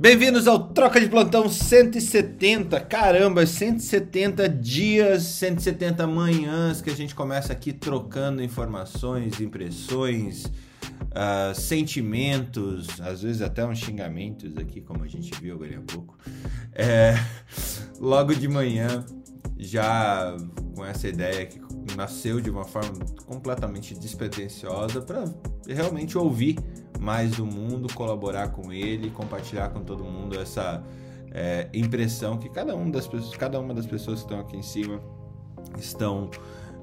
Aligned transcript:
Bem-vindos 0.00 0.46
ao 0.46 0.68
Troca 0.68 1.00
de 1.00 1.08
Plantão 1.08 1.48
170. 1.48 2.78
Caramba, 2.82 3.44
170 3.44 4.48
dias, 4.48 5.24
170 5.24 6.06
manhãs 6.06 6.80
que 6.80 6.88
a 6.88 6.94
gente 6.94 7.16
começa 7.16 7.52
aqui 7.52 7.72
trocando 7.72 8.40
informações, 8.40 9.40
impressões, 9.40 10.44
uh, 10.44 11.52
sentimentos, 11.52 13.00
às 13.00 13.22
vezes 13.22 13.42
até 13.42 13.66
uns 13.66 13.78
xingamentos 13.78 14.56
aqui, 14.56 14.80
como 14.80 15.02
a 15.02 15.08
gente 15.08 15.32
viu 15.40 15.56
agora 15.56 15.76
há 15.76 15.92
pouco. 15.92 16.16
É, 16.72 17.16
logo 17.98 18.32
de 18.36 18.46
manhã, 18.46 19.04
já 19.58 20.36
com 20.76 20.84
essa 20.84 21.08
ideia 21.08 21.44
que 21.44 21.60
nasceu 21.96 22.40
de 22.40 22.50
uma 22.50 22.64
forma 22.64 23.04
completamente 23.26 23.96
despretensiosa 23.96 25.02
para 25.02 25.24
realmente 25.66 26.16
ouvir 26.16 26.56
mais 26.98 27.32
do 27.36 27.46
mundo, 27.46 27.92
colaborar 27.94 28.48
com 28.48 28.72
ele, 28.72 29.10
compartilhar 29.10 29.70
com 29.70 29.82
todo 29.82 30.04
mundo 30.04 30.38
essa 30.38 30.82
é, 31.30 31.68
impressão 31.72 32.38
que 32.38 32.48
cada, 32.48 32.74
um 32.74 32.90
das 32.90 33.06
pessoas, 33.06 33.36
cada 33.36 33.60
uma 33.60 33.74
das 33.74 33.86
pessoas 33.86 34.20
que 34.20 34.26
estão 34.26 34.40
aqui 34.40 34.56
em 34.56 34.62
cima 34.62 35.00
estão 35.78 36.30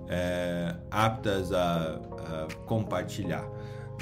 é, 0.08 0.76
aptas 0.90 1.52
a, 1.52 2.00
a 2.00 2.48
compartilhar. 2.66 3.46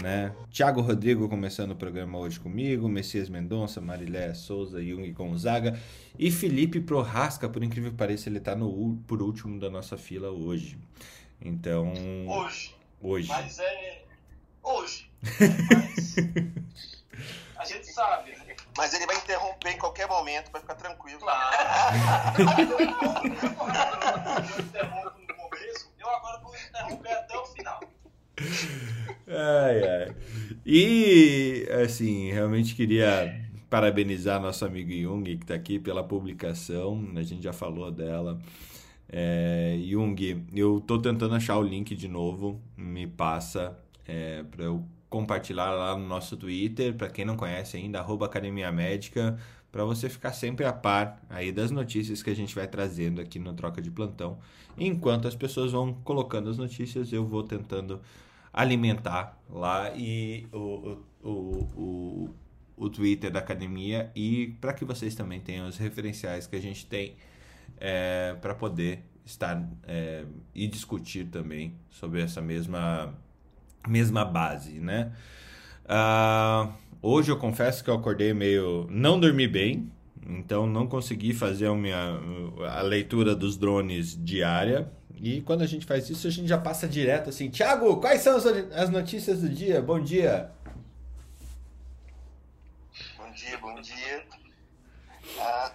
Né? 0.02 0.34
Tiago 0.50 0.82
Rodrigo 0.82 1.30
começando 1.30 1.72
o 1.72 1.76
programa 1.76 2.18
hoje 2.18 2.40
comigo, 2.40 2.90
Messias 2.90 3.30
Mendonça, 3.30 3.80
Marilé 3.80 4.34
Souza, 4.34 4.84
Jung 4.84 5.12
Gonzaga 5.12 5.80
e 6.18 6.32
Felipe 6.32 6.80
Prorasca, 6.80 7.48
por 7.48 7.64
incrível 7.64 7.92
que 7.92 7.98
pareça, 7.98 8.28
ele 8.28 8.40
está 8.40 8.56
no, 8.56 8.98
por 9.08 9.22
último 9.22 9.60
da 9.60 9.70
nossa 9.70 9.96
fila 9.96 10.32
hoje. 10.32 10.80
Então. 11.40 11.94
Hoje. 12.28 12.76
Hoje. 13.02 13.28
Mas 13.28 13.60
é. 13.60 14.03
Hoje. 14.64 15.12
Mas. 15.22 16.16
a 17.58 17.66
gente 17.66 17.88
sabe, 17.88 18.32
né? 18.32 18.56
Mas 18.78 18.94
ele 18.94 19.06
vai 19.06 19.16
interromper 19.18 19.72
em 19.72 19.78
qualquer 19.78 20.08
momento 20.08 20.50
para 20.50 20.62
ficar 20.62 20.76
tranquilo. 20.76 21.20
Claro. 21.20 21.58
eu 22.40 22.82
interrompo 24.66 25.20
no 25.28 25.36
começo, 25.36 25.92
eu 26.00 26.10
agora 26.10 26.40
vou 26.40 26.56
interromper 26.56 27.12
até 27.12 27.38
o 27.38 27.46
final. 27.46 27.80
Ai, 29.28 29.88
ai. 29.88 30.16
E, 30.66 31.68
assim, 31.84 32.32
realmente 32.32 32.74
queria 32.74 33.42
parabenizar 33.70 34.42
nosso 34.42 34.66
amigo 34.66 34.92
Jung, 34.92 35.24
que 35.24 35.44
está 35.44 35.56
aqui 35.56 35.80
pela 35.80 36.04
publicação. 36.04 37.12
A 37.16 37.22
gente 37.22 37.44
já 37.44 37.54
falou 37.54 37.92
dela. 37.92 38.40
É, 39.08 39.78
Jung, 39.84 40.46
eu 40.56 40.80
estou 40.80 41.00
tentando 41.00 41.36
achar 41.36 41.58
o 41.58 41.64
link 41.64 41.96
de 41.96 42.08
novo. 42.08 42.60
Me 42.76 43.06
passa 43.06 43.83
é, 44.08 44.44
para 44.44 44.66
eu 44.66 44.86
compartilhar 45.10 45.72
lá 45.72 45.98
no 45.98 46.08
nosso 46.08 46.36
Twitter. 46.36 46.96
Para 46.96 47.10
quem 47.10 47.26
não 47.26 47.36
conhece 47.36 47.78
ainda, 47.78 48.00
arroba 48.00 48.26
Academia 48.26 48.72
Médica. 48.72 49.38
Para 49.72 49.84
você 49.86 50.10
ficar 50.10 50.34
sempre 50.34 50.66
a 50.66 50.74
par 50.74 51.22
aí 51.30 51.52
das 51.52 51.72
notícias 51.72 52.22
que 52.22 52.30
a 52.30 52.36
gente 52.36 52.54
vai 52.54 52.68
trazendo 52.68 53.20
aqui 53.20 53.40
no 53.40 53.54
Troca 53.54 53.82
de 53.82 53.90
Plantão. 53.90 54.38
Enquanto 54.78 55.28
as 55.28 55.36
pessoas 55.36 55.72
vão 55.72 55.94
colocando 55.94 56.50
as 56.50 56.58
notícias, 56.58 57.12
eu 57.12 57.26
vou 57.26 57.44
tentando 57.44 58.02
alimentar 58.52 59.40
lá 59.50 59.92
e 59.96 60.48
o, 60.52 60.98
o, 61.24 61.30
o, 61.76 62.30
o 62.78 62.90
Twitter 62.90 63.32
da 63.32 63.40
academia 63.40 64.12
e 64.16 64.56
para 64.62 64.74
que 64.74 64.86
vocês 64.86 65.16
também 65.16 65.40
tenham 65.40 65.68
os 65.68 65.78
referenciais 65.78 66.46
que 66.46 66.56
a 66.56 66.62
gente 66.62 66.86
tem 66.86 67.16
é, 67.78 68.36
para 68.40 68.54
poder 68.54 69.04
estar 69.26 69.68
é, 69.84 70.26
e 70.54 70.68
discutir 70.68 71.26
também 71.30 71.74
sobre 71.90 72.22
essa 72.22 72.42
mesma 72.42 73.16
mesma 73.88 74.24
base, 74.26 74.80
né? 74.80 75.12
Uh, 75.86 76.72
hoje 77.02 77.32
eu 77.32 77.38
confesso 77.38 77.84
que 77.84 77.90
eu 77.90 77.96
acordei 77.96 78.34
meio 78.34 78.88
não 78.90 79.20
dormi 79.20 79.48
bem, 79.48 79.92
então 80.26 80.66
não 80.66 80.88
consegui 80.88 81.34
fazer 81.34 81.68
a 81.68 81.76
minha 81.76 82.20
a 82.70 82.82
leitura 82.82 83.36
dos 83.36 83.58
drones 83.58 84.18
diária 84.24 84.90
e 85.24 85.42
quando 85.42 85.62
a 85.62 85.66
gente 85.66 85.86
faz 85.86 86.10
isso, 86.10 86.28
a 86.28 86.30
gente 86.30 86.50
já 86.50 86.58
passa 86.58 86.86
direto 86.86 87.30
assim: 87.30 87.50
Tiago, 87.50 87.96
quais 88.02 88.22
são 88.22 88.36
as 88.36 88.90
notícias 88.90 89.40
do 89.40 89.48
dia? 89.48 89.82
Bom 89.82 90.02
dia. 90.02 90.52
Bom 93.18 93.32
dia, 93.32 93.58
bom 93.58 93.82
dia. 93.82 94.26
A, 95.40 95.72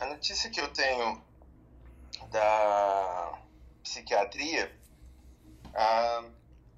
a 0.00 0.06
notícia 0.06 0.50
que 0.50 0.60
eu 0.60 0.68
tenho 0.72 1.22
da 2.32 3.38
psiquiatria, 3.84 4.72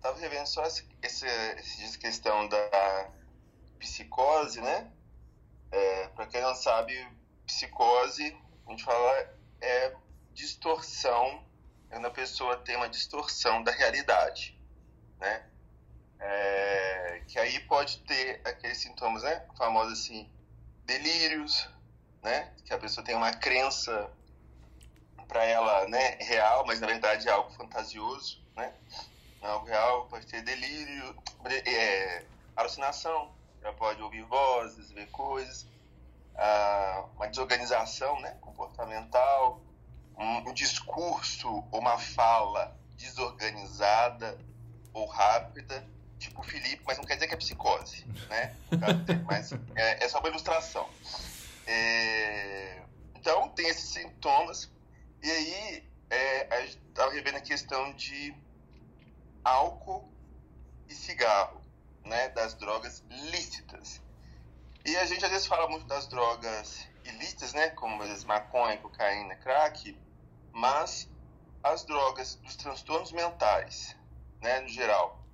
estava 0.02 0.18
revendo 0.18 0.48
só 0.48 0.64
essa, 0.64 0.86
essa 1.00 1.98
questão 1.98 2.48
da 2.48 3.08
psicose, 3.78 4.60
né? 4.60 4.90
É, 5.70 6.08
Para 6.08 6.26
quem 6.26 6.42
não 6.42 6.56
sabe, 6.56 7.08
psicose, 7.46 8.36
a 8.66 8.70
gente 8.70 8.82
fala, 8.82 9.38
é 9.60 9.94
distorção 10.32 11.46
quando 11.88 12.06
a 12.06 12.10
pessoa 12.10 12.56
tem 12.56 12.76
uma 12.76 12.88
distorção 12.88 13.62
da 13.62 13.70
realidade, 13.70 14.58
né? 15.20 15.46
É, 16.18 17.22
que 17.28 17.38
aí 17.38 17.60
pode 17.60 17.98
ter 18.00 18.40
aqueles 18.44 18.78
sintomas, 18.78 19.22
né? 19.22 19.46
Famosos 19.56 20.00
assim, 20.00 20.28
delírios, 20.84 21.68
né? 22.22 22.52
Que 22.64 22.74
a 22.74 22.78
pessoa 22.78 23.04
tem 23.04 23.14
uma 23.14 23.32
crença 23.32 24.10
para 25.28 25.44
ela, 25.44 25.86
né? 25.86 26.16
Real, 26.16 26.66
mas 26.66 26.80
na 26.80 26.88
verdade 26.88 27.28
é 27.28 27.30
algo 27.30 27.52
fantasioso, 27.52 28.42
né? 28.56 28.74
Algo 29.42 29.66
real, 29.66 30.06
pode 30.06 30.26
ter 30.26 30.42
delírio, 30.42 31.16
é, 31.44 32.24
alucinação, 32.56 33.32
ela 33.60 33.72
pode 33.72 34.00
ouvir 34.00 34.22
vozes, 34.22 34.90
ver 34.92 35.08
coisas, 35.10 35.66
ah, 36.36 37.04
uma 37.16 37.28
desorganização, 37.28 38.20
né? 38.20 38.36
Comportamental, 38.40 39.60
um, 40.16 40.48
um 40.48 40.52
discurso 40.52 41.48
ou 41.70 41.80
uma 41.80 41.98
fala 41.98 42.76
desorganizada 42.96 44.38
ou 44.92 45.06
rápida, 45.06 45.84
tipo 46.18 46.40
o 46.40 46.44
Felipe, 46.44 46.82
mas 46.86 46.98
não 46.98 47.04
quer 47.04 47.14
dizer 47.14 47.26
que 47.26 47.34
é 47.34 47.36
psicose, 47.36 48.06
né? 48.28 48.54
mas 49.26 49.52
é, 49.74 50.04
é 50.04 50.08
só 50.08 50.20
uma 50.20 50.28
ilustração. 50.28 50.88
É, 51.66 52.82
então, 53.16 53.48
tem 53.50 53.68
esses 53.68 53.90
sintomas, 53.90 54.70
e 55.22 55.30
aí 55.30 55.90
é, 56.10 56.54
a 56.54 56.60
gente 56.60 56.78
estava 56.88 57.12
revendo 57.12 57.38
a 57.38 57.40
questão 57.40 57.92
de 57.94 58.34
álcool 59.44 60.10
e 60.88 60.94
cigarro, 60.94 61.60
né? 62.04 62.28
Das 62.30 62.54
drogas 62.54 63.04
lícitas. 63.08 64.00
E 64.84 64.96
a 64.96 65.06
gente 65.06 65.24
às 65.24 65.30
vezes 65.30 65.46
fala 65.46 65.68
muito 65.68 65.86
das 65.86 66.06
drogas 66.06 66.88
ilícitas, 67.04 67.52
né? 67.52 67.70
Como 67.70 68.02
às 68.02 68.08
vezes 68.08 68.24
maconha, 68.24 68.76
cocaína, 68.78 69.36
crack, 69.36 69.96
mas 70.52 71.08
as 71.62 71.84
drogas 71.84 72.34
dos 72.36 72.56
transtornos 72.56 73.12
mentais, 73.12 73.96
né, 74.40 74.60
no 74.60 74.68
geral, 74.68 75.24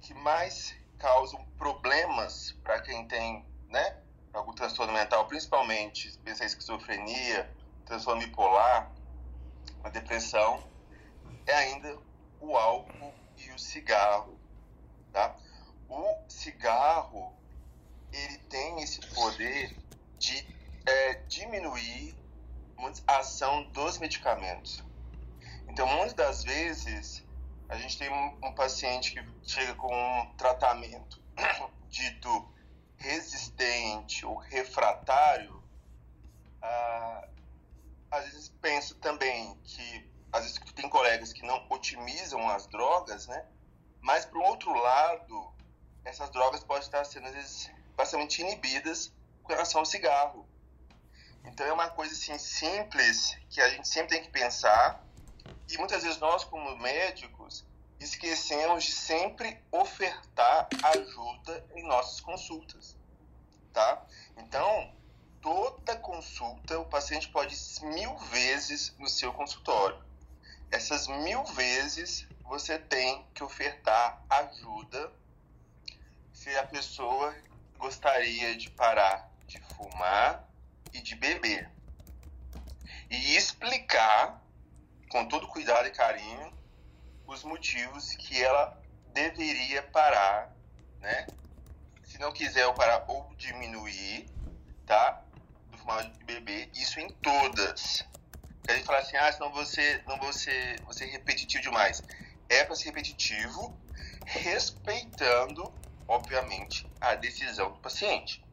que 0.00 0.14
mais 0.14 0.76
causam 0.98 1.44
problemas 1.58 2.52
para 2.62 2.80
quem 2.80 3.06
tem, 3.08 3.44
né, 3.68 3.96
algum 4.32 4.52
transtorno 4.52 4.92
mental, 4.92 5.26
principalmente 5.26 6.16
pensar 6.18 6.44
esquizofrenia, 6.44 7.52
transtorno 7.84 8.20
bipolar, 8.20 8.90
a 9.82 9.88
depressão, 9.88 10.62
é 11.46 11.54
ainda 11.54 11.98
o 12.40 12.56
álcool 12.56 13.12
o 13.54 13.58
cigarro, 13.58 14.38
tá? 15.12 15.36
O 15.88 16.16
cigarro 16.28 17.32
ele 18.12 18.38
tem 18.48 18.82
esse 18.82 19.00
poder 19.14 19.76
de 20.18 20.46
é, 20.86 21.14
diminuir 21.28 22.16
a 23.06 23.18
ação 23.18 23.64
dos 23.70 23.98
medicamentos. 23.98 24.82
Então, 25.68 25.86
muitas 25.86 26.14
das 26.14 26.44
vezes, 26.44 27.24
a 27.68 27.76
gente 27.76 27.98
tem 27.98 28.10
um, 28.10 28.48
um 28.48 28.54
paciente 28.54 29.12
que 29.12 29.50
chega 29.50 29.74
com 29.74 29.92
um 29.94 30.36
tratamento 30.36 31.22
dito 31.88 32.54
resistente 32.96 34.24
ou 34.24 34.36
refratário, 34.36 35.62
ah, 36.62 37.28
às 38.10 38.24
vezes 38.24 38.48
penso 38.60 38.94
também 38.96 39.58
que, 39.62 40.10
às 40.32 40.42
vezes 40.42 40.58
tem 40.74 40.88
colegas 40.88 41.32
que 41.32 41.44
não 41.44 41.66
otimizam 41.68 42.48
as 42.48 42.66
drogas, 42.66 43.26
né? 43.26 43.46
Mas, 44.04 44.26
por 44.26 44.42
outro 44.42 44.70
lado, 44.70 45.50
essas 46.04 46.28
drogas 46.28 46.62
podem 46.62 46.82
estar 46.82 47.02
sendo, 47.06 47.26
às 47.26 47.34
vezes, 47.34 47.70
bastante 47.96 48.42
inibidas 48.42 49.10
com 49.42 49.48
relação 49.50 49.80
ao 49.80 49.86
cigarro. 49.86 50.46
Então 51.42 51.66
é 51.66 51.72
uma 51.72 51.88
coisa 51.88 52.12
assim 52.12 52.36
simples 52.36 53.34
que 53.48 53.62
a 53.62 53.68
gente 53.70 53.88
sempre 53.88 54.16
tem 54.16 54.22
que 54.22 54.30
pensar 54.30 55.02
e 55.70 55.78
muitas 55.78 56.02
vezes 56.02 56.18
nós 56.18 56.44
como 56.44 56.76
médicos 56.76 57.64
esquecemos 57.98 58.84
de 58.84 58.92
sempre 58.92 59.58
ofertar 59.72 60.68
ajuda 60.82 61.64
em 61.74 61.86
nossas 61.86 62.20
consultas, 62.20 62.96
tá? 63.72 64.04
Então 64.36 64.92
toda 65.40 65.96
consulta 65.96 66.78
o 66.78 66.84
paciente 66.84 67.28
pode 67.28 67.54
ir 67.54 67.84
mil 67.86 68.16
vezes 68.18 68.94
no 68.98 69.08
seu 69.08 69.32
consultório. 69.32 70.02
Essas 70.70 71.06
mil 71.08 71.42
vezes 71.44 72.26
você 72.44 72.78
tem 72.78 73.26
que 73.34 73.42
ofertar 73.42 74.22
ajuda 74.30 75.12
se 76.32 76.54
a 76.56 76.66
pessoa 76.66 77.34
gostaria 77.78 78.56
de 78.56 78.70
parar 78.70 79.30
de 79.46 79.58
fumar 79.74 80.44
beber. 81.24 81.70
E 83.10 83.36
explicar, 83.36 84.42
com 85.08 85.26
todo 85.26 85.48
cuidado 85.48 85.86
e 85.88 85.90
carinho, 85.90 86.52
os 87.26 87.42
motivos 87.42 88.10
que 88.16 88.42
ela 88.42 88.78
deveria 89.12 89.82
parar, 89.84 90.54
né? 91.00 91.26
Se 92.04 92.18
não 92.18 92.32
quiser 92.32 92.72
parar 92.74 93.04
ou 93.08 93.32
diminuir, 93.36 94.28
tá? 94.86 95.22
Do 95.70 95.78
final 95.78 96.02
de 96.02 96.24
beber, 96.24 96.70
isso 96.74 97.00
em 97.00 97.08
todas. 97.08 98.04
Porque 98.58 98.70
a 98.70 98.76
gente 98.76 98.86
fala 98.86 98.98
assim, 98.98 99.16
ah, 99.16 99.32
senão 99.32 99.50
você 99.52 100.02
não 100.06 100.18
ser, 100.32 100.80
vou 100.82 100.92
ser 100.92 101.06
repetitivo 101.06 101.62
demais. 101.62 102.02
É 102.54 102.62
para 102.62 102.76
ser 102.76 102.84
repetitivo, 102.84 103.76
respeitando, 104.24 105.72
obviamente, 106.06 106.88
a 107.00 107.16
decisão 107.16 107.72
do 107.72 107.80
paciente. 107.80 108.44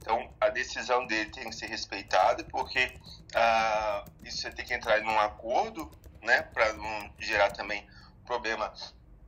Então, 0.00 0.32
a 0.40 0.50
decisão 0.50 1.04
dele 1.04 1.30
tem 1.30 1.50
que 1.50 1.56
ser 1.56 1.66
respeitada, 1.66 2.44
porque 2.44 2.92
ah, 3.34 4.06
isso 4.22 4.42
você 4.42 4.52
tem 4.52 4.64
que 4.64 4.72
entrar 4.72 5.00
em 5.00 5.04
um 5.04 5.18
acordo, 5.18 5.90
né, 6.22 6.42
para 6.42 6.72
não 6.74 7.12
gerar 7.18 7.50
também 7.50 7.84
problema 8.24 8.72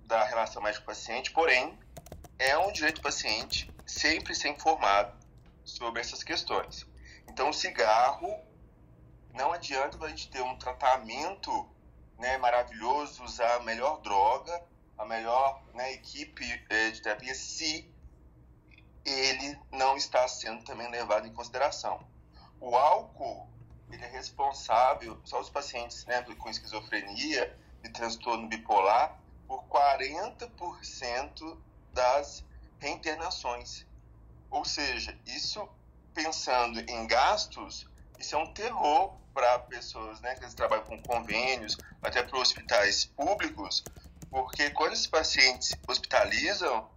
da 0.05 0.23
relação 0.23 0.63
médico-paciente. 0.63 1.33
Porém, 1.33 1.77
é 2.39 2.57
um 2.57 2.71
direito 2.71 2.97
do 2.97 3.03
paciente 3.03 3.75
sempre 3.85 4.37
ser 4.37 4.51
informado 4.51 5.19
sobre 5.65 6.01
essas 6.01 6.23
questões. 6.23 6.87
Então, 7.27 7.51
o 7.51 7.53
cigarro 7.53 8.41
não 9.35 9.53
adianta 9.53 9.99
a 10.05 10.09
gente 10.09 10.31
ter 10.31 10.43
um 10.43 10.57
tratamento 10.57 11.72
né, 12.23 12.39
maravilhoso, 12.39 13.25
usar 13.25 13.57
a 13.57 13.61
melhor 13.65 14.01
droga, 14.01 14.65
a 14.97 15.05
melhor 15.05 15.61
né, 15.75 15.93
equipe 15.93 16.45
eh, 16.71 16.91
de 16.93 17.03
terapia, 17.03 17.35
se 17.35 17.93
ele 19.05 19.59
não 19.73 19.97
está 19.97 20.29
sendo 20.29 20.63
também 20.63 20.89
levado 20.89 21.27
em 21.27 21.33
consideração. 21.33 22.01
O 22.61 22.77
álcool 22.77 23.49
ele 23.91 24.05
é 24.05 24.09
responsável, 24.09 25.21
só 25.25 25.41
os 25.41 25.51
pacientes 25.51 26.07
né, 26.07 26.23
com 26.39 26.49
esquizofrenia 26.49 27.59
e 27.83 27.89
transtorno 27.89 28.49
bipolar, 28.49 29.19
por 29.49 29.65
40% 29.65 31.59
das 31.93 32.45
reinternações. 32.79 33.85
Ou 34.49 34.65
seja, 34.65 35.19
isso 35.27 35.69
pensando 36.15 36.79
em 36.89 37.05
gastos, 37.09 37.91
isso 38.17 38.37
é 38.37 38.39
um 38.39 38.55
terror 38.55 39.17
para 39.33 39.59
pessoas 39.61 40.21
né, 40.21 40.35
que 40.35 40.55
trabalham 40.55 40.85
com 40.85 41.03
convênios, 41.03 41.77
até 42.03 42.23
para 42.23 42.39
hospitais 42.39 43.05
públicos, 43.05 43.85
porque 44.31 44.71
quando 44.71 44.93
esses 44.93 45.07
pacientes 45.07 45.75
hospitalizam, 45.89 46.91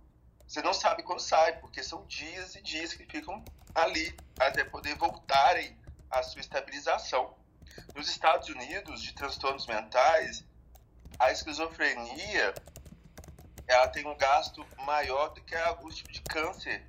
você 0.48 0.62
não 0.62 0.74
sabe 0.74 1.04
quando 1.04 1.20
sai, 1.20 1.58
porque 1.60 1.84
são 1.84 2.06
dias 2.06 2.56
e 2.56 2.62
dias 2.62 2.94
que 2.94 3.06
ficam 3.06 3.44
ali 3.74 4.16
até 4.40 4.64
poder 4.64 4.96
voltarem 4.96 5.78
à 6.10 6.24
sua 6.24 6.40
estabilização. 6.40 7.36
Nos 7.94 8.08
Estados 8.08 8.48
Unidos, 8.48 9.02
de 9.02 9.14
transtornos 9.14 9.68
mentais, 9.68 10.46
a 11.20 11.32
esquizofrenia 11.32 12.54
ela 13.68 13.88
tem 13.88 14.06
um 14.06 14.16
gasto 14.16 14.66
maior 14.86 15.30
do 15.30 15.42
que 15.42 15.56
alguns 15.56 15.96
tipos 15.96 16.14
de 16.14 16.22
câncer, 16.22 16.86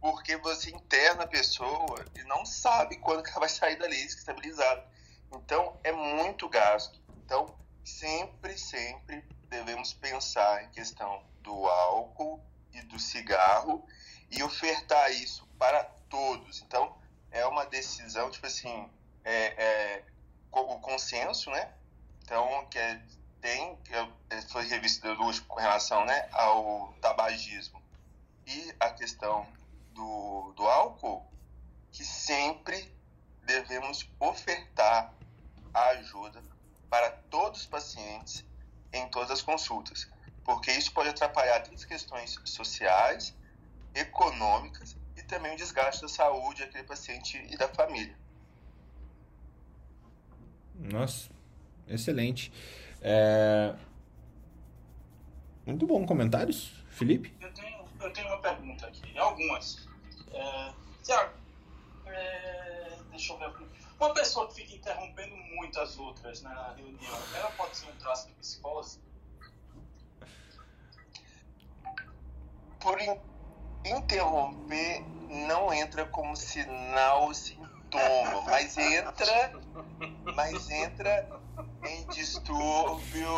porque 0.00 0.36
você 0.36 0.70
interna 0.70 1.24
a 1.24 1.26
pessoa 1.26 2.04
e 2.16 2.22
não 2.24 2.44
sabe 2.46 2.96
quando 2.98 3.26
ela 3.26 3.40
vai 3.40 3.48
sair 3.48 3.76
dali 3.76 3.96
estabilizada. 4.04 4.84
Então, 5.32 5.76
é 5.82 5.92
muito 5.92 6.48
gasto. 6.48 7.00
Então, 7.24 7.54
sempre, 7.84 8.56
sempre 8.56 9.24
devemos 9.48 9.92
pensar 9.92 10.64
em 10.64 10.70
questão 10.70 11.22
do 11.40 11.66
álcool 11.66 12.42
e 12.72 12.80
do 12.82 12.98
cigarro 12.98 13.86
e 14.30 14.42
ofertar 14.42 15.10
isso 15.12 15.46
para 15.58 15.84
todos. 16.08 16.62
Então, 16.62 16.96
é 17.30 17.44
uma 17.46 17.64
decisão, 17.66 18.30
tipo 18.30 18.46
assim, 18.46 18.88
é, 19.24 19.62
é 19.62 20.04
o 20.50 20.78
consenso, 20.80 21.50
né? 21.50 21.72
Então, 22.22 22.66
que 22.66 22.78
é, 22.78 23.00
tem, 23.40 23.76
que 23.76 23.94
é, 23.94 24.42
foi 24.42 24.66
revista 24.66 25.14
do 25.14 25.42
com 25.44 25.54
relação 25.56 26.04
né, 26.04 26.28
ao 26.32 26.92
tabagismo 27.00 27.80
e 28.46 28.74
a 28.80 28.90
questão 28.90 29.46
do, 29.98 30.52
do 30.56 30.66
álcool, 30.66 31.26
que 31.92 32.04
sempre 32.04 32.90
devemos 33.44 34.08
ofertar 34.18 35.12
a 35.74 35.88
ajuda 35.90 36.42
para 36.88 37.10
todos 37.10 37.60
os 37.60 37.66
pacientes 37.66 38.44
em 38.92 39.06
todas 39.08 39.30
as 39.30 39.42
consultas 39.42 40.08
porque 40.48 40.72
isso 40.72 40.90
pode 40.94 41.10
atrapalhar 41.10 41.60
tantas 41.60 41.84
questões 41.84 42.40
sociais, 42.46 43.36
econômicas 43.94 44.96
e 45.14 45.22
também 45.22 45.52
o 45.52 45.56
desgaste 45.58 46.00
da 46.00 46.08
saúde 46.08 46.62
daquele 46.62 46.84
paciente 46.84 47.36
e 47.50 47.56
da 47.58 47.68
família. 47.68 48.16
Nossa, 50.74 51.28
excelente. 51.86 52.50
É... 53.02 53.74
Muito 55.66 55.86
bom. 55.86 56.06
Comentários, 56.06 56.82
Felipe? 56.88 57.36
Eu 57.42 57.52
tenho, 57.52 57.77
eu 58.00 58.12
tenho 58.12 58.28
uma 58.28 58.40
pergunta 58.40 58.86
aqui, 58.86 59.18
algumas. 59.18 59.88
É, 60.32 60.72
Tiago, 61.02 61.32
é, 62.06 62.98
deixa 63.10 63.32
eu 63.32 63.38
ver. 63.38 63.68
Uma 63.98 64.14
pessoa 64.14 64.46
que 64.48 64.54
fica 64.54 64.74
interrompendo 64.74 65.36
muito 65.36 65.80
as 65.80 65.98
outras 65.98 66.42
na 66.42 66.72
reunião, 66.72 67.18
ela 67.34 67.50
pode 67.52 67.76
ser 67.76 67.86
um 67.86 67.96
traço 67.96 68.28
de 68.28 68.34
psicose? 68.34 69.00
por 72.80 72.98
interromper 73.84 75.04
não 75.28 75.72
entra 75.72 76.06
como 76.06 76.36
sinal 76.36 77.24
ou 77.24 77.34
sintoma, 77.34 78.42
mas 78.46 78.76
entra, 78.78 79.52
mas 80.34 80.70
entra 80.70 81.28
em 81.84 82.06
distúrbio. 82.08 83.28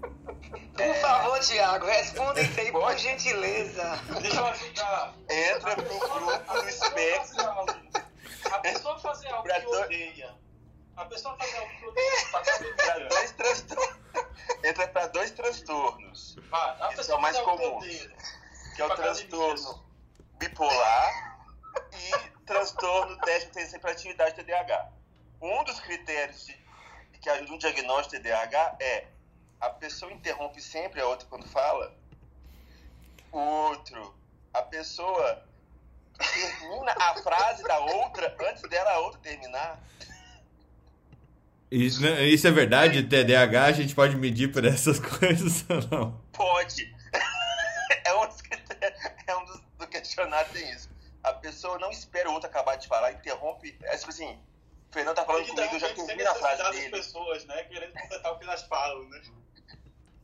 Por 0.00 0.94
favor, 0.96 1.40
Tiago, 1.40 1.86
responda 1.86 2.40
isso 2.40 2.60
aí, 2.60 2.72
por 2.72 2.96
gentileza. 2.96 3.96
Deixa 4.20 4.36
eu 4.36 4.46
ajudar. 4.46 5.14
Entra 5.28 5.74
pro 5.76 5.98
grupo 5.98 6.52
do 6.54 6.68
espectro. 6.68 7.46
A 8.50 8.58
pessoa 8.60 8.98
fazer 8.98 9.28
algo 9.28 9.48
que 9.48 9.66
odeia. 9.66 10.34
A 10.96 11.04
pessoa 11.04 11.36
fazer 11.36 11.56
algo 11.58 11.70
que 11.78 11.86
odeia. 11.86 12.76
Para 12.76 13.08
dois 13.08 13.32
transtornos. 13.32 14.00
Entra 14.64 14.88
para 14.88 15.06
dois 15.08 15.30
transtornos. 15.32 16.36
Ah, 16.52 16.90
Esse 16.98 17.10
é 17.10 17.14
o 17.14 17.20
mais 17.20 17.38
comum. 17.38 17.80
Que 17.80 18.82
é 18.82 18.84
o 18.86 18.94
transtorno 18.96 19.84
bipolar 20.38 21.46
e 21.92 22.44
transtorno 22.46 23.16
déficit 23.18 23.68
de 23.68 23.76
hiperatividade 23.76 24.34
TDAH. 24.34 24.88
Um 25.40 25.62
dos 25.64 25.78
critérios 25.80 26.46
de, 26.46 26.58
que 27.20 27.28
ajuda 27.28 27.52
um 27.52 27.58
diagnóstico 27.58 28.16
de 28.16 28.22
TDAH 28.22 28.76
é 28.80 29.06
a 29.60 29.70
pessoa 29.70 30.12
interrompe 30.12 30.60
sempre 30.60 31.00
a 31.00 31.06
outra 31.06 31.26
quando 31.28 31.46
fala. 31.46 31.94
Outro, 33.30 34.14
a 34.52 34.62
pessoa 34.62 35.44
termina 36.18 36.92
a 36.98 37.14
frase 37.22 37.62
da 37.62 37.78
outra 37.78 38.36
antes 38.48 38.62
dela 38.68 38.90
a 38.90 38.98
outra 39.00 39.20
terminar. 39.20 39.80
Isso, 41.70 42.02
né, 42.02 42.24
isso 42.24 42.48
é 42.48 42.50
verdade? 42.50 43.04
TDAH 43.04 43.64
a 43.66 43.72
gente 43.72 43.94
pode 43.94 44.16
medir 44.16 44.50
por 44.50 44.64
essas 44.64 44.98
coisas 45.18 45.64
ou 45.68 45.80
não? 45.88 46.20
Pode. 46.32 46.92
É 48.04 48.14
um 48.14 48.26
dos, 48.26 48.38
é 49.26 49.36
um 49.36 49.44
dos 49.44 49.60
do 49.78 49.86
questionário 49.88 50.52
tem 50.52 50.70
isso. 50.70 50.88
A 51.22 51.32
pessoa 51.32 51.78
não 51.78 51.90
espera 51.90 52.30
o 52.30 52.32
outro 52.34 52.48
acabar 52.48 52.76
de 52.76 52.86
falar, 52.86 53.12
interrompe. 53.12 53.76
É 53.82 53.96
tipo 53.96 54.10
assim, 54.10 54.38
o 54.90 54.92
Fernando 54.92 55.16
tá 55.16 55.24
falando 55.24 55.46
comigo, 55.46 55.74
eu 55.74 55.80
já 55.80 55.92
termino 55.92 56.30
a 56.30 56.34
frase 56.34 56.70
dele. 56.70 56.94
as 56.96 57.06
pessoas, 57.06 57.44
né? 57.46 57.64
Querendo 57.64 57.92
completar 57.92 58.32
o 58.32 58.38
que 58.38 58.44
elas 58.44 58.62
falam, 58.62 59.08
né? 59.08 59.20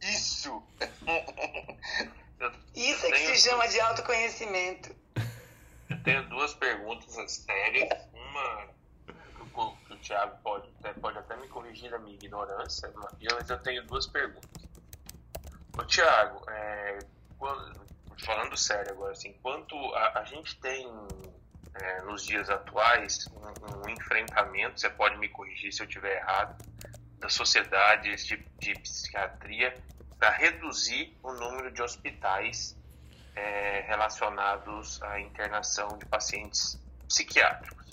Isso! 0.03 0.63
Isso 2.75 3.07
é 3.07 3.11
que 3.11 3.19
se 3.19 3.49
chama 3.49 3.67
de 3.69 3.81
autoconhecimento. 3.81 4.95
Eu 5.89 6.03
tenho 6.03 6.29
duas 6.29 6.53
perguntas 6.55 7.33
sérias. 7.33 7.89
Uma 8.13 8.69
que 9.87 9.93
o 9.93 9.97
Thiago 9.99 10.37
pode, 10.43 10.69
pode 11.01 11.19
até 11.19 11.37
me 11.37 11.49
corrigir 11.49 11.91
da 11.91 11.99
minha 11.99 12.15
ignorância, 12.15 12.93
mas 12.95 13.51
eu 13.51 13.59
tenho 13.63 13.83
duas 13.87 14.07
perguntas. 14.07 14.51
Ô 15.79 15.85
Thiago, 15.85 16.43
é, 16.51 16.99
quando, 17.39 17.81
falando 18.25 18.57
sério 18.57 18.93
agora, 18.93 19.13
assim, 19.13 19.33
quanto 19.43 19.75
a, 19.95 20.21
a 20.21 20.25
gente 20.25 20.59
tem 20.61 20.87
é, 21.75 22.03
nos 22.03 22.25
dias 22.25 22.49
atuais 22.51 23.27
um, 23.29 23.87
um, 23.87 23.91
enfrentamento, 23.91 24.81
você 24.81 24.91
pode 24.91 25.17
me 25.19 25.29
corrigir 25.29 25.73
se 25.73 25.83
eu 25.83 25.87
estiver 25.87 26.17
errado, 26.17 26.57
das 27.19 27.35
sociedades 27.35 28.27
de, 28.27 28.37
de 28.59 28.75
psiquiatria 28.81 29.75
para 30.19 30.31
reduzir 30.31 31.17
o 31.23 31.33
número 31.33 31.71
de 31.71 31.83
hospitais 31.83 32.77
é, 33.35 33.81
relacionados 33.87 35.03
à 35.03 35.21
internação 35.21 35.99
de 35.99 36.07
pacientes 36.07 36.81
psiquiátricos. 37.07 37.87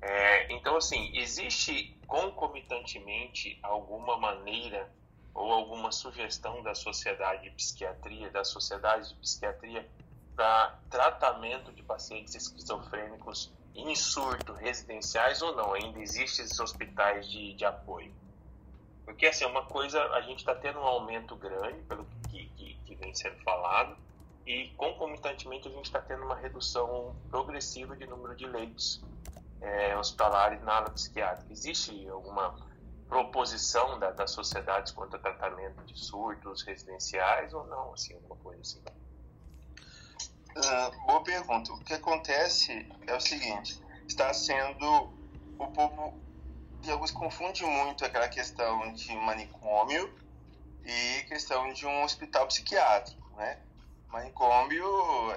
É, 0.00 0.52
então, 0.52 0.76
assim, 0.76 1.16
existe 1.16 1.96
concomitantemente 2.06 3.58
alguma 3.62 4.16
maneira 4.16 4.88
ou 5.34 5.52
alguma 5.52 5.92
sugestão 5.92 6.62
da 6.62 6.74
sociedade 6.74 7.44
de 7.44 7.50
psiquiatria, 7.50 8.30
da 8.30 8.44
sociedade 8.44 9.08
de 9.10 9.14
psiquiatria, 9.16 9.88
para 10.34 10.78
tratamento 10.88 11.72
de 11.72 11.82
pacientes 11.82 12.34
esquizofrênicos 12.34 13.52
em 13.74 13.94
surto 13.94 14.52
residenciais 14.54 15.42
ou 15.42 15.54
não? 15.54 15.74
Ainda 15.74 16.00
existem 16.00 16.44
esses 16.44 16.58
hospitais 16.58 17.28
de, 17.30 17.54
de 17.54 17.64
apoio? 17.64 18.12
Porque, 19.10 19.26
assim, 19.26 19.44
uma 19.44 19.64
coisa, 19.64 20.02
a 20.12 20.20
gente 20.20 20.38
está 20.38 20.54
tendo 20.54 20.78
um 20.78 20.84
aumento 20.84 21.34
grande, 21.34 21.82
pelo 21.82 22.06
que, 22.28 22.46
que, 22.56 22.74
que 22.86 22.94
vem 22.94 23.14
sendo 23.14 23.36
falado, 23.42 23.96
e 24.46 24.68
concomitantemente 24.76 25.68
a 25.68 25.70
gente 25.70 25.86
está 25.86 26.00
tendo 26.00 26.24
uma 26.24 26.36
redução 26.36 27.14
progressiva 27.28 27.96
de 27.96 28.06
número 28.06 28.36
de 28.36 28.46
leitos 28.46 29.02
é, 29.60 29.96
hospitalares 29.96 30.62
na 30.62 30.74
área 30.74 30.90
psiquiátrica. 30.90 31.52
Existe 31.52 32.08
alguma 32.08 32.54
proposição 33.08 33.98
da, 33.98 34.12
das 34.12 34.30
sociedades 34.30 34.92
quanto 34.92 35.16
ao 35.16 35.20
tratamento 35.20 35.84
de 35.84 35.98
surtos 35.98 36.62
residenciais 36.62 37.52
ou 37.52 37.66
não, 37.66 37.92
assim, 37.92 38.14
alguma 38.14 38.36
coisa 38.36 38.60
assim? 38.60 38.80
Uh, 40.56 41.06
boa 41.06 41.22
pergunta. 41.24 41.72
O 41.72 41.80
que 41.80 41.94
acontece 41.94 42.88
é 43.06 43.14
o 43.14 43.20
seguinte: 43.20 43.80
está 44.06 44.32
sendo 44.32 45.12
o 45.58 45.66
povo 45.68 46.29
alguns 46.88 47.10
confunde 47.10 47.64
muito 47.64 48.04
aquela 48.04 48.28
questão 48.28 48.92
de 48.92 49.14
manicômio 49.16 50.14
e 50.84 51.22
questão 51.24 51.72
de 51.72 51.86
um 51.86 52.02
hospital 52.04 52.46
psiquiátrico, 52.46 53.28
né? 53.36 53.58
Manicômio, 54.08 54.84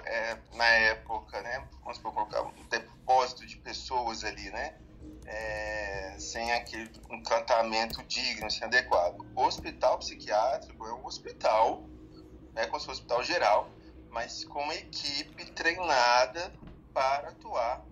é, 0.06 0.38
na 0.54 0.66
época, 0.66 1.42
né? 1.42 1.68
Vamos 1.84 1.98
colocar 1.98 2.42
um 2.44 2.52
depósito 2.70 3.46
de 3.46 3.58
pessoas 3.58 4.24
ali, 4.24 4.50
né? 4.50 4.76
É, 5.26 6.16
sem 6.20 6.52
aquele 6.54 6.92
um 7.10 7.22
tratamento 7.22 8.04
digno, 8.04 8.50
sem 8.50 8.64
adequado. 8.64 9.26
O 9.36 9.44
hospital 9.44 10.00
psiquiátrico 10.00 10.86
é 10.86 10.94
um 10.94 11.06
hospital, 11.06 11.84
né, 12.54 12.66
como 12.68 12.80
se 12.80 12.86
fosse 12.86 12.88
um 12.88 12.92
hospital 12.92 13.24
geral, 13.24 13.70
mas 14.10 14.44
com 14.44 14.62
uma 14.62 14.76
equipe 14.76 15.46
treinada 15.52 16.54
para 16.94 17.30
atuar 17.30 17.86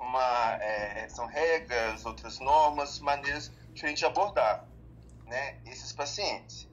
uma, 0.00 0.54
é, 0.62 1.08
são 1.08 1.26
regras, 1.26 2.04
outras 2.04 2.38
normas, 2.40 2.98
maneiras 2.98 3.52
diferentes 3.72 4.00
de 4.00 4.06
abordar 4.06 4.66
né, 5.26 5.60
esses 5.66 5.92
pacientes. 5.92 6.68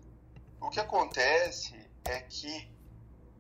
O 0.60 0.70
que 0.70 0.80
acontece 0.80 1.76
é 2.06 2.22
que 2.22 2.72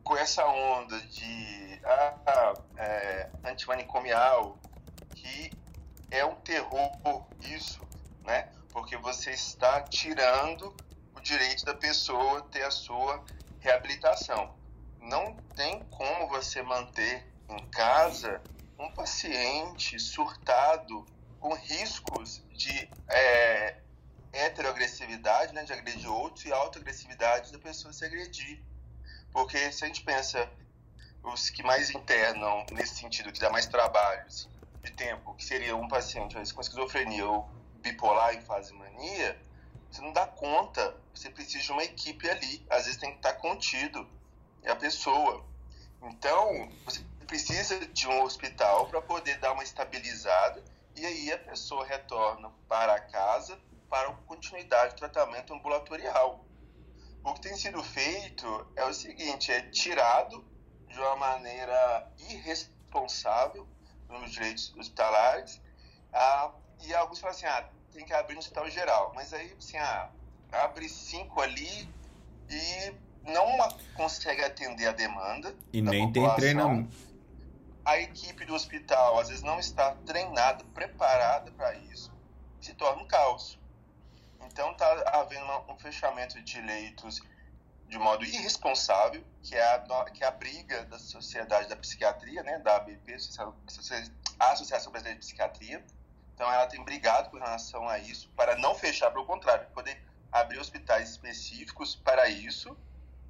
com 0.03 0.15
essa 0.15 0.46
onda 0.46 1.00
de 1.01 1.82
ah, 1.84 2.53
é, 2.77 3.29
antimanicomial, 3.44 4.58
que 5.15 5.51
é 6.12 6.24
um 6.24 6.36
terror 6.36 6.91
isso, 7.41 7.82
né? 8.24 8.50
Porque 8.70 8.96
você 8.96 9.32
está 9.32 9.82
tirando 9.82 10.74
o 11.15 11.20
direito 11.20 11.65
da 11.65 11.74
pessoa 11.74 12.41
ter 12.44 12.63
a 12.63 12.72
sua 12.72 13.22
reabilitação. 13.60 14.56
Não 15.01 15.36
tem 15.56 15.84
como 15.89 16.27
você 16.29 16.62
manter 16.62 17.27
em 17.50 17.65
casa 17.67 18.41
um 18.79 18.91
paciente 18.91 20.00
surtado 20.00 21.05
com 21.39 21.53
riscos 21.53 22.43
de 22.51 22.89
é, 23.10 23.77
heteroagressividade, 24.34 25.53
né, 25.53 25.63
de 25.63 25.74
agredir 25.74 26.12
outros, 26.12 26.46
e 26.46 26.51
autoagressividade 26.51 27.51
da 27.51 27.60
pessoa 27.60 27.93
se 27.93 28.05
agredir. 28.05 28.62
Porque 29.31 29.72
se 29.72 29.84
a 29.84 29.88
gente 29.88 30.03
pensa 30.03 30.50
os 31.24 31.50
que 31.50 31.63
mais 31.63 31.89
internam 31.89 32.65
nesse 32.72 32.96
sentido, 32.96 33.31
que 33.31 33.39
dá 33.39 33.50
mais 33.50 33.65
trabalho 33.65 34.25
assim, 34.25 34.50
de 34.84 34.91
tempo, 34.91 35.34
que 35.36 35.43
seria 35.43 35.75
um 35.75 35.88
paciente 35.88 36.36
com 36.53 36.62
esquizofrenia 36.62 37.25
ou 37.27 37.50
bipolar 37.81 38.36
em 38.36 38.41
fase 38.41 38.74
mania, 38.74 39.39
você 39.91 40.01
não 40.01 40.13
dá 40.13 40.25
conta, 40.27 40.96
você 41.13 41.29
precisa 41.29 41.63
de 41.63 41.72
uma 41.72 41.84
equipe 41.84 42.29
ali, 42.29 42.65
às 42.69 42.86
vezes 42.86 43.00
tem 43.00 43.12
que 43.12 43.17
estar 43.17 43.34
contido, 43.34 44.07
é 44.63 44.72
a 44.72 44.75
pessoa. 44.75 45.46
Então, 46.03 46.69
você 46.86 47.03
precisa 47.27 47.86
de 47.88 48.07
um 48.07 48.24
hospital 48.24 48.88
para 48.88 49.01
poder 49.01 49.38
dar 49.39 49.51
uma 49.51 49.63
estabilizada 49.63 50.63
e 50.96 51.05
aí 51.05 51.31
a 51.31 51.38
pessoa 51.38 51.86
retorna 51.86 52.50
para 52.67 53.00
casa 53.00 53.60
para 53.89 54.12
continuidade 54.25 54.96
do 54.96 54.98
tratamento 54.98 55.53
ambulatorial. 55.53 56.43
O 57.24 57.34
que 57.34 57.41
tem 57.41 57.55
sido 57.55 57.84
feito 57.84 58.67
é 58.75 58.86
o 58.86 58.93
seguinte: 58.93 59.51
é 59.51 59.62
tirado 59.62 60.43
de 60.88 60.98
uma 60.98 61.15
maneira 61.17 62.10
irresponsável 62.29 63.67
nos 64.10 64.31
direitos 64.31 64.74
hospitalares, 64.77 65.62
ah, 66.13 66.51
e 66.84 66.93
alguns 66.96 67.19
falam 67.19 67.36
assim: 67.36 67.46
ah, 67.46 67.69
tem 67.91 68.05
que 68.05 68.13
abrir 68.13 68.34
no 68.34 68.39
hospital 68.39 68.69
geral, 68.69 69.12
mas 69.13 69.34
aí 69.34 69.53
assim, 69.57 69.77
ah, 69.77 70.10
abre 70.51 70.88
cinco 70.88 71.41
ali 71.41 71.89
e 72.50 72.93
não 73.29 73.46
consegue 73.96 74.41
atender 74.43 74.88
a 74.88 74.93
demanda. 74.93 75.53
E 75.74 75.81
nem 75.81 76.12
tem 76.12 76.34
treinamento 76.36 77.06
a 77.88 77.98
equipe 78.01 78.44
do 78.44 78.53
hospital 78.53 79.17
às 79.17 79.29
vezes 79.29 79.41
não 79.41 79.58
está 79.58 79.96
treinada, 80.06 80.62
preparada 80.74 81.50
para 81.51 81.74
isso, 81.74 82.12
se 82.60 82.74
torna 82.74 83.01
um 83.01 83.08
caos. 83.08 83.58
Então 84.41 84.74
está 84.74 84.91
havendo 85.13 85.46
um 85.72 85.79
fechamento 85.79 86.41
de 86.41 86.60
leitos 86.60 87.22
de 87.88 87.98
modo 87.98 88.25
irresponsável, 88.25 89.24
que 89.41 89.56
é 89.56 89.63
a, 89.63 90.06
que 90.12 90.22
é 90.22 90.27
a 90.27 90.32
briga 90.32 90.84
da 90.84 91.00
Sociedade 91.00 91.70
da 91.70 91.77
Psiquiatria, 91.77 92.44
né, 92.44 92.60
da 92.60 92.75
ABP, 92.75 93.13
a 93.13 94.51
Associação 94.51 94.91
Brasileira 94.91 95.17
de 95.17 95.25
Psiquiatria. 95.25 95.82
Então 96.36 96.51
ela 96.51 96.67
tem 96.67 96.84
brigado 96.84 97.29
com 97.29 97.38
relação 97.38 97.88
a 97.88 97.98
isso, 97.98 98.29
para 98.36 98.58
não 98.58 98.75
fechar, 98.75 99.12
pelo 99.12 99.25
contrário, 99.25 99.65
poder 99.70 99.98
abrir 100.29 100.60
hospitais 100.60 101.12
específicos 101.12 101.96
para 101.96 102.27
isso, 102.27 102.77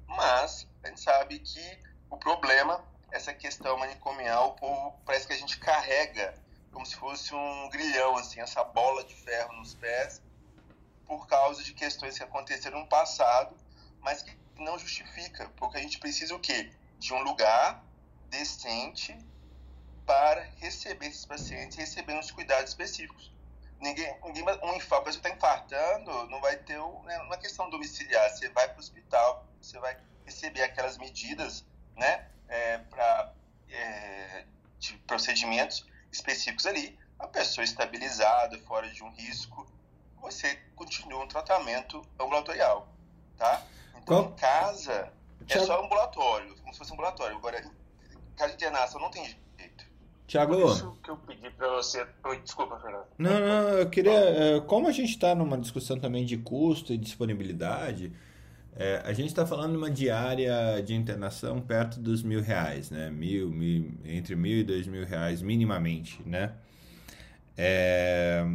mas 0.04 0.66
a 0.82 0.88
gente 0.88 1.00
sabe 1.00 1.38
que 1.38 1.78
o 2.10 2.16
problema 2.16 2.84
essa 3.10 3.32
questão 3.32 3.76
manicomial, 3.78 4.50
o 4.50 4.52
povo 4.54 5.00
parece 5.04 5.26
que 5.26 5.32
a 5.32 5.36
gente 5.36 5.58
carrega 5.58 6.34
como 6.72 6.84
se 6.86 6.96
fosse 6.96 7.34
um 7.34 7.68
grilhão, 7.70 8.16
assim, 8.16 8.40
essa 8.40 8.62
bola 8.62 9.02
de 9.04 9.14
ferro 9.14 9.52
nos 9.54 9.74
pés, 9.74 10.22
por 11.06 11.26
causa 11.26 11.62
de 11.62 11.72
questões 11.72 12.16
que 12.16 12.22
aconteceram 12.22 12.80
no 12.80 12.86
passado, 12.86 13.56
mas 14.00 14.22
que 14.22 14.36
não 14.56 14.78
justifica, 14.78 15.48
porque 15.56 15.78
a 15.78 15.80
gente 15.80 15.98
precisa 15.98 16.34
o 16.34 16.38
quê? 16.38 16.70
De 16.98 17.12
um 17.14 17.22
lugar 17.22 17.82
decente 18.28 19.16
para 20.06 20.42
receber 20.56 21.06
esses 21.06 21.24
pacientes, 21.24 21.76
recebendo 21.76 22.20
os 22.20 22.30
cuidados 22.30 22.70
específicos. 22.70 23.32
Ninguém, 23.80 24.16
ninguém 24.24 24.44
um 24.62 24.74
infarto, 24.74 25.04
pessoa 25.04 25.20
está 25.20 25.30
infartando, 25.30 26.26
não 26.28 26.40
vai 26.40 26.56
ter 26.56 26.78
né, 27.04 27.18
uma 27.22 27.36
questão 27.36 27.70
domiciliar. 27.70 28.28
Você 28.30 28.48
vai 28.50 28.66
para 28.68 28.76
o 28.76 28.80
hospital, 28.80 29.46
você 29.60 29.78
vai 29.78 29.96
receber 30.24 30.62
aquelas 30.62 30.98
medidas, 30.98 31.64
né? 31.96 32.28
É, 32.48 32.78
para 32.78 33.32
é, 33.70 34.44
de 34.78 34.94
procedimentos 35.06 35.86
específicos 36.10 36.66
ali, 36.66 36.98
a 37.18 37.26
pessoa 37.26 37.64
estabilizada, 37.64 38.58
fora 38.60 38.88
de 38.88 39.02
um 39.02 39.10
risco, 39.10 39.66
você 40.20 40.58
continua 40.74 41.24
um 41.24 41.28
tratamento 41.28 42.02
ambulatorial, 42.18 42.88
tá? 43.36 43.62
Então, 43.90 44.24
Qual? 44.24 44.30
em 44.30 44.32
casa, 44.36 45.12
é 45.48 45.58
só 45.60 45.84
ambulatório, 45.84 46.54
como 46.56 46.72
se 46.72 46.78
fosse 46.78 46.92
ambulatório. 46.92 47.36
Agora, 47.36 47.60
em 47.60 48.36
casa 48.36 48.50
de 48.50 48.54
internação 48.54 49.00
não 49.00 49.10
tem 49.10 49.24
jeito. 49.24 49.38
Tiago. 50.26 50.72
Isso 50.72 50.96
que 51.02 51.10
eu 51.10 51.16
pedi 51.16 51.48
para 51.50 51.68
você. 51.70 52.06
Desculpa, 52.42 52.78
Fernando. 52.78 53.06
Não, 53.16 53.40
não, 53.40 53.68
eu 53.70 53.88
queria. 53.88 54.12
É, 54.12 54.60
como 54.60 54.86
a 54.86 54.92
gente 54.92 55.10
está 55.10 55.34
numa 55.34 55.56
discussão 55.56 55.98
também 55.98 56.26
de 56.26 56.36
custo 56.36 56.92
e 56.92 56.98
disponibilidade, 56.98 58.12
é, 58.78 59.02
a 59.04 59.12
gente 59.12 59.26
está 59.26 59.44
falando 59.44 59.72
de 59.72 59.76
uma 59.76 59.90
diária 59.90 60.80
de 60.80 60.94
internação 60.94 61.60
perto 61.60 61.98
dos 61.98 62.22
mil 62.22 62.40
reais, 62.40 62.92
né? 62.92 63.10
Mil, 63.10 63.50
mil, 63.50 63.90
entre 64.04 64.36
mil 64.36 64.58
e 64.58 64.62
dois 64.62 64.86
mil 64.86 65.04
reais 65.04 65.42
minimamente, 65.42 66.22
né? 66.24 66.52
É, 67.56 68.46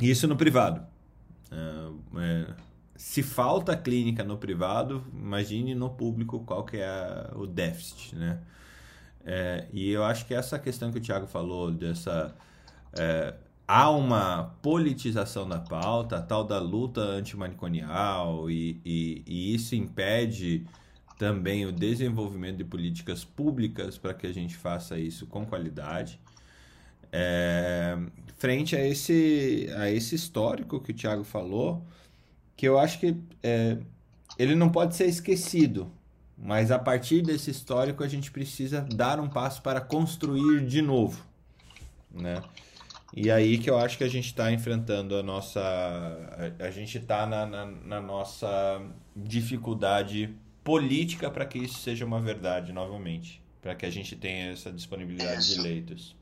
isso 0.00 0.26
no 0.26 0.36
privado. 0.36 0.84
É, 1.52 2.18
é, 2.20 2.54
se 2.96 3.22
falta 3.22 3.76
clínica 3.76 4.24
no 4.24 4.36
privado, 4.36 5.06
imagine 5.14 5.72
no 5.72 5.88
público 5.88 6.40
qual 6.40 6.64
que 6.64 6.78
é 6.78 7.30
o 7.36 7.46
déficit, 7.46 8.16
né? 8.16 8.40
É, 9.24 9.68
e 9.72 9.88
eu 9.88 10.02
acho 10.02 10.26
que 10.26 10.34
essa 10.34 10.58
questão 10.58 10.90
que 10.90 10.98
o 10.98 11.00
Thiago 11.00 11.28
falou 11.28 11.70
dessa 11.70 12.34
é, 12.92 13.34
há 13.68 13.90
uma 13.90 14.56
politização 14.62 15.46
da 15.46 15.58
pauta, 15.58 16.16
a 16.16 16.22
tal 16.22 16.42
da 16.42 16.58
luta 16.58 17.02
antimaniconial, 17.02 18.50
e, 18.50 18.80
e, 18.82 19.22
e 19.26 19.54
isso 19.54 19.74
impede 19.76 20.66
também 21.18 21.66
o 21.66 21.72
desenvolvimento 21.72 22.56
de 22.56 22.64
políticas 22.64 23.24
públicas 23.24 23.98
para 23.98 24.14
que 24.14 24.26
a 24.26 24.32
gente 24.32 24.56
faça 24.56 24.98
isso 24.98 25.26
com 25.26 25.44
qualidade. 25.44 26.18
É, 27.12 27.98
frente 28.38 28.74
a 28.74 28.86
esse, 28.86 29.68
a 29.76 29.90
esse 29.90 30.14
histórico 30.14 30.80
que 30.80 30.92
o 30.92 30.94
Tiago 30.94 31.24
falou, 31.24 31.84
que 32.56 32.66
eu 32.66 32.78
acho 32.78 32.98
que 32.98 33.16
é, 33.42 33.76
ele 34.38 34.54
não 34.54 34.70
pode 34.70 34.94
ser 34.96 35.06
esquecido, 35.06 35.90
mas 36.36 36.70
a 36.70 36.78
partir 36.78 37.20
desse 37.20 37.50
histórico 37.50 38.02
a 38.02 38.08
gente 38.08 38.30
precisa 38.30 38.80
dar 38.80 39.20
um 39.20 39.28
passo 39.28 39.60
para 39.60 39.80
construir 39.80 40.64
de 40.64 40.80
novo, 40.80 41.22
né? 42.10 42.42
E 43.12 43.30
aí 43.30 43.58
que 43.58 43.70
eu 43.70 43.78
acho 43.78 43.96
que 43.96 44.04
a 44.04 44.08
gente 44.08 44.26
está 44.26 44.52
enfrentando 44.52 45.16
a 45.16 45.22
nossa. 45.22 45.60
A, 45.60 46.64
a 46.64 46.70
gente 46.70 46.98
está 46.98 47.26
na, 47.26 47.46
na, 47.46 47.66
na, 47.66 48.00
nossa 48.00 48.82
dificuldade 49.16 50.34
política 50.62 51.30
para 51.30 51.46
que 51.46 51.58
isso 51.58 51.78
seja 51.78 52.04
uma 52.04 52.20
verdade 52.20 52.72
novamente, 52.72 53.42
para 53.62 53.74
que 53.74 53.86
a 53.86 53.90
gente 53.90 54.14
tenha 54.14 54.52
essa 54.52 54.70
disponibilidade 54.70 55.54
de 55.54 55.60
leitos. 55.60 56.14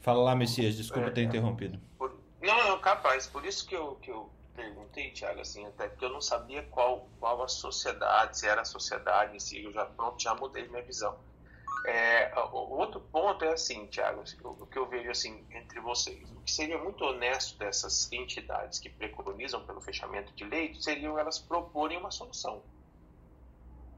Fala 0.00 0.22
lá, 0.22 0.36
Messias, 0.36 0.76
desculpa 0.76 1.08
é, 1.08 1.10
ter 1.10 1.22
interrompido. 1.24 1.80
Por, 1.98 2.16
não, 2.40 2.68
não, 2.68 2.78
capaz. 2.78 3.26
Por 3.26 3.44
isso 3.44 3.66
que 3.66 3.74
eu, 3.74 3.96
que 3.96 4.08
eu 4.08 4.30
perguntei, 4.54 5.10
Tiago, 5.10 5.40
assim, 5.40 5.66
até 5.66 5.88
porque 5.88 6.04
eu 6.04 6.12
não 6.12 6.20
sabia 6.20 6.62
qual, 6.70 7.08
qual 7.18 7.42
a 7.42 7.48
sociedade, 7.48 8.38
se 8.38 8.46
era 8.46 8.60
a 8.60 8.64
sociedade 8.64 9.34
em 9.34 9.40
si, 9.40 9.64
eu 9.64 9.72
já, 9.72 9.84
pronto, 9.84 10.22
já 10.22 10.32
mudei 10.36 10.68
minha 10.68 10.82
visão. 10.82 11.16
É, 11.84 12.32
o 12.52 12.78
outro 12.78 13.00
ponto 13.00 13.44
é 13.44 13.52
assim, 13.52 13.86
Tiago, 13.86 14.24
o 14.42 14.66
que 14.66 14.78
eu 14.78 14.86
vejo 14.86 15.10
assim 15.10 15.46
entre 15.50 15.78
vocês, 15.80 16.28
o 16.32 16.40
que 16.40 16.50
seria 16.50 16.78
muito 16.78 17.04
honesto 17.04 17.56
dessas 17.58 18.10
entidades 18.10 18.78
que 18.78 18.88
preconizam 18.88 19.64
pelo 19.64 19.80
fechamento 19.80 20.32
de 20.34 20.44
leitos 20.44 20.82
seriam 20.82 21.18
elas 21.18 21.38
proporem 21.38 21.98
uma 21.98 22.10
solução. 22.10 22.62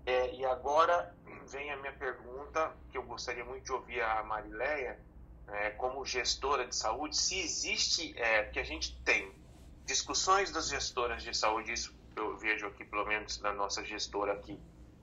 É, 0.04 0.35
e 0.35 0.44
agora 0.44 1.14
vem 1.47 1.70
a 1.70 1.76
minha 1.76 1.92
pergunta, 1.92 2.75
que 2.90 2.99
eu 2.99 3.02
gostaria 3.02 3.44
muito 3.44 3.64
de 3.64 3.73
ouvir 3.73 4.02
a 4.02 4.23
Marileia, 4.23 4.99
é, 5.49 5.70
como 5.70 6.04
gestora 6.04 6.66
de 6.66 6.76
saúde, 6.76 7.16
se 7.16 7.38
existe, 7.40 8.18
é, 8.18 8.44
que 8.44 8.58
a 8.58 8.64
gente 8.64 8.94
tem 9.02 9.32
discussões 9.87 10.50
das 10.50 10.68
gestoras 10.68 11.23
de 11.23 11.35
saúde, 11.35 11.73
isso 11.73 11.97
eu 12.16 12.37
vejo 12.37 12.66
aqui, 12.66 12.85
pelo 12.85 13.06
menos 13.06 13.40
na 13.40 13.52
nossa 13.52 13.85
gestora 13.85 14.32
aqui 14.32 14.58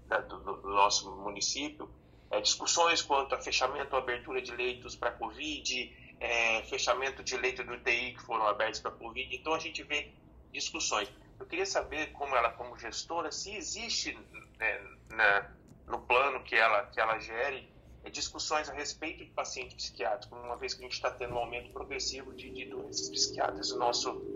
da, 0.07 0.19
do, 0.19 0.37
do, 0.39 0.69
nosso 0.69 1.11
município, 1.15 1.89
é, 2.35 2.41
discussões 2.41 3.01
quanto 3.01 3.33
a 3.33 3.37
fechamento 3.39 3.95
ou 3.95 4.01
abertura 4.01 4.41
de 4.41 4.51
leitos 4.51 4.95
para 4.95 5.11
Covid, 5.11 6.15
é, 6.19 6.63
fechamento 6.63 7.23
de 7.23 7.37
leitos 7.37 7.65
do 7.65 7.73
UTI 7.73 8.13
que 8.13 8.21
foram 8.21 8.45
abertos 8.47 8.79
para 8.79 8.91
Covid, 8.91 9.35
então 9.35 9.53
a 9.53 9.59
gente 9.59 9.83
vê 9.83 10.11
discussões. 10.51 11.09
Eu 11.39 11.45
queria 11.45 11.65
saber, 11.65 12.11
como 12.13 12.35
ela, 12.35 12.51
como 12.51 12.77
gestora, 12.77 13.31
se 13.31 13.55
existe 13.55 14.17
né, 14.57 14.81
na, 15.09 15.51
no 15.87 15.99
plano 16.01 16.43
que 16.43 16.55
ela, 16.55 16.85
que 16.87 16.99
ela 16.99 17.19
gere 17.19 17.69
é, 18.03 18.09
discussões 18.09 18.69
a 18.69 18.73
respeito 18.73 19.23
de 19.23 19.31
pacientes 19.31 19.75
psiquiátricos, 19.75 20.37
uma 20.37 20.57
vez 20.57 20.73
que 20.73 20.81
a 20.81 20.83
gente 20.83 20.93
está 20.93 21.11
tendo 21.11 21.35
um 21.35 21.39
aumento 21.39 21.71
progressivo 21.71 22.33
de, 22.33 22.49
de 22.51 22.65
doenças 22.65 23.09
psiquiátricas 23.09 23.71
no 23.71 23.77
nosso. 23.77 24.35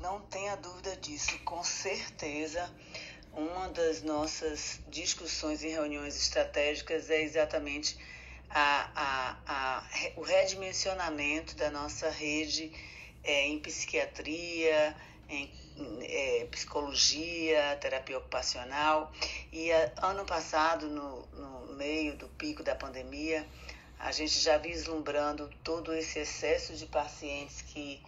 Não 0.00 0.20
tenha 0.20 0.56
dúvida 0.56 0.96
disso, 0.96 1.36
com 1.40 1.62
certeza. 1.64 2.72
Uma 3.32 3.68
das 3.68 4.02
nossas 4.02 4.80
discussões 4.88 5.62
e 5.62 5.68
reuniões 5.68 6.16
estratégicas 6.16 7.10
é 7.10 7.20
exatamente 7.20 7.98
a, 8.48 8.90
a, 8.94 9.36
a, 9.46 9.84
o 10.16 10.22
redimensionamento 10.22 11.56
da 11.56 11.70
nossa 11.70 12.08
rede 12.10 12.72
é, 13.24 13.46
em 13.46 13.58
psiquiatria, 13.58 14.96
em 15.28 15.52
é, 16.02 16.46
psicologia, 16.48 17.76
terapia 17.80 18.18
ocupacional. 18.18 19.12
E 19.52 19.70
ano 20.00 20.24
passado, 20.24 20.88
no, 20.88 21.26
no 21.32 21.74
meio 21.74 22.16
do 22.16 22.28
pico 22.28 22.62
da 22.62 22.74
pandemia, 22.74 23.44
a 23.98 24.12
gente 24.12 24.38
já 24.38 24.58
vislumbrando 24.58 25.50
todo 25.64 25.92
esse 25.92 26.20
excesso 26.20 26.74
de 26.74 26.86
pacientes 26.86 27.62
que 27.62 28.00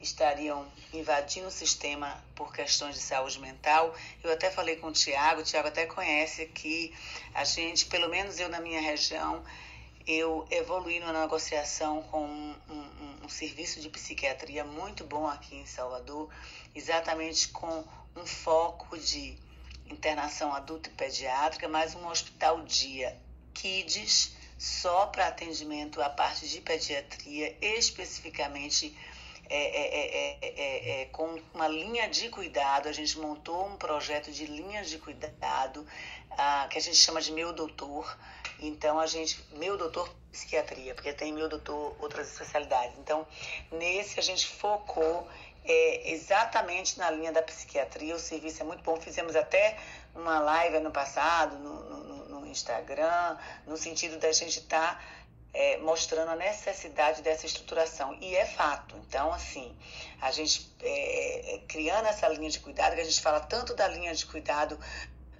estariam 0.00 0.66
invadindo 0.92 1.48
o 1.48 1.50
sistema 1.50 2.22
por 2.34 2.52
questões 2.52 2.94
de 2.94 3.00
saúde 3.00 3.38
mental. 3.40 3.94
Eu 4.22 4.32
até 4.32 4.50
falei 4.50 4.76
com 4.76 4.88
o 4.88 4.92
Tiago, 4.92 5.40
o 5.40 5.44
Tiago 5.44 5.68
até 5.68 5.86
conhece 5.86 6.46
que 6.46 6.94
a 7.34 7.44
gente, 7.44 7.86
pelo 7.86 8.08
menos 8.08 8.38
eu 8.38 8.48
na 8.48 8.60
minha 8.60 8.80
região, 8.80 9.44
eu 10.06 10.46
evoluí 10.50 11.00
na 11.00 11.12
negociação 11.12 12.02
com 12.02 12.24
um, 12.24 12.54
um, 12.70 13.24
um, 13.24 13.28
serviço 13.28 13.80
de 13.80 13.88
psiquiatria 13.88 14.64
muito 14.64 15.02
bom 15.02 15.26
aqui 15.26 15.56
em 15.56 15.66
Salvador, 15.66 16.32
exatamente 16.74 17.48
com 17.48 17.84
um 18.14 18.24
foco 18.24 18.96
de 18.96 19.36
internação 19.90 20.54
adulta 20.54 20.88
e 20.88 20.92
pediátrica, 20.92 21.68
mais 21.68 21.94
um 21.94 22.06
hospital 22.08 22.62
dia 22.62 23.18
kids 23.52 24.36
só 24.58 25.06
para 25.06 25.28
atendimento 25.28 26.00
à 26.00 26.08
parte 26.08 26.48
de 26.48 26.60
pediatria, 26.60 27.56
especificamente 27.60 28.96
é 29.48 29.56
é, 29.56 30.38
é, 30.40 30.54
é, 30.56 31.02
é, 31.02 31.04
com 31.06 31.40
uma 31.54 31.68
linha 31.68 32.08
de 32.08 32.28
cuidado. 32.28 32.88
A 32.88 32.92
gente 32.92 33.18
montou 33.18 33.66
um 33.66 33.76
projeto 33.76 34.30
de 34.30 34.46
linhas 34.46 34.88
de 34.90 34.98
cuidado 34.98 35.86
ah, 36.30 36.66
que 36.70 36.78
a 36.78 36.80
gente 36.80 36.96
chama 36.96 37.20
de 37.20 37.32
Meu 37.32 37.52
Doutor. 37.52 38.16
Então, 38.58 38.98
a 38.98 39.06
gente, 39.06 39.42
Meu 39.52 39.76
Doutor 39.76 40.08
Psiquiatria, 40.32 40.94
porque 40.94 41.12
tem 41.12 41.32
Meu 41.32 41.48
Doutor 41.48 41.96
outras 42.00 42.32
especialidades. 42.32 42.98
Então, 42.98 43.26
nesse 43.70 44.18
a 44.18 44.22
gente 44.22 44.46
focou 44.46 45.28
é, 45.64 46.12
exatamente 46.12 46.98
na 46.98 47.10
linha 47.10 47.32
da 47.32 47.42
psiquiatria. 47.42 48.14
O 48.14 48.18
serviço 48.18 48.62
é 48.62 48.64
muito 48.64 48.82
bom. 48.82 49.00
Fizemos 49.00 49.36
até 49.36 49.76
uma 50.14 50.38
live 50.40 50.76
ano 50.76 50.90
passado 50.90 51.58
no, 51.58 52.04
no, 52.04 52.40
no 52.40 52.46
Instagram, 52.46 53.36
no 53.66 53.76
sentido 53.76 54.18
da 54.18 54.32
gente 54.32 54.60
estar. 54.60 54.94
Tá 54.94 55.16
é, 55.56 55.78
mostrando 55.78 56.30
a 56.30 56.36
necessidade 56.36 57.22
dessa 57.22 57.46
estruturação. 57.46 58.14
E 58.20 58.36
é 58.36 58.44
fato. 58.44 58.94
Então, 59.08 59.32
assim, 59.32 59.74
a 60.20 60.30
gente 60.30 60.70
é, 60.82 61.54
é 61.54 61.58
criando 61.66 62.06
essa 62.06 62.28
linha 62.28 62.50
de 62.50 62.60
cuidado, 62.60 62.94
que 62.94 63.00
a 63.00 63.04
gente 63.04 63.22
fala 63.22 63.40
tanto 63.40 63.74
da 63.74 63.88
linha 63.88 64.14
de 64.14 64.26
cuidado 64.26 64.78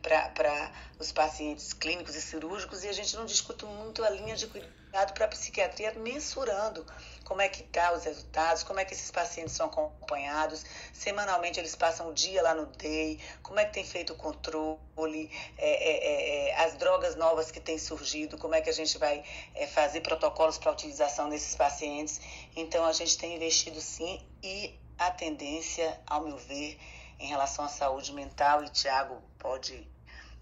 para 0.01 0.73
os 0.99 1.13
pacientes 1.13 1.73
clínicos 1.75 2.15
e 2.15 2.23
cirúrgicos, 2.23 2.83
e 2.85 2.89
a 2.89 2.93
gente 2.93 3.15
não 3.15 3.27
discute 3.27 3.67
muito 3.67 4.03
a 4.05 4.09
linha 4.09 4.37
de 4.37 4.47
cuidado 4.47 5.13
para 5.13 5.27
a 5.27 5.29
psiquiatria, 5.29 5.93
mensurando 5.95 6.87
como 7.27 7.43
é 7.43 7.49
que 7.49 7.65
tá 7.65 7.93
os 7.93 8.05
resultados, 8.05 8.63
como 8.63 8.79
é 8.79 8.85
que 8.85 8.95
esses 8.95 9.11
pacientes 9.11 9.53
são 9.53 9.67
acompanhados, 9.67 10.65
semanalmente 10.93 11.59
eles 11.59 11.75
passam 11.75 12.09
o 12.09 12.15
dia 12.15 12.41
lá 12.41 12.55
no 12.55 12.67
DEI, 12.67 13.21
como 13.43 13.59
é 13.59 13.65
que 13.65 13.75
tem 13.75 13.85
feito 13.85 14.13
o 14.13 14.17
controle, 14.17 15.29
é, 15.59 15.69
é, 15.69 16.49
é, 16.49 16.49
é, 16.51 16.65
as 16.65 16.75
drogas 16.75 17.17
novas 17.17 17.51
que 17.51 17.59
têm 17.59 17.79
surgido, 17.79 18.39
como 18.39 18.55
é 18.55 18.61
que 18.61 18.71
a 18.71 18.73
gente 18.73 18.97
vai 18.97 19.25
é, 19.57 19.67
fazer 19.67 20.03
protocolos 20.03 20.57
para 20.57 20.71
utilização 20.71 21.29
desses 21.29 21.57
pacientes. 21.57 22.21
Então 22.55 22.87
a 22.87 22.93
gente 22.93 23.19
tem 23.19 23.35
investido 23.35 23.81
sim 23.81 24.25
e 24.41 24.79
a 24.97 25.11
tendência, 25.11 26.01
ao 26.07 26.23
meu 26.23 26.37
ver, 26.37 26.79
em 27.19 27.27
relação 27.27 27.65
à 27.65 27.69
saúde 27.69 28.13
mental, 28.13 28.63
e 28.63 28.69
Tiago 28.69 29.21
pode 29.37 29.85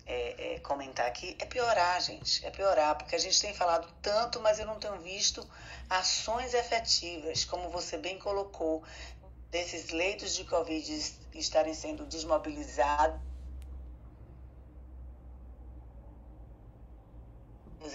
é, 0.07 0.55
é, 0.55 0.61
comentar 0.61 1.07
aqui, 1.07 1.35
é 1.41 1.47
piorar, 1.47 1.99
gente. 2.01 2.45
É 2.45 2.51
piorar, 2.51 2.95
porque 2.97 3.17
a 3.17 3.19
gente 3.19 3.41
tem 3.41 3.55
falado 3.55 3.89
tanto, 4.03 4.39
mas 4.41 4.59
eu 4.59 4.67
não 4.67 4.79
tenho 4.79 4.99
visto 4.99 5.49
ações 5.89 6.55
efetivas, 6.55 7.45
como 7.45 7.69
você 7.71 7.97
bem 7.97 8.19
colocou, 8.19 8.83
desses 9.51 9.91
leitos 9.91 10.35
de 10.35 10.45
Covid 10.45 11.15
estarem 11.35 11.75
sendo 11.75 12.05
desmobilizados. 12.07 13.21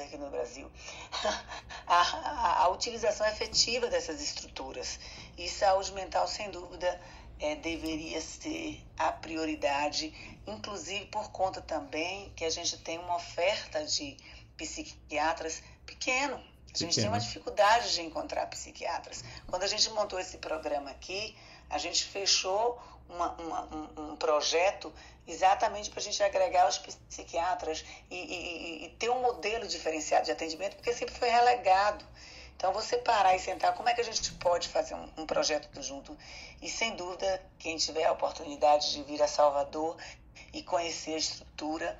aqui 0.10 0.17
no 0.17 0.30
Brasil, 0.30 0.69
a, 1.88 2.02
a, 2.02 2.63
a 2.63 2.69
utilização 2.69 3.28
efetiva 3.28 3.88
dessas 3.88 4.21
estruturas. 4.21 4.99
E 5.38 5.47
saúde 5.49 5.91
mental, 5.93 6.28
sem 6.28 6.49
dúvida, 6.52 6.99
é, 7.39 7.56
deveria 7.56 8.19
ser 8.21 8.86
a 8.97 9.12
prioridade, 9.12 10.13
inclusive 10.45 11.06
por 11.06 11.32
conta 11.32 11.62
também 11.62 12.32
que 12.36 12.43
a 12.43 12.49
gente 12.49 12.78
tem 12.80 12.97
uma 12.97 13.15
oferta 13.15 13.84
de 13.86 14.17
psiquiatras 14.58 15.63
pequeno. 15.86 16.43
A 16.73 16.77
gente 16.77 16.95
tem 16.95 17.08
uma 17.08 17.19
dificuldade 17.19 17.93
de 17.93 18.01
encontrar 18.01 18.45
psiquiatras. 18.47 19.23
Quando 19.47 19.63
a 19.63 19.67
gente 19.67 19.89
montou 19.91 20.19
esse 20.19 20.38
programa 20.38 20.91
aqui, 20.91 21.36
a 21.69 21.77
gente 21.77 22.03
fechou 22.05 22.79
uma, 23.10 23.32
uma, 23.34 23.75
um, 23.75 24.12
um, 24.12 24.15
projeto 24.15 24.93
exatamente 25.27 25.89
para 25.89 25.99
a 25.99 26.03
gente 26.03 26.21
agregar 26.21 26.67
os 26.67 26.77
psiquiatras 26.77 27.84
e, 28.10 28.15
e, 28.15 28.86
e, 28.86 28.89
ter 28.99 29.10
um 29.10 29.21
modelo 29.21 29.67
diferenciado 29.67 30.25
de 30.25 30.32
atendimento, 30.32 30.75
porque 30.75 30.93
sempre 30.93 31.15
foi 31.15 31.29
relegado. 31.29 32.05
Então, 32.55 32.73
você 32.73 32.97
parar 32.97 33.36
e 33.36 33.39
sentar, 33.39 33.73
como 33.73 33.88
é 33.88 33.93
que 33.93 34.01
a 34.01 34.03
gente 34.03 34.34
pode 34.34 34.67
fazer 34.67 34.93
um, 34.93 35.10
um 35.17 35.25
projeto 35.25 35.82
junto? 35.82 36.15
E, 36.62 36.69
sem 36.69 36.95
dúvida, 36.95 37.41
quem 37.58 37.77
tiver 37.77 38.05
a 38.05 38.12
oportunidade 38.12 38.91
de 38.91 39.01
vir 39.03 39.21
a 39.23 39.27
Salvador 39.27 39.97
e 40.53 40.62
conhecer 40.62 41.13
a 41.13 41.17
estrutura 41.17 41.97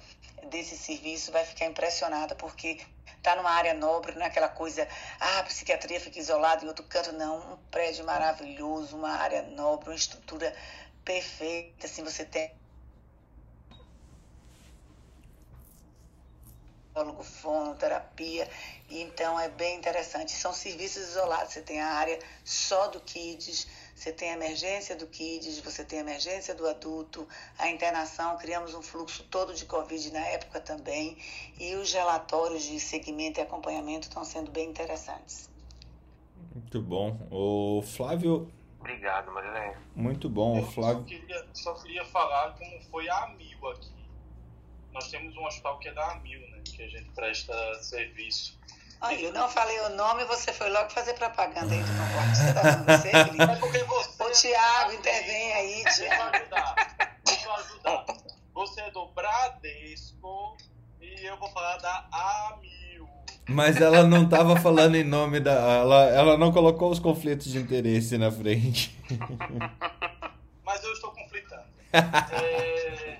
desse 0.50 0.78
serviço 0.78 1.32
vai 1.32 1.46
ficar 1.46 1.66
impressionada, 1.66 2.36
porque 2.36 2.80
está 3.20 3.36
numa 3.36 3.52
área 3.52 3.74
nobre, 3.74 4.14
não 4.14 4.24
é 4.24 4.26
aquela 4.26 4.50
coisa, 4.50 4.88
ah, 5.20 5.40
a 5.40 5.44
psiquiatria 5.44 6.00
fica 6.00 6.20
isolada 6.20 6.66
em 6.66 6.68
outro 6.68 6.86
canto, 6.86 7.12
não. 7.14 7.54
Um 7.54 7.58
prédio 7.70 8.06
maravilhoso, 8.06 8.98
uma 8.98 9.12
área 9.12 9.44
nobre, 9.44 9.90
uma 9.90 9.96
estrutura 9.96 10.56
perfeita, 11.06 11.86
assim, 11.86 12.04
você 12.04 12.26
tem 12.26 12.52
psicólogo, 17.00 17.24
fonoterapia. 17.24 18.50
Então 18.90 19.40
é 19.40 19.50
bem 19.50 19.78
interessante. 19.78 20.32
São 20.32 20.54
serviços 20.54 21.10
isolados. 21.10 21.54
Você 21.54 21.62
tem 21.62 21.80
a 21.80 21.88
área 21.88 22.20
só 22.44 22.88
do 22.88 23.00
KIDS, 23.00 23.68
você 24.00 24.14
tem 24.14 24.30
a 24.30 24.34
emergência 24.34 24.96
do 24.96 25.06
KIDS, 25.08 25.60
você 25.60 25.84
tem 25.84 26.00
a 26.00 26.02
emergência 26.02 26.56
do 26.56 26.66
adulto, 26.66 27.28
a 27.58 27.70
internação. 27.70 28.38
Criamos 28.38 28.74
um 28.74 28.82
fluxo 28.82 29.26
todo 29.26 29.54
de 29.54 29.66
Covid 29.66 30.14
na 30.14 30.26
época 30.26 30.62
também. 30.62 31.18
E 31.60 31.76
os 31.76 31.92
relatórios 31.92 32.64
de 32.64 32.80
segmento 32.80 33.42
e 33.42 33.44
acompanhamento 33.44 34.08
estão 34.08 34.24
sendo 34.24 34.52
bem 34.52 34.70
interessantes. 34.70 35.50
Muito 36.56 36.82
bom. 36.82 37.20
O 37.30 37.82
Flávio 37.82 38.50
Obrigado, 38.80 39.34
Marilé. 39.34 39.78
Muito 39.94 40.30
bom, 40.30 40.60
Eu 40.60 40.66
Flávio. 40.68 41.02
Só 41.02 41.06
queria, 41.06 41.48
só 41.54 41.74
queria 41.74 42.06
falar 42.06 42.58
como 42.58 42.82
foi 42.84 43.10
a 43.10 43.26
Amil 43.26 43.68
aqui. 43.68 43.92
Nós 44.94 45.10
temos 45.10 45.36
um 45.36 45.44
hospital 45.44 45.78
que 45.78 45.90
é 45.90 45.94
da 45.94 46.14
Amil, 46.14 46.40
né? 46.52 46.62
Que 46.64 46.84
a 46.84 46.88
gente 46.88 47.10
presta 47.10 47.54
serviço. 47.84 48.58
Olha, 49.02 49.22
eu 49.22 49.34
não 49.34 49.48
falei 49.48 49.80
o 49.82 49.90
nome, 49.96 50.26
você 50.26 50.52
foi 50.52 50.70
logo 50.70 50.90
fazer 50.90 51.14
propaganda 51.14 51.74
aí 51.74 51.82
do 51.82 51.88
concordo. 51.88 52.36
Você 52.36 52.54
tá 52.54 52.62
falando 52.62 52.86
você, 53.02 53.10
Felipe? 53.12 53.42
É 53.44 53.56
porque 53.56 53.84
você. 53.84 54.24
Ô, 54.24 54.30
Tiago, 54.32 54.92
intervém 54.94 55.54
aí, 55.54 55.84
Deixa 55.84 56.04
eu 56.04 56.10
Tiago. 56.10 56.36
ajudar. 56.36 57.18
Deixa 57.26 57.46
eu 57.48 57.54
ajudar. 57.54 58.06
Você 58.54 58.82
é 58.82 58.92
do 58.92 59.06
Bradesco 59.08 60.58
e 61.02 61.26
eu 61.26 61.38
vou 61.38 61.50
falar 61.52 61.78
da 61.78 62.06
Amil. 62.12 63.08
Mas 63.48 63.80
ela 63.82 64.04
não 64.04 64.24
estava 64.26 64.58
falando 64.60 64.96
em 64.96 65.04
nome 65.04 65.40
da. 65.40 65.54
Ela, 65.54 66.04
ela 66.10 66.38
não 66.38 66.52
colocou 66.52 66.92
os 66.92 67.00
conflitos 67.00 67.52
de 67.52 67.58
interesse 67.58 68.18
na 68.18 68.30
frente. 68.32 68.96
Mas 70.66 70.84
eu 70.84 70.92
estou 70.94 71.12
conflitando. 71.12 71.64
É, 71.92 73.18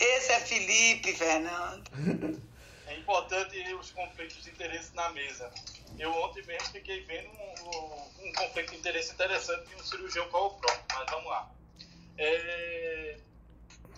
Esse 0.00 0.32
é 0.32 0.40
Felipe, 0.40 1.12
Fernando. 1.12 1.84
É 2.92 2.98
importante 2.98 3.74
os 3.74 3.90
conflitos 3.90 4.42
de 4.42 4.50
interesse 4.50 4.94
na 4.94 5.08
mesa. 5.10 5.50
Eu 5.98 6.12
ontem 6.22 6.44
mesmo 6.44 6.68
fiquei 6.68 7.00
vendo 7.04 7.28
um, 7.30 8.28
um- 8.28 8.32
conflito 8.34 8.70
de 8.72 8.76
interesse 8.78 9.12
interessante 9.12 9.66
de 9.68 9.74
um 9.76 9.84
cirurgião 9.84 10.28
colopró. 10.28 10.72
Mas 10.94 11.10
vamos 11.10 11.30
lá. 11.30 11.50
É, 12.18 13.18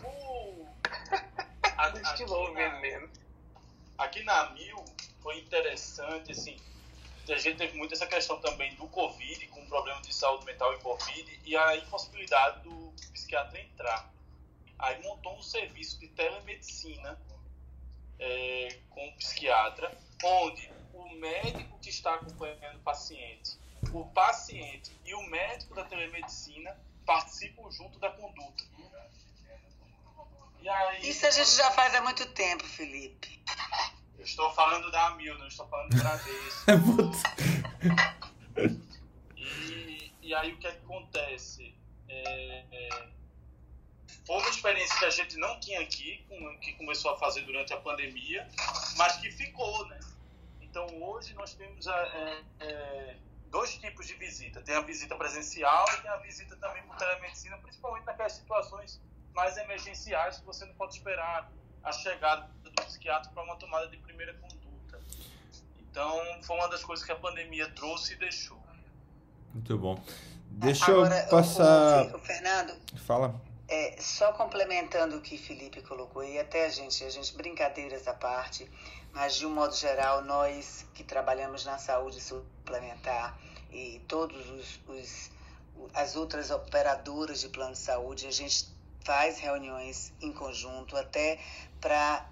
o, 0.03 0.67
a- 1.77 1.87
aqui, 1.87 2.25
o 2.25 2.53
na, 2.53 3.09
aqui 3.99 4.23
na 4.23 4.51
Mil 4.51 4.85
foi 5.23 5.39
interessante, 5.39 6.31
assim, 6.33 6.57
a 7.29 7.37
gente 7.39 7.57
teve 7.57 7.77
muito 7.77 7.95
essa 7.95 8.07
questão 8.07 8.39
também 8.41 8.75
do 8.77 8.87
Covid, 8.89 9.47
com 9.49 9.65
problema 9.67 10.01
de 10.03 10.15
saúde 10.15 10.45
mental 10.45 10.73
e 10.75 10.79
Covid, 10.79 11.41
e 11.45 11.57
a 11.57 11.77
impossibilidade 11.77 12.61
do 12.63 12.93
psiquiatra 13.13 13.61
entrar. 13.61 14.13
Aí 14.79 15.03
montou 15.03 15.35
um 15.37 15.43
serviço 15.43 15.99
de 15.99 16.09
telemedicina 16.09 17.19
é, 18.19 18.79
com 18.91 19.09
o 19.09 19.17
psiquiatra, 19.17 19.97
onde 20.23 20.71
o 20.93 21.09
médico 21.17 21.79
que 21.81 21.91
está 21.91 22.15
acompanhando 22.15 22.77
o 22.77 22.81
paciente, 22.81 23.59
o 23.93 24.05
paciente 24.07 24.93
e 25.05 25.15
o 25.15 25.23
médico 25.31 25.75
da 25.75 25.85
telemedicina 25.85 26.77
participam 27.05 27.71
junto 27.71 27.99
da 27.99 28.11
conduta. 28.11 28.65
E 30.61 30.69
aí, 30.69 31.11
Isso 31.11 31.27
a 31.27 31.31
gente 31.31 31.51
já 31.51 31.71
faz 31.73 31.95
há 31.95 32.01
muito 32.01 32.25
tempo, 32.33 32.65
Felipe. 32.65 33.43
eu 34.19 34.25
estou 34.25 34.51
falando 34.55 34.91
da 34.91 35.09
Amil, 35.09 35.37
não 35.39 35.47
estou 35.47 35.69
falando 35.69 35.91
do 35.91 35.97
Bradesco. 35.99 36.65
E, 39.37 40.13
e 40.23 40.35
aí 40.35 40.53
o 40.53 40.59
que 40.59 40.67
acontece? 40.67 41.75
É, 42.09 42.65
é, 42.73 43.09
foi 44.27 44.37
uma 44.37 44.49
experiência 44.49 44.99
que 44.99 45.05
a 45.05 45.11
gente 45.11 45.37
não 45.37 45.59
tinha 45.61 45.81
aqui, 45.81 46.25
que 46.61 46.73
começou 46.75 47.13
a 47.13 47.19
fazer 47.19 47.43
durante 47.43 47.73
a 47.73 47.77
pandemia, 47.77 48.49
mas 48.97 49.17
que 49.17 49.31
ficou, 49.31 49.87
né? 49.89 50.01
Então 50.63 50.87
hoje 51.03 51.35
nós 51.35 51.55
temos 51.55 51.87
a- 51.87 52.07
é, 52.07 52.43
é, 52.61 53.17
dois 53.51 53.77
tipos 53.79 54.07
de 54.07 54.15
visita. 54.15 54.61
Tem 54.63 54.75
a 54.75 54.81
visita 54.81 55.15
presencial 55.15 55.85
e 55.93 56.01
tem 56.03 56.11
a 56.11 56.17
visita 56.17 56.57
também 56.57 56.83
por 56.85 56.97
telemedicina, 56.97 57.57
principalmente 57.59 58.05
naquelas 58.07 58.33
situações 58.33 59.01
mais 59.35 59.57
emergenciais 59.57 60.39
que 60.39 60.45
você 60.47 60.65
não 60.65 60.75
pode 60.75 60.95
esperar 60.97 61.51
a 61.83 61.93
chegada 61.93 62.49
do 62.63 62.71
psiquiatra 62.73 63.31
para 63.31 63.43
uma 63.43 63.57
tomada 63.57 63.89
de 63.89 63.97
primeira 63.99 64.33
conduta. 64.35 65.01
Então 65.91 66.43
foi 66.43 66.57
uma 66.57 66.69
das 66.69 66.83
coisas 66.83 67.05
que 67.05 67.13
a 67.13 67.17
pandemia 67.17 67.69
trouxe 67.73 68.15
e 68.15 68.17
deixou. 68.17 68.61
Muito 69.53 69.77
bom. 69.79 70.03
Deixa 70.51 70.91
Agora, 70.91 71.17
eu 71.25 71.29
passar. 71.29 72.19
Fernando, 72.21 72.75
Fala. 72.99 73.41
É, 73.77 73.97
só 74.01 74.33
complementando 74.33 75.17
o 75.17 75.21
que 75.21 75.37
Felipe 75.37 75.83
colocou, 75.83 76.23
e 76.23 76.39
até 76.39 76.67
a 76.67 76.69
gente, 76.69 77.03
a 77.03 77.11
gente, 77.11 77.35
brincadeiras 77.35 78.07
à 78.07 78.15
parte, 78.15 78.71
mas 79.13 79.35
de 79.35 79.45
um 79.45 79.51
modo 79.51 79.75
geral, 79.75 80.23
nós 80.23 80.87
que 80.95 81.03
trabalhamos 81.03 81.65
na 81.65 81.77
saúde 81.77 82.21
suplementar 82.21 83.37
e 83.73 84.01
todos 84.07 84.49
os, 84.49 84.81
os 84.87 85.31
as 85.93 86.15
outras 86.15 86.53
operadoras 86.53 87.41
de 87.41 87.49
plano 87.49 87.73
de 87.73 87.81
saúde, 87.81 88.29
a 88.29 88.31
gente 88.31 88.73
faz 89.05 89.41
reuniões 89.41 90.13
em 90.21 90.33
conjunto 90.33 90.97
até 90.97 91.41
para 91.81 92.25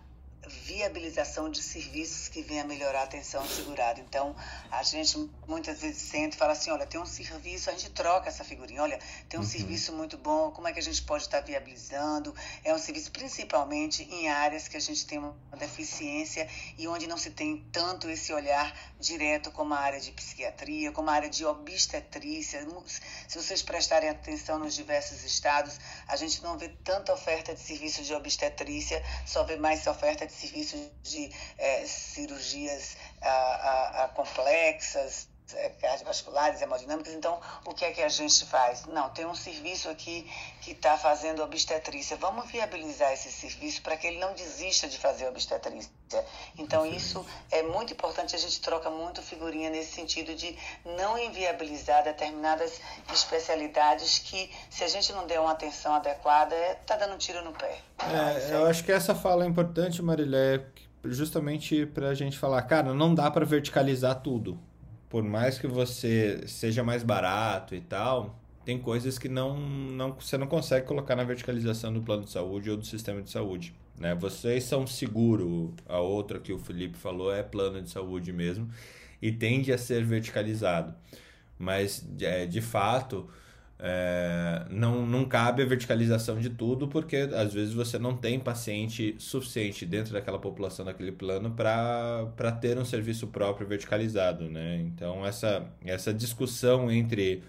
viabilização 0.47 1.51
de 1.51 1.63
serviços 1.63 2.29
que 2.29 2.43
venham 2.43 2.65
a 2.65 2.67
melhorar 2.67 3.01
a 3.01 3.05
atenção 3.05 3.43
do 3.43 3.49
segurado. 3.49 4.01
Então, 4.01 4.35
a 4.71 4.83
gente 4.83 5.31
muitas 5.47 5.81
vezes 5.81 6.03
sente 6.03 6.35
e 6.35 6.39
fala 6.39 6.53
assim, 6.53 6.71
olha, 6.71 6.87
tem 6.87 7.01
um 7.01 7.07
serviço, 7.07 7.71
a 7.71 7.73
gente 7.73 7.91
troca 7.91 8.29
essa 8.29 8.43
figurinha, 8.45 8.83
olha, 8.83 8.99
tem 9.29 9.39
um 9.39 9.43
Uhum. 9.43 9.49
serviço 9.49 9.93
muito 9.93 10.17
bom, 10.19 10.51
como 10.51 10.67
é 10.69 10.73
que 10.73 10.79
a 10.79 10.83
gente 10.83 11.03
pode 11.03 11.25
estar 11.25 11.41
viabilizando? 11.41 12.35
É 12.65 12.75
um 12.75 12.79
serviço 12.79 13.11
principalmente 13.11 14.03
em 14.05 14.29
áreas 14.29 14.69
que 14.69 14.77
a 14.77 14.81
gente 14.81 15.07
tem 15.07 15.19
uma 15.19 15.35
deficiência 15.59 16.49
e 16.79 16.89
onde 16.89 17.07
não 17.07 17.17
se 17.17 17.31
tem 17.31 17.65
tanto 17.73 18.09
esse 18.09 18.33
olhar 18.33 18.75
direto 18.99 19.51
como 19.51 19.75
a 19.75 19.79
área 19.79 20.01
de 20.01 20.11
psiquiatria, 20.13 20.93
como 20.93 21.11
a 21.11 21.13
área 21.13 21.29
de 21.31 21.45
obstetrícia. 21.45 22.67
Se 23.29 23.37
vocês 23.41 23.63
prestarem 23.63 24.09
atenção 24.11 24.59
nos 24.59 24.75
diversos 24.75 25.23
estados, 25.25 25.79
a 26.09 26.17
gente 26.17 26.43
não 26.43 26.57
vê 26.59 26.69
tanta 26.83 27.13
oferta 27.13 27.55
de 27.55 27.61
serviço 27.61 28.03
de 28.03 28.15
obstetrícia, 28.15 29.03
só 29.27 29.45
vê 29.45 29.57
mais 29.57 29.87
oferta 29.87 30.27
de 30.27 30.32
serviços 30.33 30.91
de 31.03 31.31
eh, 31.59 31.87
cirurgias 31.87 32.97
ah, 33.23 33.29
ah, 33.29 34.05
ah, 34.05 34.09
complexas, 34.09 35.29
cardiovasculares, 35.81 36.61
hemodinâmicas. 36.61 37.13
Então, 37.15 37.41
o 37.65 37.75
que 37.75 37.85
é 37.85 37.93
que 37.93 38.03
a 38.03 38.09
gente 38.09 38.45
faz? 38.47 38.87
Não, 38.87 39.11
tem 39.11 39.27
um 39.27 39.35
serviço 39.35 39.89
aqui 39.89 40.31
que 40.61 40.73
está 40.73 40.97
fazendo 40.97 41.43
obstetrícia. 41.43 42.17
Vamos 42.17 42.51
viabilizar 42.51 43.13
esse 43.13 43.31
serviço 43.31 43.83
para 43.83 43.97
que 43.97 44.07
ele 44.07 44.19
não 44.19 44.35
desista 44.35 44.89
de 44.89 44.99
fazer 44.99 45.27
obstetrícia. 45.29 45.91
Então, 46.59 46.85
isso 46.85 47.25
é 47.51 47.63
muito 47.63 47.93
importante. 47.93 48.37
A 48.37 48.39
gente 48.39 48.61
troca 48.61 48.91
muito 48.91 49.23
figurinha 49.23 49.71
nesse 49.71 49.93
sentido 49.93 50.35
de 50.35 50.57
não 50.85 51.19
inviabilizar 51.19 52.05
determinadas 52.05 52.81
especialidades 53.13 54.19
que, 54.19 54.51
se 54.69 54.85
a 54.85 54.89
gente 54.89 55.13
não 55.13 55.27
der 55.27 55.41
uma 55.41 55.53
atenção 55.53 55.95
adequada, 55.95 56.55
está 56.81 56.97
dando 56.97 57.15
um 57.15 57.19
tiro 57.19 57.43
no 57.43 57.53
pé. 57.53 57.79
É, 58.01 58.55
eu 58.55 58.67
acho 58.67 58.85
que 58.85 58.93
essa 58.93 59.15
fala 59.15 59.45
é 59.45 59.49
importante, 59.49 60.03
Marilé, 60.03 60.67
justamente 61.05 61.87
para 61.87 62.09
a 62.09 62.15
gente 62.15 62.39
falar, 62.39 62.63
cara, 62.63 62.95
não 62.95 63.15
dá 63.15 63.31
para 63.31 63.45
verticalizar 63.45 64.21
tudo. 64.21 64.59
Por 65.13 65.23
mais 65.23 65.59
que 65.59 65.67
você 65.67 66.41
seja 66.47 66.83
mais 66.83 67.03
barato 67.03 67.75
e 67.75 67.83
tal, 67.83 68.41
tem 68.65 68.79
coisas 68.79 69.19
que 69.19 69.29
não, 69.29 69.59
não, 69.61 70.15
você 70.15 70.39
não 70.39 70.47
consegue 70.47 70.87
colocar 70.87 71.15
na 71.15 71.23
verticalização 71.23 71.93
do 71.93 72.01
plano 72.01 72.25
de 72.25 72.31
saúde 72.31 72.71
ou 72.71 72.79
do 72.79 72.87
sistema 72.87 73.21
de 73.21 73.31
saúde. 73.31 73.75
Né? 73.99 74.15
Vocês 74.15 74.65
são 74.65 74.87
seguro, 74.87 75.75
a 75.87 76.01
outra 76.01 76.41
que 76.41 76.51
o 76.51 76.59
Felipe 76.59 76.97
falou 76.97 77.31
é 77.31 77.43
plano 77.43 77.83
de 77.83 77.91
saúde 77.91 78.33
mesmo, 78.33 78.71
e 79.21 79.31
tende 79.31 79.71
a 79.71 79.77
ser 79.77 80.03
verticalizado. 80.03 80.95
Mas, 81.59 82.09
é, 82.19 82.47
de 82.47 82.63
fato, 82.63 83.29
é, 83.85 84.65
não, 84.71 85.05
não 85.05 85.25
cabe 85.25 85.61
a 85.61 85.67
verticalização 85.67 86.39
de 86.39 86.49
tudo, 86.49 86.87
porque 86.87 87.29
às 87.35 87.53
vezes 87.53 87.75
você 87.75 87.99
não 87.99 88.17
tem 88.17 88.39
paciente 88.39 89.17
suficiente 89.19 89.85
dentro 89.85 90.13
daquela 90.13 90.39
população, 90.39 90.85
daquele 90.85 91.11
plano, 91.11 91.51
para 91.51 92.53
ter 92.61 92.79
um 92.79 92.85
serviço 92.85 93.27
próprio 93.27 93.67
verticalizado. 93.67 94.49
Né? 94.49 94.77
Então, 94.87 95.27
essa, 95.27 95.67
essa 95.85 96.15
discussão 96.15 96.93
entre 96.93 97.43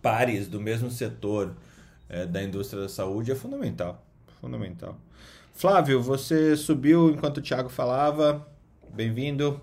pares 0.00 0.48
do 0.48 0.58
mesmo 0.58 0.90
setor 0.90 1.54
é, 2.08 2.24
da 2.24 2.42
indústria 2.42 2.80
da 2.80 2.88
saúde 2.88 3.30
é 3.30 3.34
fundamental. 3.34 4.02
Fundamental. 4.40 4.98
Flávio, 5.52 6.00
você 6.00 6.56
subiu 6.56 7.10
enquanto 7.10 7.38
o 7.38 7.42
Thiago 7.42 7.68
falava. 7.68 8.46
Bem-vindo. 8.88 9.60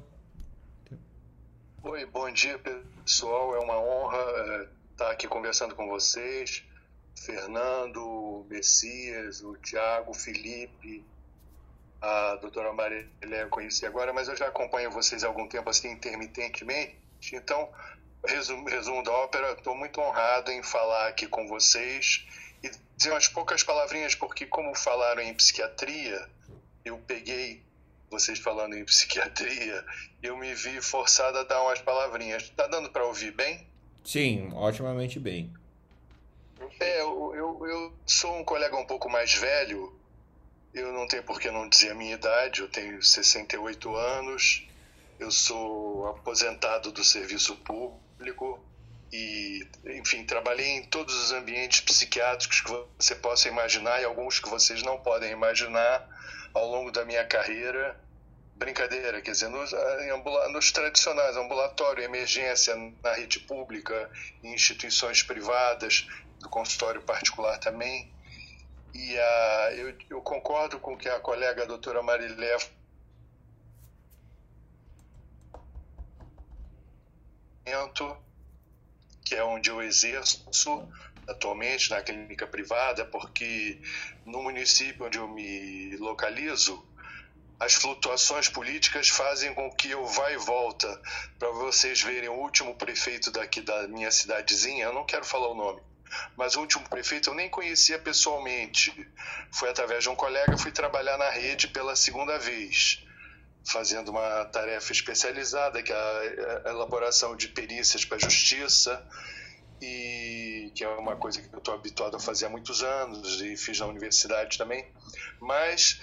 Oi, 1.82 2.06
bom 2.06 2.32
dia, 2.32 2.60
pessoal. 2.60 3.56
É 3.56 3.60
uma 3.60 3.80
honra 3.80 4.18
é, 4.18 4.68
estar 4.94 5.12
aqui 5.12 5.28
conversando 5.28 5.76
com 5.76 5.88
vocês. 5.88 6.64
Fernando, 7.16 8.46
Messias, 8.50 9.42
o 9.42 9.56
Tiago, 9.58 10.14
Felipe, 10.14 11.06
a 12.02 12.36
doutora 12.36 12.74
Maria 12.74 13.08
eu 13.22 13.50
conheci 13.50 13.86
agora, 13.86 14.12
mas 14.12 14.28
eu 14.28 14.36
já 14.36 14.48
acompanho 14.48 14.92
vocês 14.92 15.24
há 15.24 15.28
algum 15.28 15.48
tempo, 15.48 15.70
assim, 15.70 15.92
intermitentemente. 15.92 16.98
Então, 17.32 17.72
resumo, 18.26 18.68
resumo 18.68 19.04
da 19.04 19.12
ópera, 19.12 19.54
estou 19.54 19.76
muito 19.76 20.02
honrado 20.02 20.52
em 20.52 20.62
falar 20.62 21.08
aqui 21.08 21.28
com 21.28 21.48
vocês 21.48 22.26
e 22.62 22.70
dizer 22.98 23.12
umas 23.12 23.28
poucas 23.28 23.64
palavrinhas, 23.64 24.16
porque 24.16 24.46
como 24.46 24.76
falaram 24.76 25.22
em 25.22 25.34
psiquiatria, 25.34 26.30
eu 26.84 26.98
peguei 26.98 27.64
vocês 28.10 28.38
falando 28.38 28.76
em 28.76 28.84
psiquiatria, 28.84 29.86
eu 30.22 30.36
me 30.36 30.54
vi 30.54 30.82
forçado 30.82 31.38
a 31.38 31.44
dar 31.44 31.62
umas 31.64 31.82
palavrinhas. 31.82 32.50
Tá 32.50 32.68
dando 32.68 32.90
para 32.92 33.06
ouvir 33.06 33.32
bem? 33.32 33.66
Sim, 34.04 34.52
otimamente 34.54 35.20
bem. 35.20 35.52
É, 36.80 37.02
eu, 37.02 37.34
eu, 37.36 37.68
eu, 37.68 37.94
sou 38.06 38.38
um 38.38 38.44
colega 38.44 38.76
um 38.76 38.86
pouco 38.86 39.10
mais 39.10 39.34
velho, 39.34 39.94
eu 40.74 40.92
não 40.92 41.08
tenho 41.08 41.24
por 41.24 41.40
que 41.40 41.50
não 41.50 41.70
dizer 41.70 41.92
a 41.92 41.96
minha 41.96 42.16
idade, 42.16 42.62
eu 42.62 42.68
tenho 42.68 43.02
68 43.02 43.96
anos, 43.96 44.68
eu 45.20 45.32
sou 45.32 46.08
aposentado 46.08 46.92
do 46.92 47.04
serviço 47.04 47.56
público 47.58 48.60
e, 49.12 49.66
enfim, 49.86 50.26
trabalhei 50.26 50.72
em 50.72 50.84
todos 50.84 51.16
os 51.16 51.32
ambientes 51.32 51.82
psiquiátricos 51.82 52.62
que 52.62 52.72
você 52.98 53.16
possa 53.16 53.48
imaginar 53.48 54.02
e 54.02 54.06
alguns 54.06 54.40
que 54.40 54.50
vocês 54.50 54.82
não 54.82 55.00
podem 55.00 55.32
imaginar 55.32 56.10
ao 56.54 56.68
longo 56.68 56.92
da 56.92 57.06
minha 57.06 57.24
carreira. 57.24 57.96
Brincadeira, 58.56 59.22
quer 59.22 59.32
dizer, 59.32 59.50
nos, 59.50 59.72
nos 60.52 60.72
tradicionais, 60.72 61.36
ambulatório, 61.36 62.04
emergência, 62.04 62.76
na 63.04 63.14
rede 63.14 63.40
pública, 63.42 64.10
em 64.44 64.54
instituições 64.54 65.24
privadas, 65.24 66.08
do 66.40 66.50
consultório 66.50 67.02
particular 67.02 67.58
também. 67.58 68.12
E 68.94 69.16
uh, 69.16 69.76
eu, 69.76 69.98
eu, 70.10 70.22
concordo 70.22 70.80
com 70.80 70.94
o 70.94 70.98
que 70.98 71.10
a 71.10 71.20
colega 71.20 71.64
a 71.64 71.66
doutora 71.66 72.04
Marilé 72.04 72.58
que 79.26 79.36
é 79.36 79.44
onde 79.44 79.70
eu 79.70 79.82
exerço 79.82 80.46
atualmente 81.28 81.90
na 81.90 82.02
clínica 82.02 82.46
privada, 82.46 83.06
porque 83.06 83.82
no 84.26 84.44
município 84.44 85.06
onde 85.06 85.18
eu 85.18 85.28
me 85.28 85.96
localizo, 85.98 86.86
as 87.64 87.74
flutuações 87.76 88.50
políticas 88.50 89.08
fazem 89.08 89.54
com 89.54 89.72
que 89.72 89.90
eu 89.90 90.06
vá 90.06 90.32
e 90.32 90.38
volta. 90.38 91.02
Para 91.40 91.50
vocês 91.52 92.02
verem, 92.02 92.30
o 92.30 92.34
último 92.34 92.76
prefeito 92.76 93.32
daqui 93.32 93.62
da 93.62 93.88
minha 93.88 94.12
cidadezinha, 94.12 94.86
eu 94.86 94.94
não 94.94 95.06
quero 95.06 95.24
falar 95.24 95.48
o 95.48 95.56
nome, 95.56 95.82
mas 96.36 96.56
o 96.56 96.60
último 96.60 96.88
prefeito 96.90 97.30
eu 97.30 97.34
nem 97.34 97.50
conhecia 97.50 97.98
pessoalmente. 97.98 98.92
Foi 99.52 99.70
através 99.70 100.04
de 100.04 100.10
um 100.10 100.16
colega, 100.16 100.58
fui 100.58 100.72
trabalhar 100.72 101.18
na 101.18 101.30
rede 101.30 101.68
pela 101.70 101.96
segunda 101.96 102.38
vez 102.38 103.02
fazendo 103.66 104.10
uma 104.10 104.44
tarefa 104.46 104.92
especializada, 104.92 105.82
que 105.82 105.94
é 105.94 105.96
a 106.66 106.70
elaboração 106.70 107.34
de 107.34 107.48
perícias 107.48 108.04
para 108.04 108.18
a 108.18 108.20
justiça, 108.20 109.02
e 109.82 110.72
que 110.76 110.84
é 110.84 110.88
uma 110.90 111.16
coisa 111.16 111.42
que 111.42 111.54
eu 111.54 111.60
estou 111.60 111.74
habituado 111.74 112.16
a 112.16 112.20
fazer 112.20 112.46
há 112.46 112.50
muitos 112.50 112.84
anos 112.84 113.42
e 113.42 113.56
fiz 113.56 113.80
na 113.80 113.86
universidade 113.86 114.58
também. 114.58 114.86
Mas, 115.40 116.02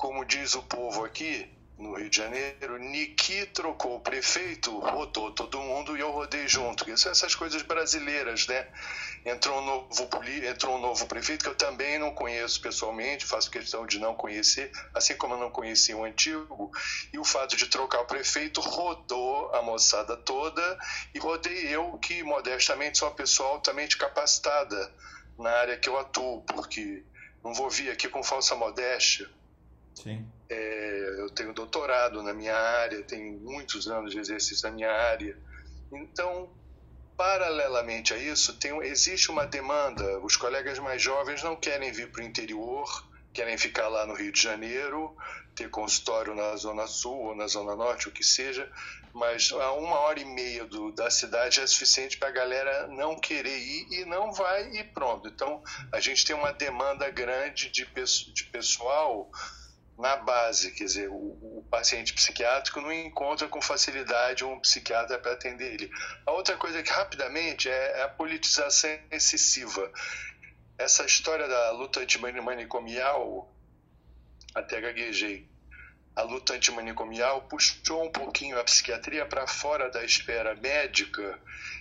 como 0.00 0.24
diz 0.24 0.54
o 0.54 0.62
povo 0.62 1.04
aqui, 1.04 1.46
no 1.76 1.94
Rio 1.94 2.08
de 2.08 2.16
Janeiro, 2.16 2.78
Niki 2.78 3.44
trocou 3.52 3.96
o 3.96 4.00
prefeito, 4.00 4.78
rodou 4.78 5.30
todo 5.30 5.60
mundo 5.60 5.94
e 5.94 6.00
eu 6.00 6.10
rodei 6.10 6.48
junto. 6.48 6.90
Isso 6.90 7.02
são 7.02 7.12
essas 7.12 7.34
coisas 7.34 7.60
brasileiras, 7.60 8.46
né? 8.46 8.66
Entrou 9.26 9.58
um, 9.58 9.64
novo, 9.66 10.08
entrou 10.42 10.76
um 10.76 10.80
novo 10.80 11.06
prefeito 11.06 11.44
que 11.44 11.50
eu 11.50 11.54
também 11.54 11.98
não 11.98 12.14
conheço 12.14 12.62
pessoalmente, 12.62 13.26
faço 13.26 13.50
questão 13.50 13.86
de 13.86 13.98
não 13.98 14.14
conhecer, 14.14 14.72
assim 14.94 15.14
como 15.16 15.34
eu 15.34 15.38
não 15.38 15.50
conheci 15.50 15.92
o 15.92 16.02
antigo. 16.02 16.70
E 17.12 17.18
o 17.18 17.24
fato 17.24 17.54
de 17.54 17.66
trocar 17.66 18.00
o 18.00 18.06
prefeito 18.06 18.62
rodou 18.62 19.54
a 19.54 19.60
moçada 19.60 20.16
toda 20.16 20.78
e 21.14 21.18
rodei 21.18 21.68
eu, 21.68 21.98
que 21.98 22.22
modestamente 22.22 22.96
sou 22.96 23.08
uma 23.08 23.14
pessoa 23.14 23.50
altamente 23.50 23.98
capacitada 23.98 24.94
na 25.38 25.50
área 25.50 25.76
que 25.76 25.90
eu 25.90 25.98
atuo, 25.98 26.40
porque 26.44 27.04
não 27.44 27.52
vou 27.52 27.68
vir 27.68 27.90
aqui 27.90 28.08
com 28.08 28.22
falsa 28.22 28.54
modéstia 28.54 29.28
Sim. 29.94 30.26
É, 30.48 31.16
eu 31.18 31.30
tenho 31.30 31.52
doutorado 31.52 32.22
na 32.22 32.32
minha 32.32 32.56
área, 32.56 33.02
tenho 33.02 33.38
muitos 33.40 33.86
anos 33.88 34.12
de 34.12 34.18
exercício 34.18 34.68
na 34.68 34.74
minha 34.74 34.90
área. 34.90 35.36
Então, 35.92 36.50
paralelamente 37.16 38.14
a 38.14 38.16
isso, 38.16 38.56
tem, 38.58 38.76
existe 38.82 39.30
uma 39.30 39.46
demanda. 39.46 40.18
Os 40.20 40.36
colegas 40.36 40.78
mais 40.78 41.02
jovens 41.02 41.42
não 41.42 41.54
querem 41.54 41.92
vir 41.92 42.10
para 42.10 42.22
o 42.22 42.24
interior, 42.24 42.86
querem 43.32 43.58
ficar 43.58 43.88
lá 43.88 44.06
no 44.06 44.14
Rio 44.14 44.32
de 44.32 44.40
Janeiro, 44.40 45.14
ter 45.54 45.68
consultório 45.68 46.34
na 46.34 46.56
Zona 46.56 46.86
Sul 46.86 47.18
ou 47.18 47.34
na 47.34 47.46
Zona 47.46 47.76
Norte, 47.76 48.08
o 48.08 48.12
que 48.12 48.24
seja, 48.24 48.70
mas 49.12 49.52
a 49.52 49.72
uma 49.72 49.98
hora 49.98 50.18
e 50.18 50.24
meia 50.24 50.64
do, 50.64 50.92
da 50.92 51.10
cidade 51.10 51.60
é 51.60 51.66
suficiente 51.66 52.16
para 52.16 52.28
a 52.28 52.32
galera 52.32 52.86
não 52.88 53.18
querer 53.18 53.58
ir 53.58 53.86
e 53.90 54.04
não 54.04 54.32
vai 54.32 54.70
e 54.76 54.84
pronto. 54.84 55.28
Então, 55.28 55.62
a 55.92 56.00
gente 56.00 56.24
tem 56.24 56.34
uma 56.34 56.52
demanda 56.52 57.10
grande 57.10 57.70
de, 57.70 57.86
de 58.32 58.44
pessoal 58.44 59.30
na 60.00 60.16
base, 60.16 60.72
quer 60.72 60.84
dizer, 60.84 61.08
o, 61.08 61.14
o, 61.14 61.66
paciente 61.70 62.12
psiquiátrico 62.12 62.80
não 62.80 62.92
encontra 62.92 63.46
com 63.46 63.62
facilidade 63.62 64.44
um 64.44 64.58
psiquiatra 64.58 65.18
para 65.18 65.32
atender 65.32 65.74
ele. 65.74 65.90
A 66.26 66.32
outra 66.32 66.56
coisa 66.56 66.82
que 66.82 66.90
rapidamente 66.90 67.68
é, 67.68 67.98
é 67.98 68.02
a 68.02 68.08
politização 68.08 68.90
excessiva. 69.10 69.92
Essa 70.76 71.04
história 71.04 71.46
da 71.46 71.70
luta 71.72 72.00
antimanicomial, 72.00 73.54
até 74.54 74.80
gaguejei, 74.80 75.48
a 76.16 76.22
luta 76.22 76.54
antimanicomial 76.54 77.42
puxou 77.42 78.04
um 78.04 78.10
pouquinho 78.10 78.58
a 78.58 78.64
psiquiatria 78.64 79.24
para 79.24 79.46
fora 79.46 79.88
da 79.90 80.04
esfera 80.04 80.54
médica 80.56 81.38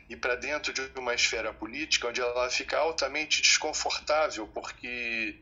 e 0.07 0.15
para 0.15 0.35
dentro 0.35 0.71
de 0.71 0.99
uma 0.99 1.15
esfera 1.15 1.53
política, 1.53 2.07
onde 2.07 2.21
ela 2.21 2.49
fica 2.49 2.77
altamente 2.77 3.41
desconfortável, 3.41 4.47
porque 4.47 5.39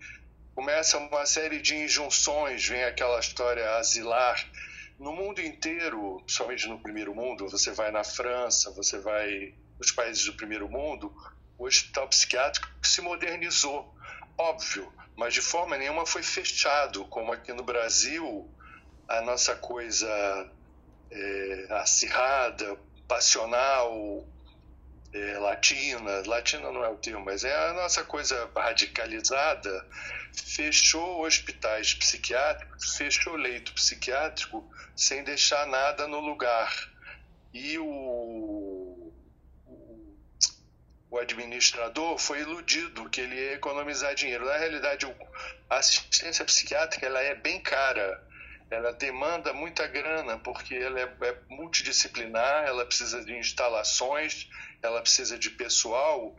começa 0.58 0.98
uma 0.98 1.24
série 1.24 1.62
de 1.62 1.76
injunções, 1.76 2.68
vem 2.68 2.84
aquela 2.84 3.20
história 3.20 3.76
asilar. 3.76 4.44
No 4.98 5.14
mundo 5.14 5.40
inteiro, 5.40 6.24
somente 6.26 6.68
no 6.68 6.80
primeiro 6.80 7.14
mundo, 7.14 7.48
você 7.48 7.72
vai 7.72 7.92
na 7.92 8.04
França, 8.04 8.72
você 8.72 8.98
vai 8.98 9.54
nos 9.78 9.92
países 9.92 10.26
do 10.26 10.34
primeiro 10.34 10.68
mundo, 10.68 11.14
o 11.60 11.66
hospital 11.66 12.08
psiquiátrico 12.08 12.68
se 12.82 13.02
modernizou, 13.02 13.94
óbvio, 14.36 14.92
mas 15.16 15.36
de 15.36 15.44
forma 15.44 15.78
nenhuma 15.78 16.08
foi 16.08 16.24
fechado, 16.24 17.06
como 17.06 17.32
aqui 17.32 17.54
no 17.54 17.62
Brasil, 17.64 18.52
a 19.08 19.22
nossa 19.22 19.56
coisa 19.56 20.10
é, 21.12 21.68
acirrada, 21.70 22.76
passional, 23.08 24.26
é, 25.18 25.40
latina, 25.40 26.24
latina 26.26 26.72
não 26.72 26.84
é 26.84 26.90
o 26.90 26.98
termo, 26.98 27.26
mas 27.26 27.44
é 27.44 27.70
a 27.70 27.74
nossa 27.74 28.04
coisa 28.04 28.50
radicalizada, 28.56 29.86
fechou 30.34 31.26
hospitais 31.26 31.94
psiquiátricos, 31.94 32.96
fechou 32.96 33.36
leito 33.36 33.74
psiquiátrico 33.74 34.70
sem 34.96 35.24
deixar 35.24 35.66
nada 35.68 36.08
no 36.08 36.20
lugar. 36.20 36.72
E 37.54 37.78
o, 37.80 37.86
o, 39.66 40.14
o 41.10 41.18
administrador 41.18 42.18
foi 42.18 42.42
iludido 42.42 43.10
que 43.10 43.22
ele 43.22 43.36
ia 43.36 43.54
economizar 43.54 44.14
dinheiro. 44.14 44.46
Na 44.46 44.58
realidade, 44.58 45.08
a 45.70 45.78
assistência 45.78 46.46
psiquiátrica 46.46 47.06
ela 47.06 47.22
é 47.22 47.34
bem 47.34 47.60
cara 47.60 48.27
ela 48.70 48.92
demanda 48.92 49.54
muita 49.54 49.88
grana, 49.88 50.38
porque 50.40 50.76
ela 50.76 51.00
é, 51.00 51.04
é, 51.22 51.38
multidisciplinar, 51.50 52.66
ela 52.66 52.86
precisa 52.86 53.24
de 53.24 53.38
instalações, 53.38 54.50
ela 54.82 55.02
precisa 55.02 55.38
de 55.38 55.50
pessoal, 55.50 56.36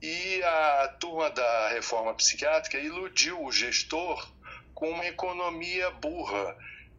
e 0.00 0.42
a 0.42 0.96
turma 1.00 1.30
da 1.30 1.68
reforma 1.68 2.14
psiquiátrica 2.14 2.78
iludiu 2.78 3.42
o 3.42 3.52
gestor 3.52 4.30
com 4.74 4.90
uma 4.90 5.06
economia 5.06 5.90
burra. 5.90 6.56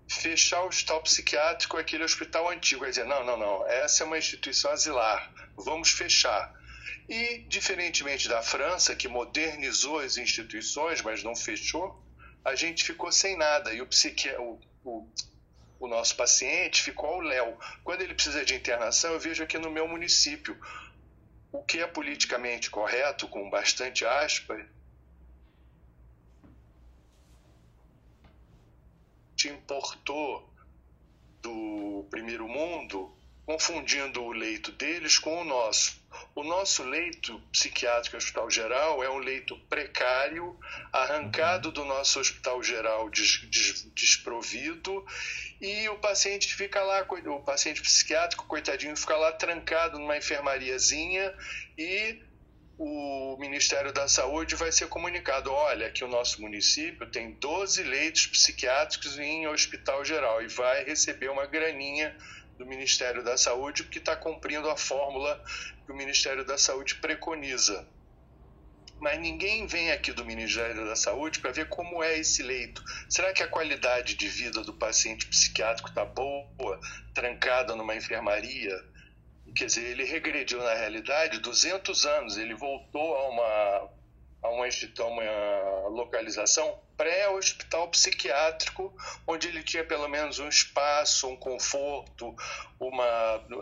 Fechar 0.09 0.61
o 0.63 0.67
hospital 0.67 1.01
psiquiátrico, 1.01 1.77
aquele 1.77 2.03
hospital 2.03 2.49
antigo, 2.49 2.83
quer 2.85 2.91
dizer, 2.91 3.05
não, 3.05 3.25
não, 3.25 3.37
não, 3.37 3.67
essa 3.67 4.03
é 4.03 4.07
uma 4.07 4.17
instituição 4.17 4.71
asilar, 4.71 5.31
vamos 5.57 5.89
fechar. 5.89 6.53
E, 7.09 7.39
diferentemente 7.39 8.29
da 8.29 8.41
França, 8.41 8.95
que 8.95 9.07
modernizou 9.09 9.99
as 9.99 10.17
instituições, 10.17 11.01
mas 11.01 11.23
não 11.23 11.35
fechou, 11.35 12.01
a 12.47 12.55
gente 12.55 12.85
ficou 12.85 13.11
sem 13.11 13.35
nada. 13.35 13.73
E 13.73 13.81
o, 13.81 13.85
psiqui... 13.85 14.29
o, 14.37 14.57
o, 14.85 15.07
o 15.81 15.87
nosso 15.87 16.15
paciente 16.15 16.81
ficou 16.81 17.09
ao 17.09 17.19
léu. 17.19 17.59
Quando 17.83 18.01
ele 18.01 18.13
precisa 18.13 18.45
de 18.45 18.55
internação, 18.55 19.11
eu 19.11 19.19
vejo 19.19 19.43
aqui 19.43 19.57
no 19.57 19.69
meu 19.69 19.85
município. 19.85 20.57
O 21.51 21.61
que 21.61 21.79
é 21.79 21.87
politicamente 21.87 22.69
correto, 22.69 23.27
com 23.27 23.49
bastante 23.49 24.05
aspas, 24.05 24.65
te 29.35 29.49
importou 29.49 30.49
do 31.41 32.05
primeiro 32.09 32.47
mundo, 32.47 33.13
confundindo 33.47 34.21
o 34.23 34.33
leito 34.33 34.73
deles 34.73 35.17
com 35.17 35.41
o 35.41 35.45
nosso. 35.45 36.05
O 36.35 36.43
nosso 36.43 36.83
leito 36.83 37.39
psiquiátrico 37.49 38.17
hospital 38.17 38.51
geral 38.51 39.01
é 39.01 39.09
um 39.09 39.19
leito 39.19 39.57
precário, 39.69 40.59
arrancado 40.91 41.71
do 41.71 41.85
nosso 41.85 42.19
hospital 42.19 42.61
geral 42.61 43.09
des, 43.09 43.39
des, 43.49 43.83
desprovido, 43.95 45.05
e 45.61 45.87
o 45.87 45.95
paciente 45.95 46.53
fica 46.53 46.81
lá, 46.83 47.07
o 47.09 47.39
paciente 47.39 47.81
psiquiátrico, 47.81 48.45
coitadinho, 48.47 48.97
fica 48.97 49.15
lá 49.15 49.31
trancado 49.31 49.97
numa 49.97 50.17
enfermariazinha 50.17 51.33
e 51.77 52.21
o 52.77 53.37
Ministério 53.39 53.93
da 53.93 54.09
Saúde 54.09 54.55
vai 54.55 54.71
ser 54.73 54.87
comunicado: 54.87 55.51
olha, 55.51 55.89
que 55.89 56.03
o 56.03 56.07
nosso 56.07 56.41
município 56.41 57.09
tem 57.09 57.31
12 57.31 57.81
leitos 57.83 58.27
psiquiátricos 58.27 59.17
em 59.17 59.47
hospital 59.47 60.03
geral 60.03 60.43
e 60.43 60.47
vai 60.47 60.83
receber 60.83 61.29
uma 61.29 61.45
graninha 61.45 62.15
do 62.57 62.65
Ministério 62.65 63.23
da 63.23 63.37
Saúde, 63.37 63.83
porque 63.83 63.99
está 63.99 64.15
cumprindo 64.15 64.69
a 64.69 64.77
fórmula 64.77 65.43
que 65.85 65.91
o 65.91 65.95
Ministério 65.95 66.45
da 66.45 66.57
Saúde 66.57 66.95
preconiza. 66.95 67.87
Mas 68.99 69.19
ninguém 69.19 69.67
vem 69.67 69.91
aqui 69.91 70.11
do 70.11 70.25
Ministério 70.25 70.85
da 70.85 70.95
Saúde 70.95 71.39
para 71.39 71.51
ver 71.51 71.69
como 71.69 72.03
é 72.03 72.17
esse 72.17 72.41
leito. 72.41 72.83
Será 73.07 73.31
que 73.31 73.43
a 73.43 73.47
qualidade 73.47 74.15
de 74.15 74.27
vida 74.27 74.63
do 74.63 74.73
paciente 74.73 75.27
psiquiátrico 75.27 75.89
está 75.89 76.03
boa, 76.03 76.79
trancada 77.13 77.75
numa 77.75 77.95
enfermaria? 77.95 78.75
quer 79.57 79.65
dizer, 79.65 79.85
ele 79.85 80.03
regrediu 80.03 80.59
na 80.59 80.73
realidade 80.73 81.39
200 81.39 82.05
anos, 82.05 82.37
ele 82.37 82.53
voltou 82.53 83.15
a 83.15 83.29
uma, 83.29 83.89
a 84.47 84.51
uma, 84.51 84.65
a 84.65 85.05
uma 85.05 85.87
localização 85.89 86.79
pré-hospital 86.95 87.89
psiquiátrico, 87.89 88.91
onde 89.27 89.47
ele 89.47 89.61
tinha 89.61 89.83
pelo 89.83 90.07
menos 90.07 90.39
um 90.39 90.49
espaço, 90.49 91.27
um 91.27 91.35
conforto, 91.35 92.35
uma 92.79 93.05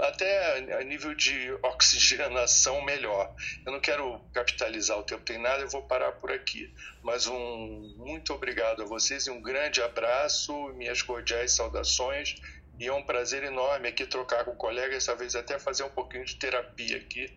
até 0.07 0.57
a 0.79 0.83
nível 0.83 1.13
de 1.13 1.51
oxigenação 1.63 2.81
melhor. 2.81 3.33
Eu 3.65 3.73
não 3.73 3.81
quero 3.81 4.21
capitalizar 4.33 4.97
o 4.97 5.03
tempo 5.03 5.23
tem 5.23 5.37
nada, 5.37 5.63
eu 5.63 5.69
vou 5.69 5.83
parar 5.83 6.13
por 6.13 6.31
aqui. 6.31 6.73
Mas 7.03 7.27
um 7.27 7.93
muito 7.97 8.33
obrigado 8.33 8.83
a 8.83 8.85
vocês 8.85 9.27
e 9.27 9.31
um 9.31 9.41
grande 9.41 9.81
abraço, 9.81 10.53
minhas 10.75 11.01
cordiais 11.01 11.51
saudações. 11.51 12.35
E 12.79 12.87
é 12.87 12.93
um 12.93 13.03
prazer 13.03 13.43
enorme 13.43 13.87
aqui 13.87 14.05
trocar 14.05 14.43
com 14.43 14.51
o 14.51 14.55
colega, 14.55 14.95
essa 14.95 15.15
vez 15.15 15.33
até 15.35 15.57
fazer 15.57 15.83
um 15.83 15.89
pouquinho 15.89 16.25
de 16.25 16.35
terapia 16.35 16.97
aqui, 16.97 17.33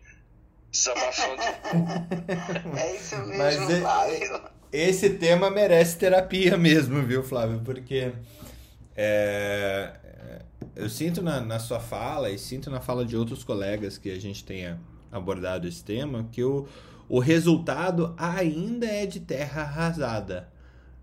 desabafando. 0.71 1.41
é 2.77 2.95
isso 2.95 3.17
mesmo, 3.17 3.37
Mas 3.37 3.69
é, 3.69 3.81
Flávio 3.81 4.59
esse 4.71 5.11
tema 5.11 5.49
merece 5.49 5.97
terapia 5.97 6.57
mesmo, 6.57 7.01
viu, 7.03 7.23
Flávio? 7.23 7.61
Porque 7.63 8.11
é, 8.95 9.93
eu 10.75 10.89
sinto 10.89 11.21
na, 11.21 11.41
na 11.41 11.59
sua 11.59 11.79
fala 11.79 12.29
e 12.29 12.37
sinto 12.37 12.69
na 12.69 12.79
fala 12.79 13.03
de 13.03 13.17
outros 13.17 13.43
colegas 13.43 13.97
que 13.97 14.11
a 14.11 14.19
gente 14.19 14.43
tenha 14.43 14.79
abordado 15.11 15.67
esse 15.67 15.83
tema 15.83 16.27
que 16.31 16.43
o, 16.43 16.67
o 17.07 17.19
resultado 17.19 18.13
ainda 18.17 18.85
é 18.85 19.05
de 19.05 19.19
terra 19.19 19.63
arrasada, 19.63 20.47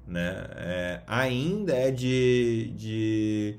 né? 0.06 0.46
É, 0.56 1.00
ainda 1.06 1.72
é 1.72 1.90
de, 1.90 2.72
de, 2.76 3.56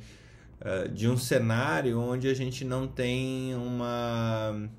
uh, 0.61 0.87
de 0.87 1.09
um 1.09 1.17
cenário 1.17 1.99
onde 1.99 2.29
a 2.29 2.33
gente 2.33 2.63
não 2.63 2.87
tem 2.87 3.53
uma... 3.55 4.69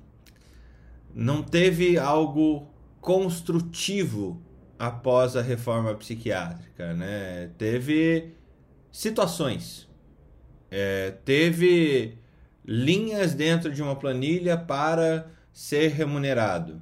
não 1.13 1.43
teve 1.43 1.97
algo 1.97 2.67
construtivo 3.01 4.41
após 4.77 5.35
a 5.35 5.41
reforma 5.41 5.93
psiquiátrica, 5.95 6.93
né? 6.93 7.51
Teve 7.57 8.33
situações, 8.91 9.87
é, 10.71 11.11
teve 11.25 12.17
linhas 12.65 13.33
dentro 13.33 13.71
de 13.71 13.81
uma 13.81 13.95
planilha 13.95 14.57
para 14.57 15.29
ser 15.51 15.89
remunerado 15.91 16.81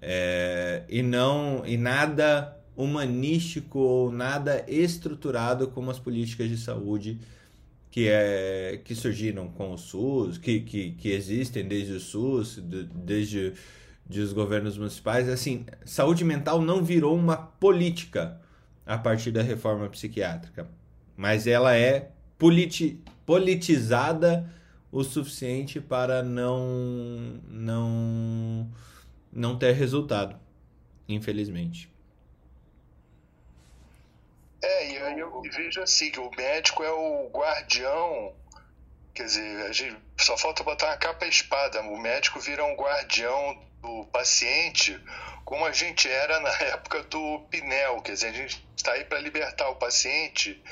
é, 0.00 0.84
e 0.88 1.02
não 1.02 1.62
e 1.66 1.76
nada 1.76 2.56
humanístico 2.76 3.78
ou 3.78 4.10
nada 4.10 4.64
estruturado 4.66 5.68
como 5.68 5.90
as 5.90 5.98
políticas 5.98 6.48
de 6.48 6.56
saúde 6.56 7.20
que 7.90 8.08
é 8.08 8.80
que 8.84 8.94
surgiram 8.94 9.48
com 9.48 9.72
o 9.72 9.78
SUS, 9.78 10.38
que, 10.38 10.60
que, 10.60 10.92
que 10.92 11.10
existem 11.10 11.66
desde 11.66 11.94
o 11.94 12.00
SUS, 12.00 12.62
desde 12.62 13.52
de 14.10 14.20
os 14.20 14.32
governos 14.32 14.76
municipais, 14.76 15.28
assim, 15.28 15.64
saúde 15.84 16.24
mental 16.24 16.60
não 16.60 16.82
virou 16.82 17.16
uma 17.16 17.36
política 17.36 18.40
a 18.84 18.98
partir 18.98 19.30
da 19.30 19.40
reforma 19.40 19.88
psiquiátrica, 19.88 20.68
mas 21.16 21.46
ela 21.46 21.76
é 21.76 22.10
politi 22.36 23.00
politizada 23.24 24.52
o 24.90 25.04
suficiente 25.04 25.80
para 25.80 26.24
não 26.24 27.40
não 27.48 28.68
não 29.32 29.56
ter 29.56 29.72
resultado, 29.72 30.34
infelizmente. 31.08 31.88
É, 34.62 34.88
e 34.88 34.98
aí 34.98 35.18
eu 35.18 35.40
vejo 35.42 35.82
assim 35.82 36.10
que 36.10 36.20
o 36.20 36.30
médico 36.36 36.84
é 36.84 36.92
o 36.92 37.30
guardião, 37.30 38.34
quer 39.14 39.24
dizer, 39.24 39.66
a 39.66 39.72
gente 39.72 39.96
só 40.18 40.36
falta 40.36 40.62
botar 40.62 40.86
uma 40.86 40.96
capa 40.96 41.26
espada, 41.26 41.80
o 41.82 41.98
médico 41.98 42.38
vira 42.40 42.64
um 42.64 42.74
guardião 42.74 43.58
do 43.80 44.04
paciente 44.06 45.00
como 45.50 45.66
a 45.66 45.72
gente 45.72 46.08
era 46.08 46.38
na 46.38 46.50
época 46.62 47.02
do 47.02 47.40
Pinel, 47.50 48.00
quer 48.02 48.12
dizer, 48.12 48.28
a 48.28 48.32
gente 48.32 48.64
está 48.76 48.92
aí 48.92 49.04
para 49.04 49.18
libertar 49.18 49.68
o 49.68 49.74
paciente 49.74 50.62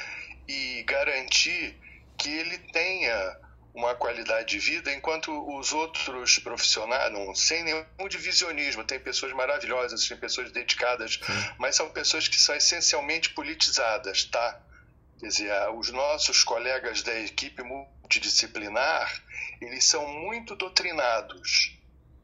e 0.47 0.85
garantir 0.85 1.77
que 2.17 2.31
ele 2.31 2.59
tenha 2.59 3.37
uma 3.79 3.95
qualidade 3.95 4.49
de 4.49 4.59
vida, 4.59 4.93
enquanto 4.93 5.31
os 5.57 5.73
outros 5.73 6.39
profissionais, 6.39 7.13
não, 7.13 7.35
sem 7.35 7.63
nenhum 7.63 8.09
divisionismo, 8.09 8.85
tem 8.85 8.99
pessoas 8.99 9.33
maravilhosas, 9.33 10.07
tem 10.07 10.17
pessoas 10.17 10.51
dedicadas, 10.51 11.21
mas 11.59 11.77
são 11.77 11.89
pessoas 11.91 12.29
que 12.29 12.41
são 12.41 12.55
essencialmente 12.55 13.31
politizadas, 13.31 14.25
tá? 14.25 14.61
Quer 15.21 15.27
dizer, 15.29 15.53
os 15.77 15.91
nossos 15.91 16.45
colegas 16.45 17.03
da 17.03 17.19
equipe 17.21 17.63
multidisciplinar, 17.63 19.23
eles 19.61 19.85
são 19.85 20.07
muito 20.07 20.55
doutrinados 20.55 21.79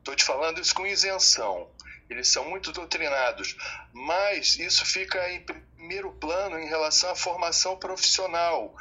Estou 0.05 0.14
te 0.14 0.23
falando 0.23 0.61
isso 0.61 0.75
com 0.75 0.87
isenção. 0.87 1.67
Eles 2.11 2.29
são 2.29 2.45
muito 2.45 2.71
doutrinados, 2.73 3.57
mas 3.90 4.59
isso 4.59 4.85
fica 4.85 5.33
em 5.33 5.40
primeiro 5.40 6.12
plano 6.12 6.59
em 6.59 6.69
relação 6.69 7.09
à 7.09 7.17
formação 7.17 7.79
profissional. 7.79 8.77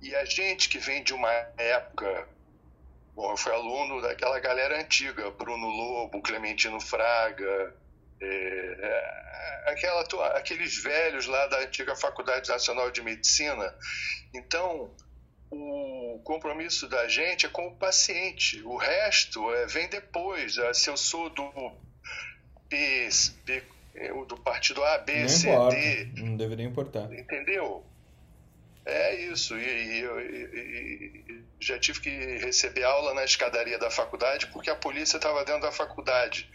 E 0.00 0.14
a 0.14 0.24
gente 0.24 0.68
que 0.68 0.78
vem 0.78 1.02
de 1.02 1.12
uma 1.12 1.32
época 1.56 2.28
Bom, 3.18 3.32
eu 3.32 3.36
fui 3.36 3.52
aluno 3.52 4.00
daquela 4.00 4.38
galera 4.38 4.80
antiga, 4.80 5.28
Bruno 5.32 5.66
Lobo, 5.66 6.22
Clementino 6.22 6.80
Fraga, 6.80 7.74
é, 8.20 8.76
é 9.66 9.70
aquela, 9.72 10.02
aqueles 10.36 10.80
velhos 10.80 11.26
lá 11.26 11.48
da 11.48 11.58
antiga 11.58 11.96
Faculdade 11.96 12.48
Nacional 12.48 12.92
de 12.92 13.02
Medicina. 13.02 13.74
Então, 14.32 14.94
o 15.50 16.20
compromisso 16.22 16.86
da 16.86 17.08
gente 17.08 17.44
é 17.44 17.48
com 17.48 17.66
o 17.66 17.74
paciente. 17.74 18.62
O 18.62 18.76
resto 18.76 19.52
é, 19.52 19.66
vem 19.66 19.88
depois. 19.88 20.56
É, 20.56 20.72
se 20.72 20.88
eu 20.88 20.96
sou 20.96 21.28
do 21.28 21.72
P, 22.68 23.08
P 23.44 23.64
do 24.28 24.36
partido 24.36 24.84
A, 24.84 24.98
B, 24.98 25.22
Não 25.22 25.28
C, 25.28 25.50
importa. 25.50 25.74
D. 25.74 26.04
Não 26.22 26.36
deveria 26.36 26.66
importar. 26.66 27.12
Entendeu? 27.12 27.84
É 28.88 29.14
isso. 29.14 29.54
E, 29.56 30.00
eu 30.00 30.16
já 31.60 31.78
tive 31.78 32.00
que 32.00 32.10
receber 32.38 32.84
aula 32.84 33.12
na 33.12 33.22
escadaria 33.22 33.78
da 33.78 33.90
faculdade 33.90 34.46
porque 34.46 34.70
a 34.70 34.76
polícia 34.76 35.18
estava 35.18 35.44
dentro 35.44 35.62
da 35.62 35.72
faculdade. 35.72 36.50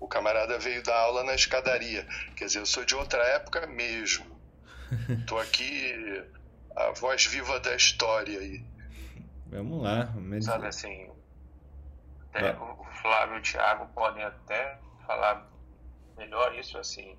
O 0.00 0.08
camarada 0.08 0.58
veio 0.58 0.82
dar 0.82 0.96
aula 0.96 1.22
na 1.22 1.34
escadaria. 1.34 2.06
Quer 2.36 2.46
dizer, 2.46 2.60
eu 2.60 2.66
sou 2.66 2.84
de 2.84 2.94
outra 2.94 3.22
época 3.28 3.66
mesmo. 3.66 4.24
Estou 5.20 5.38
aqui 5.38 6.24
a 6.74 6.90
voz 6.92 7.26
viva 7.26 7.60
da 7.60 7.76
história 7.76 8.38
aí. 8.38 8.64
Vamos 9.46 9.82
lá. 9.82 10.06
Mas... 10.16 10.46
Sabe 10.46 10.66
assim, 10.66 11.10
até 12.32 12.56
o 12.56 12.84
Flávio 13.02 13.36
e 13.36 13.38
o 13.40 13.42
Thiago 13.42 13.86
podem 13.94 14.24
até 14.24 14.78
falar 15.06 15.46
melhor 16.16 16.54
isso 16.58 16.78
assim, 16.78 17.16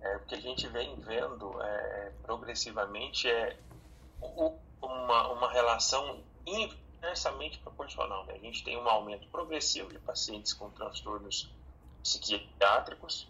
é, 0.00 0.18
porque 0.18 0.34
a 0.34 0.40
gente 0.40 0.66
vem 0.68 0.96
vendo 1.00 1.62
é, 1.62 2.12
progressivamente 2.22 3.28
é 3.28 3.56
uma, 4.20 5.28
uma 5.32 5.52
relação 5.52 6.22
inversamente 6.46 7.58
proporcional. 7.58 8.24
Né? 8.26 8.34
A 8.34 8.38
gente 8.38 8.64
tem 8.64 8.76
um 8.76 8.88
aumento 8.88 9.28
progressivo 9.28 9.90
de 9.90 9.98
pacientes 9.98 10.52
com 10.52 10.70
transtornos 10.70 11.50
psiquiátricos 12.02 13.28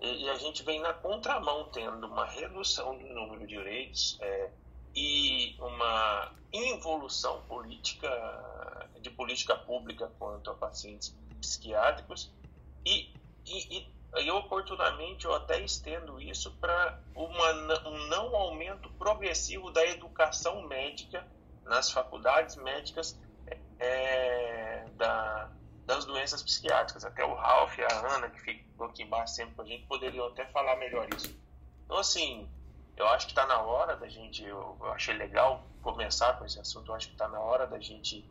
e, 0.00 0.24
e 0.24 0.28
a 0.28 0.36
gente 0.36 0.62
vem 0.62 0.80
na 0.80 0.92
contramão 0.92 1.68
tendo 1.72 2.06
uma 2.06 2.26
redução 2.26 2.96
do 2.96 3.06
número 3.06 3.46
de 3.46 3.58
leitos 3.58 4.18
é, 4.20 4.50
e 4.94 5.56
uma 5.58 6.32
involução 6.52 7.42
política 7.42 8.08
de 9.00 9.10
política 9.10 9.56
pública 9.56 10.10
quanto 10.18 10.50
a 10.50 10.54
pacientes 10.54 11.16
psiquiátricos 11.40 12.32
e, 12.84 13.12
e, 13.46 13.78
e, 13.78 13.97
oportunamente 14.30 15.24
eu 15.24 15.34
até 15.34 15.60
estendo 15.60 16.20
isso 16.20 16.50
para 16.58 16.98
um 17.14 18.08
não 18.08 18.34
aumento 18.34 18.90
progressivo 18.92 19.70
da 19.70 19.84
educação 19.86 20.66
médica 20.66 21.26
nas 21.64 21.90
faculdades 21.90 22.56
médicas 22.56 23.18
é, 23.78 24.86
da, 24.96 25.50
das 25.84 26.04
doenças 26.04 26.42
psiquiátricas. 26.42 27.04
Até 27.04 27.24
o 27.24 27.34
Ralph 27.34 27.78
e 27.78 27.82
a 27.82 28.14
Ana, 28.14 28.28
que 28.30 28.40
ficam 28.40 28.86
aqui 28.86 29.02
embaixo 29.02 29.34
sempre 29.34 29.54
com 29.54 29.62
a 29.62 29.66
gente, 29.66 29.86
poderiam 29.86 30.26
até 30.26 30.46
falar 30.46 30.76
melhor 30.76 31.08
isso. 31.14 31.34
Então, 31.84 31.98
assim, 31.98 32.48
eu 32.96 33.06
acho 33.08 33.26
que 33.26 33.32
está 33.32 33.46
na 33.46 33.60
hora 33.60 33.96
da 33.96 34.08
gente, 34.08 34.44
eu, 34.44 34.76
eu, 34.80 34.92
achei 34.92 35.14
legal 35.14 35.64
começar 35.82 36.36
com 36.38 36.44
esse 36.44 36.58
assunto, 36.58 36.90
eu 36.90 36.94
acho 36.94 37.06
que 37.08 37.14
está 37.14 37.28
na 37.28 37.40
hora 37.40 37.66
da 37.66 37.78
gente 37.78 38.28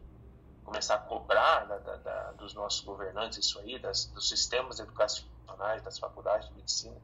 começar 0.64 0.96
a 0.96 1.00
cobrar 1.00 1.66
da, 1.66 1.78
da, 1.78 1.96
da, 1.96 2.32
dos 2.34 2.54
nossos 2.54 2.82
governantes 2.82 3.38
isso 3.38 3.58
aí, 3.60 3.80
das, 3.80 4.06
dos 4.08 4.28
sistemas 4.28 4.80
educacionais, 4.80 5.37
das 5.84 6.00
faculdades 6.00 6.48
de 6.50 6.56
medicina, 6.56 6.98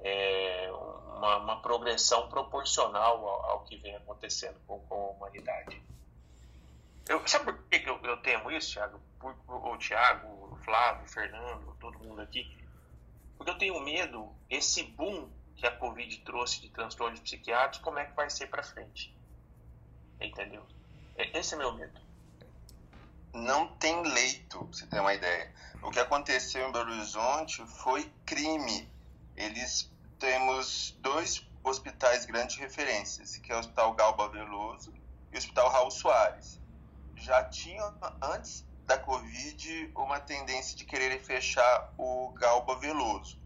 é, 0.00 0.70
uma, 1.16 1.36
uma, 1.38 1.62
progressão 1.62 2.28
proporcional 2.28 3.26
ao, 3.26 3.50
ao, 3.50 3.64
que 3.64 3.76
vem 3.78 3.96
acontecendo 3.96 4.58
com, 4.66 4.78
com 4.80 4.94
a 4.94 5.10
humanidade. 5.10 5.80
Eu, 7.08 7.26
sabe 7.26 7.52
por 7.52 7.64
que 7.64 7.88
eu, 7.88 7.98
eu 8.04 8.16
temo 8.18 8.50
isso, 8.50 8.74
Thiago? 8.74 9.00
Por, 9.18 9.34
o 9.48 9.76
Thiago, 9.78 10.52
o 10.52 10.56
Flávio, 10.64 11.04
o 11.04 11.08
Fernando, 11.08 11.76
todo 11.80 11.98
mundo 11.98 12.20
aqui. 12.20 12.56
Porque 13.36 13.50
eu 13.50 13.58
tenho 13.58 13.80
medo, 13.80 14.32
esse 14.48 14.82
boom 14.82 15.28
que 15.56 15.66
a 15.66 15.76
Covid 15.76 16.20
trouxe 16.20 16.60
de 16.60 16.68
transtornos 16.70 17.20
psiquiátricos, 17.20 17.80
como 17.80 17.98
é 17.98 18.04
que 18.04 18.14
vai 18.14 18.30
ser 18.30 18.46
para 18.46 18.62
frente? 18.62 19.14
Entendeu? 20.20 20.64
Esse 21.16 21.54
é 21.54 21.58
meu 21.58 21.72
medo. 21.72 22.07
Não 23.38 23.68
tem 23.76 24.02
leito, 24.02 24.58
pra 24.58 24.66
você 24.66 24.86
ter 24.86 25.00
uma 25.00 25.14
ideia. 25.14 25.52
O 25.82 25.90
que 25.90 26.00
aconteceu 26.00 26.68
em 26.68 26.72
Belo 26.72 26.90
Horizonte 26.90 27.64
foi 27.66 28.12
crime. 28.26 28.90
Eles 29.36 29.90
temos 30.18 30.96
dois 31.00 31.46
hospitais 31.62 32.24
grandes 32.24 32.56
referências, 32.56 33.36
que 33.36 33.52
é 33.52 33.56
o 33.56 33.58
Hospital 33.58 33.94
Galba 33.94 34.28
Veloso 34.28 34.92
e 35.32 35.34
o 35.34 35.38
Hospital 35.38 35.70
Raul 35.70 35.90
Soares. 35.90 36.60
Já 37.16 37.44
tinham, 37.44 37.94
antes 38.22 38.64
da 38.86 38.98
Covid, 38.98 39.92
uma 39.94 40.18
tendência 40.18 40.76
de 40.76 40.84
querer 40.84 41.20
fechar 41.20 41.92
o 41.96 42.32
Galba 42.32 42.76
Veloso. 42.76 43.38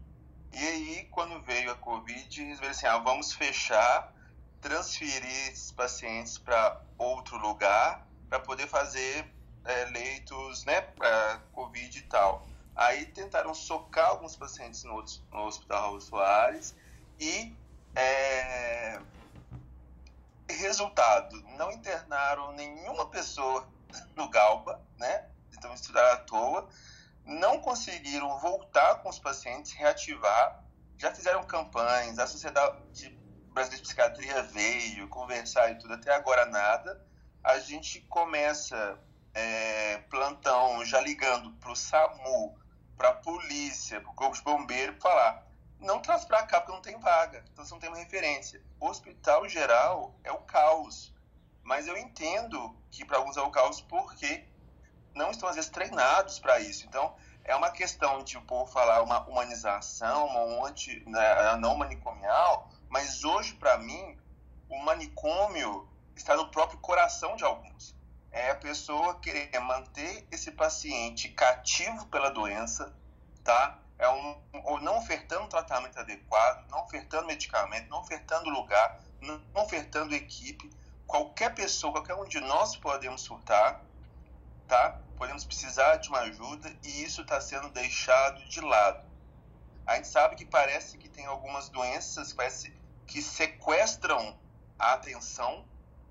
E 0.53 0.57
aí, 0.57 1.07
quando 1.11 1.41
veio 1.41 1.71
a 1.71 1.75
Covid, 1.75 2.41
eles 2.41 2.59
viram 2.59 2.71
assim, 2.71 2.85
ah, 2.85 2.97
vamos 2.99 3.33
fechar, 3.33 4.13
transferir 4.61 5.49
esses 5.49 5.71
pacientes 5.71 6.37
para 6.37 6.79
outro 6.97 7.37
lugar, 7.37 8.07
para 8.29 8.39
poder 8.39 8.67
fazer 8.67 9.25
é, 9.65 9.85
leitos 9.85 10.65
né, 10.65 10.81
para 10.81 11.41
Covid 11.53 11.97
e 11.97 12.01
tal. 12.03 12.47
Aí 12.75 13.05
tentaram 13.05 13.53
socar 13.53 14.09
alguns 14.09 14.35
pacientes 14.35 14.83
no, 14.83 15.03
no 15.31 15.45
Hospital 15.45 15.81
Raul 15.81 16.01
Soares 16.01 16.75
e 17.19 17.55
é, 17.95 18.99
resultado, 20.49 21.41
não 21.57 21.71
internaram 21.71 22.51
nenhuma 22.53 23.09
pessoa 23.09 23.67
no 24.15 24.29
Galba, 24.29 24.81
né? 24.97 25.27
Então 25.55 25.73
estudaram 25.73 26.13
à 26.13 26.17
toa, 26.17 26.69
não 27.25 27.59
conseguiram 27.59 28.39
voltar 28.39 28.95
com 28.95 29.09
os 29.09 29.19
pacientes, 29.19 29.71
reativar, 29.73 30.63
já 30.97 31.13
fizeram 31.13 31.43
campanhas, 31.43 32.17
a 32.19 32.27
Sociedade 32.27 33.09
Brasileira 33.53 33.83
de 33.83 33.87
Psiquiatria 33.87 34.43
veio 34.43 35.07
conversar 35.09 35.71
e 35.71 35.75
tudo, 35.77 35.93
até 35.93 36.13
agora 36.13 36.45
nada. 36.45 37.05
A 37.43 37.59
gente 37.59 38.01
começa 38.01 38.97
é, 39.33 39.97
plantão 40.09 40.85
já 40.85 41.01
ligando 41.01 41.51
para 41.53 41.71
o 41.71 41.75
SAMU, 41.75 42.57
para 42.95 43.09
a 43.09 43.13
polícia, 43.13 43.99
para 43.99 44.11
o 44.11 44.13
Corpo 44.13 44.35
de 44.35 44.43
Bombeiro, 44.43 44.99
falar: 45.01 45.45
não 45.79 45.99
traz 45.99 46.23
para 46.23 46.43
cá 46.43 46.61
porque 46.61 46.73
não 46.73 46.81
tem 46.81 46.99
vaga, 46.99 47.43
então 47.51 47.65
você 47.65 47.73
não 47.73 47.79
tem 47.79 47.89
uma 47.89 47.97
referência. 47.97 48.61
O 48.79 48.87
hospital 48.87 49.47
geral 49.49 50.15
é 50.23 50.31
o 50.31 50.39
caos, 50.39 51.13
mas 51.63 51.87
eu 51.87 51.97
entendo 51.97 52.75
que 52.91 53.03
para 53.03 53.17
alguns 53.17 53.37
é 53.37 53.41
o 53.41 53.51
caos 53.51 53.81
porque 53.81 54.45
não 55.15 55.31
estão 55.31 55.49
às 55.49 55.55
vezes 55.55 55.69
treinados 55.69 56.39
para 56.39 56.59
isso. 56.59 56.85
Então 56.85 57.15
é 57.43 57.55
uma 57.55 57.71
questão 57.71 58.23
de 58.23 58.39
por 58.41 58.67
falar 58.67 59.01
uma 59.01 59.27
humanização, 59.27 60.27
uma 60.27 60.67
anti, 60.67 61.03
né, 61.07 61.55
não 61.57 61.75
manicomial, 61.75 62.69
mas 62.87 63.23
hoje 63.23 63.55
para 63.55 63.77
mim 63.77 64.17
o 64.69 64.77
manicômio 64.83 65.89
está 66.15 66.35
no 66.35 66.49
próprio 66.49 66.79
coração 66.79 67.35
de 67.35 67.43
alguns 67.43 67.95
é 68.33 68.49
a 68.49 68.55
pessoa 68.55 69.19
querer 69.19 69.57
manter 69.59 70.27
esse 70.31 70.51
paciente 70.51 71.29
cativo 71.29 72.07
pela 72.07 72.31
doença, 72.31 72.91
tá? 73.43 73.79
É 73.99 74.09
um, 74.09 74.41
ou 74.65 74.81
não 74.81 74.97
ofertando 74.97 75.47
tratamento 75.47 75.99
adequado, 75.99 76.67
não 76.69 76.83
ofertando 76.83 77.27
medicamento, 77.27 77.87
não 77.89 77.99
ofertando 78.01 78.49
lugar, 78.49 78.99
não 79.21 79.39
ofertando 79.53 80.15
equipe. 80.15 80.67
Qualquer 81.05 81.53
pessoa, 81.53 81.93
qualquer 81.93 82.15
um 82.15 82.25
de 82.25 82.39
nós 82.39 82.75
podemos 82.75 83.21
surtar, 83.21 83.81
tá? 84.67 84.99
Podemos 85.15 85.45
precisar 85.45 85.97
de 85.97 86.09
uma 86.09 86.21
ajuda 86.21 86.75
e 86.83 87.03
isso 87.03 87.21
está 87.21 87.39
sendo 87.39 87.69
deixado 87.69 88.43
de 88.45 88.61
lado. 88.61 89.07
A 89.85 89.95
gente 89.95 90.07
sabe 90.07 90.35
que 90.35 90.45
parece 90.45 90.97
que 90.97 91.07
tem 91.07 91.27
algumas 91.27 91.69
doenças 91.69 92.33
parece, 92.33 92.75
que 93.05 93.21
sequestram 93.21 94.39
a 94.79 94.93
atenção, 94.93 95.63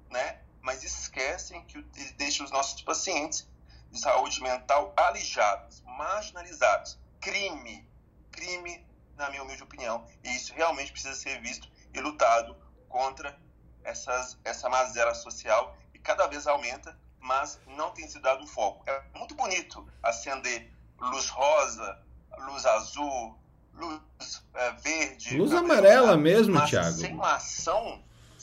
né? 0.09 0.41
Mas 0.63 0.83
esquecem 0.85 1.65
que 1.65 1.83
deixa 2.17 2.45
os 2.45 2.51
nossos 2.51 2.81
pacientes 2.83 3.49
de 3.91 4.01
saúde 4.01 4.41
mental 4.41 4.95
alijados, 4.97 5.83
marginalizados. 5.83 6.99
Crime, 7.21 7.87
crime, 8.31 8.87
na 9.17 9.29
minha 9.29 9.43
humilde 9.43 9.63
opinião. 9.63 10.07
E 10.25 10.35
isso 10.35 10.55
realmente 10.55 10.93
precisa 10.93 11.15
ser 11.15 11.41
visto 11.43 11.69
e 11.93 12.01
lutado 12.01 12.57
contra 12.89 13.39
essas, 13.85 14.39
essa 14.45 14.69
mazela 14.69 15.15
social 15.15 15.77
e 15.93 15.99
cada 15.99 16.27
vez 16.27 16.47
aumenta, 16.47 16.99
mas 17.21 17.61
não 17.67 17.91
tem 17.91 18.09
sido 18.09 18.23
dado 18.23 18.43
um 18.43 18.47
foco. 18.47 18.83
É 18.89 19.03
muito 19.15 19.35
bonito 19.35 19.87
acender 20.03 20.71
luz 20.99 21.29
rosa, 21.29 21.99
luz 22.39 22.65
azul, 22.65 23.39
luz 23.75 24.43
é, 24.55 24.73
verde. 24.73 25.37
Luz 25.37 25.53
amarela 25.53 26.17
mesmo, 26.17 26.55
mas 26.55 26.71
Thiago. 26.71 26.93
Sem 26.93 27.15
uma 27.15 27.35
ação 27.35 28.03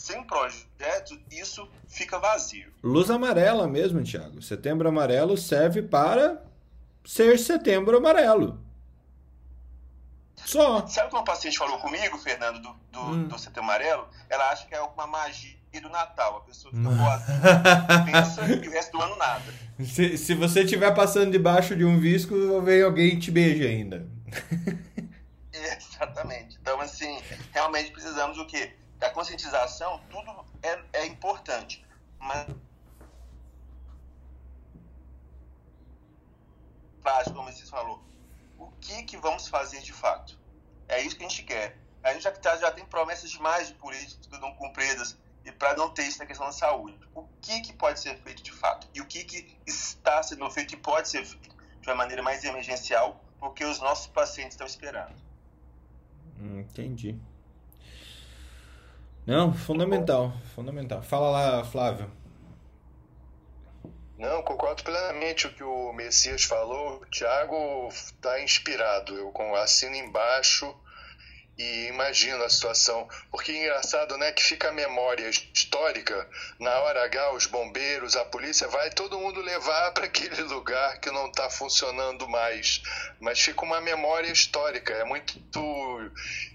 sem 0.10 0.24
projeto, 0.24 1.20
isso 1.30 1.70
fica 1.88 2.18
vazio. 2.18 2.74
Luz 2.84 3.12
amarela 3.12 3.68
mesmo, 3.68 4.04
Tiago. 4.04 4.42
Setembro 4.42 4.90
amarelo 4.90 5.38
serve 5.38 5.84
para 5.84 6.44
ser 7.06 7.38
setembro 7.38 7.98
amarelo. 7.98 8.60
Só. 10.36 10.88
Sabe 10.88 11.08
o 11.08 11.10
que 11.12 11.16
uma 11.16 11.24
paciente 11.24 11.60
falou 11.60 11.78
comigo, 11.78 12.18
Fernando, 12.18 12.60
do, 12.60 12.76
do, 12.92 13.00
hum. 13.02 13.28
do 13.28 13.38
setembro 13.38 13.70
amarelo? 13.70 14.08
Ela 14.28 14.50
acha 14.50 14.66
que 14.66 14.74
é 14.74 14.82
uma 14.82 15.06
magia 15.06 15.54
do 15.80 15.90
Natal. 15.90 16.38
A 16.38 16.42
pessoa 16.42 16.74
fica 16.74 16.90
boa, 16.90 17.22
pensa 18.06 18.46
e 18.48 18.68
o 18.68 18.72
resto 18.72 18.98
do 18.98 19.04
ano 19.04 19.16
nada. 19.18 19.54
Se, 19.84 20.18
se 20.18 20.34
você 20.34 20.64
estiver 20.64 20.92
passando 20.96 21.32
debaixo 21.32 21.76
de 21.76 21.86
um 21.86 22.00
visco, 22.00 22.62
vem 22.62 22.82
alguém 22.82 23.10
e 23.10 23.20
te 23.20 23.30
beija 23.30 23.66
ainda. 23.66 24.08
Exatamente. 25.54 26.58
Então, 26.60 26.82
assim, 26.82 27.22
realmente 27.54 27.92
precisamos 27.92 28.38
o 28.40 28.46
quê? 28.48 28.74
Da 29.00 29.10
conscientização, 29.10 30.00
tudo 30.10 30.46
é, 30.62 30.84
é 30.94 31.06
importante. 31.06 31.84
Mas 32.20 32.48
como 37.34 37.52
você 37.52 37.66
falou, 37.66 38.04
o 38.58 38.70
que, 38.80 39.04
que 39.04 39.18
vamos 39.18 39.48
fazer 39.48 39.82
de 39.82 39.94
fato? 39.94 40.38
É 40.88 41.02
isso 41.02 41.16
que 41.16 41.26
a 41.26 41.28
gente 41.28 41.44
quer. 41.44 41.78
A 42.04 42.14
gente 42.14 42.24
já, 42.24 42.32
tá, 42.32 42.58
já 42.58 42.72
tem 42.72 42.86
promessas 42.86 43.32
demais 43.32 43.68
de 43.68 43.74
políticos 43.76 44.28
que 44.28 44.38
não 44.38 44.54
cumpridas 44.56 45.18
e 45.44 45.52
para 45.52 45.76
não 45.76 45.90
ter 45.90 46.04
isso 46.04 46.20
na 46.20 46.26
questão 46.26 46.46
da 46.46 46.52
saúde. 46.52 46.98
O 47.16 47.24
que, 47.42 47.62
que 47.62 47.74
pode 47.74 48.00
ser 48.00 48.18
feito 48.20 48.44
de 48.44 48.52
fato? 48.52 48.88
E 48.94 49.02
o 49.02 49.06
que, 49.06 49.24
que 49.24 49.58
está 49.66 50.22
sendo 50.22 50.50
feito 50.52 50.74
e 50.74 50.78
pode 50.78 51.10
ser 51.10 51.26
feito 51.26 51.56
de 51.82 51.90
uma 51.90 51.96
maneira 51.96 52.22
mais 52.22 52.44
emergencial, 52.44 53.24
porque 53.40 53.64
os 53.64 53.80
nossos 53.80 54.08
pacientes 54.08 54.54
estão 54.54 54.68
esperando. 54.68 55.16
Hum, 56.40 56.60
entendi. 56.60 57.20
Não, 59.30 59.54
fundamental, 59.54 60.34
fundamental. 60.56 61.04
Fala 61.04 61.30
lá, 61.30 61.64
Flávio. 61.64 62.10
Não, 64.18 64.42
concordo 64.42 64.84
plenamente 64.84 65.46
o 65.46 65.54
que 65.54 65.62
o 65.64 65.94
Messias 65.94 66.46
falou. 66.46 66.96
O 66.96 67.06
Thiago 67.06 67.88
está 67.90 68.42
inspirado. 68.42 69.16
Eu 69.16 69.32
assino 69.58 69.96
embaixo 69.96 70.76
e 71.60 71.88
imagino 71.88 72.42
a 72.44 72.50
situação. 72.50 73.08
Porque 73.30 73.52
é 73.52 73.58
engraçado, 73.58 74.18
né, 74.18 74.32
que 74.32 74.42
fica 74.42 74.70
a 74.70 74.72
memória 74.72 75.30
histórica. 75.30 76.28
Na 76.58 76.74
hora 76.80 77.04
H, 77.04 77.34
os 77.34 77.46
bombeiros, 77.46 78.16
a 78.16 78.24
polícia, 78.24 78.68
vai 78.70 78.90
todo 78.90 79.20
mundo 79.20 79.42
levar 79.42 79.92
para 79.92 80.06
aquele 80.06 80.42
lugar 80.44 81.00
que 81.02 81.12
não 81.12 81.28
está 81.28 81.50
funcionando 81.50 82.30
mais. 82.30 82.82
Mas 83.20 83.42
fica 83.42 83.66
uma 83.66 83.82
memória 83.82 84.32
histórica. 84.32 84.94
É 84.94 85.04
muito 85.04 85.38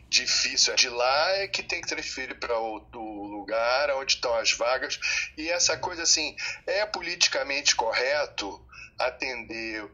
difícil. 0.08 0.72
É 0.72 0.76
de 0.76 0.88
lá 0.88 1.30
é 1.36 1.48
que 1.48 1.62
tem 1.62 1.82
que 1.82 1.88
transferir 1.88 2.38
para 2.38 2.56
outro 2.58 3.00
lugar 3.00 3.90
onde 3.90 4.14
estão 4.14 4.34
as 4.34 4.52
vagas. 4.52 4.98
E 5.36 5.50
essa 5.50 5.76
coisa 5.76 6.02
assim, 6.02 6.34
é 6.66 6.86
politicamente 6.86 7.76
correto 7.76 8.58
atender 8.98 9.84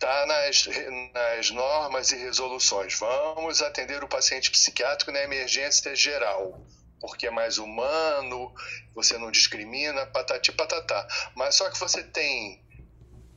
está 0.00 0.24
nas, 0.24 0.66
nas 1.12 1.50
normas 1.50 2.10
e 2.10 2.16
resoluções. 2.16 2.98
Vamos 2.98 3.60
atender 3.60 4.02
o 4.02 4.08
paciente 4.08 4.50
psiquiátrico 4.50 5.12
na 5.12 5.20
emergência 5.20 5.94
geral, 5.94 6.58
porque 6.98 7.26
é 7.26 7.30
mais 7.30 7.58
humano, 7.58 8.52
você 8.94 9.18
não 9.18 9.30
discrimina, 9.30 10.06
patati 10.06 10.50
patatá. 10.52 11.06
Mas 11.36 11.56
só 11.56 11.68
que 11.68 11.78
você 11.78 12.02
tem 12.02 12.64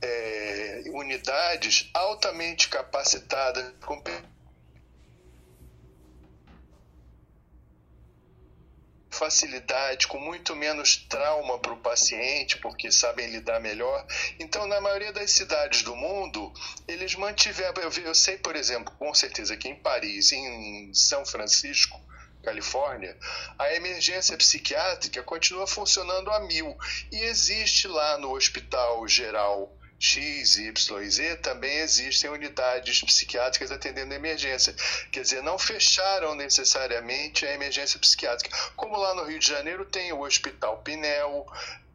é, 0.00 0.84
unidades 0.86 1.90
altamente 1.92 2.68
capacitadas, 2.70 3.70
facilidade, 9.14 10.06
com 10.06 10.18
muito 10.18 10.54
menos 10.54 10.96
trauma 10.96 11.58
para 11.58 11.72
o 11.72 11.80
paciente, 11.80 12.58
porque 12.58 12.90
sabem 12.90 13.30
lidar 13.30 13.60
melhor. 13.60 14.06
Então, 14.38 14.66
na 14.66 14.80
maioria 14.80 15.12
das 15.12 15.30
cidades 15.30 15.82
do 15.82 15.96
mundo, 15.96 16.52
eles 16.86 17.14
mantiveram. 17.14 17.82
Eu, 17.82 17.90
eu 18.02 18.14
sei, 18.14 18.36
por 18.36 18.56
exemplo, 18.56 18.92
com 18.98 19.14
certeza 19.14 19.56
que 19.56 19.68
em 19.68 19.76
Paris, 19.76 20.32
em 20.32 20.92
São 20.92 21.24
Francisco, 21.24 21.98
Califórnia, 22.42 23.16
a 23.58 23.72
emergência 23.72 24.36
psiquiátrica 24.36 25.22
continua 25.22 25.66
funcionando 25.66 26.30
a 26.30 26.40
mil 26.40 26.76
e 27.10 27.22
existe 27.22 27.88
lá 27.88 28.18
no 28.18 28.32
Hospital 28.32 29.08
Geral 29.08 29.74
X, 29.98 30.56
Y 30.56 31.02
e 31.02 31.10
Z, 31.10 31.36
também 31.36 31.78
existem 31.78 32.30
unidades 32.30 33.02
psiquiátricas 33.02 33.70
atendendo 33.70 34.14
emergência. 34.14 34.74
Quer 35.10 35.22
dizer, 35.22 35.42
não 35.42 35.58
fecharam 35.58 36.34
necessariamente 36.34 37.46
a 37.46 37.54
emergência 37.54 37.98
psiquiátrica. 37.98 38.56
Como 38.76 38.96
lá 38.96 39.14
no 39.14 39.24
Rio 39.24 39.38
de 39.38 39.46
Janeiro 39.46 39.84
tem 39.84 40.12
o 40.12 40.22
Hospital 40.22 40.78
Pinel, 40.78 41.46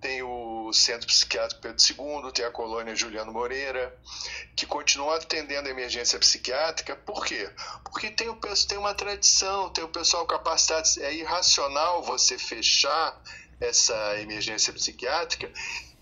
tem 0.02 0.24
o 0.24 0.60
o 0.70 0.74
Centro 0.74 1.08
Psiquiátrico 1.08 1.62
Pedro 1.62 2.24
II, 2.24 2.32
tem 2.32 2.46
a 2.46 2.52
colônia 2.52 2.96
Juliano 2.96 3.34
Moreira, 3.34 3.94
que 4.56 4.66
continuam 4.66 5.12
atendendo 5.12 5.68
a 5.68 5.72
emergência 5.72 6.18
psiquiátrica. 6.20 6.96
Por 6.96 7.26
quê? 7.26 7.50
Porque 7.84 8.12
tem, 8.12 8.30
o, 8.30 8.40
tem 8.68 8.78
uma 8.78 8.94
tradição, 8.94 9.70
tem 9.72 9.84
o 9.84 9.90
pessoal 9.90 10.26
capacitado. 10.26 10.88
É 11.00 11.14
irracional 11.14 12.04
você 12.04 12.38
fechar 12.38 13.20
essa 13.60 14.18
emergência 14.20 14.72
psiquiátrica 14.72 15.52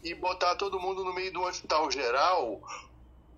e 0.04 0.14
botar 0.14 0.56
todo 0.56 0.80
mundo 0.80 1.04
no 1.04 1.14
meio 1.14 1.32
de 1.32 1.38
um 1.38 1.44
hospital 1.44 1.90
geral, 1.92 2.62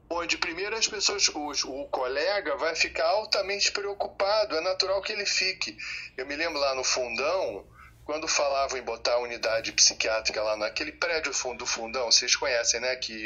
onde 0.10 0.38
primeiro 0.38 0.76
as 0.76 0.88
pessoas, 0.88 1.28
o, 1.30 1.82
o, 1.82 1.88
colega 1.88 2.56
vai 2.58 2.76
ficar 2.76 3.08
altamente 3.08 3.72
preocupado, 3.72 4.56
é 4.56 4.62
natural 4.62 5.02
que 5.02 5.12
ele 5.12 5.26
fique. 5.26 5.78
Eu 6.18 6.26
me 6.26 6.36
lembro 6.36 6.60
lá 6.60 6.74
no 6.76 6.84
fundão, 6.84 7.66
quando 8.04 8.28
falavam 8.28 8.78
em 8.78 8.82
botar 8.82 9.14
a 9.14 9.20
unidade 9.20 9.72
psiquiátrica 9.72 10.42
lá 10.42 10.58
naquele 10.58 10.92
prédio 10.92 11.34
fundo 11.34 11.60
do 11.60 11.66
fundão, 11.66 12.12
vocês 12.12 12.36
conhecem, 12.36 12.80
né, 12.80 12.96
que 12.96 13.26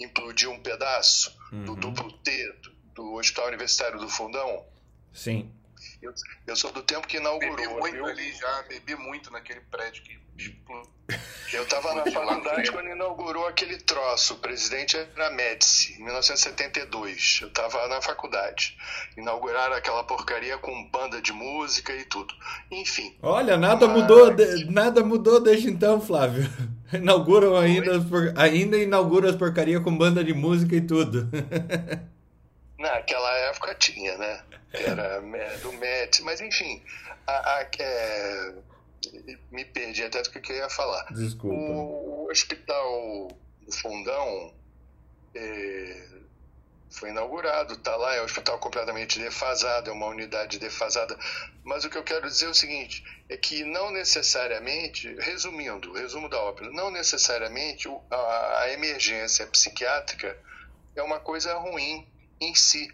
implodiu 0.00 0.50
um 0.50 0.60
pedaço 0.60 1.36
uhum. 1.52 1.64
do 1.64 1.76
duplo 1.76 2.12
T 2.18 2.52
do, 2.54 2.70
do 2.94 3.14
Hospital 3.14 3.46
Universitário 3.46 4.00
do 4.00 4.08
Fundão? 4.08 4.66
Sim. 5.12 5.52
Eu, 6.02 6.14
eu 6.46 6.56
sou 6.56 6.72
do 6.72 6.82
tempo 6.82 7.06
que 7.06 7.18
inaugurou. 7.18 7.56
Bebi 7.56 7.68
muito 7.68 7.94
viu? 7.94 8.06
ali 8.06 8.32
já, 8.32 8.62
bebi 8.62 8.94
muito 8.94 9.30
naquele 9.30 9.60
prédio 9.60 10.02
que 10.02 10.18
eu 11.52 11.64
estava 11.64 11.94
na 11.94 12.10
faculdade 12.10 12.70
quando 12.70 12.88
inaugurou 12.88 13.46
aquele 13.46 13.76
troço. 13.78 14.34
O 14.34 14.36
presidente 14.38 14.96
era 14.96 15.30
Médici, 15.30 15.94
em 16.00 16.04
1972. 16.04 17.40
Eu 17.42 17.48
estava 17.48 17.88
na 17.88 18.00
faculdade. 18.00 18.78
Inauguraram 19.16 19.74
aquela 19.74 20.04
porcaria 20.04 20.56
com 20.58 20.88
banda 20.88 21.20
de 21.20 21.32
música 21.32 21.92
e 21.92 22.04
tudo. 22.04 22.32
Enfim. 22.70 23.16
Olha, 23.20 23.56
nada 23.56 23.86
mas... 23.86 23.96
mudou, 24.00 24.32
nada 24.68 25.02
mudou 25.02 25.40
desde 25.40 25.68
então, 25.68 26.00
Flávio. 26.00 26.48
Inauguram 26.94 27.56
ainda, 27.56 27.92
ainda 28.36 28.76
inauguram 28.76 29.28
as 29.28 29.36
porcarias 29.36 29.82
com 29.82 29.96
banda 29.96 30.24
de 30.24 30.32
música 30.32 30.74
e 30.74 30.80
tudo. 30.80 31.28
Naquela 32.78 33.32
época 33.50 33.74
tinha, 33.74 34.16
né? 34.16 34.42
Era 34.72 35.20
do 35.62 35.72
Médici, 35.72 36.22
mas 36.22 36.40
enfim. 36.40 36.82
A, 37.26 37.58
a, 37.58 37.68
é 37.78 38.54
me 39.50 39.64
perdi 39.64 40.04
até 40.04 40.22
do 40.22 40.30
que 40.30 40.52
eu 40.52 40.56
ia 40.56 40.68
falar. 40.68 41.06
Desculpa. 41.12 41.56
O, 41.56 42.26
o 42.26 42.30
hospital 42.30 43.28
do 43.62 43.72
Fundão 43.72 44.54
é, 45.34 46.08
foi 46.90 47.10
inaugurado, 47.10 47.74
está 47.74 47.96
lá, 47.96 48.14
é 48.14 48.20
um 48.20 48.24
hospital 48.24 48.58
completamente 48.58 49.18
defasado, 49.18 49.90
é 49.90 49.92
uma 49.92 50.06
unidade 50.06 50.58
defasada. 50.58 51.16
Mas 51.64 51.84
o 51.84 51.90
que 51.90 51.96
eu 51.96 52.04
quero 52.04 52.28
dizer 52.28 52.46
é 52.46 52.50
o 52.50 52.54
seguinte: 52.54 53.04
é 53.28 53.36
que 53.36 53.64
não 53.64 53.90
necessariamente, 53.90 55.14
resumindo, 55.18 55.92
resumo 55.92 56.28
da 56.28 56.38
ópera, 56.40 56.70
não 56.70 56.90
necessariamente 56.90 57.88
a, 58.10 58.60
a 58.60 58.72
emergência 58.72 59.46
psiquiátrica 59.46 60.36
é 60.96 61.02
uma 61.02 61.20
coisa 61.20 61.54
ruim 61.54 62.06
em 62.40 62.54
si 62.54 62.92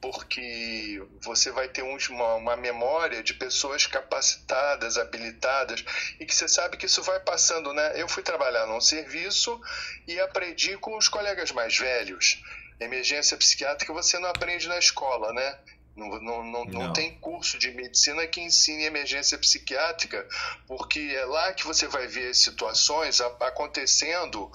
porque 0.00 1.02
você 1.20 1.50
vai 1.50 1.68
ter 1.68 1.82
uma, 1.82 2.34
uma, 2.34 2.56
memória 2.56 3.22
de 3.22 3.34
pessoas 3.34 3.86
capacitadas, 3.86 4.96
habilitadas, 4.96 5.84
e 6.18 6.24
que 6.24 6.34
você 6.34 6.48
sabe 6.48 6.76
que 6.76 6.86
isso 6.86 7.02
vai 7.02 7.20
passando, 7.20 7.72
né? 7.72 8.00
Eu 8.00 8.08
fui 8.08 8.22
trabalhar 8.22 8.66
num 8.66 8.80
serviço 8.80 9.60
e 10.06 10.18
aprendi 10.18 10.76
com 10.78 10.96
os 10.96 11.08
colegas 11.08 11.52
mais 11.52 11.76
velhos. 11.76 12.42
Emergência 12.80 13.36
psiquiátrica 13.36 13.92
você 13.92 14.18
não 14.18 14.30
aprende 14.30 14.66
na 14.68 14.78
escola, 14.78 15.32
né? 15.34 15.58
Não, 15.94 16.08
não, 16.08 16.20
não, 16.20 16.44
não, 16.44 16.64
não 16.64 16.92
tem 16.94 17.18
curso 17.18 17.58
de 17.58 17.70
medicina 17.72 18.26
que 18.26 18.40
ensine 18.40 18.84
emergência 18.84 19.36
psiquiátrica, 19.36 20.26
porque 20.66 21.14
é 21.14 21.24
lá 21.26 21.52
que 21.52 21.66
você 21.66 21.86
vai 21.86 22.06
ver 22.06 22.34
situações 22.34 23.20
acontecendo 23.20 24.50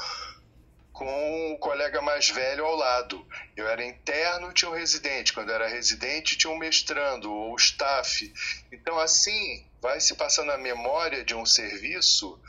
com 0.96 1.52
o 1.52 1.58
colega 1.58 2.02
mais 2.02 2.30
velho 2.30 2.66
ao 2.66 2.74
lado. 2.74 3.28
Eu 3.56 3.68
era 3.68 3.86
interno, 3.86 4.54
tinha 4.54 4.72
um 4.72 4.74
residente. 4.74 5.34
Quando 5.34 5.52
era 5.52 5.68
residente, 5.68 6.38
tinha 6.38 6.52
um 6.52 6.58
mestrando 6.58 7.32
ou 7.32 7.54
staff. 7.58 8.34
Então, 8.72 8.98
assim, 8.98 9.66
vai 9.82 10.00
se 10.00 10.16
passando 10.16 10.54
a 10.54 10.58
memória 10.58 11.24
de 11.24 11.36
um 11.36 11.46
serviço 11.46 12.40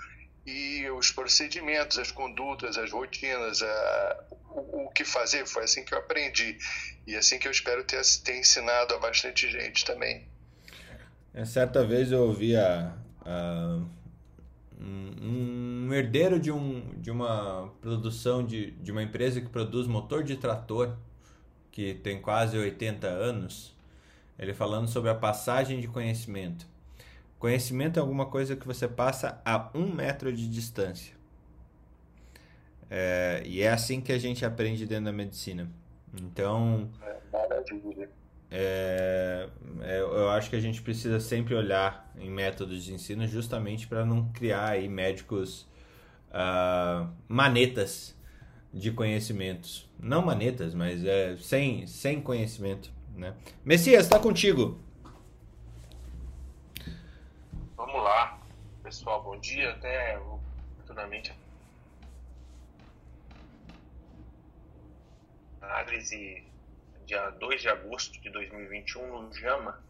e 0.47 0.89
os 0.91 1.11
procedimentos, 1.11 1.99
as 1.99 2.13
condutas, 2.13 2.79
as 2.79 2.93
rotinas, 2.93 3.63
a, 3.63 4.25
o, 4.51 4.85
o, 4.85 4.91
que 4.91 5.05
fazer. 5.05 5.45
Foi 5.45 5.65
assim 5.65 5.85
que 5.85 5.93
eu 5.93 5.99
aprendi. 5.99 6.57
E 7.05 7.17
assim 7.17 7.41
que 7.41 7.49
eu 7.49 7.53
espero 7.53 7.83
ter, 7.83 8.01
ter 8.23 8.39
ensinado 8.39 8.95
a 8.95 8.99
bastante 8.99 9.51
gente 9.51 9.85
também. 9.85 10.25
É, 11.35 11.45
certa 11.45 11.85
vez 11.85 12.13
eu 12.13 12.23
ouvi 12.23 12.57
a, 12.57 12.95
a 13.25 13.81
um, 14.81 15.15
um, 15.21 15.56
herdeiro 15.95 16.39
de, 16.39 16.51
um, 16.51 16.93
de 17.01 17.11
uma 17.11 17.73
produção 17.81 18.45
de, 18.45 18.73
de 18.73 18.93
uma 18.93 19.03
empresa 19.03 19.41
que 19.41 19.49
produz 19.49 19.87
motor 19.87 20.23
de 20.23 20.37
trator, 20.37 20.97
que 21.71 21.95
tem 21.95 22.21
quase 22.21 22.57
80 22.57 23.07
anos, 23.07 23.77
ele 24.39 24.55
falando 24.55 24.89
sobre 24.89 25.11
a 25.11 25.15
passagem 25.15 25.81
de 25.81 25.89
conhecimento. 25.89 26.67
Conhecimento 27.39 27.99
é 27.99 28.01
alguma 28.01 28.27
coisa 28.27 28.57
que 28.57 28.67
você 28.67 28.89
passa 28.89 29.41
a 29.45 29.71
um 29.75 29.93
metro 29.93 30.33
de 30.33 30.49
distância. 30.49 31.15
É, 32.89 33.43
e 33.45 33.61
é 33.63 33.71
assim 33.71 34.01
que 34.01 34.13
a 34.13 34.19
gente 34.19 34.45
aprende 34.45 34.87
dentro 34.87 35.07
da 35.07 35.13
medicina. 35.13 35.69
Então. 36.15 36.89
É, 38.51 39.49
é, 39.83 40.01
eu 40.01 40.31
acho 40.31 40.49
que 40.49 40.57
a 40.57 40.61
gente 40.61 40.81
precisa 40.81 41.19
sempre 41.19 41.55
olhar 41.55 42.11
em 42.17 42.31
métodos 42.31 42.85
de 42.85 42.95
ensino 42.95 43.27
justamente 43.27 43.87
para 43.87 44.05
não 44.05 44.29
criar 44.33 44.69
aí 44.71 44.89
médicos 44.89 45.69
uh, 46.37 47.11
manetas 47.27 48.15
de 48.73 48.93
conhecimentos. 48.93 49.89
Não 49.99 50.23
manetas, 50.23 50.75
mas 50.75 51.05
é, 51.05 51.37
sem, 51.39 51.87
sem 51.87 52.21
conhecimento. 52.21 52.93
Né? 53.15 53.35
Messias, 53.65 54.05
está 54.05 54.19
contigo. 54.19 54.79
Vamos 57.77 58.03
lá, 58.03 58.39
pessoal. 58.83 59.23
Bom 59.23 59.39
dia. 59.39 59.71
Até 59.71 60.21
futuramente. 60.77 61.33
Análise 65.63 66.45
dia 67.07 67.31
2 67.31 67.63
de 67.63 67.69
agosto 67.69 68.21
de 68.21 68.29
2021 68.31 69.23
no 69.23 69.33
JAMA, 69.33 69.81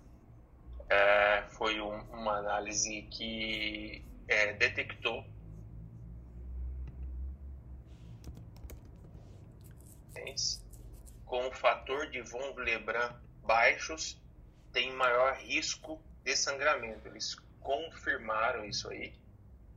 é, 0.88 1.42
foi 1.48 1.80
um, 1.80 1.98
uma 2.12 2.36
análise 2.38 3.02
que 3.10 4.04
é, 4.28 4.52
detectou 4.52 5.24
com 11.24 11.48
o 11.48 11.52
fator 11.52 12.10
de 12.10 12.22
von 12.22 12.54
Willebrand 12.54 13.14
baixos 13.42 14.20
tem 14.72 14.92
maior 14.92 15.34
risco 15.36 16.00
de 16.22 16.36
sangramento. 16.36 17.08
Eles 17.08 17.34
confirmaram 17.60 18.64
isso 18.64 18.88
aí. 18.90 19.12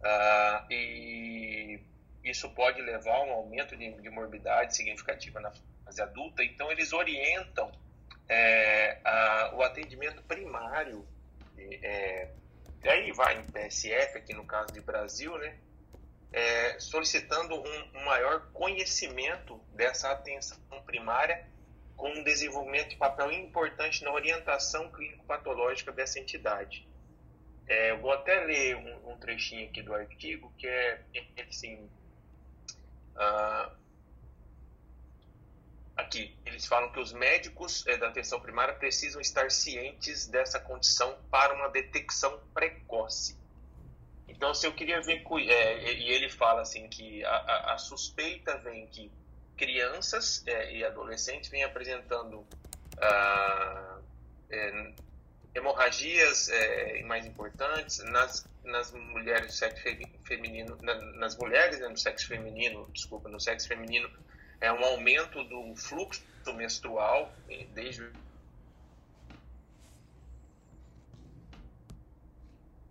Uh, 0.02 0.72
e 0.72 1.80
isso 2.24 2.50
pode 2.52 2.82
levar 2.82 3.16
a 3.16 3.24
um 3.24 3.32
aumento 3.32 3.76
de, 3.76 3.92
de 3.92 4.10
morbidade 4.10 4.76
significativa 4.76 5.40
na 5.40 5.52
fase 5.86 6.02
adulta, 6.02 6.44
então 6.44 6.72
eles 6.72 6.94
orientam 6.94 7.72
é, 8.28 9.00
a, 9.04 9.52
o 9.56 9.64
atendimento 9.64 10.22
primário, 10.24 11.06
é, 11.58 12.30
e 12.84 12.90
aí 12.90 13.12
vai 13.12 13.40
em 13.40 13.44
PSF, 13.46 14.18
aqui 14.18 14.34
no 14.34 14.46
caso 14.46 14.72
de 14.72 14.82
Brasil, 14.82 15.38
né, 15.40 15.58
é, 16.32 16.80
solicitando 16.80 17.56
um, 17.56 18.06
maior 18.06 18.52
conhecimento 18.52 19.60
dessa 19.74 20.12
atenção 20.12 20.58
primária, 20.86 21.48
com 21.96 22.10
um 22.10 22.24
desenvolvimento 22.24 22.90
de 22.90 22.96
papel 22.96 23.32
importante 23.32 24.04
na 24.04 24.12
orientação 24.12 24.90
clínico-patológica 24.92 25.92
dessa 25.92 26.20
entidade. 26.20 26.88
É, 27.68 27.92
eu 27.92 28.00
vou 28.00 28.12
até 28.12 28.40
ler 28.40 28.78
um, 28.78 29.12
um, 29.12 29.18
trechinho 29.18 29.68
aqui 29.68 29.82
do 29.82 29.94
artigo, 29.94 30.52
que 30.58 30.66
é, 30.66 31.02
assim, 31.48 31.90
uh, 33.16 33.72
aqui, 35.96 36.36
eles 36.46 36.66
falam 36.66 36.92
que 36.92 37.00
os 37.00 37.14
médicos 37.14 37.86
é, 37.86 37.98
da 37.98 38.08
atenção 38.08 38.40
primária 38.40 38.74
precisam 38.74 39.22
estar 39.22 39.52
cientes 39.52 40.26
dessa 40.26 40.60
condição 40.60 41.16
para 41.30 41.54
uma 41.54 41.70
detecção 41.70 42.40
precoce. 42.54 43.39
Então, 44.40 44.54
se 44.54 44.66
eu 44.66 44.72
queria 44.72 45.02
ver, 45.02 45.22
é, 45.50 45.94
e 45.96 46.12
ele 46.12 46.30
fala 46.30 46.62
assim 46.62 46.88
que 46.88 47.26
a, 47.26 47.30
a, 47.30 47.74
a 47.74 47.78
suspeita 47.78 48.58
vem 48.60 48.88
que 48.88 49.12
crianças 49.58 50.42
é, 50.48 50.78
e 50.78 50.86
adolescentes 50.86 51.50
vêm 51.50 51.66
apresentando 51.66 52.48
ah, 53.02 54.00
é, 54.50 54.94
hemorragias 55.54 56.48
é, 56.48 57.04
mais 57.04 57.26
importantes 57.26 57.98
nas, 58.06 58.48
nas 58.64 58.94
mulheres 58.94 59.48
do 59.48 59.52
sexo 59.52 59.84
feminino, 60.24 60.78
nas 61.16 61.36
mulheres 61.36 61.78
né, 61.82 61.90
no 61.90 61.98
sexo 61.98 62.30
feminino, 62.30 62.90
desculpa, 62.94 63.28
no 63.28 63.42
sexo 63.42 63.68
feminino 63.68 64.10
é 64.62 64.72
um 64.72 64.86
aumento 64.86 65.44
do 65.44 65.76
fluxo 65.76 66.24
menstrual 66.56 67.30
desde 67.74 68.10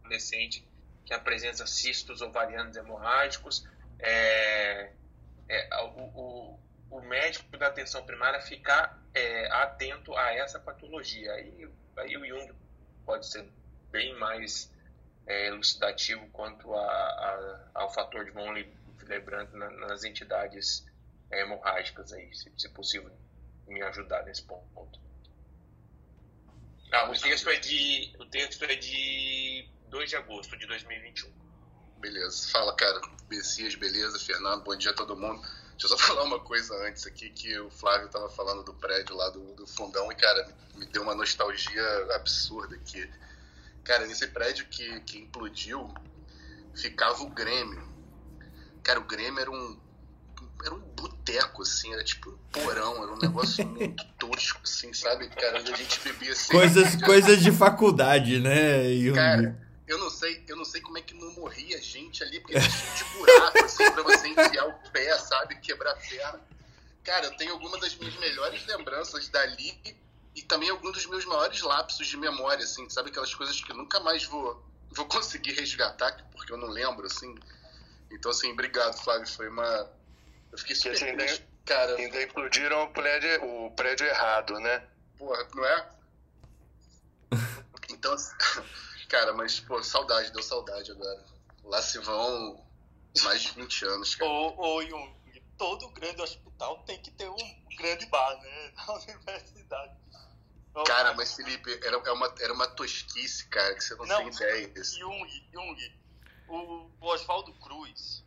adolescente 0.04 0.67
que 1.08 1.14
apresenta 1.14 1.66
cistos 1.66 2.20
ovarianos 2.20 2.76
hemorrágicos, 2.76 3.66
é, 3.98 4.92
é, 5.48 5.82
o, 5.82 6.02
o, 6.14 6.60
o, 6.90 7.00
médico 7.00 7.56
da 7.56 7.68
atenção 7.68 8.04
primária 8.04 8.42
ficar 8.42 9.02
é, 9.14 9.50
atento 9.50 10.14
a 10.14 10.34
essa 10.34 10.60
patologia. 10.60 11.32
Aí, 11.32 11.66
aí 11.96 12.14
o 12.14 12.26
Jung 12.26 12.52
pode 13.06 13.26
ser 13.26 13.48
bem 13.90 14.14
mais 14.18 14.70
é, 15.26 15.46
elucidativo 15.46 16.28
quanto 16.28 16.74
a, 16.74 16.84
a, 16.84 17.68
ao 17.72 17.90
fator 17.94 18.26
de 18.26 18.30
von 18.30 18.52
Willebrand 18.52 19.48
nas 19.54 20.04
entidades 20.04 20.86
é, 21.30 21.40
hemorrágicas 21.40 22.12
aí, 22.12 22.34
se, 22.34 22.52
se 22.54 22.68
possível 22.68 23.10
me 23.66 23.80
ajudar 23.80 24.24
nesse 24.24 24.42
ponto. 24.42 25.00
Ah, 26.92 27.10
o 27.10 27.18
texto 27.18 27.48
é 27.48 27.56
de 27.56 28.14
o 28.18 28.26
texto 28.26 28.62
é 28.64 28.74
de 28.74 29.68
2 29.90 30.10
de 30.10 30.16
agosto 30.16 30.56
de 30.56 30.66
2021. 30.66 31.30
Beleza. 31.98 32.48
Fala, 32.50 32.74
cara. 32.74 33.00
Messias, 33.30 33.74
beleza? 33.74 34.18
Fernando, 34.18 34.62
bom 34.62 34.76
dia 34.76 34.90
a 34.90 34.94
todo 34.94 35.16
mundo. 35.16 35.40
Deixa 35.72 35.86
eu 35.86 35.88
só 35.88 35.98
falar 36.06 36.24
uma 36.24 36.40
coisa 36.40 36.74
antes 36.86 37.06
aqui, 37.06 37.30
que 37.30 37.58
o 37.58 37.70
Flávio 37.70 38.08
tava 38.08 38.28
falando 38.30 38.62
do 38.64 38.74
prédio 38.74 39.16
lá 39.16 39.28
do, 39.30 39.54
do 39.54 39.66
fundão 39.66 40.10
e, 40.10 40.14
cara, 40.14 40.48
me 40.74 40.86
deu 40.86 41.02
uma 41.02 41.14
nostalgia 41.14 42.14
absurda 42.14 42.76
aqui. 42.76 43.08
Cara, 43.84 44.06
nesse 44.06 44.26
prédio 44.28 44.66
que, 44.66 45.00
que 45.00 45.18
implodiu, 45.18 45.92
ficava 46.74 47.22
o 47.22 47.30
Grêmio. 47.30 47.86
Cara, 48.82 49.00
o 49.00 49.04
Grêmio 49.04 49.40
era 49.40 49.50
um 49.50 49.78
era 50.64 50.74
um 50.74 50.80
boteco, 50.80 51.62
assim, 51.62 51.92
era 51.92 52.02
tipo 52.02 52.30
um 52.30 52.36
porão, 52.50 53.00
era 53.02 53.12
um 53.12 53.18
negócio 53.18 53.64
muito 53.68 54.04
tosco, 54.18 54.60
assim, 54.64 54.92
sabe? 54.92 55.28
Cara, 55.28 55.60
onde 55.60 55.72
a 55.72 55.76
gente 55.76 56.00
bebia 56.00 56.32
assim. 56.32 56.50
Coisas, 56.50 56.96
coisas 57.02 57.40
de 57.40 57.52
faculdade, 57.52 58.40
né? 58.40 58.90
E 58.90 59.12
Cara, 59.12 59.56
eu 59.88 59.98
não 59.98 60.10
sei, 60.10 60.44
eu 60.46 60.54
não 60.54 60.64
sei 60.64 60.82
como 60.82 60.98
é 60.98 61.00
que 61.00 61.14
não 61.14 61.32
morria 61.32 61.80
gente 61.80 62.22
ali, 62.22 62.38
porque 62.40 62.60
tinha 62.60 62.94
de 62.94 63.04
buraco, 63.04 63.64
assim, 63.64 63.90
pra 63.90 64.02
você 64.02 64.28
enfiar 64.28 64.66
o 64.66 64.74
pé, 64.90 65.18
sabe? 65.18 65.58
Quebrar 65.60 65.92
a 65.92 65.96
perna. 65.96 66.40
Cara, 67.02 67.26
eu 67.26 67.36
tenho 67.38 67.52
algumas 67.52 67.80
das 67.80 67.94
minhas 67.96 68.14
melhores 68.16 68.66
lembranças 68.66 69.28
dali 69.30 69.80
e 70.34 70.42
também 70.42 70.68
alguns 70.68 70.92
dos 70.92 71.06
meus 71.06 71.24
maiores 71.24 71.62
lapsos 71.62 72.06
de 72.06 72.18
memória, 72.18 72.62
assim, 72.62 72.88
sabe? 72.90 73.08
Aquelas 73.08 73.34
coisas 73.34 73.58
que 73.62 73.72
eu 73.72 73.76
nunca 73.76 73.98
mais 74.00 74.24
vou, 74.24 74.62
vou 74.90 75.06
conseguir 75.06 75.52
resgatar, 75.52 76.12
porque 76.32 76.52
eu 76.52 76.58
não 76.58 76.68
lembro, 76.68 77.06
assim. 77.06 77.34
Então, 78.10 78.30
assim, 78.30 78.52
obrigado, 78.52 78.94
Flávio. 79.02 79.26
Foi 79.26 79.48
uma, 79.48 79.90
eu 80.52 80.58
fiquei 80.58 80.76
super 80.76 81.02
ainda, 81.02 81.24
cara. 81.64 81.96
Ainda 81.96 82.22
implodiram 82.22 82.84
o 82.84 82.92
prédio, 82.92 83.42
o 83.44 83.70
prédio 83.70 84.06
errado, 84.06 84.60
né? 84.60 84.84
Porra, 85.16 85.48
não 85.54 85.64
é? 85.64 85.88
Então, 87.90 88.14
cara, 89.08 89.32
mas, 89.32 89.60
pô, 89.60 89.82
saudade, 89.82 90.32
deu 90.32 90.42
saudade 90.42 90.90
agora. 90.92 91.24
Lá 91.64 91.82
se 91.82 91.98
vão 91.98 92.64
mais 93.22 93.42
de 93.42 93.52
20 93.52 93.84
anos, 93.86 94.14
cara. 94.14 94.30
Ô, 94.30 94.76
ô 94.76 94.82
Jung, 94.82 95.18
todo 95.56 95.88
grande 95.90 96.22
hospital 96.22 96.82
tem 96.84 97.00
que 97.00 97.10
ter 97.10 97.28
um 97.28 97.76
grande 97.76 98.06
bar, 98.06 98.40
né? 98.40 98.72
Na 98.86 98.94
universidade. 98.94 99.96
Cara, 100.86 101.12
mas 101.14 101.34
Felipe, 101.34 101.72
era, 101.84 101.96
era, 101.96 102.08
é 102.08 102.12
uma, 102.12 102.34
era 102.40 102.52
uma 102.52 102.68
tosquice, 102.68 103.48
cara, 103.48 103.74
que 103.74 103.82
você 103.82 103.94
não, 103.96 104.06
não 104.06 104.30
tem 104.30 104.62
ideia. 104.62 104.84
Jung, 104.84 105.48
Jung, 105.52 105.98
o 106.48 106.90
Oswaldo 107.00 107.52
Cruz, 107.54 108.24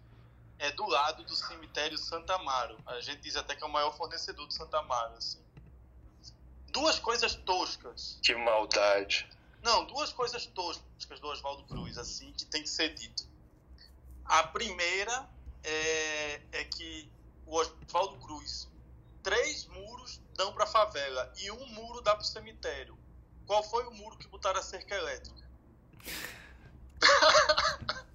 é 0.59 0.71
do 0.71 0.85
lado 0.85 1.23
do 1.23 1.35
cemitério 1.35 1.97
Santa 1.97 2.35
Amaro. 2.35 2.77
A 2.85 2.99
gente 2.99 3.21
diz 3.21 3.35
até 3.35 3.55
que 3.55 3.63
é 3.63 3.65
o 3.67 3.71
maior 3.71 3.95
fornecedor 3.95 4.45
do 4.45 4.53
Santa 4.53 4.79
Amaro, 4.79 5.13
assim. 5.13 5.43
Duas 6.67 6.99
coisas 6.99 7.35
toscas. 7.35 8.19
Que 8.21 8.35
maldade. 8.35 9.29
Não, 9.61 9.85
duas 9.85 10.11
coisas 10.11 10.45
toscas 10.47 11.19
do 11.19 11.27
Oswaldo 11.27 11.63
Cruz, 11.63 11.97
assim, 11.97 12.31
que 12.33 12.45
tem 12.45 12.63
que 12.63 12.69
ser 12.69 12.93
dito. 12.95 13.27
A 14.25 14.43
primeira 14.43 15.29
é, 15.63 16.41
é 16.51 16.63
que 16.63 17.11
o 17.45 17.55
Oswaldo 17.55 18.17
Cruz, 18.25 18.69
três 19.21 19.67
muros 19.67 20.21
dão 20.35 20.53
para 20.53 20.63
a 20.63 20.67
favela 20.67 21.31
e 21.37 21.51
um 21.51 21.65
muro 21.67 22.01
dá 22.01 22.15
para 22.15 22.23
o 22.23 22.25
cemitério. 22.25 22.97
Qual 23.45 23.63
foi 23.63 23.85
o 23.85 23.91
muro 23.91 24.17
que 24.17 24.27
botaram 24.27 24.59
a 24.59 24.63
cerca 24.63 24.95
elétrica? 24.95 25.47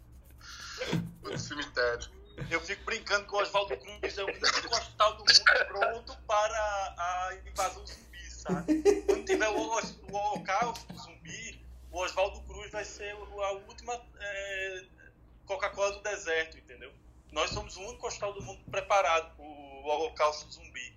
o 1.23 1.39
cemitério. 1.39 2.11
Eu 2.51 2.61
fico 2.61 2.85
brincando 2.85 3.27
que 3.27 3.35
o 3.35 3.39
Oswaldo 3.39 3.77
Cruz 3.77 4.19
é 4.19 4.23
o 4.23 4.27
único 4.27 4.75
hospital 4.75 5.17
do 5.17 5.19
mundo 5.21 5.67
pronto 5.69 6.17
para 6.27 6.95
a 6.99 7.35
invasão 7.47 7.87
zumbi, 7.87 8.31
sabe? 8.31 9.03
Quando 9.03 9.25
tiver 9.25 9.49
o, 9.49 9.57
o 9.57 10.17
holocausto 10.17 10.97
zumbi, 10.99 11.16
o 11.97 12.01
Oswaldo 12.01 12.43
Cruz 12.43 12.71
vai 12.71 12.85
ser 12.85 13.11
a 13.13 13.53
última 13.53 13.99
é, 14.21 14.85
Coca-Cola 15.47 15.93
do 15.93 16.03
deserto, 16.03 16.59
entendeu? 16.59 16.93
Nós 17.33 17.49
somos 17.51 17.75
o 17.79 17.81
único 17.81 18.07
hospital 18.07 18.35
do 18.35 18.43
mundo 18.43 18.63
preparado 18.71 19.35
para 19.35 19.45
o 19.45 19.87
holocausto 19.87 20.53
zumbi. 20.53 20.95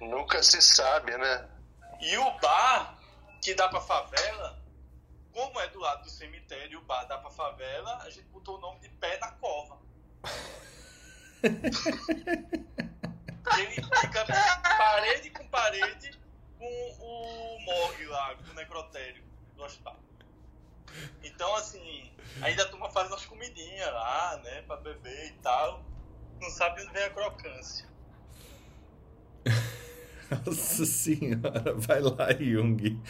Nunca 0.00 0.42
se 0.42 0.60
sabe, 0.60 1.16
né? 1.16 1.48
E 1.98 2.18
o 2.18 2.38
bar 2.40 2.98
que 3.40 3.54
dá 3.54 3.70
para 3.70 3.80
favela, 3.80 4.62
como 5.32 5.58
é 5.60 5.68
do 5.68 5.80
lado 5.80 6.02
do 6.02 6.10
cemitério, 6.10 6.80
o 6.80 6.82
bar 6.82 7.04
dá 7.04 7.16
para 7.16 7.30
favela, 7.30 7.96
a 8.02 8.10
gente 8.10 8.26
botou 8.26 8.58
o 8.58 8.60
nome 8.60 8.80
de 8.80 8.90
Pé 8.90 9.18
na 9.18 9.32
Cova. 9.32 9.78
Ele 13.58 13.74
fica 13.74 14.26
parede 14.76 15.30
com 15.30 15.48
parede 15.48 16.20
com 16.58 16.66
o 17.00 17.58
morgue 17.64 18.04
lá, 18.04 18.34
com 18.36 18.50
o 18.50 18.54
necrotério 18.54 19.31
hospital. 19.64 19.98
Então, 21.22 21.54
assim, 21.56 22.10
ainda 22.40 22.62
a 22.62 22.68
turma 22.68 22.90
faz 22.90 23.08
umas 23.08 23.24
comidinhas 23.24 23.92
lá, 23.92 24.40
né, 24.44 24.62
pra 24.62 24.76
beber 24.76 25.28
e 25.28 25.32
tal. 25.42 25.82
Não 26.40 26.50
sabe 26.50 26.82
onde 26.82 26.92
vem 26.92 27.04
a 27.04 27.10
crocância. 27.10 27.88
Nossa 30.46 30.86
senhora, 30.86 31.74
vai 31.76 32.00
lá, 32.00 32.32
Jung. 32.32 33.00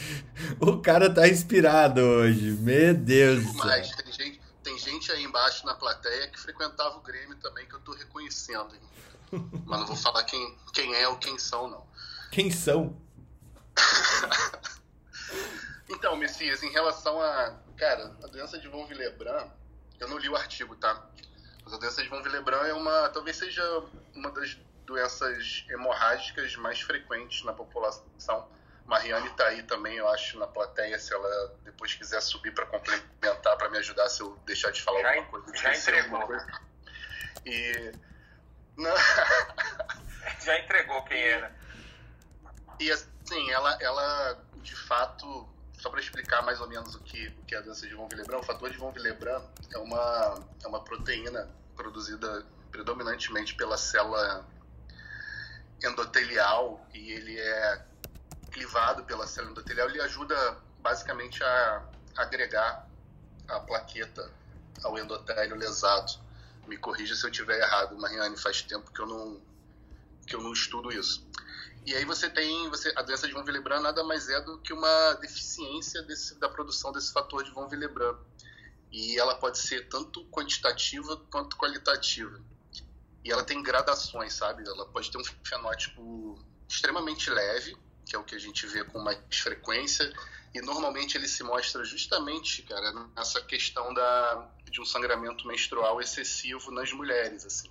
O 0.61 0.79
cara 0.81 1.13
tá 1.13 1.29
inspirado 1.29 2.01
hoje, 2.01 2.51
meu 2.53 2.95
Deus. 2.95 3.45
Mas 3.55 3.95
tem 3.95 4.13
gente, 4.13 4.41
tem 4.63 4.79
gente 4.79 5.13
aí 5.13 5.23
embaixo 5.23 5.65
na 5.65 5.75
plateia 5.75 6.29
que 6.29 6.39
frequentava 6.39 6.97
o 6.97 7.01
Grêmio 7.01 7.37
também, 7.37 7.67
que 7.67 7.75
eu 7.75 7.81
tô 7.81 7.95
reconhecendo. 7.95 8.75
Hein? 8.75 8.81
Mas 9.65 9.81
não 9.81 9.87
vou 9.87 9.97
falar 9.97 10.25
quem, 10.25 10.59
quem 10.73 10.95
é 10.95 11.09
ou 11.09 11.17
quem 11.17 11.39
são, 11.39 11.71
não. 11.71 11.87
Quem 12.31 12.51
são? 12.51 12.97
então, 15.93 16.17
Messias, 16.17 16.63
em 16.63 16.71
relação 16.71 17.21
a. 17.21 17.59
Cara, 17.77 18.17
a 18.23 18.27
doença 18.27 18.59
de 18.59 18.69
von 18.69 18.85
Willebrand, 18.87 19.49
eu 19.99 20.09
não 20.09 20.19
li 20.19 20.29
o 20.29 20.37
artigo, 20.37 20.77
tá? 20.77 21.07
Mas 21.65 21.75
a 21.75 21.79
doença 21.79 22.03
de 22.03 22.09
von 22.09 22.23
Willebrand 22.23 22.67
é 22.67 22.75
uma. 22.75 23.09
Talvez 23.11 23.37
seja 23.37 23.63
uma 24.15 24.31
das 24.31 24.57
doenças 24.85 25.65
hemorrágicas 25.69 26.57
mais 26.57 26.81
frequentes 26.81 27.45
na 27.45 27.53
população 27.53 28.49
Mariane 28.87 29.29
está 29.29 29.47
aí 29.47 29.63
também, 29.63 29.97
eu 29.97 30.09
acho, 30.09 30.39
na 30.39 30.47
plateia, 30.47 30.99
se 30.99 31.15
ela 31.15 31.57
depois 31.65 31.95
quiser 31.95 32.21
subir 32.21 32.53
para 32.53 32.67
complementar, 32.67 33.57
para 33.57 33.71
me 33.71 33.79
ajudar, 33.79 34.09
se 34.09 34.21
eu 34.21 34.37
deixar 34.45 34.71
de 34.71 34.83
falar 34.83 35.01
já, 35.01 35.09
alguma 35.15 35.43
coisa. 35.43 35.57
Já 35.57 35.75
entregou. 35.75 36.27
Coisa. 36.27 36.61
E... 37.47 37.93
já 40.45 40.59
entregou 40.59 41.03
quem 41.05 41.21
era. 41.23 41.55
E 42.81 42.91
assim, 42.91 43.51
ela, 43.51 43.79
ela 43.81 44.45
de 44.57 44.75
fato, 44.75 45.49
só 45.83 45.91
para 45.91 45.99
explicar 45.99 46.43
mais 46.43 46.61
ou 46.61 46.69
menos 46.69 46.95
o 46.95 47.01
que, 47.01 47.27
o 47.27 47.45
que 47.45 47.57
é 47.57 47.59
a 47.59 47.61
doença 47.61 47.89
de 47.89 47.95
von 47.95 48.09
Willebrand, 48.09 48.39
o 48.39 48.43
fator 48.45 48.71
de 48.71 48.79
von 48.79 48.93
Willebrand 48.93 49.43
é 49.75 49.79
uma, 49.79 50.39
é 50.63 50.69
uma 50.69 50.81
proteína 50.85 51.49
produzida 51.75 52.47
predominantemente 52.71 53.57
pela 53.57 53.77
célula 53.77 54.47
endotelial 55.83 56.87
e 56.95 57.11
ele 57.11 57.37
é 57.37 57.85
clivado 58.53 59.03
pela 59.03 59.27
célula 59.27 59.51
endotelial, 59.51 59.89
ele 59.89 60.01
ajuda 60.01 60.57
basicamente 60.81 61.43
a 61.43 61.83
agregar 62.17 62.89
a 63.49 63.59
plaqueta 63.59 64.31
ao 64.85 64.97
endotélio 64.97 65.57
lesado. 65.57 66.13
Me 66.69 66.77
corrija 66.77 67.17
se 67.17 67.25
eu 67.27 67.31
estiver 67.31 67.59
errado, 67.59 67.99
Mariane, 67.99 68.37
faz 68.37 68.63
tempo 68.63 68.89
que 68.93 69.01
eu 69.01 69.07
não 69.07 69.41
que 70.25 70.37
eu 70.37 70.41
não 70.41 70.53
estudo 70.53 70.93
isso. 70.93 71.27
E 71.85 71.95
aí 71.95 72.05
você 72.05 72.31
tem, 72.31 72.69
você, 72.69 72.93
a 72.97 73.03
doença 73.03 73.27
de 73.27 73.35
von 73.35 73.43
Willebrand 73.45 73.83
nada 73.83 74.05
mais 74.05 74.29
é 74.29 74.41
do 74.41 74.59
que 74.59 74.73
uma 74.73 75.15
deficiência 75.15 76.03
desse, 76.03 76.39
da 76.39 76.49
produção 76.49 76.93
desse 76.93 77.13
fator 77.13 77.43
de 77.43 77.51
von 77.51 77.69
Willebrand. 77.69 78.19
E 78.91 79.19
ela 79.19 79.35
pode 79.35 79.59
ser 79.59 79.89
tanto 79.89 80.25
quantitativa 80.27 81.17
quanto 81.31 81.57
qualitativa. 81.57 82.41
E 83.25 83.33
ela 83.33 83.43
tem 83.43 83.63
gradações, 83.63 84.35
sabe? 84.35 84.67
Ela 84.67 84.87
pode 84.87 85.11
ter 85.11 85.19
um 85.19 85.25
fenótipo 85.45 86.39
extremamente 86.69 87.31
leve, 87.31 87.77
que 88.07 88.15
é 88.15 88.19
o 88.19 88.25
que 88.25 88.35
a 88.35 88.39
gente 88.39 88.67
vê 88.67 88.85
com 88.85 88.99
mais 89.01 89.19
frequência, 89.31 90.13
e 90.55 90.61
normalmente 90.61 91.17
ele 91.17 91.27
se 91.27 91.43
mostra 91.43 91.85
justamente, 91.85 92.63
cara, 92.63 92.93
nessa 93.17 93.41
questão 93.41 93.93
da, 93.95 94.51
de 94.71 94.81
um 94.81 94.85
sangramento 94.85 95.47
menstrual 95.47 96.01
excessivo 96.01 96.71
nas 96.71 96.93
mulheres, 96.93 97.47
assim. 97.47 97.69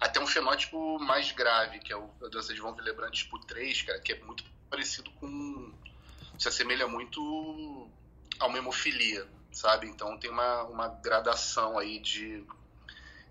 Até 0.00 0.20
um 0.20 0.26
fenótipo 0.26 0.98
mais 1.00 1.32
grave, 1.32 1.80
que 1.80 1.92
é 1.92 1.96
o, 1.96 2.10
a 2.22 2.28
doença 2.28 2.54
de 2.54 2.60
von 2.60 2.72
Willebrand 2.72 3.10
tipo 3.10 3.38
3, 3.38 3.82
cara, 3.82 4.00
que 4.00 4.12
é 4.12 4.18
muito 4.20 4.44
parecido 4.70 5.10
com... 5.12 5.72
se 6.38 6.48
assemelha 6.48 6.86
muito 6.86 7.90
a 8.38 8.46
uma 8.46 8.58
hemofilia, 8.58 9.26
sabe? 9.52 9.88
Então 9.88 10.16
tem 10.18 10.30
uma, 10.30 10.62
uma 10.64 10.88
gradação 10.88 11.78
aí 11.78 11.98
de, 11.98 12.44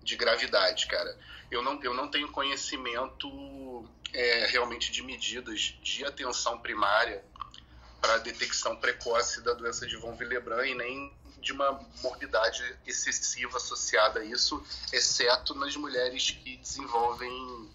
de 0.02 0.16
gravidade, 0.16 0.86
cara. 0.86 1.18
Eu 1.50 1.62
não, 1.62 1.82
eu 1.82 1.94
não 1.94 2.08
tenho 2.08 2.30
conhecimento 2.30 3.88
é, 4.12 4.46
realmente 4.46 4.92
de 4.92 5.02
medidas 5.02 5.74
de 5.82 6.04
atenção 6.04 6.58
primária 6.58 7.24
para 8.00 8.18
detecção 8.18 8.76
precoce 8.76 9.42
da 9.42 9.54
doença 9.54 9.86
de 9.86 9.96
von 9.96 10.16
Willebrand 10.16 10.66
e 10.66 10.74
nem 10.74 11.12
de 11.40 11.52
uma 11.52 11.80
morbidade 12.02 12.62
excessiva 12.86 13.56
associada 13.56 14.20
a 14.20 14.24
isso, 14.24 14.62
exceto 14.92 15.54
nas 15.54 15.76
mulheres 15.76 16.30
que 16.30 16.56
desenvolvem 16.56 17.70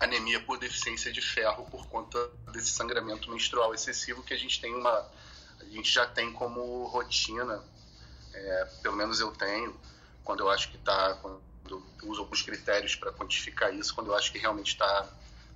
anemia 0.00 0.40
por 0.40 0.58
deficiência 0.58 1.12
de 1.12 1.20
ferro 1.20 1.66
por 1.70 1.86
conta 1.86 2.18
desse 2.52 2.70
sangramento 2.70 3.30
menstrual 3.30 3.74
excessivo 3.74 4.22
que 4.22 4.34
a 4.34 4.36
gente 4.36 4.60
tem 4.60 4.74
uma 4.74 5.08
a 5.60 5.64
gente 5.64 5.90
já 5.90 6.06
tem 6.06 6.32
como 6.32 6.84
rotina 6.86 7.62
é, 8.32 8.64
pelo 8.82 8.96
menos 8.96 9.20
eu 9.20 9.30
tenho 9.32 9.78
quando 10.24 10.40
eu 10.40 10.50
acho 10.50 10.70
que 10.70 10.76
está 10.76 11.14
quando 11.14 11.40
eu 11.70 11.82
uso 12.04 12.20
alguns 12.20 12.42
critérios 12.42 12.94
para 12.96 13.12
quantificar 13.12 13.74
isso 13.74 13.94
quando 13.94 14.08
eu 14.08 14.14
acho 14.14 14.32
que 14.32 14.38
realmente 14.38 14.72
está 14.72 15.08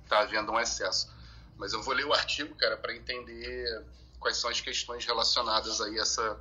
tá 0.07 0.21
havendo 0.21 0.51
um 0.51 0.59
excesso. 0.59 1.09
Mas 1.57 1.73
eu 1.73 1.81
vou 1.83 1.93
ler 1.93 2.05
o 2.05 2.13
artigo 2.13 2.55
cara 2.55 2.77
para 2.77 2.95
entender 2.95 3.85
quais 4.19 4.37
são 4.37 4.49
as 4.49 4.59
questões 4.59 5.05
relacionadas 5.05 5.81
aí 5.81 5.99
a 5.99 6.01
essa 6.01 6.39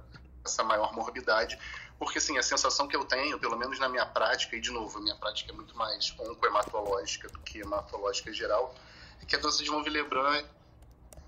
essa 0.48 0.64
maior 0.64 0.92
morbidade 0.92 1.58
porque 1.98 2.18
assim, 2.18 2.38
a 2.38 2.42
sensação 2.42 2.86
que 2.86 2.94
eu 2.94 3.04
tenho, 3.04 3.38
pelo 3.38 3.56
menos 3.56 3.78
na 3.78 3.88
minha 3.88 4.06
prática, 4.06 4.54
e 4.54 4.60
de 4.60 4.70
novo, 4.70 4.98
a 4.98 5.00
minha 5.00 5.16
prática 5.16 5.50
é 5.50 5.54
muito 5.54 5.76
mais 5.76 6.14
oncohematológica 6.18 7.28
do 7.28 7.40
que 7.40 7.58
hematológica 7.58 8.32
geral, 8.32 8.74
é 9.20 9.26
que 9.26 9.34
a 9.34 9.38
doença 9.38 9.64
de 9.64 9.68
von 9.68 9.82
Willebrand, 9.82 10.44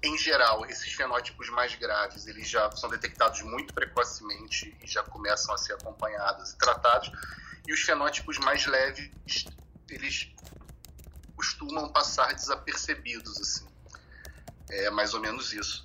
em 0.03 0.17
geral, 0.17 0.65
esses 0.67 0.93
fenótipos 0.93 1.51
mais 1.51 1.75
graves, 1.75 2.27
eles 2.29 2.49
já 2.49 2.71
são 2.71 2.89
detectados 2.89 3.43
muito 3.43 3.75
precocemente 3.75 4.77
e 4.81 4.87
já 4.87 5.03
começam 5.03 5.53
a 5.53 5.59
ser 5.59 5.73
acompanhados 5.75 6.53
e 6.53 6.57
tratados, 6.57 7.11
e 7.67 7.73
os 7.73 7.81
fenótipos 7.81 8.39
mais 8.39 8.65
leves, 8.65 9.11
eles 9.89 10.33
costumam 11.35 11.89
passar 11.89 12.33
desapercebidos, 12.33 13.41
assim. 13.41 13.69
É 14.71 14.89
mais 14.89 15.15
ou 15.15 15.21
menos 15.21 15.53
isso. 15.53 15.85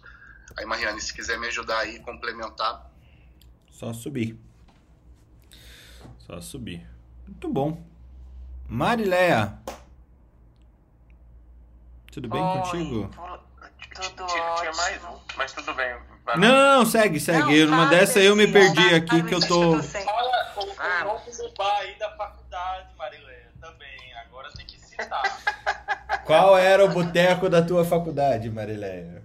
Aí, 0.56 0.66
Mariane, 0.66 1.02
se 1.02 1.12
quiser 1.12 1.40
me 1.40 1.48
ajudar 1.48 1.80
aí, 1.80 2.00
complementar. 2.02 2.95
Só 3.76 3.92
subir. 3.92 4.40
Só 6.20 6.40
subir. 6.40 6.90
Muito 7.28 7.50
bom. 7.50 7.84
Marileia. 8.70 9.60
Tudo 12.10 12.30
bem 12.30 12.42
Oi, 12.42 12.58
contigo? 12.62 13.10
Tudo 13.94 14.28
Tinha, 14.28 14.56
tinha 14.56 14.72
mais 14.72 15.04
um, 15.04 15.20
mas 15.36 15.52
tudo 15.52 15.74
bem. 15.74 15.94
Não, 16.26 16.38
não, 16.38 16.80
não, 16.80 16.86
segue, 16.86 17.20
segue. 17.20 17.66
Não, 17.66 17.72
Numa 17.72 17.86
fala, 17.86 17.90
dessa 17.90 18.22
eu 18.22 18.34
me 18.34 18.48
perdi 18.50 18.82
fala, 18.82 18.96
aqui 18.96 19.24
que 19.24 19.36
eu 19.36 19.42
tô. 19.42 19.84
Fala 19.84 20.52
o, 20.56 21.06
nome 21.06 21.32
do 21.32 21.54
bar 21.58 21.78
aí 21.80 22.00
da 22.00 22.16
faculdade, 22.16 22.96
Marileia, 22.98 23.52
também. 23.60 24.14
Agora 24.26 24.54
tem 24.54 24.66
que 24.66 24.80
citar. 24.80 25.22
Qual 26.24 26.58
era 26.58 26.86
o 26.86 26.94
boteco 26.94 27.50
da 27.50 27.62
tua 27.62 27.84
faculdade, 27.84 28.50
Marileia? 28.50 29.22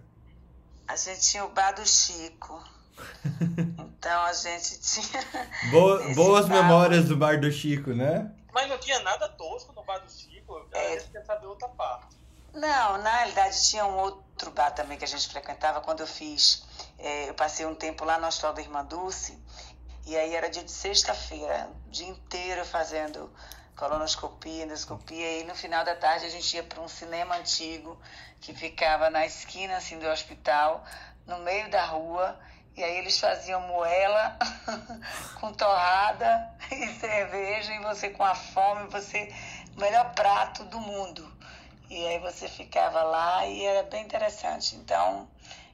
A 0.88 0.96
gente 0.96 1.20
tinha 1.20 1.44
o 1.44 1.50
bar 1.50 1.72
do 1.72 1.86
Chico. 1.86 2.79
Então 3.98 4.22
a 4.24 4.32
gente 4.32 4.80
tinha. 4.80 5.24
Boas 6.14 6.46
bar- 6.48 6.62
memórias 6.62 7.06
do 7.06 7.16
bar 7.16 7.40
do 7.40 7.50
Chico, 7.52 7.90
né? 7.90 8.30
Mas 8.52 8.68
não 8.68 8.78
tinha 8.78 8.98
nada 9.00 9.28
tosco 9.28 9.72
no 9.72 9.82
bar 9.82 9.98
do 9.98 10.10
Chico. 10.10 10.66
É. 10.72 10.94
é. 10.94 11.00
queria 11.00 11.24
saber 11.24 11.46
outra 11.46 11.68
parte. 11.68 12.16
Não, 12.52 12.98
na 12.98 13.10
realidade 13.18 13.62
tinha 13.68 13.86
um 13.86 13.96
outro 13.98 14.50
bar 14.50 14.70
também 14.72 14.98
que 14.98 15.04
a 15.04 15.08
gente 15.08 15.28
frequentava 15.28 15.80
quando 15.80 16.00
eu 16.00 16.06
fiz. 16.06 16.64
eh, 16.98 17.28
eu 17.28 17.34
passei 17.34 17.64
um 17.64 17.74
tempo 17.76 18.04
lá 18.04 18.18
no 18.18 18.26
Hospital 18.26 18.52
da 18.54 18.60
Irmã 18.60 18.84
Dulce, 18.84 19.38
e 20.04 20.16
aí 20.16 20.34
era 20.34 20.50
dia 20.50 20.64
de 20.64 20.70
sexta-feira, 20.72 21.70
o 21.86 21.90
dia 21.90 22.08
inteiro 22.08 22.64
fazendo 22.64 23.30
colonoscopia, 23.76 24.64
endoscopia, 24.64 25.40
e 25.40 25.44
no 25.44 25.54
final 25.54 25.84
da 25.84 25.94
tarde 25.94 26.26
a 26.26 26.28
gente 26.28 26.54
ia 26.56 26.62
para 26.62 26.80
um 26.80 26.88
cinema 26.88 27.36
antigo 27.36 27.96
que 28.40 28.52
ficava 28.52 29.08
na 29.10 29.24
esquina 29.24 29.76
assim, 29.76 29.98
do 29.98 30.06
hospital, 30.08 30.84
no 31.26 31.38
meio 31.38 31.70
da 31.70 31.84
rua, 31.84 32.36
e 32.76 32.84
aí 32.84 32.98
eles 32.98 33.18
faziam 33.18 33.60
moela 33.62 34.38
com 35.40 35.52
torrada 35.52 36.50
e 36.70 36.88
cerveja, 36.94 37.72
e 37.74 37.78
você 37.80 38.10
com 38.10 38.24
a 38.24 38.34
fome, 38.34 38.88
você. 38.88 39.32
O 39.76 39.80
melhor 39.80 40.12
prato 40.14 40.64
do 40.64 40.80
mundo. 40.80 41.30
E 41.88 42.06
aí 42.06 42.18
você 42.18 42.48
ficava 42.48 43.02
lá 43.02 43.46
e 43.46 43.64
era 43.64 43.82
bem 43.84 44.04
interessante. 44.04 44.76
Então, 44.76 45.28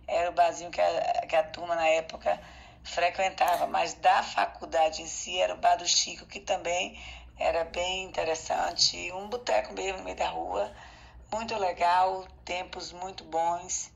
era 0.07 0.31
o 0.31 0.33
barzinho 0.33 0.71
que 0.71 0.81
a, 0.81 1.27
que 1.27 1.37
a 1.37 1.43
turma 1.43 1.75
na 1.75 1.89
época 1.89 2.41
frequentava. 2.85 3.67
Mas 3.67 3.95
da 3.95 4.23
faculdade 4.23 5.03
em 5.03 5.07
si 5.07 5.39
era 5.39 5.55
o 5.55 5.59
bar 5.59 5.77
do 5.77 5.87
Chico, 5.87 6.27
que 6.27 6.41
também 6.41 7.01
era 7.39 7.65
bem 7.65 8.05
interessante. 8.05 9.11
Um 9.13 9.29
boteco 9.29 9.75
mesmo 9.75 9.99
no 9.99 10.05
meio 10.05 10.17
da 10.17 10.29
rua. 10.29 10.73
Muito 11.33 11.57
legal, 11.59 12.27
tempos 12.45 12.93
muito 12.93 13.25
bons. 13.25 13.91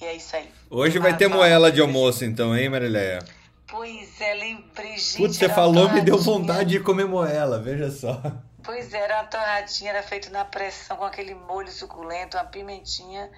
E 0.00 0.04
é 0.04 0.14
isso 0.14 0.36
aí. 0.36 0.50
Hoje 0.70 0.98
vai 0.98 1.16
ter 1.16 1.28
Fala, 1.28 1.40
moela 1.40 1.72
de 1.72 1.80
almoço, 1.80 2.24
então, 2.24 2.56
hein, 2.56 2.68
Marileia? 2.68 3.20
Pois 3.66 4.20
é, 4.20 4.34
lembrei, 4.34 4.96
gente. 4.96 5.16
Putz, 5.16 5.36
você 5.36 5.48
falou, 5.48 5.90
me 5.90 6.00
deu 6.00 6.18
vontade 6.18 6.70
de 6.70 6.80
comer 6.80 7.06
moela, 7.06 7.58
veja 7.60 7.90
só. 7.90 8.20
Pois 8.62 8.92
é, 8.92 8.98
era 8.98 9.20
uma 9.20 9.28
torradinha, 9.28 9.90
era 9.90 10.02
feito 10.02 10.30
na 10.30 10.44
pressão 10.44 10.96
com 10.96 11.04
aquele 11.04 11.34
molho 11.34 11.70
suculento, 11.70 12.36
uma 12.36 12.44
pimentinha 12.44 13.30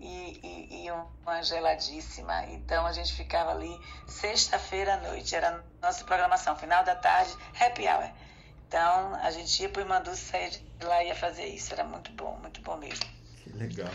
e, 0.00 0.40
e, 0.42 0.86
e 0.86 0.90
uma 0.90 1.42
geladíssima. 1.42 2.46
Então 2.46 2.84
a 2.84 2.92
gente 2.92 3.14
ficava 3.14 3.52
ali 3.52 3.72
sexta-feira 4.06 4.94
à 4.94 4.96
noite, 4.98 5.34
era 5.34 5.50
a 5.50 5.86
nossa 5.86 6.04
programação, 6.04 6.56
final 6.56 6.84
da 6.84 6.96
tarde, 6.96 7.32
happy 7.60 7.86
hour. 7.86 8.10
Então 8.66 9.14
a 9.22 9.30
gente 9.30 9.62
ia 9.62 9.68
pro 9.68 9.82
Imandu, 9.82 10.14
saía 10.16 10.50
de 10.50 10.60
lá 10.86 11.04
e 11.04 11.08
ia 11.08 11.14
fazer 11.14 11.46
isso. 11.46 11.72
Era 11.72 11.84
muito 11.84 12.10
bom, 12.12 12.36
muito 12.40 12.60
bom 12.62 12.76
mesmo. 12.76 13.04
Que 13.36 13.50
legal. 13.50 13.90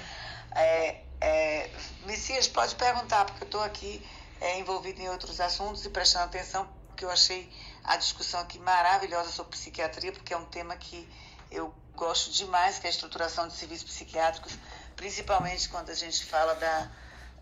É, 0.56 1.02
é, 1.22 1.70
Messias, 2.04 2.48
pode 2.48 2.76
perguntar, 2.76 3.26
porque 3.26 3.44
eu 3.44 3.48
estou 3.48 3.62
aqui 3.64 4.06
é, 4.40 4.60
envolvido 4.60 5.02
em 5.02 5.10
outros 5.10 5.40
assuntos 5.40 5.84
e 5.86 5.90
prestando 5.90 6.26
atenção, 6.26 6.68
porque 6.88 7.06
eu 7.06 7.12
achei 7.12 7.52
a 7.84 7.98
discussão 7.98 8.40
aqui 8.42 8.60
maravilhosa 8.60 9.32
sobre 9.32 9.52
psiquiatria, 9.52 10.12
porque 10.12 10.34
é 10.34 10.38
um 10.38 10.46
tema 10.46 10.76
que 10.76 11.10
eu 11.52 11.74
gosto 11.96 12.32
demais, 12.32 12.78
que 12.80 12.86
é 12.88 12.90
a 12.90 12.92
estruturação 12.92 13.48
de 13.48 13.56
serviços 13.56 13.90
psiquiátricos, 13.90 14.58
principalmente 14.96 15.70
quando 15.70 15.90
a 15.90 15.96
gente 15.96 16.24
fala 16.26 16.54
da, 16.56 16.92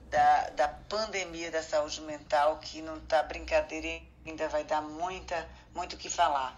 da, 0.09 0.49
da 0.51 0.67
pandemia 0.67 1.51
da 1.51 1.61
saúde 1.61 1.99
mental, 2.01 2.57
que 2.57 2.81
não 2.81 2.97
está 2.97 3.23
brincadeira 3.23 3.87
e 3.87 4.09
ainda 4.25 4.47
vai 4.47 4.63
dar 4.63 4.81
muita, 4.81 5.47
muito 5.73 5.93
o 5.93 5.97
que 5.97 6.09
falar. 6.09 6.57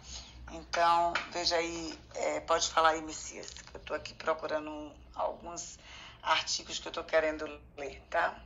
Então, 0.52 1.14
veja 1.32 1.58
aí, 1.58 2.00
é, 2.16 2.40
pode 2.42 2.70
falar 2.70 2.90
aí, 2.90 3.02
Messias, 3.02 3.50
que 3.50 3.76
eu 3.76 3.80
estou 3.82 3.96
aqui 3.98 4.14
procurando 4.14 4.70
um- 4.70 4.94
alguns 5.16 5.78
artigos 6.22 6.80
que 6.80 6.88
eu 6.88 6.92
estou 6.92 7.04
querendo 7.04 7.46
ler, 7.78 8.02
tá? 8.10 8.40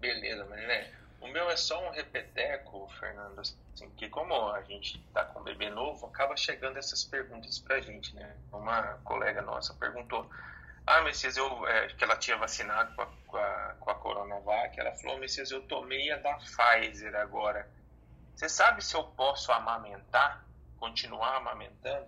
Beleza, 0.00 0.44
mas 0.46 0.60
né? 0.66 0.94
O 1.20 1.26
meu 1.26 1.50
é 1.50 1.56
só 1.56 1.84
um 1.84 1.90
repeteco, 1.90 2.88
Fernando, 3.00 3.40
assim, 3.40 3.90
que 3.96 4.08
como 4.08 4.50
a 4.50 4.62
gente 4.62 4.98
tá 5.12 5.24
com 5.24 5.40
um 5.40 5.42
bebê 5.42 5.68
novo, 5.68 6.06
acaba 6.06 6.36
chegando 6.36 6.78
essas 6.78 7.02
perguntas 7.02 7.58
pra 7.58 7.80
gente, 7.80 8.14
né? 8.14 8.36
Uma 8.52 8.94
colega 9.04 9.42
nossa 9.42 9.74
perguntou, 9.74 10.30
ah, 10.86 11.02
Messias, 11.02 11.36
eu, 11.36 11.66
é, 11.66 11.88
que 11.88 12.04
ela 12.04 12.16
tinha 12.16 12.36
vacinado 12.36 12.94
com 12.94 13.02
a, 13.02 13.06
com 13.26 13.36
a, 13.36 13.76
com 13.80 13.90
a 13.90 13.94
Coronavac, 13.96 14.78
ela 14.78 14.92
falou, 14.92 15.18
Messias, 15.18 15.50
eu 15.50 15.60
tomei 15.62 16.10
a 16.12 16.16
da 16.18 16.34
Pfizer 16.34 17.14
agora. 17.16 17.68
Você 18.34 18.48
sabe 18.48 18.82
se 18.82 18.94
eu 18.94 19.02
posso 19.02 19.50
amamentar, 19.50 20.44
continuar 20.78 21.36
amamentando? 21.36 22.06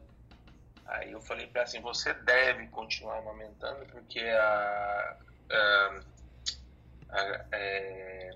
Aí 0.91 1.13
eu 1.13 1.21
falei 1.21 1.47
para 1.47 1.63
assim, 1.63 1.81
você 1.81 2.13
deve 2.15 2.67
continuar 2.69 3.19
amamentando, 3.19 3.87
porque 3.87 4.19
a, 4.21 5.17
a 5.51 6.01
a- 7.11 7.47
é, 7.53 8.31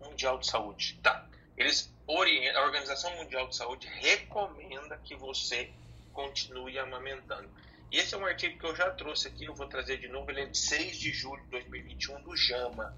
Mundial 0.00 0.38
de 0.38 0.46
Saúde, 0.46 0.98
tá? 1.02 1.28
Eles 1.56 1.92
orient- 2.06 2.56
a 2.56 2.62
Organização 2.64 3.14
Mundial 3.16 3.48
de 3.48 3.56
Saúde 3.56 3.86
recomenda 3.86 4.98
que 4.98 5.14
você 5.16 5.72
continue 6.12 6.78
amamentando. 6.78 7.48
E 7.90 7.98
esse 7.98 8.14
é 8.14 8.18
um 8.18 8.26
artigo 8.26 8.58
que 8.58 8.66
eu 8.66 8.74
já 8.74 8.90
trouxe 8.90 9.28
aqui, 9.28 9.44
eu 9.44 9.54
vou 9.54 9.68
trazer 9.68 9.98
de 9.98 10.08
novo, 10.08 10.30
ele 10.30 10.42
é 10.42 10.46
de 10.46 10.58
6 10.58 10.98
de 10.98 11.12
julho 11.12 11.42
de 11.44 11.50
2021 11.50 12.22
do 12.22 12.36
JAMA, 12.36 12.96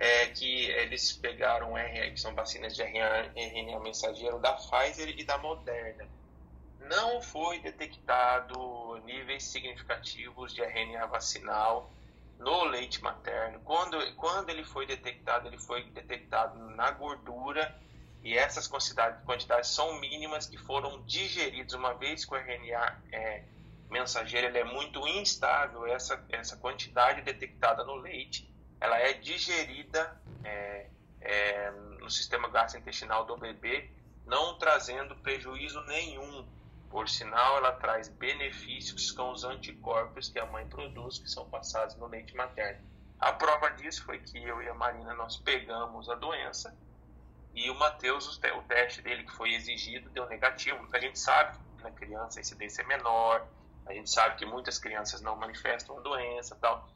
é, 0.00 0.26
que 0.28 0.64
eles 0.64 1.12
pegaram 1.12 1.76
RNA, 1.76 2.10
que 2.10 2.20
são 2.20 2.34
vacinas 2.34 2.74
de 2.74 2.82
RNA, 2.82 3.32
RNA 3.36 3.78
mensageiro 3.80 4.40
da 4.40 4.54
Pfizer 4.54 5.10
e 5.16 5.22
da 5.22 5.38
Moderna 5.38 6.08
não 6.90 7.22
foi 7.22 7.60
detectado 7.60 8.98
níveis 9.04 9.44
significativos 9.44 10.52
de 10.52 10.60
RNA 10.60 11.06
vacinal 11.06 11.92
no 12.36 12.64
leite 12.64 13.00
materno. 13.00 13.60
Quando, 13.60 13.96
quando 14.16 14.50
ele 14.50 14.64
foi 14.64 14.86
detectado, 14.86 15.46
ele 15.46 15.58
foi 15.58 15.84
detectado 15.90 16.58
na 16.70 16.90
gordura 16.90 17.78
e 18.24 18.36
essas 18.36 18.66
quantidades, 18.66 19.68
são 19.68 20.00
mínimas 20.00 20.48
que 20.48 20.58
foram 20.58 21.02
digeridas 21.02 21.74
uma 21.74 21.94
vez 21.94 22.24
que 22.24 22.34
o 22.34 22.36
RNA 22.36 23.02
é, 23.12 23.44
mensageiro 23.88 24.48
ele 24.48 24.58
é 24.58 24.64
muito 24.64 25.06
instável, 25.06 25.86
essa, 25.86 26.22
essa 26.30 26.56
quantidade 26.56 27.22
detectada 27.22 27.84
no 27.84 27.94
leite, 27.94 28.49
ela 28.80 28.98
é 28.98 29.12
digerida 29.12 30.20
é, 30.44 30.86
é, 31.20 31.70
no 32.00 32.10
sistema 32.10 32.48
gastrointestinal 32.48 33.24
do 33.24 33.36
bebê 33.36 33.90
não 34.30 34.56
trazendo 34.56 35.16
prejuízo 35.16 35.82
nenhum. 35.82 36.46
Por 36.88 37.08
sinal, 37.08 37.58
ela 37.58 37.72
traz 37.72 38.08
benefícios 38.08 39.10
com 39.12 39.30
os 39.30 39.44
anticorpos 39.44 40.28
que 40.28 40.38
a 40.38 40.46
mãe 40.46 40.66
produz, 40.66 41.18
que 41.18 41.28
são 41.28 41.48
passados 41.48 41.96
no 41.96 42.06
leite 42.06 42.34
materno. 42.34 42.84
A 43.18 43.32
prova 43.32 43.70
disso 43.70 44.04
foi 44.04 44.18
que 44.18 44.42
eu 44.42 44.62
e 44.62 44.68
a 44.68 44.74
Marina 44.74 45.14
nós 45.14 45.36
pegamos 45.36 46.08
a 46.08 46.14
doença 46.14 46.74
e 47.54 47.68
o 47.70 47.74
Matheus, 47.74 48.26
o 48.38 48.62
teste 48.62 49.02
dele 49.02 49.24
que 49.24 49.32
foi 49.32 49.52
exigido, 49.52 50.08
deu 50.10 50.26
negativo. 50.28 50.88
A 50.92 50.98
gente 50.98 51.18
sabe 51.18 51.58
que 51.76 51.82
na 51.82 51.90
criança 51.90 52.38
a 52.38 52.42
incidência 52.42 52.82
é 52.82 52.86
menor, 52.86 53.46
a 53.86 53.92
gente 53.92 54.10
sabe 54.10 54.36
que 54.36 54.46
muitas 54.46 54.78
crianças 54.78 55.20
não 55.20 55.36
manifestam 55.36 55.98
a 55.98 56.00
doença 56.00 56.56
tal. 56.60 56.88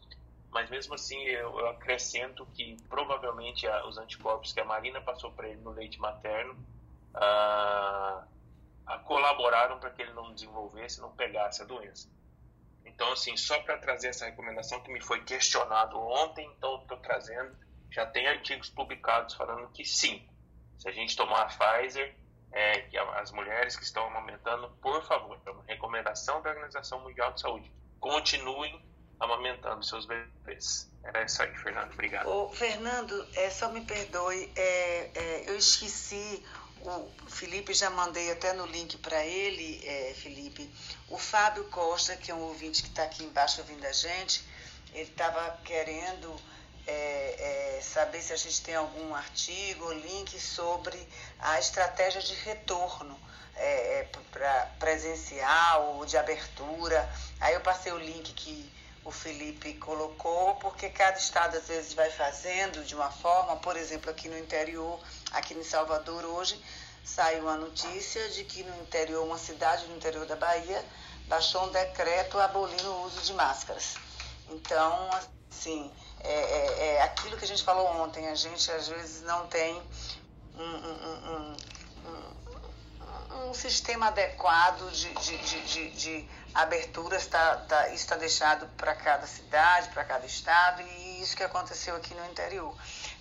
Mas 0.54 0.70
mesmo 0.70 0.94
assim, 0.94 1.20
eu, 1.24 1.58
eu 1.58 1.68
acrescento 1.70 2.46
que 2.54 2.76
provavelmente 2.88 3.66
a, 3.66 3.84
os 3.88 3.98
anticorpos 3.98 4.52
que 4.52 4.60
a 4.60 4.64
Marina 4.64 5.00
passou 5.00 5.32
para 5.32 5.48
ele 5.48 5.60
no 5.60 5.72
leite 5.72 5.98
materno 5.98 6.56
ah, 7.12 8.24
colaboraram 9.04 9.80
para 9.80 9.90
que 9.90 10.00
ele 10.00 10.12
não 10.12 10.32
desenvolvesse, 10.32 11.00
não 11.00 11.10
pegasse 11.10 11.60
a 11.60 11.64
doença. 11.64 12.08
Então, 12.84 13.10
assim, 13.10 13.36
só 13.36 13.60
para 13.62 13.78
trazer 13.78 14.08
essa 14.08 14.26
recomendação 14.26 14.80
que 14.80 14.92
me 14.92 15.00
foi 15.00 15.24
questionado 15.24 15.98
ontem, 15.98 16.48
então 16.56 16.80
estou 16.82 16.98
trazendo, 16.98 17.52
já 17.90 18.06
tem 18.06 18.28
artigos 18.28 18.70
publicados 18.70 19.34
falando 19.34 19.68
que 19.72 19.84
sim, 19.84 20.24
se 20.78 20.88
a 20.88 20.92
gente 20.92 21.16
tomar 21.16 21.42
a 21.42 21.46
Pfizer, 21.46 22.14
é, 22.52 22.82
que 22.82 22.96
as 22.96 23.32
mulheres 23.32 23.76
que 23.76 23.82
estão 23.82 24.06
amamentando, 24.06 24.68
por 24.80 25.02
favor, 25.02 25.36
é 25.44 25.50
uma 25.50 25.64
recomendação 25.64 26.40
da 26.42 26.50
Organização 26.50 27.00
Mundial 27.00 27.32
de 27.32 27.40
Saúde, 27.40 27.72
continuem 27.98 28.80
amamentando 29.20 29.84
seus 29.84 30.06
bebês. 30.06 30.90
Era 31.02 31.24
isso 31.24 31.42
aí, 31.42 31.54
Fernando. 31.56 31.92
Obrigado. 31.92 32.28
Ô, 32.28 32.48
Fernando, 32.50 33.26
é, 33.34 33.50
só 33.50 33.70
me 33.70 33.82
perdoe, 33.82 34.50
é, 34.56 35.10
é, 35.14 35.44
eu 35.46 35.56
esqueci 35.56 36.42
o 36.82 37.10
Felipe, 37.28 37.72
já 37.72 37.88
mandei 37.90 38.30
até 38.30 38.52
no 38.52 38.66
link 38.66 38.98
para 38.98 39.24
ele, 39.24 39.82
é, 39.86 40.14
Felipe. 40.14 40.70
O 41.08 41.18
Fábio 41.18 41.64
Costa, 41.64 42.16
que 42.16 42.30
é 42.30 42.34
um 42.34 42.42
ouvinte 42.42 42.82
que 42.82 42.88
está 42.88 43.04
aqui 43.04 43.24
embaixo 43.24 43.60
ouvindo 43.60 43.84
a 43.86 43.92
gente, 43.92 44.44
ele 44.92 45.08
estava 45.08 45.58
querendo 45.64 46.34
é, 46.86 47.76
é, 47.76 47.80
saber 47.80 48.20
se 48.20 48.32
a 48.32 48.36
gente 48.36 48.62
tem 48.62 48.74
algum 48.74 49.14
artigo, 49.14 49.92
link 49.92 50.38
sobre 50.38 50.98
a 51.38 51.58
estratégia 51.58 52.20
de 52.20 52.34
retorno 52.34 53.18
é, 53.56 54.00
é 54.00 54.08
para 54.30 54.66
presencial 54.78 55.96
ou 55.96 56.06
de 56.06 56.16
abertura. 56.16 57.08
Aí 57.40 57.54
eu 57.54 57.60
passei 57.60 57.92
o 57.92 57.98
link 57.98 58.32
que 58.34 58.70
o 59.04 59.10
Felipe 59.10 59.74
colocou, 59.74 60.54
porque 60.56 60.88
cada 60.88 61.18
estado 61.18 61.56
às 61.56 61.68
vezes 61.68 61.92
vai 61.92 62.10
fazendo 62.10 62.84
de 62.84 62.94
uma 62.94 63.10
forma, 63.10 63.56
por 63.56 63.76
exemplo, 63.76 64.10
aqui 64.10 64.28
no 64.28 64.38
interior, 64.38 64.98
aqui 65.32 65.54
em 65.54 65.62
Salvador 65.62 66.24
hoje, 66.24 66.58
saiu 67.04 67.42
uma 67.42 67.56
notícia 67.56 68.28
de 68.30 68.44
que 68.44 68.62
no 68.62 68.74
interior, 68.82 69.24
uma 69.24 69.38
cidade 69.38 69.86
no 69.86 69.96
interior 69.96 70.24
da 70.26 70.36
Bahia, 70.36 70.82
baixou 71.26 71.66
um 71.66 71.70
decreto 71.70 72.38
abolindo 72.38 72.90
o 72.90 73.04
uso 73.04 73.20
de 73.20 73.34
máscaras. 73.34 73.94
Então, 74.48 75.10
assim, 75.50 75.90
é, 76.20 76.32
é, 76.32 76.86
é, 76.86 77.02
aquilo 77.02 77.36
que 77.36 77.44
a 77.44 77.48
gente 77.48 77.62
falou 77.62 77.86
ontem, 78.02 78.28
a 78.28 78.34
gente 78.34 78.70
às 78.70 78.88
vezes 78.88 79.22
não 79.22 79.46
tem 79.48 79.82
um, 80.56 80.62
um, 80.62 81.56
um 83.34 83.54
sistema 83.54 84.06
adequado 84.08 84.90
de, 84.90 85.12
de, 85.14 85.62
de, 85.62 85.90
de 85.90 86.28
aberturas, 86.54 87.26
tá, 87.26 87.56
tá, 87.56 87.88
isso 87.88 88.04
está 88.04 88.16
deixado 88.16 88.66
para 88.76 88.94
cada 88.94 89.26
cidade, 89.26 89.88
para 89.90 90.04
cada 90.04 90.24
estado, 90.24 90.82
e 90.82 91.20
isso 91.20 91.36
que 91.36 91.42
aconteceu 91.42 91.96
aqui 91.96 92.14
no 92.14 92.24
interior. 92.26 92.74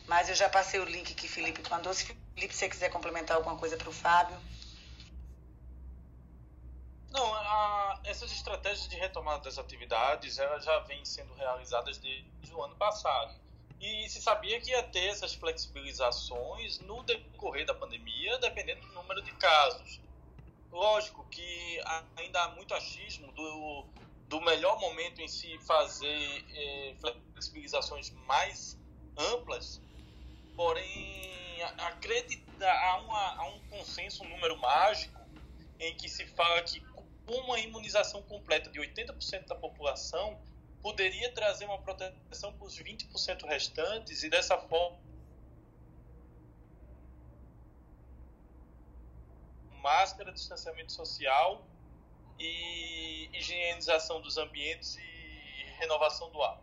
Mas 0.08 0.30
eu 0.30 0.36
já 0.36 0.50
passei 0.50 0.80
o 0.80 0.86
link 0.86 1.14
que 1.16 1.28
Felipe 1.28 1.68
mandou. 1.70 1.94
Se 1.94 2.06
Felipe, 2.06 2.54
você 2.54 2.70
quiser 2.70 2.90
complementar 2.90 3.38
alguma 3.38 3.58
coisa 3.58 3.78
para 3.78 3.90
o 3.90 3.94
Fábio. 3.94 4.38
Não, 7.10 7.34
a, 7.34 8.00
essas 8.04 8.32
estratégias 8.32 8.88
de 8.88 8.96
retomada 8.96 9.44
das 9.44 9.58
atividades 9.58 10.40
elas 10.40 10.66
já 10.66 10.80
vêm 10.80 11.06
sendo 11.06 11.34
realizadas 11.36 11.98
desde 11.98 12.54
o 12.54 12.64
ano 12.64 12.76
passado. 12.76 13.43
E 13.84 14.08
se 14.08 14.22
sabia 14.22 14.62
que 14.62 14.70
ia 14.72 14.82
ter 14.82 15.10
essas 15.10 15.34
flexibilizações 15.34 16.80
no 16.80 17.04
decorrer 17.04 17.66
da 17.66 17.74
pandemia, 17.74 18.38
dependendo 18.38 18.80
do 18.88 18.94
número 18.94 19.22
de 19.22 19.34
casos. 19.34 20.00
Lógico 20.72 21.28
que 21.30 21.82
ainda 22.16 22.42
há 22.44 22.56
muito 22.56 22.74
achismo 22.74 23.30
do, 23.34 23.86
do 24.30 24.40
melhor 24.40 24.80
momento 24.80 25.20
em 25.20 25.28
se 25.28 25.58
fazer 25.60 26.46
eh, 26.56 26.96
flexibilizações 27.34 28.10
mais 28.26 28.80
amplas, 29.18 29.82
porém 30.56 31.62
acredita, 31.62 32.66
há, 32.66 32.98
uma, 33.02 33.36
há 33.36 33.48
um 33.50 33.60
consenso, 33.68 34.24
um 34.24 34.30
número 34.30 34.58
mágico, 34.60 35.20
em 35.78 35.94
que 35.98 36.08
se 36.08 36.26
fala 36.28 36.62
que 36.62 36.82
uma 37.28 37.60
imunização 37.60 38.22
completa 38.24 38.70
de 38.70 38.80
80% 38.80 39.46
da 39.46 39.56
população 39.56 40.40
poderia 40.84 41.34
trazer 41.34 41.64
uma 41.64 41.82
proteção 41.82 42.54
para 42.54 42.68
os 42.68 42.78
20% 42.78 43.48
restantes 43.48 44.22
e 44.22 44.30
dessa 44.30 44.58
forma 44.58 45.00
máscara, 49.82 50.32
distanciamento 50.34 50.92
social 50.92 51.66
e 52.38 53.30
higienização 53.34 54.22
dos 54.22 54.38
ambientes 54.38 54.98
e 54.98 55.64
renovação 55.80 56.30
do 56.32 56.44
ar. 56.44 56.62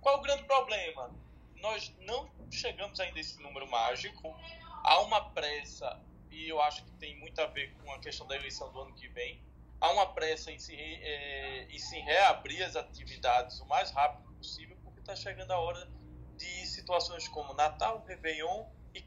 Qual 0.00 0.18
o 0.18 0.22
grande 0.22 0.44
problema? 0.44 1.12
Nós 1.56 1.92
não 2.00 2.30
chegamos 2.50 3.00
ainda 3.00 3.18
a 3.18 3.20
esse 3.20 3.42
número 3.42 3.68
mágico. 3.68 4.36
Há 4.84 5.00
uma 5.00 5.30
pressa, 5.30 6.00
e 6.30 6.48
eu 6.48 6.60
acho 6.62 6.84
que 6.84 6.92
tem 6.92 7.18
muito 7.18 7.40
a 7.40 7.46
ver 7.46 7.72
com 7.78 7.90
a 7.92 7.98
questão 7.98 8.26
da 8.28 8.36
eleição 8.36 8.70
do 8.72 8.80
ano 8.80 8.94
que 8.94 9.08
vem, 9.08 9.42
há 9.80 9.92
uma 9.92 10.06
pressa 10.14 10.50
em 10.50 10.58
se, 10.58 10.74
é, 10.74 11.66
em 11.70 11.78
se 11.78 11.98
reabrir 12.00 12.62
as 12.62 12.76
atividades 12.76 13.60
o 13.60 13.66
mais 13.66 13.90
rápido 13.90 14.32
possível, 14.36 14.76
porque 14.82 15.00
está 15.00 15.14
chegando 15.14 15.50
a 15.50 15.58
hora 15.58 15.90
de 16.36 16.66
situações 16.66 17.28
como 17.28 17.54
Natal, 17.54 18.04
Réveillon 18.06 18.66
e 18.94 19.04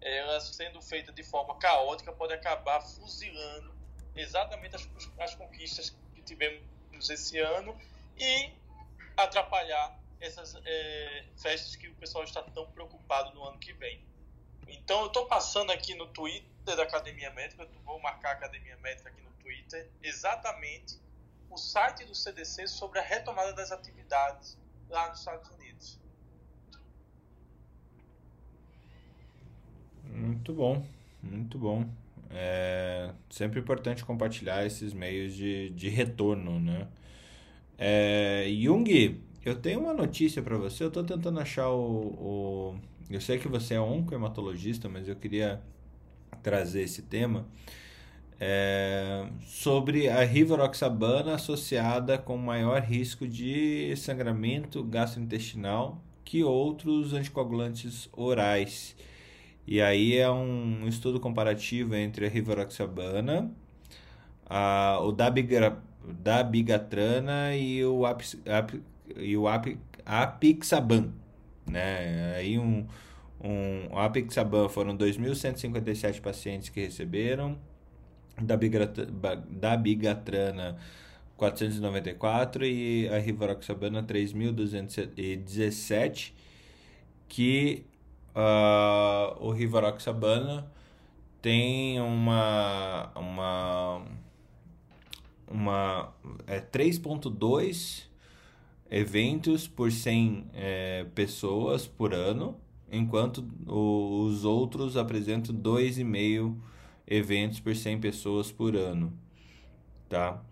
elas 0.00 0.54
sendo 0.54 0.80
feitas 0.80 1.14
de 1.14 1.22
forma 1.22 1.56
caótica 1.58 2.12
pode 2.12 2.32
acabar 2.32 2.80
fuzilando 2.80 3.74
exatamente 4.14 4.76
as, 4.76 4.88
as 5.18 5.34
conquistas 5.34 5.90
que 6.14 6.22
tivemos 6.22 6.62
esse 7.08 7.38
ano 7.38 7.78
e 8.16 8.52
atrapalhar 9.16 9.98
essas 10.20 10.54
é, 10.64 11.24
festas 11.36 11.76
que 11.76 11.88
o 11.88 11.94
pessoal 11.94 12.24
está 12.24 12.42
tão 12.42 12.66
preocupado 12.66 13.34
no 13.34 13.44
ano 13.44 13.58
que 13.58 13.72
vem. 13.72 14.04
Então 14.70 15.00
eu 15.00 15.06
estou 15.06 15.26
passando 15.26 15.70
aqui 15.70 15.94
no 15.94 16.06
Twitter 16.06 16.76
da 16.76 16.82
Academia 16.82 17.30
Médica, 17.30 17.62
eu 17.62 17.82
vou 17.84 18.00
marcar 18.00 18.30
a 18.30 18.32
Academia 18.32 18.76
Médica 18.78 19.08
aqui 19.08 19.20
no 19.22 19.30
Twitter, 19.42 19.90
exatamente 20.02 20.98
o 21.50 21.56
site 21.56 22.04
do 22.04 22.14
CDC 22.14 22.68
sobre 22.68 22.98
a 22.98 23.02
retomada 23.02 23.52
das 23.52 23.72
atividades 23.72 24.56
lá 24.88 25.08
nos 25.08 25.18
Estados 25.18 25.50
Unidos. 25.50 25.98
Muito 30.04 30.52
bom, 30.52 30.84
muito 31.22 31.58
bom. 31.58 31.88
É 32.30 33.12
sempre 33.28 33.58
importante 33.58 34.04
compartilhar 34.04 34.64
esses 34.64 34.92
meios 34.92 35.34
de, 35.34 35.70
de 35.70 35.88
retorno, 35.88 36.60
né? 36.60 36.86
É, 37.76 38.46
Jung, 38.60 39.20
eu 39.44 39.60
tenho 39.60 39.80
uma 39.80 39.94
notícia 39.94 40.42
para 40.42 40.56
você. 40.56 40.84
Eu 40.84 40.88
estou 40.88 41.02
tentando 41.02 41.40
achar 41.40 41.70
o, 41.70 42.74
o 42.74 42.80
eu 43.10 43.20
sei 43.20 43.38
que 43.38 43.48
você 43.48 43.74
é 43.74 43.80
oncohematologista, 43.80 44.88
mas 44.88 45.08
eu 45.08 45.16
queria 45.16 45.60
trazer 46.42 46.82
esse 46.82 47.02
tema 47.02 47.46
é, 48.38 49.26
sobre 49.42 50.08
a 50.08 50.24
rivaroxabana 50.24 51.34
associada 51.34 52.16
com 52.16 52.36
maior 52.38 52.80
risco 52.80 53.28
de 53.28 53.94
sangramento 53.96 54.82
gastrointestinal 54.82 56.00
que 56.24 56.42
outros 56.44 57.12
anticoagulantes 57.12 58.08
orais. 58.12 58.96
E 59.66 59.82
aí 59.82 60.16
é 60.16 60.30
um 60.30 60.86
estudo 60.86 61.20
comparativo 61.20 61.94
entre 61.94 62.26
a 62.26 62.28
rivaroxabana, 62.28 63.52
a, 64.46 65.00
o 65.02 65.12
dabigra, 65.12 65.82
dabigatrana 66.04 67.54
e 67.56 67.84
o, 67.84 68.06
ap, 68.06 68.22
e 69.16 69.36
o 69.36 69.48
ap, 69.48 69.76
apixaban 70.06 71.19
né? 71.70 72.34
Aí 72.36 72.58
um, 72.58 72.86
um 73.42 73.98
Apixaban 73.98 74.68
foram 74.68 74.94
2.157 74.96 76.20
pacientes 76.20 76.68
que 76.68 76.80
receberam, 76.80 77.58
da, 78.40 78.56
da 79.48 79.76
Bigatrana 79.76 80.76
494 81.36 82.64
e 82.66 83.08
a 83.08 83.18
Rivaroxabana 83.18 84.02
3.217, 84.02 86.32
que 87.28 87.84
uh, 88.34 89.36
o 89.42 89.50
Rivaroxabana 89.50 90.70
tem 91.40 91.98
uma 92.00 93.10
uma 93.16 94.02
uma 95.50 96.12
é 96.46 96.60
3.2 96.60 98.09
eventos 98.90 99.68
por 99.68 99.92
100 99.92 100.46
é, 100.54 101.06
pessoas 101.14 101.86
por 101.86 102.12
ano, 102.12 102.56
enquanto 102.90 103.46
os 103.66 104.44
outros 104.44 104.96
apresentam 104.96 105.54
2,5 105.54 106.56
eventos 107.06 107.60
por 107.60 107.74
100 107.74 108.00
pessoas 108.00 108.50
por 108.50 108.74
ano, 108.76 109.12
tá? 110.08 110.42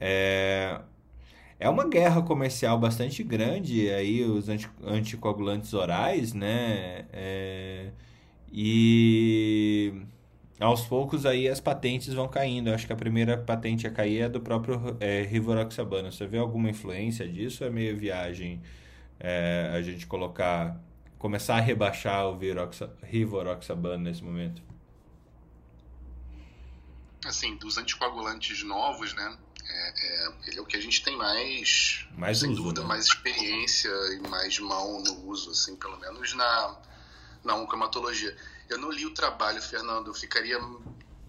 É, 0.00 0.80
é 1.58 1.68
uma 1.68 1.88
guerra 1.88 2.22
comercial 2.22 2.78
bastante 2.78 3.22
grande 3.22 3.90
aí 3.90 4.24
os 4.24 4.48
anticoagulantes 4.82 5.74
orais, 5.74 6.32
né? 6.32 7.06
É, 7.12 7.90
e 8.52 9.92
aos 10.60 10.84
poucos 10.86 11.24
aí 11.24 11.48
as 11.48 11.60
patentes 11.60 12.12
vão 12.12 12.28
caindo. 12.28 12.68
Eu 12.68 12.74
acho 12.74 12.86
que 12.86 12.92
a 12.92 12.96
primeira 12.96 13.38
patente 13.38 13.86
a 13.86 13.90
cair 13.90 14.22
é 14.22 14.28
do 14.28 14.40
próprio 14.40 14.96
é, 15.00 15.22
Rivaroxabana. 15.22 16.10
Você 16.10 16.26
vê 16.26 16.38
alguma 16.38 16.68
influência 16.70 17.28
disso? 17.28 17.64
É 17.64 17.70
meio 17.70 17.96
viagem 17.96 18.62
é, 19.20 19.70
a 19.72 19.80
gente 19.82 20.06
colocar, 20.06 20.80
começar 21.18 21.56
a 21.56 21.60
rebaixar 21.60 22.26
o 22.28 22.38
Rivaroxabana 23.02 23.98
nesse 23.98 24.22
momento? 24.22 24.62
Assim, 27.24 27.56
dos 27.56 27.78
anticoagulantes 27.78 28.62
novos, 28.64 29.14
né? 29.14 29.38
É, 29.68 29.88
é, 29.88 30.32
ele 30.46 30.58
é 30.58 30.62
o 30.62 30.64
que 30.64 30.76
a 30.76 30.80
gente 30.80 31.02
tem 31.04 31.16
mais, 31.16 32.06
mais 32.16 32.38
sem 32.38 32.50
uso, 32.50 32.62
dúvida, 32.62 32.80
né? 32.80 32.86
mais 32.86 33.04
experiência 33.04 33.90
e 34.14 34.28
mais 34.28 34.58
mão 34.58 35.02
no 35.02 35.26
uso, 35.26 35.50
assim, 35.50 35.76
pelo 35.76 35.98
menos 35.98 36.34
na, 36.34 36.76
na 37.44 37.54
oncomatologia. 37.56 38.34
Eu 38.68 38.78
não 38.78 38.90
li 38.90 39.06
o 39.06 39.14
trabalho, 39.14 39.60
Fernando, 39.62 40.08
eu 40.08 40.14
ficaria 40.14 40.58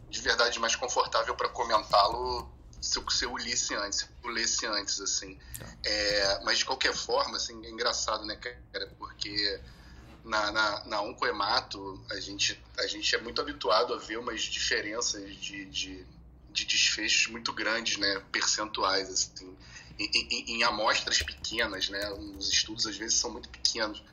de 0.10 0.22
verdade 0.22 0.60
mais 0.60 0.76
confortável 0.76 1.36
para 1.36 1.50
comentá-lo 1.50 2.50
se 2.82 3.00
se 3.10 3.26
eu 3.26 3.38
lisse 3.38 3.76
antes, 3.76 4.00
se 4.00 4.08
eu 4.24 4.30
lesse 4.30 4.66
antes, 4.66 5.00
assim. 5.02 5.38
É, 5.84 6.42
mas 6.44 6.60
de 6.60 6.66
qualquer 6.66 6.94
forma, 6.94 7.38
assim, 7.38 7.66
é 7.66 7.70
engraçado, 7.70 8.26
né, 8.26 8.36
cara, 8.36 8.88
porque 8.98 9.62
na, 10.24 10.52
na, 10.52 10.86
na 10.86 11.02
oncoemato 11.02 12.04
a 12.12 12.20
gente, 12.20 12.62
a 12.78 12.88
gente 12.88 13.14
é 13.16 13.22
muito 13.22 13.42
habituado 13.42 13.94
a 13.94 13.98
ver 13.98 14.18
umas 14.18 14.42
diferenças 14.42 15.36
de, 15.36 15.66
de 15.66 16.08
de 16.52 16.66
desfechos 16.66 17.28
muito 17.28 17.54
grandes, 17.54 17.98
né, 17.98 18.22
percentuais, 18.32 19.10
assim, 19.10 19.56
em, 19.98 20.10
em, 20.14 20.56
em, 20.56 20.64
amostras 20.64 21.22
pequenas, 21.22 21.90
né, 21.90 22.12
os 22.12 22.50
estudos 22.50 22.86
às 22.88 22.98
vezes 22.98 23.18
são 23.18 23.32
muito 23.32 23.50
pequenos. 23.50 24.04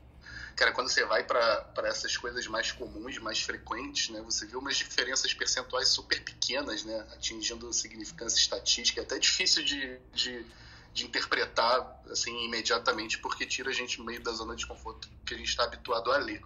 Cara, 0.57 0.73
quando 0.73 0.89
você 0.89 1.05
vai 1.05 1.23
para 1.23 1.71
essas 1.85 2.17
coisas 2.17 2.47
mais 2.47 2.73
comuns, 2.73 3.19
mais 3.19 3.41
frequentes, 3.43 4.09
né, 4.09 4.23
você 4.23 4.47
vê 4.47 4.57
umas 4.57 4.77
diferenças 4.77 5.35
percentuais 5.35 5.89
super 5.89 6.19
pequenas, 6.25 6.83
né, 6.83 6.99
atingindo 7.13 7.71
significância 7.75 8.39
estatística, 8.39 9.01
é 9.03 9.05
até 9.05 9.19
difícil 9.19 9.63
de, 9.63 9.99
de, 10.15 10.47
de 10.95 11.05
interpretar, 11.05 12.01
assim, 12.11 12.35
imediatamente, 12.47 13.19
porque 13.19 13.45
tira 13.45 13.69
a 13.69 13.75
gente 13.75 14.01
meio 14.01 14.23
da 14.23 14.33
zona 14.33 14.57
de 14.57 14.67
conforto 14.67 15.11
que 15.27 15.35
a 15.35 15.37
gente 15.37 15.49
está 15.51 15.65
habituado 15.65 16.11
a 16.11 16.17
ler. 16.17 16.41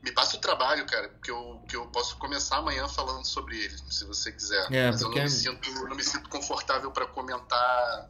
Me 0.00 0.10
passa 0.12 0.36
o 0.38 0.40
trabalho, 0.40 0.86
cara, 0.86 1.08
que 1.22 1.30
eu, 1.30 1.62
que 1.68 1.76
eu 1.76 1.86
posso 1.88 2.16
começar 2.16 2.56
amanhã 2.58 2.88
falando 2.88 3.26
sobre 3.26 3.62
ele, 3.62 3.76
se 3.90 4.06
você 4.06 4.32
quiser. 4.32 4.72
É, 4.72 4.90
Mas 4.90 5.02
porque- 5.02 5.18
eu 5.18 5.22
não 5.22 5.22
me 5.24 5.30
sinto, 5.30 5.70
não 5.86 5.96
me 5.96 6.04
sinto 6.04 6.28
confortável 6.30 6.90
para 6.92 7.06
comentar 7.06 8.08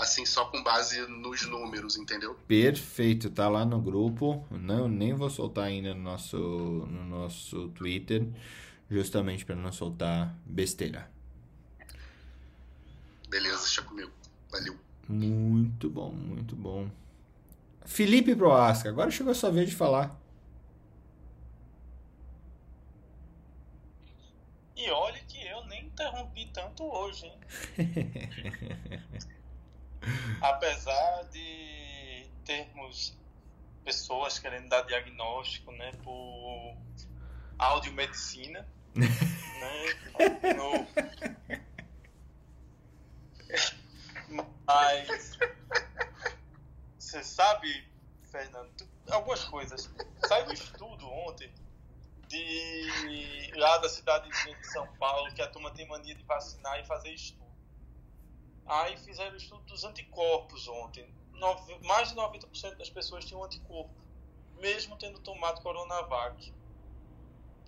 assim 0.00 0.24
só 0.24 0.46
com 0.46 0.62
base 0.62 1.00
nos 1.06 1.46
números, 1.46 1.96
entendeu? 1.96 2.34
Perfeito, 2.48 3.30
tá 3.30 3.48
lá 3.48 3.64
no 3.64 3.80
grupo. 3.80 4.44
Não, 4.50 4.88
nem 4.88 5.14
vou 5.14 5.30
soltar 5.30 5.64
ainda 5.64 5.94
no 5.94 6.02
nosso, 6.02 6.36
no 6.36 7.04
nosso 7.04 7.68
Twitter, 7.68 8.26
justamente 8.90 9.44
para 9.44 9.54
não 9.54 9.70
soltar 9.70 10.34
besteira. 10.44 11.10
Beleza, 13.28 13.58
deixa 13.58 13.82
comigo. 13.82 14.10
Valeu. 14.50 14.76
Muito 15.08 15.88
bom, 15.88 16.12
muito 16.12 16.56
bom. 16.56 16.90
Felipe 17.84 18.34
Proasca, 18.34 18.88
agora 18.88 19.10
chegou 19.10 19.32
a 19.32 19.34
sua 19.34 19.50
vez 19.50 19.70
de 19.70 19.76
falar. 19.76 20.18
E 24.76 24.90
olha 24.90 25.20
que 25.28 25.46
eu 25.46 25.64
nem 25.66 25.84
interrompi 25.84 26.46
tanto 26.52 26.84
hoje, 26.84 27.26
hein? 27.26 27.38
Apesar 30.40 31.24
de 31.24 32.26
termos 32.44 33.18
pessoas 33.84 34.38
querendo 34.38 34.68
dar 34.68 34.82
diagnóstico, 34.82 35.72
né, 35.72 35.92
por 36.02 36.76
audiomedicina, 37.58 38.66
né, 38.94 40.54
no... 40.54 40.86
Mas 44.66 45.38
você 46.98 47.22
sabe, 47.24 47.88
Fernando, 48.30 48.70
tu- 48.76 48.88
algumas 49.10 49.44
coisas. 49.44 49.90
Saiu 50.26 50.46
um 50.46 50.52
estudo 50.52 51.08
ontem 51.10 51.52
de 52.28 53.50
lá 53.56 53.78
da 53.78 53.88
cidadezinha 53.88 54.54
de 54.56 54.66
São 54.68 54.86
Paulo 54.94 55.32
que 55.34 55.42
a 55.42 55.48
turma 55.48 55.72
tem 55.72 55.88
mania 55.88 56.14
de 56.14 56.22
vacinar 56.22 56.78
e 56.78 56.84
fazer 56.84 57.10
estudo. 57.10 57.39
Aí 58.66 58.96
fizeram 58.98 59.32
o 59.34 59.36
estudo 59.36 59.62
dos 59.64 59.84
anticorpos 59.84 60.68
ontem. 60.68 61.06
Nove- 61.34 61.78
mais 61.84 62.10
de 62.10 62.14
90% 62.16 62.76
das 62.76 62.90
pessoas 62.90 63.24
tinham 63.24 63.42
anticorpo, 63.42 63.90
mesmo 64.60 64.96
tendo 64.96 65.18
tomado 65.20 65.60
Coronavac. 65.62 66.52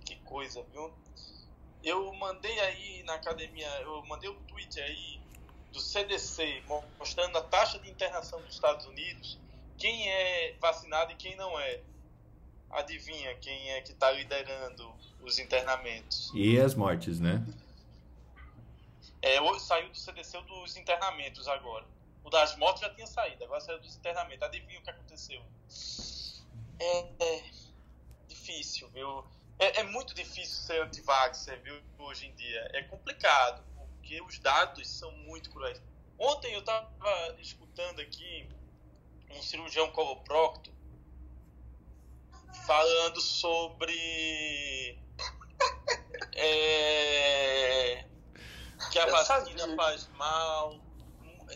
Que 0.04 0.16
coisa, 0.16 0.62
viu? 0.72 0.92
Eu 1.82 2.12
mandei 2.14 2.58
aí 2.60 3.02
na 3.04 3.14
academia, 3.14 3.66
eu 3.80 4.04
mandei 4.06 4.28
um 4.30 4.40
tweet 4.44 4.78
aí 4.80 5.20
do 5.72 5.80
CDC 5.80 6.62
mo- 6.68 6.84
mostrando 6.98 7.36
a 7.38 7.42
taxa 7.42 7.78
de 7.78 7.90
internação 7.90 8.40
dos 8.42 8.54
Estados 8.54 8.86
Unidos, 8.86 9.38
quem 9.78 10.08
é 10.08 10.54
vacinado 10.60 11.12
e 11.12 11.16
quem 11.16 11.34
não 11.36 11.58
é. 11.58 11.80
Adivinha 12.70 13.34
quem 13.36 13.70
é 13.70 13.80
que 13.82 13.92
está 13.92 14.10
liderando 14.10 14.90
os 15.22 15.38
internamentos? 15.38 16.30
E 16.34 16.58
as 16.58 16.74
mortes, 16.74 17.20
né? 17.20 17.44
É, 19.22 19.38
saiu 19.60 19.88
do 19.88 19.96
CDC 19.96 20.40
dos 20.42 20.76
internamentos 20.76 21.46
agora. 21.46 21.86
O 22.24 22.30
das 22.30 22.56
mortes 22.56 22.82
já 22.82 22.92
tinha 22.92 23.06
saído, 23.06 23.44
agora 23.44 23.60
saiu 23.60 23.80
dos 23.80 23.96
internamentos. 23.96 24.42
Adivinha 24.42 24.80
o 24.80 24.82
que 24.82 24.90
aconteceu? 24.90 25.40
É, 26.80 26.98
é 27.20 27.44
difícil, 28.26 28.88
viu? 28.90 29.24
É, 29.58 29.80
é 29.80 29.82
muito 29.84 30.12
difícil 30.12 30.56
ser 30.56 30.82
anti-vaxxer, 30.82 31.60
viu, 31.62 31.80
hoje 31.98 32.26
em 32.26 32.34
dia. 32.34 32.68
É 32.72 32.82
complicado, 32.82 33.64
porque 33.76 34.20
os 34.20 34.38
dados 34.40 34.88
são 34.88 35.12
muito 35.12 35.50
cruéis. 35.50 35.80
Ontem 36.18 36.52
eu 36.52 36.60
estava 36.60 37.36
escutando 37.38 38.00
aqui 38.00 38.48
um 39.30 39.40
cirurgião 39.40 39.90
coloprocto 39.92 40.72
falando 42.66 43.20
sobre 43.20 44.98
é, 46.34 48.04
que 48.90 48.98
a 48.98 49.06
Eu 49.06 49.12
vacina 49.12 49.58
sabia. 49.58 49.76
faz 49.76 50.08
mal, 50.08 50.80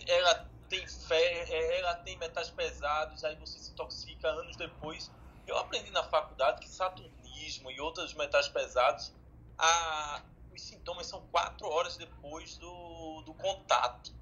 ela 0.07 0.35
tem 0.69 0.87
fé, 0.87 1.79
ela 1.79 1.95
tem 1.97 2.17
metais 2.19 2.51
pesados, 2.51 3.25
aí 3.25 3.37
você 3.37 3.59
se 3.59 3.71
intoxica 3.73 4.29
anos 4.29 4.57
depois. 4.57 5.11
Eu 5.47 5.57
aprendi 5.59 5.91
na 5.91 6.03
faculdade 6.05 6.61
que 6.61 6.69
saturnismo 6.69 7.71
e 7.71 7.81
outros 7.81 8.15
metais 8.15 8.49
pesados, 8.49 9.13
a, 9.59 10.23
os 10.53 10.63
sintomas 10.63 11.07
são 11.07 11.21
quatro 11.29 11.69
horas 11.69 11.97
depois 11.97 12.57
do, 12.59 13.23
do 13.25 13.35
contato. 13.35 14.13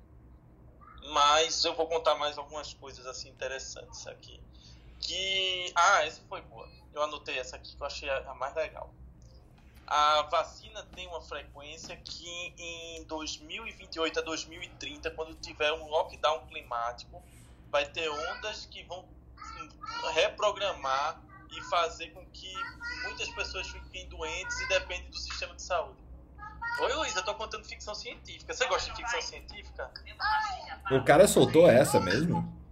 Mas 1.12 1.64
eu 1.64 1.74
vou 1.74 1.86
contar 1.86 2.14
mais 2.16 2.36
algumas 2.38 2.72
coisas 2.74 3.06
assim 3.06 3.28
interessantes 3.28 4.06
aqui. 4.06 4.40
Que. 5.00 5.72
Ah, 5.74 6.04
essa 6.04 6.22
foi 6.28 6.40
boa. 6.42 6.68
Eu 6.92 7.02
anotei 7.02 7.38
essa 7.38 7.56
aqui 7.56 7.74
que 7.76 7.82
eu 7.82 7.86
achei 7.86 8.08
a, 8.08 8.30
a 8.30 8.34
mais 8.34 8.54
legal. 8.54 8.94
A 9.86 10.22
vacina 10.30 10.82
tem 10.94 11.06
uma 11.08 11.20
frequência 11.20 11.96
que 11.96 12.54
em 12.58 13.04
2028 13.04 14.18
a 14.18 14.22
2030, 14.22 15.10
quando 15.10 15.34
tiver 15.34 15.72
um 15.72 15.86
lockdown 15.88 16.46
climático, 16.46 17.22
vai 17.70 17.84
ter 17.86 18.08
ondas 18.08 18.66
que 18.66 18.82
vão 18.84 19.06
reprogramar 20.14 21.20
e 21.50 21.60
fazer 21.62 22.10
com 22.10 22.24
que 22.26 22.52
muitas 23.02 23.28
pessoas 23.30 23.68
fiquem 23.68 24.08
doentes 24.08 24.60
e 24.60 24.68
dependem 24.68 25.10
do 25.10 25.18
sistema 25.18 25.54
de 25.54 25.62
saúde. 25.62 26.02
Oi, 26.80 26.92
Luiz, 26.94 27.14
eu 27.14 27.24
tô 27.24 27.34
contando 27.34 27.64
ficção 27.64 27.94
científica. 27.94 28.52
Você 28.52 28.66
gosta 28.66 28.90
de 28.90 28.96
ficção 28.96 29.22
científica? 29.22 29.90
O 30.90 31.04
cara 31.04 31.28
soltou 31.28 31.70
essa 31.70 32.00
mesmo? 32.00 32.63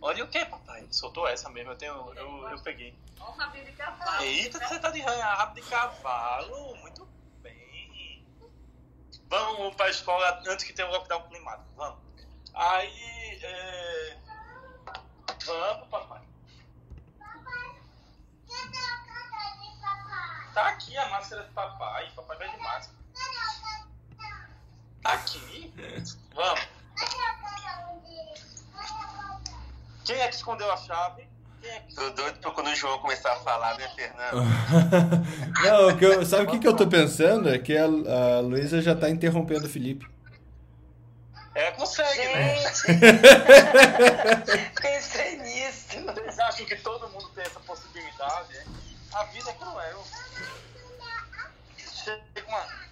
Olha 0.00 0.24
o 0.24 0.28
que, 0.28 0.44
papai? 0.44 0.86
Soltou 0.90 1.26
essa 1.26 1.48
mesmo, 1.50 1.72
eu, 1.72 1.76
tenho, 1.76 2.12
eu, 2.14 2.48
eu 2.48 2.58
peguei. 2.60 2.96
Olha 3.20 3.30
o 3.30 3.32
rabinho 3.32 3.64
de 3.64 3.72
cavalo. 3.72 4.22
Eita, 4.22 4.58
você 4.58 4.78
tá 4.78 4.90
de 4.90 5.00
rabo 5.00 5.54
de 5.54 5.62
cavalo. 5.62 6.76
Muito 6.76 7.04
bem. 7.42 8.24
Vamos 9.28 9.74
pra 9.74 9.90
escola 9.90 10.40
antes 10.46 10.64
que 10.64 10.72
tenha 10.72 10.88
o 10.88 10.92
lockdown 10.92 11.28
climático. 11.28 11.68
Vamos. 11.76 11.98
Aí, 12.54 13.40
é... 13.42 14.18
Vamos, 15.44 15.88
papai. 15.88 16.22
Tá 20.54 20.68
aqui 20.68 20.96
a 20.96 21.08
máscara 21.08 21.42
do 21.42 21.52
papai. 21.52 22.10
Papai 22.14 22.36
vai 22.38 22.50
de 22.50 22.56
máscara. 22.58 22.98
Tá 25.02 25.12
aqui. 25.12 25.72
Vamos. 26.34 26.68
Quem 30.04 30.18
é 30.18 30.28
que 30.28 30.36
escondeu 30.48 30.72
a 30.72 30.76
chave? 30.78 31.28
É 31.62 31.80
que 31.80 31.94
Tô 31.94 32.08
doido 32.10 32.38
pra 32.38 32.50
quando 32.52 32.68
o 32.68 32.74
João 32.74 32.98
começar 33.00 33.32
a 33.32 33.36
falar, 33.40 33.76
né, 33.76 33.88
Fernando? 33.94 34.42
Não, 35.62 35.88
o 35.88 35.98
que 35.98 36.04
eu- 36.04 36.24
sabe 36.24 36.44
o 36.44 36.50
que, 36.52 36.58
que 36.60 36.68
eu 36.68 36.74
tô 36.76 36.86
pensando? 36.86 37.52
É 37.52 37.58
que 37.58 37.76
a, 37.76 37.84
a 37.84 38.40
Luísa 38.40 38.80
já 38.80 38.94
tá 38.94 39.10
interrompendo 39.10 39.66
o 39.66 39.68
Felipe. 39.68 40.06
É, 41.54 41.72
consegue, 41.72 42.24
né? 42.28 42.56
Gente! 42.56 43.00
Pensei 44.80 45.36
nisso. 45.38 45.88
Vocês 46.04 46.38
acham 46.38 46.64
que 46.66 46.76
todo 46.76 47.08
mundo 47.10 47.28
tem 47.34 47.44
essa 47.44 47.58
possibilidade? 47.60 48.56
hein? 48.56 48.64
A 49.12 49.24
vida 49.24 49.50
é 49.50 49.52
cruel. 49.54 50.04
Chega 51.76 52.22
uma. 52.46 52.88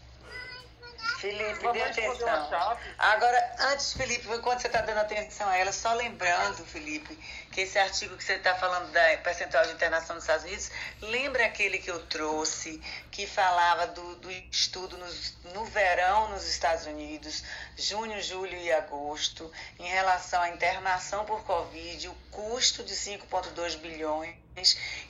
Felipe, 1.21 1.73
dê 1.73 1.83
atenção. 1.83 2.77
Agora, 2.99 3.57
antes, 3.71 3.93
Felipe, 3.95 4.29
enquanto 4.29 4.61
você 4.61 4.67
está 4.67 4.83
dando 4.83 4.99
atenção 4.99 5.49
a 5.49 5.57
ela, 5.57 5.73
só 5.73 5.95
lembrando, 5.95 6.65
Felipe, 6.67 7.19
que 7.57 7.63
esse 7.63 7.79
artigo 7.79 8.15
que 8.19 8.23
você 8.23 8.35
está 8.35 8.55
falando 8.55 8.93
da 8.93 9.17
percentual 9.25 9.65
de 9.65 9.73
internação 9.73 10.15
nos 10.15 10.25
Estados 10.25 10.45
Unidos, 10.45 10.71
lembra 11.01 11.47
aquele 11.47 11.79
que 11.79 11.91
eu 11.91 11.99
trouxe, 12.01 12.83
que 13.17 13.27
falava 13.27 13.87
do, 13.87 14.17
do 14.17 14.31
estudo 14.31 14.99
nos- 14.99 15.33
no 15.55 15.65
verão 15.65 16.29
nos 16.29 16.47
Estados 16.47 16.85
Unidos, 16.85 17.43
junho, 17.75 18.21
julho 18.23 18.55
e 18.59 18.71
agosto, 18.71 19.51
em 19.79 19.89
relação 19.89 20.43
à 20.43 20.51
internação 20.51 21.25
por 21.25 21.43
Covid, 21.45 22.09
o 22.11 22.15
custo 22.31 22.85
de 22.85 22.95
5,2 22.95 23.75
bilhões 23.77 24.37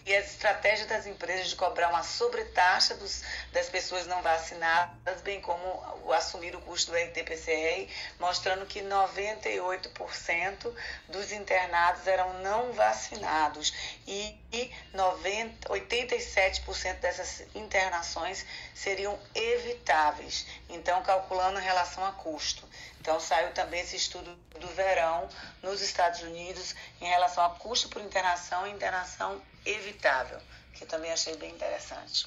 e 0.04 0.14
as 0.14 0.26
estratégias 0.30 0.88
das 0.88 1.04
empresas 1.06 1.48
de 1.48 1.56
cobrar 1.56 1.88
uma 1.88 2.04
sobretaxa 2.04 2.94
dos, 2.94 3.22
das 3.52 3.68
pessoas 3.68 4.06
não 4.06 4.22
vacinadas, 4.22 5.20
bem 5.22 5.40
como 5.40 6.12
assumir 6.12 6.54
o 6.54 6.60
custo 6.60 6.92
do 6.92 6.96
RT-PCR, 6.96 7.88
mostrando 8.20 8.66
que 8.66 8.82
98% 8.82 10.72
dos 11.08 11.32
internados 11.32 12.06
eram 12.06 12.34
não 12.40 12.72
vacinados. 12.72 13.72
E, 14.06 14.36
e 14.56 14.72
90, 14.94 15.68
87% 15.68 17.00
dessas 17.00 17.46
internações 17.54 18.46
seriam 18.74 19.18
evitáveis. 19.34 20.46
Então, 20.68 21.02
calculando 21.02 21.60
em 21.60 21.62
relação 21.62 22.04
a 22.04 22.12
custo. 22.12 22.66
Então, 22.98 23.20
saiu 23.20 23.52
também 23.52 23.80
esse 23.80 23.96
estudo 23.96 24.34
do 24.58 24.66
verão 24.68 25.28
nos 25.62 25.82
Estados 25.82 26.22
Unidos 26.22 26.74
em 27.00 27.06
relação 27.06 27.44
a 27.44 27.50
custo 27.50 27.88
por 27.90 28.00
internação 28.00 28.66
e 28.66 28.70
internação 28.70 29.42
evitável, 29.64 30.40
que 30.72 30.84
eu 30.84 30.88
também 30.88 31.12
achei 31.12 31.36
bem 31.36 31.50
interessante. 31.50 32.26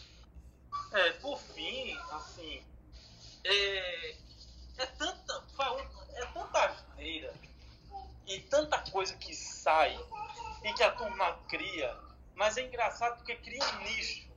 É, 0.94 1.12
por 1.14 1.40
fim, 1.40 1.98
assim, 2.12 2.64
é, 3.44 4.16
é 4.78 4.86
tanta, 4.86 5.44
é 6.16 6.26
tanta 6.28 6.66
asneira 6.66 7.34
e 8.28 8.40
tanta 8.42 8.78
coisa 8.92 9.16
que 9.16 9.36
sai 9.36 10.00
e 10.64 10.74
que 10.74 10.84
a 10.84 10.92
turma 10.92 11.40
cria, 11.48 11.96
mas 12.40 12.56
é 12.56 12.66
engraçado 12.66 13.18
porque 13.18 13.36
cria 13.36 13.60
um 13.62 13.84
nicho. 13.84 14.30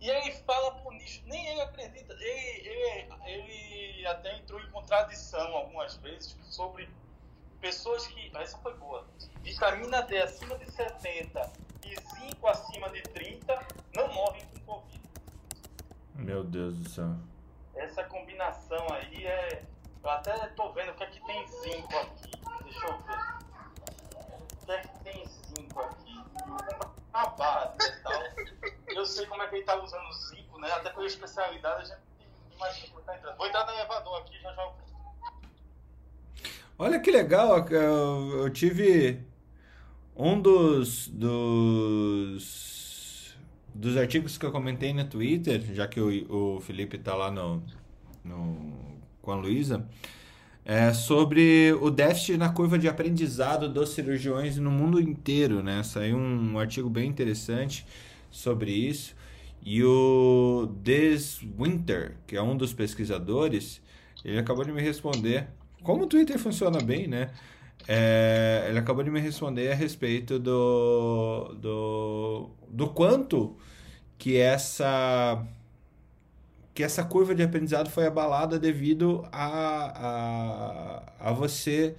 E 0.00 0.08
ele 0.08 0.32
fala 0.44 0.70
pro 0.72 0.92
nicho, 0.92 1.22
nem 1.24 1.44
ele 1.48 1.62
acredita, 1.62 2.12
ele, 2.12 3.08
ele, 3.24 3.74
ele 3.74 4.06
até 4.06 4.36
entrou 4.36 4.60
em 4.60 4.70
contradição 4.70 5.56
algumas 5.56 5.96
vezes 5.96 6.36
sobre 6.42 6.88
pessoas 7.58 8.06
que. 8.06 8.30
Essa 8.36 8.58
foi 8.58 8.74
boa. 8.74 9.04
Vitamina 9.40 10.02
D 10.02 10.18
acima 10.18 10.58
de 10.58 10.70
70 10.70 11.52
e 11.86 11.96
zinco 12.14 12.46
acima 12.46 12.90
de 12.90 13.00
30 13.02 13.66
não 13.96 14.12
morrem 14.12 14.44
com 14.46 14.60
Covid. 14.60 15.00
Meu 16.16 16.44
Deus 16.44 16.76
do 16.76 16.88
céu. 16.90 17.16
Essa 17.74 18.04
combinação 18.04 18.86
aí 18.92 19.26
é. 19.26 19.64
Eu 20.04 20.10
até 20.10 20.36
tô 20.48 20.70
vendo 20.72 20.90
o 20.90 20.94
que 20.94 21.02
é 21.02 21.06
que 21.06 21.26
tem 21.26 21.46
zinco 21.48 21.96
aqui. 21.96 22.30
Deixa 22.62 22.86
eu 22.86 22.98
ver. 22.98 23.38
O 24.52 24.66
que 24.66 24.72
é 24.72 24.80
que 24.82 24.98
tem 25.00 25.26
zinco 25.26 25.80
aqui? 25.80 26.07
E 26.38 28.02
tal. 28.02 28.22
Eu 28.88 29.06
sei 29.06 29.26
como 29.26 29.42
é 29.42 29.48
que 29.48 29.56
ele 29.56 29.64
tá 29.64 29.82
usando 29.82 30.08
o 30.08 30.12
zinco, 30.12 30.60
né? 30.60 30.70
Até 30.72 30.90
pela 30.90 31.06
especialidade 31.06 31.82
a 31.82 31.84
gente 31.84 32.00
imagina 32.54 32.88
como 32.88 33.00
tá 33.02 33.16
entrando. 33.16 33.36
Vou 33.36 33.46
entrar 33.46 33.64
no 33.66 33.72
elevador 33.72 34.20
aqui 34.20 34.40
já 34.40 34.52
já. 34.52 34.72
Olha 36.78 37.00
que 37.00 37.10
legal, 37.10 37.66
eu, 37.70 38.44
eu 38.44 38.50
tive 38.50 39.26
um 40.14 40.40
dos, 40.40 41.08
dos, 41.08 42.56
dos 43.74 43.96
artigos 43.96 44.38
que 44.38 44.46
eu 44.46 44.52
comentei 44.52 44.92
no 44.92 45.04
Twitter, 45.04 45.60
já 45.74 45.88
que 45.88 46.00
o, 46.00 46.56
o 46.56 46.60
Felipe 46.60 46.96
tá 46.98 47.16
lá 47.16 47.32
no, 47.32 47.64
no, 48.24 49.00
com 49.20 49.32
a 49.32 49.34
Luísa, 49.34 49.88
é 50.68 50.92
sobre 50.92 51.72
o 51.80 51.90
déficit 51.90 52.36
na 52.36 52.50
curva 52.50 52.78
de 52.78 52.86
aprendizado 52.86 53.70
dos 53.70 53.88
cirurgiões 53.94 54.58
no 54.58 54.70
mundo 54.70 55.00
inteiro, 55.00 55.62
né? 55.62 55.82
Saiu 55.82 56.18
um 56.18 56.58
artigo 56.58 56.90
bem 56.90 57.08
interessante 57.08 57.86
sobre 58.30 58.70
isso. 58.70 59.16
E 59.64 59.82
o 59.82 60.68
Des 60.82 61.40
Winter, 61.58 62.16
que 62.26 62.36
é 62.36 62.42
um 62.42 62.54
dos 62.54 62.74
pesquisadores, 62.74 63.80
ele 64.22 64.38
acabou 64.38 64.62
de 64.62 64.70
me 64.70 64.82
responder. 64.82 65.48
Como 65.82 66.04
o 66.04 66.06
Twitter 66.06 66.38
funciona 66.38 66.82
bem, 66.82 67.08
né? 67.08 67.30
É, 67.86 68.66
ele 68.68 68.78
acabou 68.78 69.02
de 69.02 69.10
me 69.10 69.20
responder 69.20 69.72
a 69.72 69.74
respeito 69.74 70.38
do, 70.38 71.56
do, 71.62 72.50
do 72.68 72.88
quanto 72.88 73.56
que 74.18 74.36
essa 74.36 75.42
que 76.78 76.84
essa 76.84 77.02
curva 77.02 77.34
de 77.34 77.42
aprendizado 77.42 77.90
foi 77.90 78.06
abalada 78.06 78.56
devido 78.56 79.26
a, 79.32 81.02
a, 81.18 81.28
a 81.28 81.32
você 81.32 81.96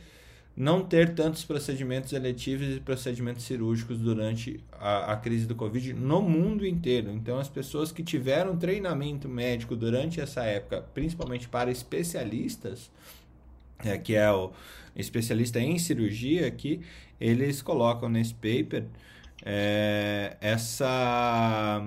não 0.56 0.86
ter 0.86 1.14
tantos 1.16 1.44
procedimentos 1.44 2.14
eletivos 2.14 2.78
e 2.78 2.80
procedimentos 2.80 3.44
cirúrgicos 3.44 3.98
durante 3.98 4.64
a, 4.72 5.12
a 5.12 5.18
crise 5.18 5.46
do 5.46 5.54
Covid 5.54 5.92
no 5.92 6.22
mundo 6.22 6.66
inteiro. 6.66 7.12
Então, 7.12 7.40
as 7.40 7.50
pessoas 7.50 7.92
que 7.92 8.02
tiveram 8.02 8.56
treinamento 8.56 9.28
médico 9.28 9.76
durante 9.76 10.22
essa 10.22 10.46
época, 10.46 10.86
principalmente 10.94 11.50
para 11.50 11.70
especialistas, 11.70 12.90
é, 13.84 13.98
que 13.98 14.16
é 14.16 14.32
o 14.32 14.54
especialista 14.96 15.60
em 15.60 15.78
cirurgia 15.78 16.48
aqui, 16.48 16.80
eles 17.20 17.62
colocam 17.62 18.08
nesse 18.08 18.34
paper 18.34 18.86
é, 19.44 20.38
essa 20.40 21.86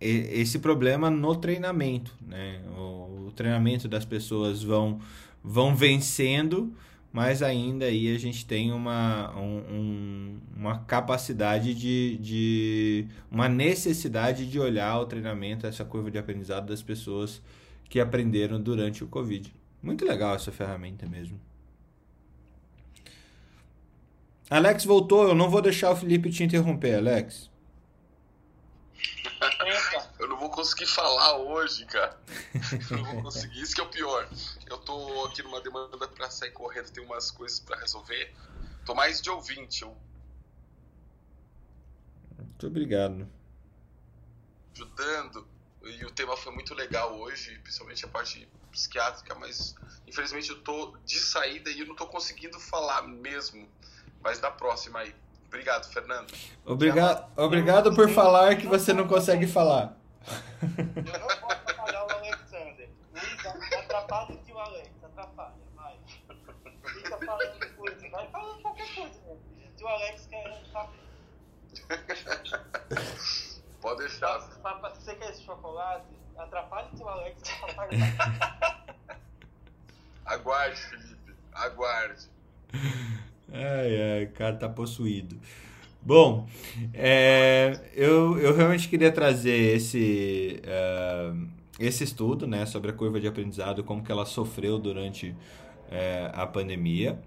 esse 0.00 0.58
problema 0.60 1.10
no 1.10 1.34
treinamento, 1.36 2.14
né? 2.26 2.60
O, 2.76 3.32
treinamento 3.34 3.86
das 3.88 4.04
pessoas 4.04 4.62
vão 4.62 5.00
vão 5.44 5.74
vencendo, 5.74 6.74
mas 7.12 7.42
ainda 7.42 7.84
aí 7.86 8.14
a 8.14 8.18
gente 8.18 8.44
tem 8.44 8.72
uma, 8.72 9.32
um- 9.38 9.58
um- 9.70 10.40
uma 10.56 10.78
capacidade 10.80 11.72
de, 11.74 12.18
de 12.18 13.06
uma 13.30 13.48
necessidade 13.48 14.50
de 14.50 14.58
olhar 14.58 14.98
o 15.00 15.06
treinamento, 15.06 15.66
essa 15.66 15.84
curva 15.84 16.10
de 16.10 16.18
aprendizado 16.18 16.66
das 16.66 16.82
pessoas 16.82 17.40
que 17.88 18.00
aprenderam 18.00 18.60
durante 18.60 19.04
o 19.04 19.06
Covid. 19.06 19.52
Muito 19.82 20.04
legal 20.04 20.34
essa 20.34 20.50
ferramenta 20.50 21.06
mesmo. 21.06 21.40
Alex 24.50 24.84
voltou, 24.84 25.28
eu 25.28 25.34
não 25.34 25.48
vou 25.48 25.62
deixar 25.62 25.90
o 25.92 25.96
Felipe 25.96 26.30
te 26.30 26.42
interromper, 26.42 26.94
Alex. 26.96 27.48
Conseguir 30.58 30.86
falar 30.86 31.36
hoje, 31.36 31.86
cara. 31.86 32.18
Eu 32.90 32.96
não 32.96 33.04
vou 33.04 33.22
conseguir. 33.22 33.60
Isso 33.60 33.76
que 33.76 33.80
é 33.80 33.84
o 33.84 33.88
pior. 33.88 34.28
Eu 34.66 34.76
tô 34.78 35.24
aqui 35.26 35.40
numa 35.40 35.60
demanda 35.60 36.08
pra 36.08 36.28
sair 36.32 36.50
correndo, 36.50 36.90
tem 36.90 37.04
umas 37.04 37.30
coisas 37.30 37.60
pra 37.60 37.78
resolver. 37.78 38.34
Tô 38.84 38.92
mais 38.92 39.22
de 39.22 39.30
ouvinte, 39.30 39.82
eu 39.82 39.96
Muito 42.36 42.66
obrigado. 42.66 43.28
ajudando. 44.74 45.46
E 45.84 46.04
o 46.04 46.10
tema 46.10 46.36
foi 46.36 46.52
muito 46.52 46.74
legal 46.74 47.16
hoje, 47.20 47.56
principalmente 47.60 48.04
a 48.04 48.08
parte 48.08 48.48
psiquiátrica, 48.72 49.36
mas 49.36 49.76
infelizmente 50.08 50.50
eu 50.50 50.60
tô 50.62 50.96
de 51.04 51.20
saída 51.20 51.70
e 51.70 51.78
eu 51.78 51.86
não 51.86 51.94
tô 51.94 52.08
conseguindo 52.08 52.58
falar 52.58 53.02
mesmo. 53.02 53.68
Mas 54.20 54.40
na 54.40 54.50
próxima 54.50 54.98
aí. 54.98 55.14
Obrigado, 55.46 55.88
Fernando. 55.92 56.34
Obrigado, 56.64 57.30
obrigado 57.36 57.94
por 57.94 58.10
falar 58.10 58.56
que 58.56 58.66
você 58.66 58.92
não 58.92 59.06
consegue 59.06 59.46
falar. 59.46 59.96
Eu 60.96 61.18
não 61.20 61.40
vou 61.40 61.50
atrapalhar 61.50 62.04
o 62.06 62.10
Alexander. 62.10 62.88
Luiz, 63.12 63.46
atrapalha 63.74 64.34
o 64.34 64.44
tio 64.44 64.58
Alex, 64.58 64.90
atrapalha, 65.02 65.54
vai. 65.74 65.98
Fica 66.06 67.18
falando 67.24 67.76
coisa, 67.76 68.08
vai 68.10 68.28
falando 68.30 68.62
qualquer 68.62 68.94
coisa, 68.94 69.14
filho. 69.14 69.40
O 69.66 69.76
tio 69.76 69.88
Alex 69.88 70.26
quer 70.26 70.62
saber. 70.72 71.08
Pode 73.80 73.98
deixar. 74.00 74.40
Papai, 74.60 74.92
Você 74.94 75.14
quer 75.14 75.30
esse 75.30 75.44
chocolate? 75.44 76.06
Atrapalha 76.36 76.88
o 76.92 76.96
tio 76.96 77.08
Alex. 77.08 77.42
Aguarde, 80.26 80.76
Felipe. 80.76 81.34
Aguarde. 81.52 82.30
Ai, 83.50 84.12
ai, 84.12 84.24
o 84.24 84.32
cara 84.32 84.56
tá 84.56 84.68
possuído. 84.68 85.40
Bom, 86.00 86.46
é, 86.94 87.80
eu, 87.94 88.38
eu 88.38 88.54
realmente 88.54 88.88
queria 88.88 89.12
trazer 89.12 89.76
esse, 89.76 90.60
eh, 90.64 91.32
esse 91.78 92.04
estudo, 92.04 92.46
né, 92.46 92.64
sobre 92.66 92.90
a 92.90 92.94
curva 92.94 93.20
de 93.20 93.26
aprendizado, 93.26 93.84
como 93.84 94.02
que 94.02 94.10
ela 94.10 94.24
sofreu 94.24 94.78
durante 94.78 95.34
eh, 95.90 96.30
a 96.32 96.46
pandemia, 96.46 97.20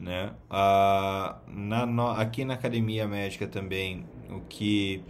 né? 0.00 0.32
Ah, 0.48 1.40
na, 1.48 1.84
no, 1.84 2.08
aqui 2.08 2.44
na 2.44 2.54
academia 2.54 3.06
médica 3.06 3.46
também, 3.46 4.06
o 4.30 4.40
que 4.48 5.02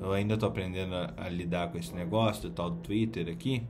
eu 0.00 0.12
ainda 0.12 0.34
estou 0.34 0.48
aprendendo 0.48 0.94
a, 0.94 1.12
a, 1.16 1.28
lidar 1.28 1.70
com 1.70 1.78
esse 1.78 1.94
negócio 1.94 2.48
do 2.48 2.50
tal 2.50 2.70
do 2.70 2.78
Twitter 2.78 3.28
aqui, 3.28 3.62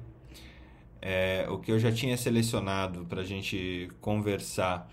é, 1.00 1.46
o 1.50 1.58
que 1.58 1.72
eu 1.72 1.78
já 1.78 1.90
tinha 1.92 2.16
selecionado 2.16 3.04
para 3.06 3.22
a 3.22 3.24
gente 3.24 3.88
conversar 4.00 4.88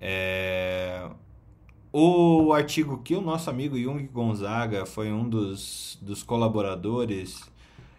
é 0.00 1.08
o 1.98 2.52
artigo 2.52 3.02
que 3.02 3.14
o 3.14 3.22
nosso 3.22 3.48
amigo 3.48 3.78
Jung 3.78 4.06
Gonzaga 4.08 4.84
foi 4.84 5.10
um 5.10 5.26
dos, 5.26 5.96
dos 6.02 6.22
colaboradores. 6.22 7.40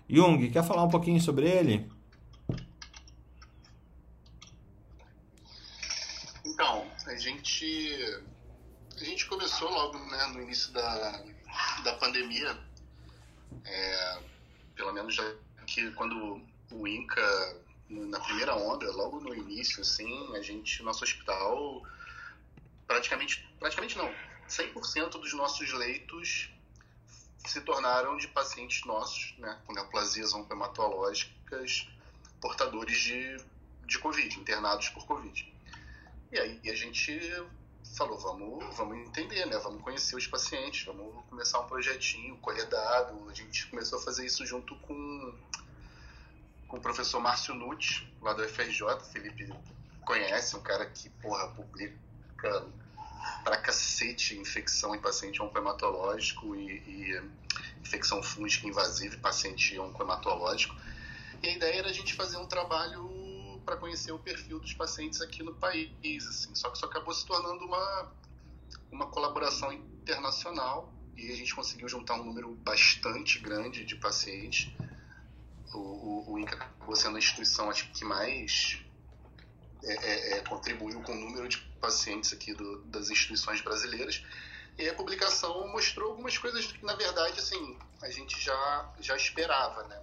Jung, 0.07 0.51
quer 0.51 0.63
falar 0.63 0.83
um 0.83 0.89
pouquinho 0.89 1.19
sobre 1.19 1.49
ele? 1.49 1.89
Então, 6.45 6.85
a 7.07 7.15
gente, 7.15 8.21
a 9.01 9.03
gente 9.03 9.25
começou 9.25 9.67
logo 9.67 9.97
né, 9.97 10.27
no 10.27 10.43
início 10.43 10.71
da, 10.73 11.23
da 11.83 11.93
pandemia, 11.93 12.55
é, 13.65 14.19
pelo 14.75 14.93
menos 14.93 15.15
já 15.15 15.23
que 15.65 15.89
quando 15.93 16.39
o 16.71 16.87
Inca, 16.87 17.63
na 17.89 18.19
primeira 18.19 18.55
onda, 18.55 18.91
logo 18.91 19.19
no 19.21 19.33
início, 19.33 19.81
assim, 19.81 20.35
a 20.35 20.41
gente, 20.43 20.83
nosso 20.83 21.03
hospital 21.03 21.81
praticamente, 22.87 23.47
praticamente 23.59 23.97
não, 23.97 24.11
100% 24.47 25.09
dos 25.11 25.33
nossos 25.33 25.71
leitos 25.73 26.49
se 27.45 27.61
tornaram 27.61 28.17
de 28.17 28.27
pacientes 28.29 28.83
nossos, 28.85 29.35
né, 29.37 29.59
com 29.65 29.73
neoplasias 29.73 30.33
oncohematológicas, 30.33 31.87
portadores 32.41 32.97
de, 32.97 33.37
de 33.85 33.99
Covid, 33.99 34.39
internados 34.39 34.89
por 34.89 35.05
Covid. 35.05 35.53
E 36.31 36.39
aí 36.39 36.59
a 36.69 36.75
gente 36.75 37.19
falou, 37.95 38.17
vamos, 38.19 38.75
vamos 38.75 38.97
entender, 38.97 39.45
né, 39.45 39.57
vamos 39.59 39.81
conhecer 39.81 40.15
os 40.15 40.27
pacientes, 40.27 40.85
vamos 40.85 41.25
começar 41.29 41.59
um 41.59 41.67
projetinho, 41.67 42.37
colher 42.37 42.67
dado. 42.67 43.29
A 43.29 43.33
gente 43.33 43.67
começou 43.67 43.99
a 43.99 44.01
fazer 44.01 44.25
isso 44.25 44.45
junto 44.45 44.75
com, 44.79 45.33
com 46.67 46.77
o 46.77 46.81
professor 46.81 47.19
Márcio 47.21 47.53
Nutti, 47.53 48.13
lá 48.21 48.33
do 48.33 48.47
FRJ, 48.47 48.99
Felipe 49.11 49.49
conhece, 50.05 50.55
um 50.55 50.61
cara 50.61 50.85
que, 50.85 51.09
porra, 51.09 51.47
publica 51.49 52.06
pra 52.37 53.57
cacete 53.57 54.37
infecção 54.37 54.95
em 54.95 54.99
paciente 54.99 55.41
oncohematológico 55.41 56.55
e, 56.55 56.77
e 56.87 57.21
infecção 57.81 58.21
fúngica 58.21 58.67
invasiva 58.67 59.15
em 59.15 59.19
paciente 59.19 59.77
oncohematológico. 59.79 60.75
E 61.41 61.47
a 61.47 61.53
ideia 61.53 61.79
era 61.79 61.89
a 61.89 61.93
gente 61.93 62.13
fazer 62.13 62.37
um 62.37 62.45
trabalho 62.45 63.61
para 63.65 63.77
conhecer 63.77 64.11
o 64.11 64.19
perfil 64.19 64.59
dos 64.59 64.73
pacientes 64.73 65.21
aqui 65.21 65.43
no 65.43 65.53
país, 65.53 66.25
assim. 66.27 66.55
Só 66.55 66.69
que 66.69 66.77
isso 66.77 66.85
acabou 66.85 67.13
se 67.13 67.25
tornando 67.25 67.65
uma, 67.65 68.11
uma 68.91 69.07
colaboração 69.07 69.71
internacional 69.71 70.93
e 71.15 71.31
a 71.31 71.35
gente 71.35 71.53
conseguiu 71.53 71.89
juntar 71.89 72.15
um 72.15 72.23
número 72.23 72.53
bastante 72.55 73.39
grande 73.39 73.83
de 73.83 73.95
pacientes. 73.95 74.71
O, 75.73 75.79
o, 75.79 76.31
o 76.33 76.39
INCA 76.39 76.55
acabou 76.55 76.95
sendo 76.95 77.15
a 77.15 77.19
instituição 77.19 77.69
acho 77.69 77.91
que 77.91 78.05
mais 78.05 78.81
é, 79.83 79.93
é, 79.93 80.37
é, 80.37 80.41
contribuiu 80.41 81.01
com 81.01 81.11
o 81.11 81.15
número 81.15 81.47
de 81.47 81.57
pacientes 81.79 82.33
aqui 82.33 82.53
do, 82.53 82.81
das 82.83 83.09
instituições 83.09 83.61
brasileiras. 83.61 84.23
E 84.77 84.87
a 84.87 84.93
publicação 84.93 85.67
mostrou 85.69 86.11
algumas 86.11 86.37
coisas 86.37 86.65
que, 86.67 86.85
na 86.85 86.95
verdade, 86.95 87.39
assim, 87.39 87.77
a 88.01 88.09
gente 88.09 88.39
já, 88.39 88.93
já 88.99 89.15
esperava, 89.15 89.83
né? 89.83 90.01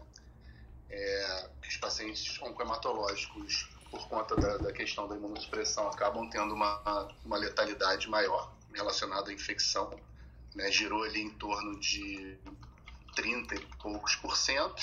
É, 0.90 1.48
que 1.62 1.68
os 1.68 1.76
pacientes 1.76 2.40
oncohematológicos, 2.42 3.68
por 3.90 4.08
conta 4.08 4.36
da, 4.36 4.56
da, 4.58 4.72
questão 4.72 5.08
da 5.08 5.16
imunossupressão, 5.16 5.88
acabam 5.88 6.28
tendo 6.28 6.54
uma, 6.54 7.08
uma 7.24 7.36
letalidade 7.36 8.08
maior 8.08 8.52
relacionada 8.72 9.30
à 9.30 9.32
infecção, 9.32 9.98
né? 10.54 10.70
Girou 10.70 11.04
ali 11.04 11.22
em 11.22 11.30
torno 11.30 11.78
de 11.78 12.36
30 13.14 13.54
e 13.54 13.60
poucos 13.80 14.16
por 14.16 14.36
cento. 14.36 14.82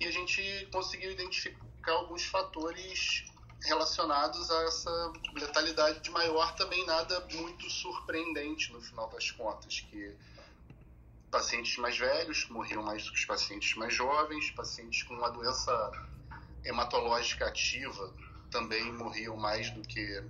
E 0.00 0.06
a 0.06 0.10
gente 0.10 0.68
conseguiu 0.70 1.10
identificar 1.10 1.92
alguns 1.92 2.24
fatores 2.24 3.24
relacionados 3.60 4.50
a 4.50 4.62
essa 4.64 5.12
letalidade 5.34 6.10
maior 6.10 6.54
também 6.54 6.84
nada 6.86 7.20
muito 7.32 7.68
surpreendente 7.70 8.72
no 8.72 8.80
final 8.80 9.08
das 9.08 9.30
contas, 9.30 9.80
que 9.80 10.14
pacientes 11.30 11.76
mais 11.76 11.98
velhos 11.98 12.48
morriam 12.48 12.82
mais 12.82 13.04
do 13.04 13.12
que 13.12 13.18
os 13.18 13.24
pacientes 13.24 13.74
mais 13.76 13.94
jovens, 13.94 14.50
pacientes 14.52 15.02
com 15.02 15.14
uma 15.14 15.30
doença 15.30 15.92
hematológica 16.64 17.46
ativa 17.46 18.12
também 18.50 18.92
morriam 18.92 19.36
mais 19.36 19.70
do 19.70 19.82
que 19.82 20.22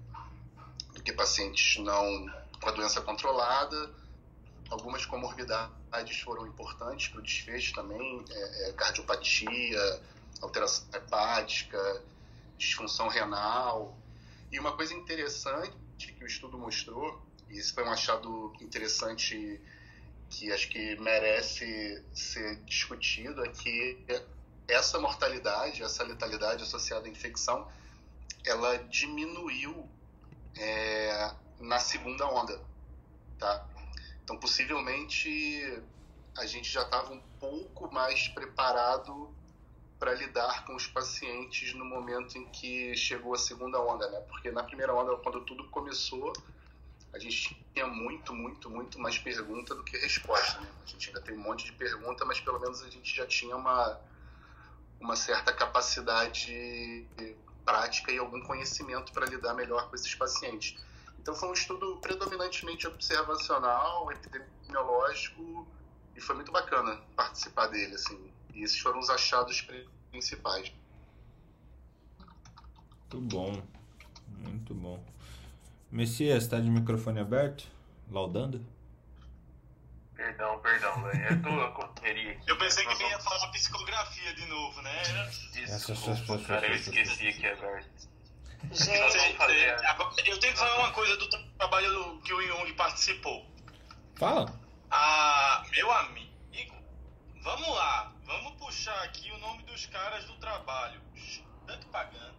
do 0.95 1.03
que 1.03 1.13
pacientes 1.13 1.83
não 1.83 2.29
com 2.61 2.69
a 2.69 2.73
doença 2.73 3.01
controlada. 3.01 3.91
Algumas 4.71 5.07
comorbidades 5.07 6.21
foram 6.21 6.47
importantes 6.47 7.09
para 7.09 7.21
o 7.21 7.23
desfecho 7.23 7.75
também, 7.75 8.25
é, 8.29 8.69
é, 8.69 8.73
cardiopatia, 8.73 10.03
alteração 10.43 10.85
hepática, 10.93 12.03
disfunção 12.59 13.09
renal. 13.09 13.97
E 14.51 14.59
uma 14.59 14.73
coisa 14.73 14.93
interessante 14.93 15.73
que 15.97 16.25
o 16.25 16.27
estudo 16.27 16.59
mostrou, 16.59 17.23
e 17.49 17.59
isso 17.59 17.73
foi 17.75 17.85
um 17.85 17.91
achado 17.91 18.53
interessante 18.61 19.61
que 20.31 20.53
acho 20.53 20.69
que 20.69 20.97
merece 20.97 22.05
ser 22.13 22.57
discutido, 22.65 23.45
é 23.45 23.49
que 23.49 24.05
essa 24.67 24.99
mortalidade, 24.99 25.83
essa 25.83 26.03
letalidade 26.05 26.63
associada 26.63 27.07
à 27.07 27.09
infecção, 27.09 27.67
ela 28.45 28.77
diminuiu 28.85 29.89
é, 30.57 31.35
na 31.61 31.79
segunda 31.79 32.27
onda, 32.27 32.61
tá? 33.39 33.67
Então, 34.23 34.37
possivelmente, 34.39 35.83
a 36.37 36.45
gente 36.45 36.71
já 36.71 36.83
estava 36.83 37.13
um 37.13 37.23
pouco 37.41 37.93
mais 37.93 38.29
preparado 38.29 39.35
para 39.99 40.15
lidar 40.15 40.65
com 40.65 40.77
os 40.77 40.87
pacientes 40.87 41.75
no 41.75 41.85
momento 41.85 42.39
em 42.39 42.47
que 42.47 42.97
chegou 42.97 43.35
a 43.35 43.39
segunda 43.39 43.81
onda, 43.81 44.09
né? 44.11 44.21
Porque 44.29 44.51
na 44.51 44.63
primeira 44.63 44.95
onda, 44.95 45.17
quando 45.17 45.41
tudo 45.41 45.65
começou, 45.69 46.33
a 47.13 47.19
gente 47.19 47.57
tinha 47.75 47.87
muito, 47.87 48.33
muito, 48.33 48.71
muito 48.71 48.99
mais 49.01 49.19
pergunta 49.19 49.75
do 49.75 49.83
que 49.83 49.97
resposta, 49.97 50.61
né? 50.61 50.69
A 50.85 50.87
gente 50.87 51.09
ainda 51.09 51.21
tem 51.21 51.35
um 51.35 51.41
monte 51.41 51.65
de 51.65 51.73
pergunta, 51.73 52.25
mas 52.25 52.41
pelo 52.41 52.61
menos 52.61 52.83
a 52.83 52.89
gente 52.89 53.15
já 53.15 53.27
tinha 53.27 53.57
uma, 53.57 53.99
uma 55.01 55.17
certa 55.17 55.53
capacidade 55.53 57.07
prática 57.65 58.13
e 58.13 58.19
algum 58.19 58.41
conhecimento 58.41 59.13
para 59.13 59.27
lidar 59.27 59.55
melhor 59.55 59.89
com 59.89 59.97
esses 59.97 60.15
pacientes. 60.15 60.77
Então 61.19 61.35
foi 61.35 61.49
um 61.49 61.53
estudo 61.53 61.97
predominantemente 61.97 62.87
observacional, 62.87 64.11
epidemiológico, 64.13 65.67
e 66.15 66.21
foi 66.21 66.37
muito 66.37 66.53
bacana 66.53 67.01
participar 67.17 67.67
dele, 67.67 67.95
assim. 67.95 68.33
E 68.59 68.65
esses 68.65 68.81
foram 68.81 68.99
os 68.99 69.09
achados 69.09 69.65
principais. 70.11 70.73
Muito 73.01 73.21
bom, 73.21 73.63
muito 74.27 74.75
bom. 74.75 75.03
Messias, 75.93 76.43
está 76.43 76.59
de 76.59 76.69
microfone 76.69 77.21
aberto? 77.21 77.69
Laudando? 78.11 78.67
Perdão, 80.17 80.59
perdão, 80.59 81.03
velho. 81.05 81.25
É 81.25 81.37
tua 81.37 81.71
correria 81.71 82.33
aqui. 82.33 82.51
Eu 82.51 82.59
pensei 82.59 82.85
que 82.85 83.03
ia 83.05 83.21
falar 83.21 83.47
psicografia 83.53 84.35
de 84.35 84.45
novo, 84.47 84.83
né? 84.83 85.03
Desculpa, 85.53 86.39
cara, 86.41 86.67
eu 86.67 86.75
esqueci 86.75 87.29
aqui 87.29 87.47
aberto. 87.47 88.09
Gente, 88.73 90.29
eu 90.29 90.41
tenho 90.41 90.53
que 90.53 90.59
falar 90.59 90.81
uma 90.81 90.93
coisa 90.93 91.17
do 91.17 91.29
trabalho 91.29 92.21
que 92.23 92.35
o 92.35 92.43
Jung 92.43 92.73
participou. 92.75 93.47
Fala. 94.17 94.53
Ah, 94.91 95.65
meu 95.71 95.93
amigo, 95.93 96.75
vamos 97.41 97.69
lá. 97.69 98.18
Vamos 98.29 98.53
puxar 98.59 99.05
aqui 99.05 99.33
o 99.33 99.39
nome 99.39 99.63
dos 99.63 99.87
caras 99.87 100.23
do 100.27 100.35
trabalho. 100.35 101.01
Dante 101.67 101.87
Pagan, 101.87 102.35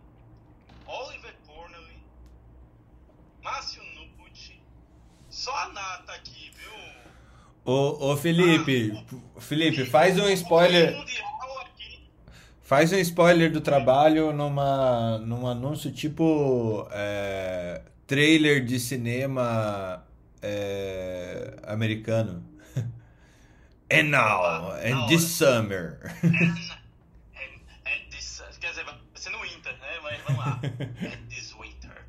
Oliver 0.85 1.33
Cornely, 1.47 1.97
Márcio 3.41 3.81
Nuput, 3.95 4.61
só 5.31 5.51
a 5.51 5.69
Nata 5.69 6.13
aqui, 6.13 6.51
viu? 6.55 6.71
Ô, 7.65 8.11
ô 8.11 8.17
Felipe, 8.17 8.93
ah, 9.35 9.41
Felipe, 9.41 9.83
faz 9.85 10.19
um 10.19 10.29
spoiler. 10.29 10.95
Faz 12.61 12.93
um 12.93 12.97
spoiler 12.97 13.51
do 13.51 13.59
trabalho 13.59 14.31
numa, 14.31 15.17
num 15.17 15.47
anúncio 15.47 15.91
tipo 15.91 16.87
é, 16.91 17.81
trailer 18.05 18.63
de 18.63 18.79
cinema 18.79 20.05
é, 20.39 21.57
americano. 21.65 22.48
And 23.91 24.11
now, 24.11 24.71
and 24.81 25.09
this 25.09 25.27
summer. 25.27 25.99
And, 26.21 26.35
and, 26.35 27.53
and 27.85 28.01
this, 28.11 28.41
quer 28.59 28.69
dizer, 28.69 28.85
vai 28.85 28.95
ser 29.15 29.31
no 29.31 29.39
winter, 29.41 29.73
né? 29.73 29.99
Mas 30.03 30.21
vamos 30.27 30.45
lá. 30.45 30.59
and 30.63 31.29
this 31.29 31.53
winter. 31.55 32.05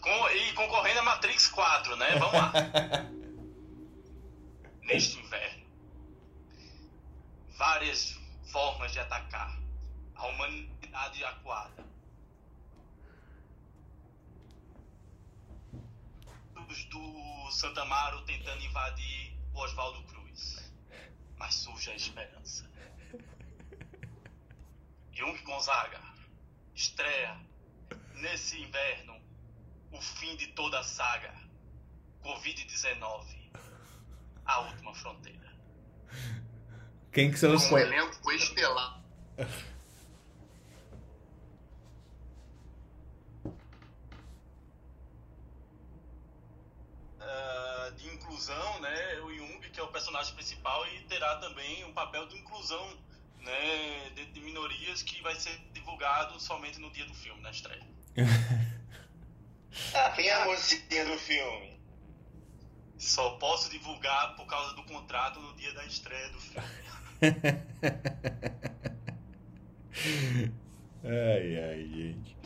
Com, 0.00 0.28
e 0.30 0.52
concorrendo 0.54 1.00
a 1.00 1.02
Matrix 1.02 1.48
4, 1.48 1.96
né? 1.96 2.16
Vamos 2.18 2.32
lá. 2.32 2.52
Neste 4.82 5.18
inverno. 5.20 5.64
Várias 7.58 8.18
formas 8.50 8.92
de 8.92 9.00
atacar 9.00 9.58
a 10.16 10.26
humanidade 10.28 11.24
acuada. 11.24 11.88
Santa 17.58 17.82
Amaro 17.82 18.20
tentando 18.22 18.64
invadir 18.64 19.32
o 19.52 19.58
Oswaldo 19.58 20.00
Cruz. 20.04 20.27
Mas 21.36 21.54
surge 21.54 21.90
a 21.90 21.94
esperança. 21.94 22.68
Jung 25.12 25.36
Gonzaga 25.42 26.00
estreia 26.74 27.40
nesse 28.14 28.60
inverno 28.60 29.20
o 29.92 30.00
fim 30.00 30.36
de 30.36 30.48
toda 30.48 30.78
a 30.78 30.84
saga. 30.84 31.34
Covid-19, 32.22 33.50
a 34.44 34.60
última 34.60 34.94
fronteira. 34.94 35.52
Quem 37.12 37.30
que 37.30 37.38
são 37.38 37.54
os... 37.54 37.70
Um 37.70 37.78
elenco 37.78 38.30
estelar. 38.32 39.02
Uh, 47.28 47.92
de 47.92 48.08
inclusão, 48.08 48.80
né? 48.80 49.20
O 49.20 49.34
Jung, 49.34 49.60
que 49.70 49.78
é 49.78 49.82
o 49.82 49.88
personagem 49.88 50.34
principal, 50.34 50.86
e 50.88 51.00
terá 51.02 51.36
também 51.36 51.84
um 51.84 51.92
papel 51.92 52.26
de 52.26 52.38
inclusão 52.38 52.96
né, 53.40 54.10
de, 54.14 54.26
de 54.26 54.40
minorias 54.40 55.02
que 55.02 55.20
vai 55.22 55.34
ser 55.34 55.58
divulgado 55.72 56.38
somente 56.40 56.78
no 56.78 56.90
dia 56.90 57.06
do 57.06 57.14
filme, 57.14 57.40
na 57.40 57.50
estreia. 57.50 57.82
ah, 59.94 60.10
quem 60.10 60.28
é 60.28 60.34
a 60.34 60.44
mocinha 60.44 61.06
do 61.06 61.18
filme? 61.18 61.80
Só 62.98 63.30
posso 63.36 63.70
divulgar 63.70 64.36
por 64.36 64.44
causa 64.46 64.74
do 64.74 64.82
contrato 64.84 65.40
no 65.40 65.54
dia 65.54 65.72
da 65.72 65.84
estreia 65.84 66.28
do 66.30 66.40
filme. 66.40 66.68
ai, 71.04 71.62
ai, 71.62 71.88
gente. 71.88 72.36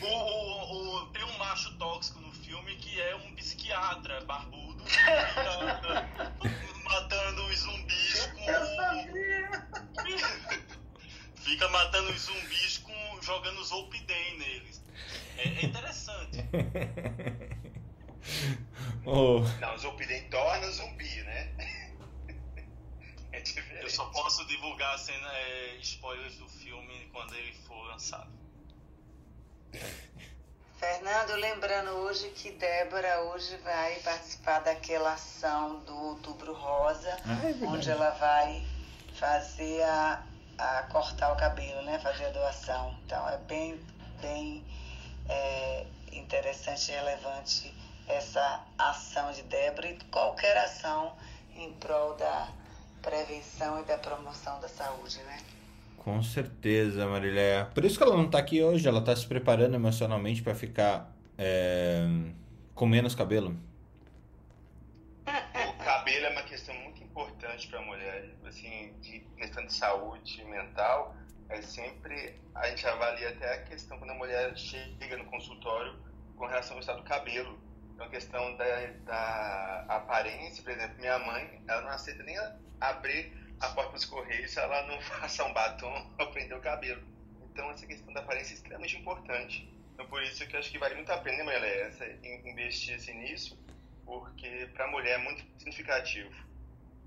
O, 0.00 0.06
o, 0.06 1.02
o, 1.02 1.06
tem 1.08 1.22
um 1.22 1.36
macho 1.38 1.76
tóxico 1.76 2.18
no 2.20 2.29
psiquiatra 3.40 4.20
barbudo 4.26 4.84
matando 6.84 7.46
os 7.46 7.58
zumbis 7.58 8.30
com. 8.34 8.44
Fica 11.36 11.66
matando 11.68 12.10
os 12.10 12.20
zumbis 12.20 12.76
com. 12.78 13.22
jogando 13.22 13.64
Zolpidem 13.64 14.38
neles. 14.38 14.82
É, 15.38 15.48
é 15.48 15.64
interessante. 15.64 16.36
oh. 19.06 19.40
Não, 19.60 19.78
Zolpidem 19.78 20.28
torna 20.28 20.70
zumbi, 20.70 21.22
né? 21.22 21.54
É 23.32 23.40
diferente. 23.40 23.84
Eu 23.84 23.90
só 23.90 24.06
posso 24.06 24.44
divulgar 24.46 24.98
cena, 24.98 25.32
é, 25.32 25.76
spoilers 25.76 26.36
do 26.36 26.48
filme 26.48 27.08
quando 27.12 27.32
ele 27.36 27.52
for 27.52 27.80
lançado. 27.86 28.28
Fernando, 30.80 31.34
lembrando 31.34 31.90
hoje 31.90 32.30
que 32.30 32.52
Débora 32.52 33.20
hoje 33.24 33.54
vai 33.58 33.96
participar 33.96 34.60
daquela 34.60 35.12
ação 35.12 35.80
do 35.80 35.94
Outubro 35.94 36.54
Rosa, 36.54 37.18
ah, 37.26 37.46
é 37.46 37.66
onde 37.66 37.90
ela 37.90 38.08
vai 38.12 38.66
fazer 39.12 39.82
a, 39.82 40.22
a 40.56 40.82
cortar 40.84 41.34
o 41.34 41.36
cabelo, 41.36 41.82
né? 41.82 41.98
Fazer 41.98 42.24
a 42.24 42.30
doação. 42.30 42.96
Então 43.04 43.28
é 43.28 43.36
bem, 43.36 43.78
bem 44.22 44.64
é, 45.28 45.86
interessante 46.12 46.90
e 46.90 46.94
relevante 46.94 47.74
essa 48.08 48.64
ação 48.78 49.32
de 49.32 49.42
Débora 49.42 49.86
e 49.86 49.98
qualquer 50.04 50.56
ação 50.56 51.14
em 51.56 51.74
prol 51.74 52.14
da 52.16 52.48
prevenção 53.02 53.80
e 53.80 53.84
da 53.84 53.98
promoção 53.98 54.58
da 54.60 54.68
saúde, 54.68 55.18
né? 55.24 55.42
Com 56.00 56.22
certeza, 56.22 57.06
Marilé. 57.06 57.64
Por 57.74 57.84
isso 57.84 57.98
que 57.98 58.02
ela 58.02 58.16
não 58.16 58.24
está 58.24 58.38
aqui 58.38 58.62
hoje, 58.62 58.88
ela 58.88 59.00
está 59.00 59.14
se 59.14 59.26
preparando 59.26 59.74
emocionalmente 59.74 60.42
para 60.42 60.54
ficar 60.54 61.14
é, 61.36 62.06
com 62.74 62.86
menos 62.86 63.14
cabelo. 63.14 63.54
O 65.26 65.84
cabelo 65.84 66.24
é 66.24 66.30
uma 66.30 66.42
questão 66.42 66.74
muito 66.76 67.04
importante 67.04 67.68
para 67.68 67.80
a 67.80 67.82
mulher, 67.82 68.30
assim, 68.46 68.94
de 69.02 69.20
questão 69.36 69.66
de 69.66 69.74
saúde 69.74 70.42
mental. 70.44 71.14
É 71.50 71.60
sempre 71.60 72.34
a 72.54 72.66
gente 72.68 72.86
avalia 72.86 73.28
até 73.28 73.54
a 73.56 73.62
questão 73.64 73.98
quando 73.98 74.12
a 74.12 74.14
mulher 74.14 74.56
chega 74.56 75.18
no 75.18 75.26
consultório 75.26 75.94
com 76.34 76.46
relação 76.46 76.76
ao 76.76 76.80
estado 76.80 77.02
do 77.02 77.04
cabelo. 77.04 77.58
Então, 77.92 78.06
a 78.06 78.08
questão 78.08 78.56
da, 78.56 78.64
da 79.04 79.84
aparência, 79.86 80.62
por 80.62 80.72
exemplo, 80.72 80.96
minha 80.98 81.18
mãe, 81.18 81.62
ela 81.68 81.82
não 81.82 81.90
aceita 81.90 82.22
nem 82.22 82.38
abrir 82.80 83.39
a 83.60 83.68
porta 83.68 83.92
dos 83.92 84.04
correios 84.04 84.50
se 84.50 84.58
ela 84.58 84.86
não 84.86 85.00
faça 85.02 85.44
um 85.44 85.52
batom 85.52 86.10
ou 86.18 86.26
prender 86.32 86.56
o 86.56 86.60
cabelo. 86.60 87.02
Então 87.52 87.70
essa 87.70 87.86
questão 87.86 88.12
da 88.12 88.20
aparência 88.20 88.52
é 88.52 88.56
extremamente 88.56 88.96
importante. 88.96 89.72
Então 89.94 90.06
por 90.06 90.22
isso 90.22 90.46
que 90.46 90.56
eu 90.56 90.60
acho 90.60 90.70
que 90.70 90.78
vale 90.78 90.94
muito 90.94 91.10
a 91.10 91.18
pena, 91.18 91.44
mulher, 91.44 91.88
essa, 91.88 92.06
investir 92.06 92.96
assim, 92.96 93.14
nisso, 93.14 93.58
porque 94.04 94.68
para 94.74 94.86
a 94.86 94.90
mulher 94.90 95.20
é 95.20 95.22
muito 95.22 95.44
significativo. 95.58 96.30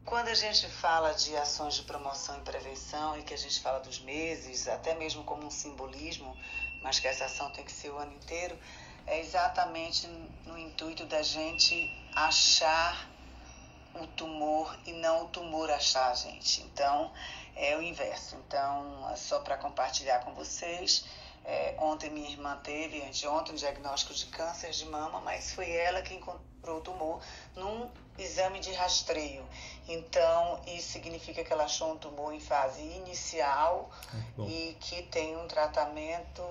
Quando 0.05 0.27
a 0.27 0.34
gente 0.34 0.67
fala 0.67 1.13
de 1.13 1.35
ações 1.38 1.75
de 1.75 1.84
promoção 1.84 2.38
e 2.38 2.41
prevenção 2.41 3.17
e 3.17 3.23
que 3.23 3.34
a 3.34 3.38
gente 3.38 3.61
fala 3.61 3.80
dos 3.80 3.99
meses, 3.99 4.67
até 4.67 4.93
mesmo 4.95 5.23
como 5.23 5.45
um 5.45 5.49
simbolismo, 5.49 6.38
mas 6.84 6.99
que 6.99 7.07
essa 7.07 7.25
ação 7.25 7.49
tem 7.53 7.63
que 7.63 7.71
ser 7.71 7.89
o 7.89 7.97
ano 7.97 8.13
inteiro, 8.13 8.57
é 9.07 9.21
exatamente 9.21 10.05
no 10.45 10.57
intuito 10.57 11.05
da 11.05 11.21
gente 11.21 11.89
achar 12.13 13.09
o 13.95 14.07
tumor 14.07 14.77
e 14.85 14.93
não 14.93 15.25
o 15.25 15.27
tumor 15.27 15.69
achar 15.69 16.15
gente. 16.15 16.61
Então, 16.61 17.11
é 17.55 17.75
o 17.77 17.81
inverso. 17.81 18.35
Então, 18.47 19.09
é 19.11 19.15
só 19.15 19.39
para 19.39 19.57
compartilhar 19.57 20.19
com 20.19 20.33
vocês, 20.33 21.05
é, 21.45 21.75
ontem 21.77 22.09
minha 22.09 22.29
irmã 22.29 22.57
teve, 22.63 23.01
anteontem, 23.03 23.53
um 23.53 23.57
diagnóstico 23.57 24.13
de 24.13 24.25
câncer 24.27 24.71
de 24.71 24.85
mama, 24.85 25.19
mas 25.19 25.53
foi 25.53 25.69
ela 25.69 26.01
que 26.01 26.13
encontrou 26.13 26.77
o 26.77 26.81
tumor 26.81 27.21
num 27.55 27.89
exame 28.17 28.59
de 28.59 28.71
rastreio. 28.71 29.45
Então, 29.87 30.61
isso 30.67 30.91
significa 30.91 31.43
que 31.43 31.51
ela 31.51 31.65
achou 31.65 31.91
um 31.91 31.97
tumor 31.97 32.33
em 32.33 32.39
fase 32.39 32.81
inicial 32.81 33.91
e 34.37 34.77
que 34.79 35.03
tem 35.03 35.35
um 35.35 35.47
tratamento 35.47 36.41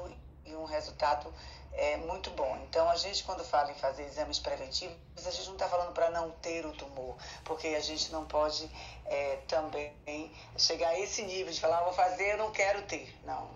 e 0.45 0.55
um 0.55 0.65
resultado 0.65 1.33
é 1.73 1.97
muito 1.97 2.31
bom. 2.31 2.59
Então, 2.69 2.89
a 2.89 2.97
gente, 2.97 3.25
quando 3.25 3.45
fala 3.45 3.71
em 3.71 3.75
fazer 3.75 4.05
exames 4.05 4.39
preventivos, 4.39 4.97
a 5.17 5.31
gente 5.31 5.47
não 5.47 5.55
está 5.55 5.69
falando 5.69 5.93
para 5.93 6.11
não 6.11 6.31
ter 6.31 6.67
o 6.67 6.73
tumor, 6.73 7.17
porque 7.45 7.69
a 7.69 7.81
gente 7.81 8.13
não 8.13 8.27
pode 8.27 8.71
é, 9.07 9.37
também 9.49 10.33
chegar 10.59 10.91
a 10.91 10.99
esse 10.99 11.23
nível 11.23 11.53
de 11.53 11.61
falar, 11.61 11.79
ah, 11.79 11.85
vou 11.85 11.93
fazer, 11.93 12.33
eu 12.33 12.39
não 12.39 12.51
quero 12.51 12.83
ter. 12.83 13.15
Não. 13.25 13.51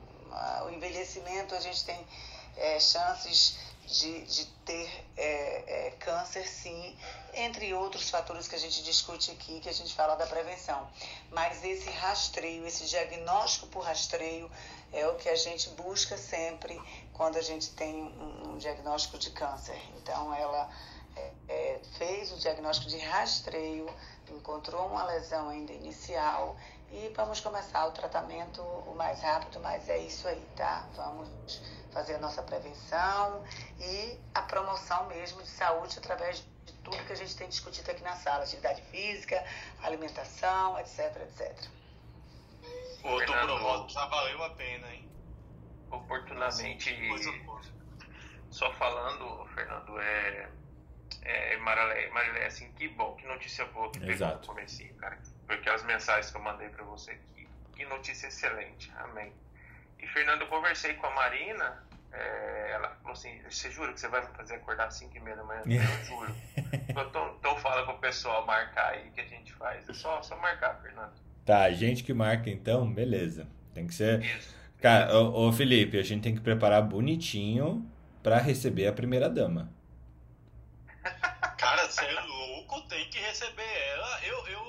O 0.67 0.71
envelhecimento, 0.71 1.55
a 1.55 1.61
gente 1.61 1.85
tem 1.85 2.07
é, 2.57 2.79
chances 2.79 3.59
de, 3.87 4.23
de 4.23 4.47
ter 4.65 5.05
é, 5.17 5.87
é, 5.87 5.91
câncer, 5.93 6.47
sim, 6.47 6.97
entre 7.33 7.73
outros 7.73 8.11
fatores 8.11 8.49
que 8.49 8.55
a 8.55 8.59
gente 8.59 8.83
discute 8.83 9.31
aqui, 9.31 9.61
que 9.61 9.69
a 9.69 9.73
gente 9.73 9.95
fala 9.95 10.17
da 10.17 10.27
prevenção. 10.27 10.91
Mas 11.31 11.63
esse 11.65 11.89
rastreio, 11.91 12.67
esse 12.67 12.85
diagnóstico 12.87 13.69
por 13.69 13.85
rastreio, 13.85 14.51
é 14.93 15.07
o 15.07 15.15
que 15.15 15.29
a 15.29 15.37
gente 15.37 15.69
busca 15.71 16.17
sempre 16.17 16.81
quando 17.17 17.39
a 17.39 17.43
gente 17.43 17.71
tem 17.71 18.03
um, 18.03 18.51
um 18.51 18.59
diagnóstico 18.59 19.19
de 19.19 19.31
câncer. 19.31 19.81
Então, 19.97 20.35
ela 20.35 20.69
é, 21.17 21.33
é, 21.49 21.81
fez 21.97 22.31
o 22.31 22.37
diagnóstico 22.37 22.91
de 22.91 22.99
rastreio, 22.99 23.89
encontrou 24.31 24.87
uma 24.87 25.05
lesão 25.05 25.49
ainda 25.49 25.73
inicial 25.73 26.57
e 26.93 27.11
vamos 27.17 27.41
começar 27.41 27.87
o 27.87 27.93
tratamento 27.93 28.61
o 28.61 28.95
mais 28.95 29.21
rápido, 29.23 29.59
mas 29.61 29.89
é 29.89 29.99
isso 29.99 30.29
aí, 30.29 30.45
tá? 30.57 30.87
Vamos 30.95 31.61
fazer 31.91 32.17
a 32.17 32.19
nossa 32.19 32.43
prevenção 32.43 33.43
e 33.81 34.19
a 34.35 34.43
promoção 34.43 35.07
mesmo 35.07 35.43
de 35.43 35.49
saúde 35.49 35.99
através 35.99 36.45
de 36.67 36.73
tudo 36.85 37.03
que 37.05 37.13
a 37.13 37.17
gente 37.17 37.35
tem 37.35 37.49
discutido 37.49 37.91
aqui 37.91 38.03
na 38.03 38.15
sala, 38.17 38.45
atividade 38.45 38.83
física, 38.83 39.43
alimentação, 39.83 40.79
etc, 40.79 41.17
etc. 41.23 41.57
O 43.03 43.09
outubro 43.09 43.89
já 43.89 44.05
valeu 44.07 44.43
a 44.45 44.51
pena, 44.51 44.93
hein? 44.93 45.06
Oportunamente, 45.91 46.97
só 48.51 48.73
falando, 48.75 49.47
Fernando, 49.55 49.99
é, 50.01 50.49
é 51.23 51.57
Marilé, 51.59 52.09
Marilé, 52.11 52.47
assim, 52.47 52.71
que 52.73 52.89
bom, 52.89 53.15
que 53.17 53.27
notícia 53.27 53.65
boa 53.67 53.91
que 53.91 54.01
teve 54.01 54.25
no 54.25 54.39
comecinho, 54.39 54.95
cara. 54.95 55.19
Porque 55.47 55.69
as 55.69 55.85
mensagens 55.85 56.31
que 56.31 56.37
eu 56.37 56.43
mandei 56.43 56.69
para 56.69 56.85
você 56.85 57.13
aqui, 57.13 57.49
que 57.75 57.85
notícia 57.85 58.29
excelente, 58.29 58.93
amém. 58.97 59.33
E 59.99 60.07
Fernando, 60.09 60.43
eu 60.43 60.47
conversei 60.49 60.95
com 60.95 61.07
a 61.07 61.11
Marina, 61.11 61.85
é, 62.13 62.71
ela 62.73 62.89
falou 62.97 63.13
assim, 63.13 63.41
você 63.49 63.71
jura 63.71 63.93
que 63.93 64.01
você 64.01 64.09
vai 64.09 64.27
me 64.27 64.33
fazer 64.35 64.55
acordar 64.55 64.87
às 64.87 64.95
5 64.95 65.17
e 65.17 65.21
meia 65.21 65.37
da 65.37 65.45
manhã? 65.45 65.63
Eu 65.67 66.05
juro. 66.05 66.35
então, 66.89 67.37
então 67.39 67.57
fala 67.59 67.85
com 67.85 67.93
o 67.93 67.99
pessoal 67.99 68.45
marcar 68.47 68.93
aí 68.93 69.11
que 69.11 69.21
a 69.21 69.27
gente 69.27 69.53
faz. 69.53 69.89
É 69.89 69.93
só, 69.93 70.23
só 70.23 70.37
marcar, 70.37 70.81
Fernando. 70.81 71.13
Tá, 71.45 71.71
gente 71.71 72.03
que 72.03 72.13
marca 72.13 72.51
então, 72.51 72.93
beleza. 72.93 73.47
Tem 73.75 73.87
que 73.87 73.95
ser. 73.95 74.23
Isso. 74.23 74.56
Cara, 74.81 75.19
ô, 75.19 75.49
ô 75.49 75.53
Felipe, 75.53 75.99
a 75.99 76.03
gente 76.03 76.23
tem 76.23 76.35
que 76.35 76.41
preparar 76.41 76.83
bonitinho 76.83 77.91
para 78.23 78.39
receber 78.39 78.87
a 78.87 78.93
primeira 78.93 79.29
dama. 79.29 79.71
Cara, 81.57 81.89
você 81.89 82.05
é 82.05 82.21
louco, 82.21 82.83
tem 82.83 83.09
que 83.09 83.19
receber 83.19 83.63
ela. 83.95 84.21
Eu, 84.25 84.47
eu 84.49 84.63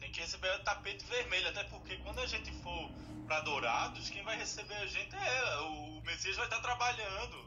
tenho 0.00 0.12
que 0.12 0.20
receber 0.20 0.48
ela 0.48 0.58
tapete 0.60 1.04
vermelho, 1.06 1.48
até 1.48 1.64
porque 1.64 1.96
quando 1.96 2.20
a 2.20 2.26
gente 2.26 2.50
for 2.62 2.90
para 3.26 3.40
Dourados, 3.40 4.08
quem 4.08 4.22
vai 4.22 4.36
receber 4.38 4.74
a 4.74 4.86
gente 4.86 5.14
é 5.14 5.38
ela. 5.38 5.62
O 5.62 6.00
Messias 6.06 6.36
vai 6.36 6.46
estar 6.46 6.60
trabalhando. 6.60 7.44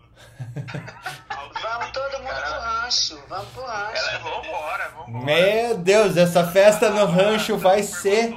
Vamos 1.62 1.92
todo 1.92 2.20
mundo 2.20 2.34
pro 2.34 2.60
rancho, 2.60 3.24
vamos 3.28 3.50
pro 3.54 3.64
rancho. 3.64 3.96
Ela, 3.96 4.20
vambora, 4.20 4.90
vambora. 4.90 5.26
Meu 5.26 5.78
Deus, 5.78 6.18
essa 6.18 6.46
festa 6.46 6.90
no 6.90 7.06
rancho 7.06 7.58
vai 7.58 7.84
ser. 7.84 8.34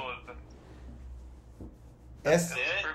É 2.25 2.35
Essa... 2.35 2.55
super 2.55 2.95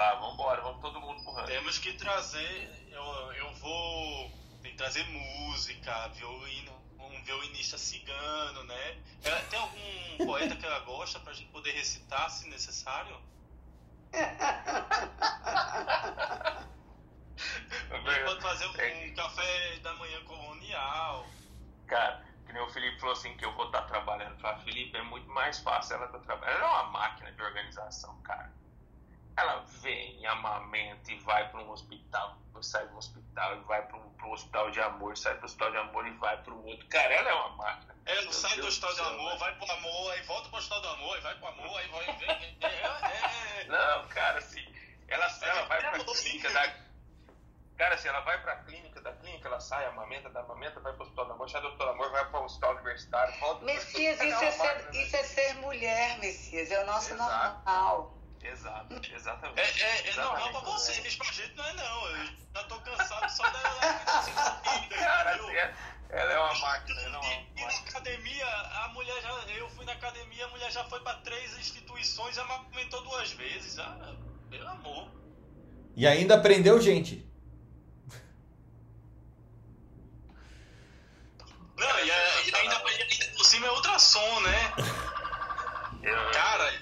lá, 0.00 0.14
vambora, 0.14 0.62
vamos 0.62 0.80
todo 0.80 1.00
mundo 1.00 1.22
pro 1.22 1.32
rancho. 1.32 1.48
Temos 1.48 1.78
que 1.78 1.92
trazer. 1.94 2.88
Eu, 2.90 3.02
eu 3.34 3.54
vou. 3.56 4.40
Trazer 4.76 5.04
música, 5.08 6.08
violino, 6.08 6.72
um 6.98 7.22
violinista 7.22 7.76
cigano, 7.76 8.64
né? 8.64 8.98
Ela- 9.22 9.40
tem 9.42 9.58
algum 9.58 10.16
poeta 10.24 10.56
que 10.56 10.64
ela 10.64 10.78
gosta 10.80 11.20
pra 11.20 11.34
gente 11.34 11.50
poder 11.50 11.72
recitar 11.72 12.30
se 12.30 12.48
necessário? 12.48 13.14
Gente 18.10 18.24
pode 18.24 18.40
fazer 18.40 18.66
um, 18.66 19.10
um 19.10 19.14
café 19.14 19.76
da 19.80 19.92
manhã 19.94 20.24
colonial. 20.24 21.26
Cara, 21.86 22.24
que 22.46 22.52
nem 22.52 22.62
o 22.62 22.70
Felipe 22.70 22.98
falou 22.98 23.12
assim 23.12 23.36
que 23.36 23.44
eu 23.44 23.52
vou 23.54 23.66
estar 23.66 23.82
trabalhando 23.82 24.36
pra 24.38 24.58
Felipe, 24.60 24.96
é 24.96 25.02
muito 25.02 25.28
mais 25.28 25.58
fácil 25.60 25.96
ela 25.96 26.08
tá 26.08 26.18
trabalhando. 26.20 26.56
Ela 26.58 26.66
é 26.66 26.70
uma 26.80 26.90
máquina 26.90 27.30
de 27.32 27.42
organização, 27.42 28.16
cara. 28.22 28.50
Ela 29.40 29.64
vem, 29.80 30.26
amamenta 30.26 31.10
e 31.10 31.18
vai 31.20 31.48
para 31.48 31.60
um 31.60 31.70
hospital, 31.70 32.36
sai 32.60 32.86
do 32.88 32.96
hospital 32.98 33.56
e 33.56 33.60
vai 33.60 33.80
para 33.86 33.96
um 33.96 34.30
hospital 34.32 34.70
de 34.70 34.80
amor, 34.80 35.16
sai 35.16 35.34
do 35.38 35.46
hospital 35.46 35.70
de 35.70 35.76
amor 35.78 36.06
e 36.06 36.10
vai 36.12 36.36
para 36.42 36.52
o 36.52 36.66
outro. 36.66 36.86
Cara, 36.88 37.14
ela 37.14 37.30
é 37.30 37.34
uma 37.34 37.48
máquina. 37.56 37.94
Ela 38.04 38.22
Meu 38.22 38.32
sai 38.32 38.50
do 38.50 38.56
Deus 38.62 38.68
hospital 38.68 38.90
do 38.90 38.96
céu, 38.96 39.06
amor, 39.06 39.26
velho. 39.28 39.38
vai 39.40 39.54
pro 39.56 39.70
amor, 39.72 40.12
aí 40.12 40.22
volta 40.24 40.48
pro 40.50 40.58
hospital 40.58 40.80
do 40.82 40.88
amor, 40.88 41.14
aí 41.16 41.20
vai 41.22 41.34
pro 41.36 41.48
amor, 41.48 41.78
aí 41.78 41.88
vai. 41.88 42.04
vem, 42.04 42.16
vem, 42.18 42.56
É, 42.60 42.66
é, 42.66 43.60
é, 43.62 43.64
Não, 43.64 44.08
cara, 44.08 44.38
assim, 44.38 44.66
ela, 45.08 45.26
ela 45.42 45.62
vai 45.66 45.80
pra 45.80 45.94
amor, 45.94 46.04
clínica 46.16 46.48
sim. 46.48 46.54
da. 46.54 46.90
Cara, 47.78 47.94
assim, 47.94 48.08
ela 48.08 48.20
vai 48.20 48.42
pra 48.42 48.56
clínica 48.56 49.00
da 49.00 49.12
clínica, 49.14 49.48
ela 49.48 49.58
sai, 49.60 49.86
amamenta, 49.86 50.28
da 50.28 50.40
amamenta, 50.40 50.78
vai 50.80 50.92
pro 50.92 51.02
hospital 51.04 51.24
do 51.24 51.32
amor, 51.32 51.48
sai 51.48 51.62
do 51.62 51.68
hospital 51.68 51.86
do 51.86 51.92
amor, 51.94 52.10
vai 52.12 52.28
pro 52.28 52.42
hospital 52.44 52.72
universitário, 52.74 53.40
volta. 53.40 53.64
Messias, 53.64 54.20
Ela 54.20 54.28
isso 54.28 54.44
é, 54.44 54.50
ser, 54.52 54.74
né? 54.84 55.02
isso 55.02 55.16
é 55.16 55.22
ser 55.24 55.54
mulher, 55.54 56.18
Messias. 56.18 56.70
É 56.70 56.82
o 56.82 56.86
nosso 56.86 57.14
Exato. 57.14 57.32
normal. 57.64 58.19
Exato, 58.42 58.94
exatamente. 59.14 59.60
É, 59.60 59.62
é, 59.82 60.06
é 60.06 60.08
Exatamente. 60.08 60.16
normal 60.44 60.62
pra 60.62 60.72
vocês, 60.72 61.16
pra 61.16 61.26
gente 61.32 61.54
não 61.56 61.64
é 61.64 61.72
não. 61.74 62.06
Eu 62.08 62.26
já 62.54 62.64
tô 62.64 62.80
cansado 62.80 63.28
só 63.30 63.42
da 63.50 63.60
Cara, 64.88 65.34
assim, 65.34 65.50
é- 65.50 65.74
ela 66.10 66.32
é 66.32 66.38
uma 66.38 66.54
máquina, 66.58 67.00
ela 67.02 67.16
é 67.16 67.18
uma 67.18 67.28
E, 67.32 67.46
e 67.56 67.60
na 67.64 67.68
academia, 67.88 68.46
a 68.46 68.88
mulher 68.88 69.22
já. 69.22 69.30
Eu 69.52 69.68
fui 69.70 69.84
na 69.84 69.92
academia, 69.92 70.44
a 70.46 70.48
mulher 70.48 70.70
já 70.72 70.82
foi 70.84 71.00
pra 71.00 71.14
três 71.16 71.56
instituições 71.58 72.36
e 72.36 72.40
amamentou 72.40 73.02
duas 73.02 73.30
vezes. 73.32 73.78
Ah, 73.78 74.16
pelo 74.48 74.68
amor. 74.68 75.08
E 75.94 76.06
ainda 76.06 76.40
prendeu 76.40 76.80
gente. 76.80 77.26
Não, 81.76 81.98
e, 82.04 82.10
ainda, 82.10 82.44
e 82.46 82.54
ainda 82.56 82.80
por 83.36 83.44
cima 83.44 83.66
é 83.66 83.70
ultrassom, 83.70 84.40
né? 84.40 84.72
Eu, 86.02 86.30
Cara, 86.32 86.72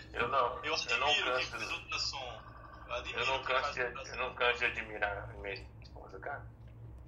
eu 0.86 0.98
não, 1.00 1.10
Eu 1.10 1.24
canso, 1.24 1.46
faz 1.50 1.70
ultrassom. 1.70 2.42
Eu 2.86 2.94
admiro 2.94 3.20
eu 3.20 3.26
não 3.26 3.42
canso 3.42 3.72
de, 3.74 3.80
eu 3.80 4.16
não 4.16 4.34
canso 4.34 4.58
de 4.58 4.64
admirar 4.64 5.30
a 5.30 5.40
minha 5.40 5.54
esposa, 5.82 6.18
cara. 6.18 6.46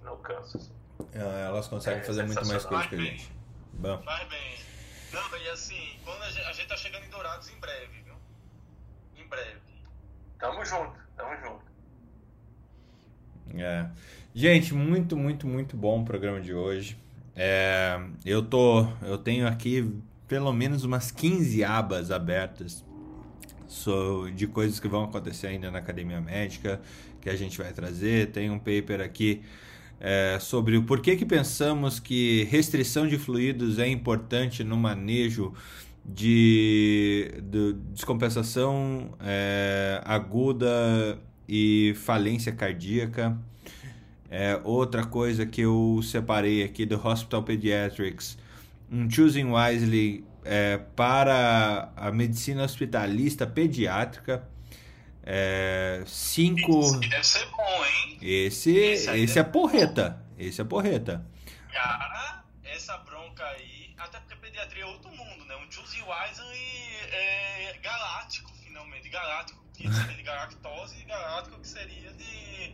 Não 0.03 0.17
canso. 0.17 0.57
assim. 0.57 0.71
É, 1.13 1.45
Elas 1.47 1.67
conseguem 1.67 2.01
É, 2.01 2.03
fazer 2.03 2.23
muito 2.23 2.45
mais 2.47 2.65
coisa 2.65 2.87
que 2.87 2.95
a 2.95 2.97
gente. 2.97 3.31
Bom. 3.73 4.01
Faz 4.03 4.27
bem. 4.29 4.57
Não, 5.13 5.37
e 5.37 5.49
assim, 5.49 5.99
quando 6.05 6.21
a 6.23 6.29
gente, 6.31 6.45
a 6.45 6.53
gente 6.53 6.67
tá 6.67 6.77
chegando 6.77 7.05
em 7.05 7.09
Dourados 7.09 7.49
em 7.49 7.59
breve, 7.59 8.01
viu? 8.03 8.15
Em 9.17 9.27
breve. 9.27 9.59
Tamo 10.39 10.63
junto, 10.65 10.97
tamo 11.17 11.35
junto. 11.37 11.71
É. 13.55 13.89
Gente, 14.33 14.73
muito, 14.73 15.17
muito, 15.17 15.45
muito 15.45 15.75
bom 15.75 16.01
o 16.01 16.05
programa 16.05 16.39
de 16.39 16.53
hoje. 16.53 16.97
É, 17.35 17.99
eu 18.25 18.43
tô, 18.43 18.87
eu 19.01 19.17
tenho 19.17 19.47
aqui 19.47 20.01
pelo 20.27 20.53
menos 20.53 20.85
umas 20.85 21.11
15 21.11 21.63
abas 21.63 22.11
abertas 22.11 22.85
de 24.35 24.47
coisas 24.47 24.79
que 24.79 24.87
vão 24.87 25.03
acontecer 25.03 25.47
ainda 25.47 25.71
na 25.71 25.79
academia 25.79 26.19
médica 26.19 26.81
que 27.21 27.29
a 27.29 27.35
gente 27.35 27.57
vai 27.57 27.71
trazer. 27.71 28.31
Tem 28.31 28.49
um 28.49 28.59
paper 28.59 29.01
aqui 29.01 29.41
é, 29.99 30.37
sobre 30.41 30.75
o 30.77 30.83
porquê 30.83 31.15
que 31.15 31.25
pensamos 31.25 31.99
que 31.99 32.43
restrição 32.45 33.07
de 33.07 33.17
fluidos 33.17 33.77
é 33.79 33.87
importante 33.87 34.63
no 34.63 34.75
manejo 34.75 35.53
de, 36.03 37.31
de 37.43 37.73
descompensação 37.93 39.13
é, 39.21 40.01
aguda 40.03 41.19
e 41.47 41.93
falência 41.97 42.51
cardíaca. 42.51 43.37
É, 44.29 44.59
outra 44.63 45.05
coisa 45.05 45.45
que 45.45 45.61
eu 45.61 45.99
separei 46.01 46.63
aqui 46.63 46.85
do 46.85 46.95
Hospital 46.95 47.43
Pediatrics, 47.43 48.37
um 48.91 49.09
Choosing 49.09 49.51
Wisely 49.51 50.23
é, 50.43 50.77
para 50.95 51.91
a 51.95 52.11
medicina 52.11 52.63
hospitalista 52.63 53.45
pediátrica. 53.45 54.47
É, 55.23 56.03
cinco. 56.07 56.81
Esse 56.81 56.99
deve 56.99 57.23
ser 57.23 57.45
bom, 57.47 57.85
hein? 57.85 58.17
Esse, 58.21 58.75
Esse 58.75 59.11
esse 59.11 59.39
é 59.39 59.43
porreta. 59.43 60.23
Esse 60.37 60.61
é 60.61 60.63
porreta. 60.63 61.23
Cara, 61.71 62.43
essa 62.63 62.97
bronca 62.99 63.43
aí, 63.45 63.93
até 63.97 64.19
porque 64.19 64.35
pediatria 64.35 64.83
é 64.83 64.85
outro 64.85 65.11
mundo, 65.11 65.45
né? 65.45 65.55
Um 65.57 65.71
Choose 65.71 66.01
Wisely 66.01 66.95
é, 67.11 67.77
galáctico, 67.83 68.51
finalmente. 68.63 69.09
Galáctico, 69.09 69.63
que 69.73 69.91
seria 69.93 70.15
de 70.15 70.23
galactose 70.23 70.95
e 71.01 71.03
galáctico 71.03 71.59
que 71.59 71.67
seria 71.67 72.11
de, 72.13 72.73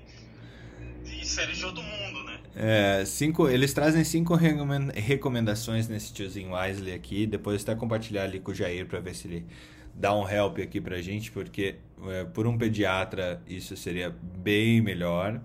seres 1.28 1.58
de 1.58 1.66
outro 1.66 1.84
mundo, 1.84 2.24
né? 2.24 2.40
É, 2.56 3.06
cinco, 3.06 3.48
eles 3.48 3.74
trazem 3.74 4.04
cinco 4.04 4.36
recomen- 4.36 4.92
recomendações 4.96 5.88
nesse 5.88 6.16
Choosing 6.16 6.50
Wisely 6.52 6.94
aqui. 6.94 7.28
Depois 7.28 7.62
até 7.64 7.76
compartilhar 7.76 8.24
ali 8.24 8.40
com 8.40 8.52
o 8.52 8.56
Jair 8.56 8.86
para 8.86 9.00
ver 9.00 9.16
se 9.16 9.28
ele 9.28 9.46
dá 9.94 10.16
um 10.16 10.28
help 10.28 10.60
aqui 10.60 10.80
pra 10.80 11.02
gente, 11.02 11.32
porque 11.32 11.76
é, 12.08 12.24
por 12.26 12.48
um 12.48 12.58
pediatra 12.58 13.42
isso 13.48 13.76
seria 13.76 14.10
bem 14.10 14.82
melhor. 14.82 15.42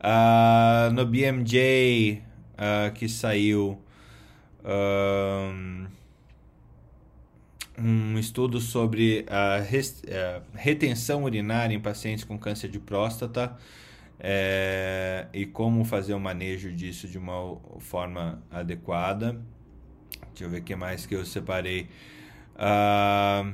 Ah, 0.00 0.90
no 0.92 1.04
BMJ 1.06 2.22
ah, 2.56 2.90
que 2.94 3.08
saiu 3.08 3.80
ahn, 4.64 5.86
um 7.78 8.18
estudo 8.18 8.60
sobre 8.60 9.24
a 9.28 9.58
eh, 9.58 10.42
retenção 10.54 11.24
urinária 11.24 11.74
em 11.74 11.80
pacientes 11.80 12.24
com 12.24 12.38
câncer 12.38 12.68
de 12.70 12.78
próstata 12.78 13.56
é, 14.18 15.26
e 15.32 15.46
como 15.46 15.84
fazer 15.84 16.14
o 16.14 16.20
manejo 16.20 16.72
disso 16.72 17.06
de 17.06 17.18
uma 17.18 17.58
forma 17.78 18.42
adequada. 18.50 19.40
Deixa 20.28 20.44
eu 20.44 20.50
ver 20.50 20.60
o 20.60 20.62
que 20.62 20.76
mais 20.76 21.06
que 21.06 21.14
eu 21.14 21.24
separei. 21.24 21.88
Ah, 22.56 23.52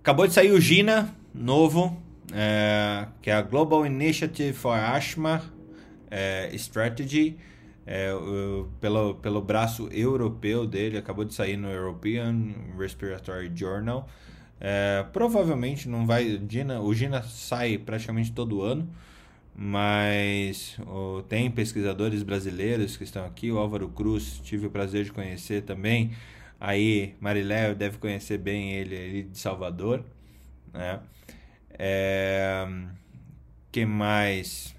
acabou 0.00 0.26
de 0.26 0.32
sair 0.32 0.52
o 0.52 0.60
GINA 0.60 1.14
novo, 1.34 2.00
é, 2.32 3.06
que 3.20 3.30
é 3.30 3.34
a 3.34 3.42
Global 3.42 3.84
Initiative 3.84 4.52
for 4.52 4.78
Asthma 4.78 5.42
é, 6.10 6.50
Strategy. 6.54 7.36
É, 7.86 8.10
pelo, 8.80 9.16
pelo 9.16 9.42
braço 9.42 9.88
europeu 9.92 10.66
dele, 10.66 10.96
acabou 10.96 11.22
de 11.22 11.34
sair 11.34 11.56
no 11.58 11.70
European 11.70 12.54
Respiratory 12.78 13.52
Journal. 13.54 14.08
É, 14.66 15.04
provavelmente 15.12 15.90
não 15.90 16.06
vai. 16.06 16.40
Gina, 16.48 16.80
o 16.80 16.94
Gina 16.94 17.22
sai 17.22 17.76
praticamente 17.76 18.32
todo 18.32 18.62
ano, 18.62 18.88
mas 19.54 20.78
tem 21.28 21.50
pesquisadores 21.50 22.22
brasileiros 22.22 22.96
que 22.96 23.04
estão 23.04 23.26
aqui. 23.26 23.52
O 23.52 23.58
Álvaro 23.58 23.90
Cruz, 23.90 24.40
tive 24.42 24.66
o 24.66 24.70
prazer 24.70 25.04
de 25.04 25.12
conhecer 25.12 25.64
também. 25.64 26.16
Aí, 26.58 27.14
Mariléo 27.20 27.74
deve 27.74 27.98
conhecer 27.98 28.38
bem 28.38 28.72
ele, 28.72 28.94
ele 28.94 29.22
de 29.24 29.38
Salvador. 29.38 30.02
Né? 30.72 30.98
É, 31.78 32.66
que 33.70 33.84
mais? 33.84 34.74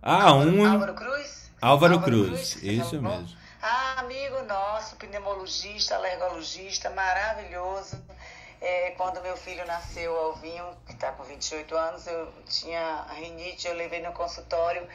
Ah, 0.00 0.32
um. 0.32 0.64
Álvaro 0.64 0.94
Cruz? 0.94 1.50
Álvaro, 1.60 1.94
Álvaro 1.94 2.00
Cruz, 2.10 2.54
Cruz, 2.54 2.62
isso 2.62 3.02
falou? 3.02 3.20
mesmo. 3.20 3.42
Ah, 3.60 4.00
amigo 4.00 4.42
nosso, 4.48 4.96
pneumologista, 4.96 5.94
alergologista, 5.94 6.88
maravilhoso. 6.90 8.02
É, 8.64 8.92
quando 8.92 9.20
meu 9.22 9.36
filho 9.36 9.66
nasceu, 9.66 10.16
Alvinho, 10.16 10.64
que 10.86 10.92
está 10.92 11.10
com 11.10 11.24
28 11.24 11.76
anos, 11.76 12.06
eu 12.06 12.32
tinha 12.48 13.02
rinite, 13.12 13.66
eu 13.66 13.74
levei 13.74 14.00
no 14.00 14.12
consultório. 14.12 14.86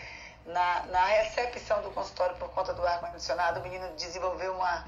Na, 0.45 0.85
na 0.85 1.06
recepção 1.06 1.81
do 1.81 1.91
consultório, 1.91 2.34
por 2.38 2.49
conta 2.52 2.73
do 2.73 2.81
ar-condicionado, 2.81 3.60
o 3.60 3.64
menino 3.64 3.85
desenvolveu 3.98 4.53
uma, 4.53 4.85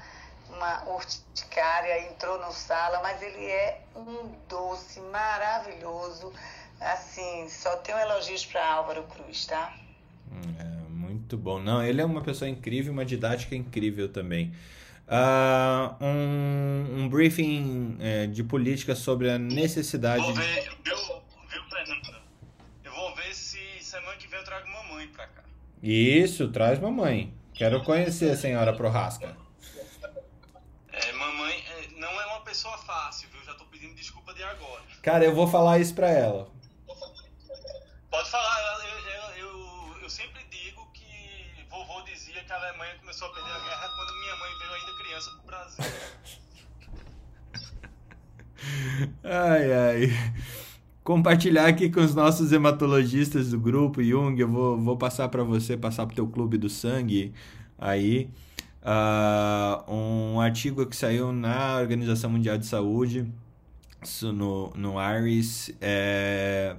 uma 0.48 0.82
urticária, 0.94 2.08
entrou 2.10 2.38
no 2.38 2.50
sala, 2.52 3.02
mas 3.02 3.20
ele 3.20 3.44
é 3.44 3.82
um 3.94 4.34
doce 4.48 4.98
maravilhoso. 5.00 6.32
Assim, 6.80 7.50
só 7.50 7.76
tenho 7.76 7.98
elogios 7.98 8.46
para 8.46 8.66
Álvaro 8.66 9.02
Cruz, 9.02 9.44
tá? 9.44 9.74
É, 10.58 10.64
muito 10.88 11.36
bom. 11.36 11.58
Não, 11.58 11.84
ele 11.84 12.00
é 12.00 12.04
uma 12.06 12.22
pessoa 12.22 12.48
incrível, 12.48 12.94
uma 12.94 13.04
didática 13.04 13.54
incrível 13.54 14.10
também. 14.10 14.54
Ah, 15.12 15.96
um, 16.00 17.00
um 17.00 17.08
briefing 17.08 17.96
é, 17.98 18.26
de 18.28 18.44
política 18.44 18.94
sobre 18.94 19.28
a 19.28 19.38
necessidade. 19.38 20.22
Vou 20.22 20.34
ver, 20.34 20.62
viu, 20.62 20.72
viu? 20.84 21.22
Eu 22.84 22.92
vou 22.92 23.16
ver 23.16 23.34
se 23.34 23.58
semana 23.82 24.16
que 24.16 24.28
vem 24.28 24.38
eu 24.38 24.44
trago 24.44 24.68
mamãe 24.68 25.08
pra 25.08 25.26
cá. 25.26 25.42
Isso, 25.82 26.48
traz 26.52 26.78
mamãe. 26.78 27.34
Quero 27.54 27.82
conhecer 27.82 28.30
a 28.30 28.36
senhora 28.36 28.72
Prorasca. 28.72 29.36
É, 30.92 31.12
mamãe 31.12 31.56
é, 31.58 31.88
não 31.98 32.08
é 32.08 32.26
uma 32.26 32.42
pessoa 32.42 32.78
fácil, 32.78 33.28
viu? 33.30 33.42
Já 33.44 33.54
tô 33.54 33.64
pedindo 33.64 33.96
desculpa 33.96 34.32
de 34.32 34.44
agora. 34.44 34.82
Cara, 35.02 35.24
eu 35.24 35.34
vou 35.34 35.48
falar 35.48 35.80
isso 35.80 35.94
pra 35.94 36.08
ela. 36.08 36.48
Pode 38.10 38.30
falar, 38.30 38.80
eu, 38.84 38.98
eu, 39.08 39.48
eu, 39.48 40.02
eu 40.02 40.10
sempre 40.10 40.44
digo 40.50 40.88
que 40.92 41.64
vovô 41.68 42.02
dizia 42.02 42.42
que 42.44 42.52
a 42.52 42.56
Alemanha 42.56 42.94
começou 42.98 43.28
a 43.28 43.32
perder 43.32 43.50
a 43.50 43.58
guerra 43.60 43.88
quando 43.96 44.20
minha 44.20 44.36
mãe 44.36 44.58
veio 44.58 44.72
ainda 44.72 44.98
criança 45.02 45.30
pro 45.30 45.42
Brasil. 45.42 45.84
Ai, 49.24 49.72
ai. 49.72 50.10
Compartilhar 51.02 51.66
aqui 51.66 51.90
com 51.90 52.00
os 52.00 52.14
nossos 52.14 52.52
hematologistas 52.52 53.50
do 53.50 53.58
grupo, 53.58 54.02
Jung, 54.02 54.38
eu 54.38 54.48
vou, 54.48 54.78
vou 54.78 54.96
passar 54.96 55.28
para 55.28 55.42
você, 55.42 55.76
passar 55.76 56.06
pro 56.06 56.14
teu 56.14 56.26
clube 56.26 56.58
do 56.58 56.68
sangue 56.68 57.32
aí, 57.78 58.28
uh, 58.82 59.92
um 59.92 60.40
artigo 60.40 60.84
que 60.86 60.94
saiu 60.94 61.32
na 61.32 61.78
Organização 61.78 62.30
Mundial 62.30 62.58
de 62.58 62.66
Saúde, 62.66 63.26
no, 64.22 64.70
no 64.76 64.98
ARIS, 64.98 65.74
é, 65.80 66.76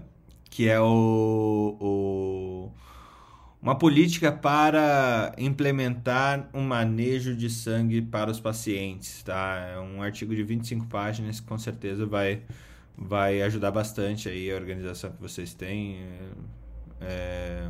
que 0.49 0.67
é 0.67 0.79
o, 0.79 1.77
o, 1.79 2.71
uma 3.61 3.75
política 3.75 4.31
para 4.31 5.33
implementar 5.37 6.49
um 6.51 6.63
manejo 6.63 7.35
de 7.35 7.49
sangue 7.49 8.01
para 8.01 8.31
os 8.31 8.39
pacientes, 8.39 9.21
tá? 9.21 9.73
É 9.75 9.79
um 9.79 10.01
artigo 10.01 10.35
de 10.35 10.41
25 10.41 10.87
páginas 10.87 11.39
que 11.39 11.45
com 11.45 11.57
certeza 11.59 12.05
vai, 12.05 12.41
vai 12.97 13.41
ajudar 13.43 13.69
bastante 13.69 14.27
aí 14.27 14.51
a 14.51 14.55
organização 14.55 15.11
que 15.11 15.21
vocês 15.21 15.53
têm. 15.53 15.99
É, 16.99 17.69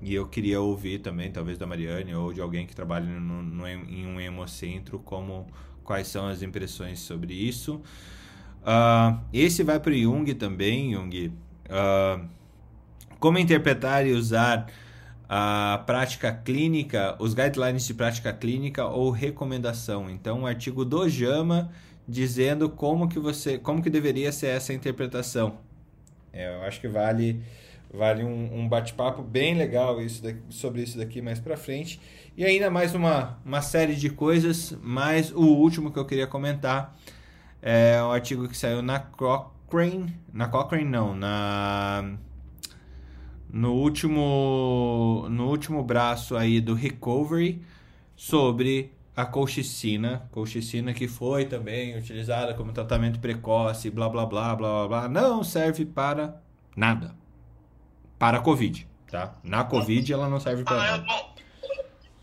e 0.00 0.12
eu 0.12 0.26
queria 0.26 0.60
ouvir 0.60 0.98
também, 0.98 1.30
talvez 1.30 1.56
da 1.56 1.66
Mariane 1.66 2.12
ou 2.12 2.32
de 2.32 2.40
alguém 2.40 2.66
que 2.66 2.74
trabalha 2.74 3.06
no, 3.06 3.42
no, 3.42 3.68
em 3.68 4.04
um 4.04 4.20
hemocentro, 4.20 4.98
como, 4.98 5.46
quais 5.84 6.08
são 6.08 6.26
as 6.26 6.42
impressões 6.42 6.98
sobre 6.98 7.32
isso. 7.32 7.80
Uh, 8.62 9.20
esse 9.32 9.62
vai 9.62 9.78
para 9.78 9.92
o 9.92 9.96
Jung 9.96 10.34
também, 10.34 10.94
Jung. 10.94 11.28
Uh, 11.28 12.28
como 13.20 13.38
interpretar 13.38 14.04
e 14.04 14.10
usar 14.10 14.66
a 15.28 15.82
prática 15.86 16.32
clínica, 16.32 17.16
os 17.18 17.34
guidelines 17.34 17.86
de 17.86 17.94
prática 17.94 18.32
clínica 18.32 18.84
ou 18.86 19.10
recomendação. 19.10 20.10
Então, 20.10 20.40
um 20.40 20.46
artigo 20.46 20.84
do 20.84 21.08
JAMA 21.08 21.70
dizendo 22.06 22.68
como 22.68 23.08
que 23.08 23.18
você, 23.18 23.58
como 23.58 23.82
que 23.82 23.88
deveria 23.88 24.32
ser 24.32 24.48
essa 24.48 24.72
interpretação. 24.72 25.56
É, 26.32 26.54
eu 26.54 26.62
acho 26.62 26.80
que 26.80 26.88
vale 26.88 27.42
vale 27.92 28.24
um, 28.24 28.60
um 28.60 28.68
bate-papo 28.68 29.22
bem 29.22 29.54
legal 29.54 30.00
isso 30.00 30.22
daqui, 30.22 30.40
sobre 30.48 30.82
isso 30.82 30.96
daqui 30.96 31.20
mais 31.20 31.38
para 31.38 31.56
frente. 31.56 32.00
E 32.36 32.44
ainda 32.44 32.70
mais 32.70 32.94
uma, 32.94 33.38
uma 33.44 33.60
série 33.60 33.94
de 33.94 34.08
coisas, 34.08 34.76
mas 34.82 35.30
o 35.30 35.42
último 35.42 35.92
que 35.92 35.98
eu 35.98 36.04
queria 36.06 36.26
comentar 36.26 36.96
é 37.60 38.02
um 38.02 38.10
artigo 38.10 38.48
que 38.48 38.56
saiu 38.56 38.80
na 38.80 38.98
Cochrane, 38.98 40.16
na 40.32 40.48
Cochrane 40.48 40.88
não, 40.88 41.14
na 41.14 42.16
no 43.52 43.74
último 43.74 45.26
no 45.28 45.48
último 45.48 45.84
braço 45.84 46.36
aí 46.36 46.60
do 46.60 46.74
Recovery 46.74 47.62
sobre 48.16 48.90
a 49.14 49.26
colchicina, 49.26 50.26
colchicina 50.32 50.94
que 50.94 51.06
foi 51.06 51.44
também 51.44 51.96
utilizada 51.98 52.54
como 52.54 52.72
tratamento 52.72 53.20
precoce, 53.20 53.90
blá 53.90 54.08
blá 54.08 54.24
blá 54.24 54.56
blá 54.56 54.88
blá, 54.88 54.88
blá 54.88 55.08
não 55.08 55.44
serve 55.44 55.84
para 55.84 56.40
nada. 56.74 57.14
Para 58.18 58.38
a 58.38 58.40
COVID, 58.40 58.88
tá? 59.10 59.34
Na 59.42 59.64
COVID 59.64 60.12
ela 60.12 60.28
não 60.30 60.40
serve 60.40 60.64
para 60.64 60.76
ah, 60.76 60.78
nada. 60.78 61.02
Eu 61.02 61.06
não, 61.06 61.34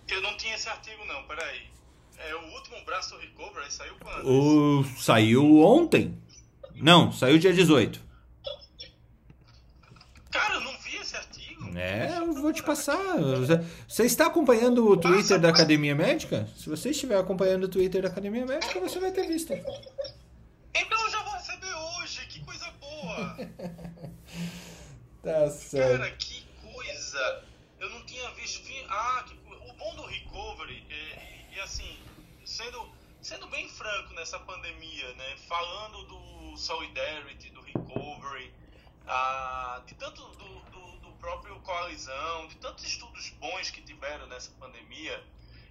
eu 0.09 0.21
não 0.23 0.37
tinha 0.37 0.55
esse 0.55 0.67
artigo 0.67 1.05
não, 1.05 1.21
peraí. 1.23 1.69
É 2.17 2.35
o 2.35 2.53
último 2.55 2.83
braço 2.85 3.13
do 3.13 3.21
Recovery, 3.21 3.71
saiu 3.71 3.93
quando? 4.01 4.27
O, 4.27 4.83
saiu 4.97 5.61
ontem. 5.61 6.17
Não, 6.73 7.11
saiu 7.11 7.37
dia 7.37 7.53
18. 7.53 8.01
Cara, 10.31 10.55
eu 10.55 10.61
não. 10.61 10.68
É, 11.75 12.17
eu 12.17 12.33
vou 12.33 12.51
te 12.53 12.63
passar. 12.63 12.97
Você 13.87 14.03
está 14.03 14.27
acompanhando 14.27 14.87
o 14.89 14.97
Twitter 14.97 15.39
da. 15.39 15.49
Academia 15.49 15.93
Médica? 15.95 16.47
Se 16.57 16.69
você 16.69 16.89
estiver 16.91 17.17
acompanhando 17.19 17.65
o 17.65 17.67
Twitter 17.69 18.01
da 18.01 18.07
Academia 18.09 18.45
Médica, 18.45 18.79
você 18.79 18.99
vai 18.99 19.11
ter 19.11 19.27
visto. 19.27 19.53
Então 19.53 21.01
eu 21.05 21.09
já 21.09 21.21
vou 21.23 21.33
receber 21.33 21.73
hoje, 21.73 22.25
que 22.27 22.43
coisa 22.43 22.69
boa. 22.79 23.37
Tá 25.21 25.49
certo. 25.49 25.99
Cara, 25.99 26.11
que 26.11 26.45
coisa! 26.73 27.43
Eu 27.79 27.89
não 27.89 28.05
tinha 28.05 28.29
visto. 28.31 28.63
vi- 28.65 28.85
Ah, 28.87 29.23
que 29.27 29.33
o 29.33 29.73
bom 29.73 29.95
do 29.95 30.03
recovery 30.05 30.81
é, 30.89 31.55
e 31.55 31.59
assim, 31.59 31.97
sendo, 32.45 32.89
sendo 33.21 33.45
bem 33.47 33.67
franco 33.69 34.13
nessa 34.13 34.39
pandemia, 34.39 35.13
né? 35.15 35.35
Falando 35.47 36.03
do 36.05 36.57
solidarity, 36.57 37.49
do 37.49 37.61
recovery, 37.61 38.53
ah, 39.07 39.81
de 39.85 39.93
tanto 39.95 40.21
do, 40.21 40.59
do 40.71 40.78
próprio 41.19 41.59
coalizão, 41.61 42.47
de 42.47 42.55
tantos 42.57 42.83
estudos 42.83 43.29
bons 43.31 43.69
que 43.69 43.81
tiveram 43.81 44.27
nessa 44.27 44.51
pandemia, 44.59 45.23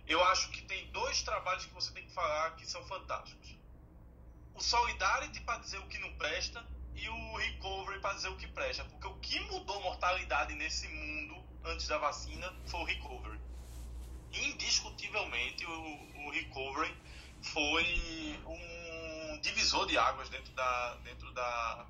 eu 0.06 0.22
acho 0.24 0.50
que 0.50 0.62
tem 0.62 0.90
dois 0.90 1.22
trabalhos 1.22 1.66
que 1.66 1.74
você 1.74 1.92
tem 1.92 2.04
que 2.04 2.12
falar 2.12 2.56
que 2.56 2.66
são 2.66 2.84
fantásticos. 2.86 3.56
O 4.54 4.60
solidarity 4.60 5.40
para 5.40 5.58
dizer 5.58 5.78
o 5.78 5.86
que 5.86 5.98
não 5.98 6.12
presta 6.14 6.64
e 6.94 7.08
o 7.08 7.36
recovery 7.36 8.00
para 8.00 8.14
dizer 8.14 8.28
o 8.28 8.36
que 8.36 8.46
presta. 8.48 8.84
Porque 8.84 9.06
o 9.06 9.14
que 9.16 9.38
mudou 9.40 9.80
mortalidade 9.82 10.54
nesse 10.54 10.88
mundo 10.88 11.44
antes 11.64 11.86
da 11.86 11.98
vacina 11.98 12.52
foi 12.66 12.80
o 12.80 12.84
recovery. 12.84 13.40
Indiscutivelmente, 14.32 15.64
o, 15.64 16.26
o 16.26 16.30
recovery 16.30 16.94
foi 17.42 18.40
um 18.46 19.38
divisor 19.40 19.86
de 19.86 19.96
águas 19.96 20.28
dentro 20.28 20.52
da, 20.52 20.94
dentro 20.96 21.30
da, 21.32 21.86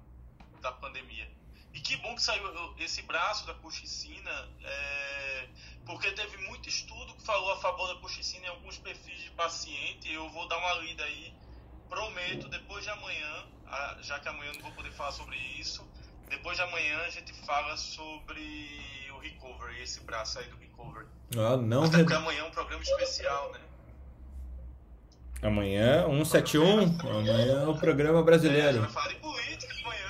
da 0.61 0.73
pandemia. 0.73 1.38
E 1.79 1.81
que 1.81 1.97
bom 1.99 2.13
que 2.17 2.23
saiu 2.23 2.43
esse 2.81 3.03
braço 3.03 3.47
da 3.47 3.55
colchicina, 3.55 4.49
é, 4.65 5.47
porque 5.87 6.11
teve 6.11 6.37
muito 6.49 6.69
estudo 6.69 7.15
que 7.15 7.25
falou 7.25 7.53
a 7.53 7.57
favor 7.59 7.87
da 7.87 8.01
colchicina 8.01 8.47
em 8.47 8.49
alguns 8.49 8.79
perfis 8.79 9.23
de 9.23 9.31
paciente. 9.31 10.13
Eu 10.13 10.29
vou 10.31 10.49
dar 10.49 10.59
uma 10.59 10.73
lida 10.83 11.05
aí 11.05 11.33
prometo, 11.89 12.49
depois 12.49 12.83
de 12.83 12.91
amanhã, 12.91 13.45
já 14.03 14.19
que 14.19 14.29
amanhã 14.29 14.51
eu 14.51 14.55
não 14.57 14.63
vou 14.63 14.73
poder 14.73 14.91
falar 14.91 15.13
sobre 15.13 15.37
isso, 15.37 15.89
depois 16.29 16.57
de 16.57 16.65
amanhã 16.65 16.99
a 17.07 17.11
gente 17.11 17.33
fala 17.47 17.77
sobre 17.77 18.43
o 19.15 19.19
recovery, 19.21 19.81
esse 19.81 20.01
braço 20.01 20.41
aí 20.41 20.47
do 20.49 20.57
recovery. 20.57 21.07
Ah, 21.37 21.57
não 21.57 21.85
Até 21.85 21.99
porque 21.99 22.13
amanhã 22.15 22.41
é 22.41 22.45
um 22.45 22.51
programa 22.51 22.83
especial, 22.83 23.53
né? 23.53 23.61
Amanhã, 25.43 26.05
171. 26.09 26.99
Amanhã 27.09 27.63
é 27.63 27.69
o 27.69 27.77
programa 27.79 28.19
É, 28.19 28.19
a 28.19 28.19
gente 28.19 28.25
brasileiro. 28.25 28.81
vai 28.81 28.91
falar 28.91 29.09
de 29.11 29.15
política 29.21 29.73
amanhã, 29.85 30.08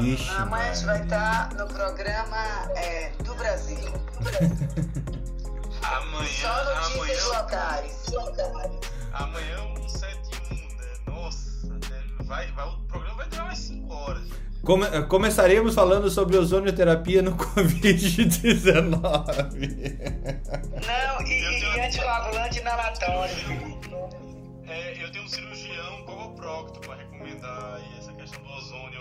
Vixe, 0.00 0.30
Amanhã 0.30 0.70
a 0.70 0.74
gente 0.74 0.86
vai 0.86 1.02
estar 1.02 1.52
no 1.54 1.66
programa 1.66 2.70
é, 2.76 3.10
do 3.24 3.34
Brasil. 3.34 3.78
Amanhã, 5.82 6.28
Só 6.28 6.64
notícias 6.74 7.24
amanhã, 7.26 7.38
locais. 7.42 8.06
amanhã 9.14 9.56
é 9.56 9.60
um 9.62 9.88
71, 9.88 10.54
né? 10.56 10.86
Nossa, 11.06 11.66
né? 11.68 12.02
vai, 12.20 12.46
vai, 12.52 12.68
o 12.68 12.76
programa 12.86 13.16
vai 13.16 13.28
durar 13.28 13.46
umas 13.46 13.58
5 13.58 13.92
horas. 13.94 14.22
Come- 14.62 15.02
começaremos 15.08 15.74
falando 15.74 16.10
sobre 16.10 16.36
ozonioterapia 16.36 17.22
no 17.22 17.32
Covid-19. 17.36 18.90
Não, 20.86 21.26
e, 21.26 21.74
e 21.74 21.80
anticoagulante 21.80 22.58
inalatório. 22.60 23.34
É, 24.68 25.02
eu 25.02 25.10
tenho 25.10 25.24
um 25.24 25.28
cirurgião 25.28 26.02
coloprocto 26.04 26.78
para 26.80 26.96
recomendar 26.96 27.74
aí 27.76 27.99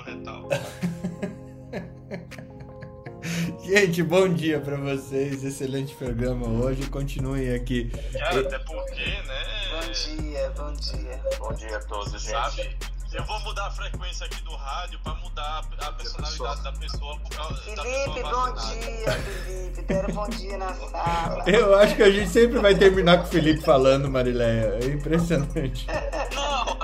Gente, 3.64 4.02
bom 4.02 4.34
dia 4.34 4.60
pra 4.60 4.76
vocês. 4.77 5.44
Excelente 5.44 5.94
programa 5.94 6.48
hoje. 6.48 6.90
Continuem 6.90 7.53
aqui. 7.53 7.91
Cara, 8.14 8.40
até 8.40 8.57
porque, 8.60 9.06
né? 9.06 9.45
Bom 9.72 9.81
dia, 9.91 10.49
bom 10.57 10.73
dia. 10.73 11.22
Bom 11.38 11.53
dia 11.53 11.77
a 11.77 11.80
todos, 11.81 12.11
gente. 12.11 12.31
Sabe? 12.31 12.76
Eu 13.14 13.23
vou 13.26 13.40
mudar 13.40 13.68
a 13.68 13.72
frequência 13.72 14.26
aqui 14.26 14.41
do 14.44 14.56
rádio 14.56 14.99
para 15.03 15.14
mudar 15.15 15.64
a 15.80 15.91
personalidade 15.94 16.64
da 16.64 16.72
pessoa 16.73 17.18
por 17.19 17.30
causa 17.36 17.56
da 17.56 17.61
Felipe, 17.84 18.14
pessoa 18.14 18.31
bom 18.31 18.53
dia, 18.53 19.11
Felipe. 19.11 19.81
Deram 19.81 20.14
bom 20.14 20.30
dia 20.30 20.57
na 20.57 20.73
sala. 20.73 21.44
Eu 21.48 21.76
acho 21.80 21.95
que 21.95 22.03
a 22.03 22.11
gente 22.11 22.30
sempre 22.30 22.60
vai 22.60 22.76
terminar 22.76 23.18
com 23.18 23.23
o 23.23 23.27
Felipe 23.27 23.61
falando, 23.61 24.07
Marileia. 24.10 24.77
É 24.81 24.86
impressionante. 24.86 25.88
Não, 26.36 26.77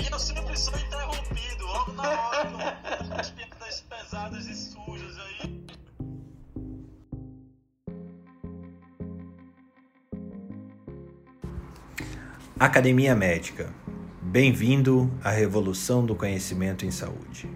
e 0.00 0.12
eu 0.12 0.18
sempre 0.18 0.56
sou 0.56 0.74
interrompido 0.78 1.66
logo 1.66 1.92
na 1.92 2.10
hora 2.10 2.78
com 3.08 3.14
as 3.14 3.30
piadas 3.30 3.80
pesadas 3.82 4.46
e 4.46 4.54
sujas 4.54 5.18
aí. 5.18 5.64
Academia 12.58 13.14
Médica. 13.14 13.72
Bem-vindo 14.20 15.10
à 15.24 15.30
revolução 15.30 16.04
do 16.04 16.14
conhecimento 16.14 16.84
em 16.84 16.90
saúde. 16.90 17.48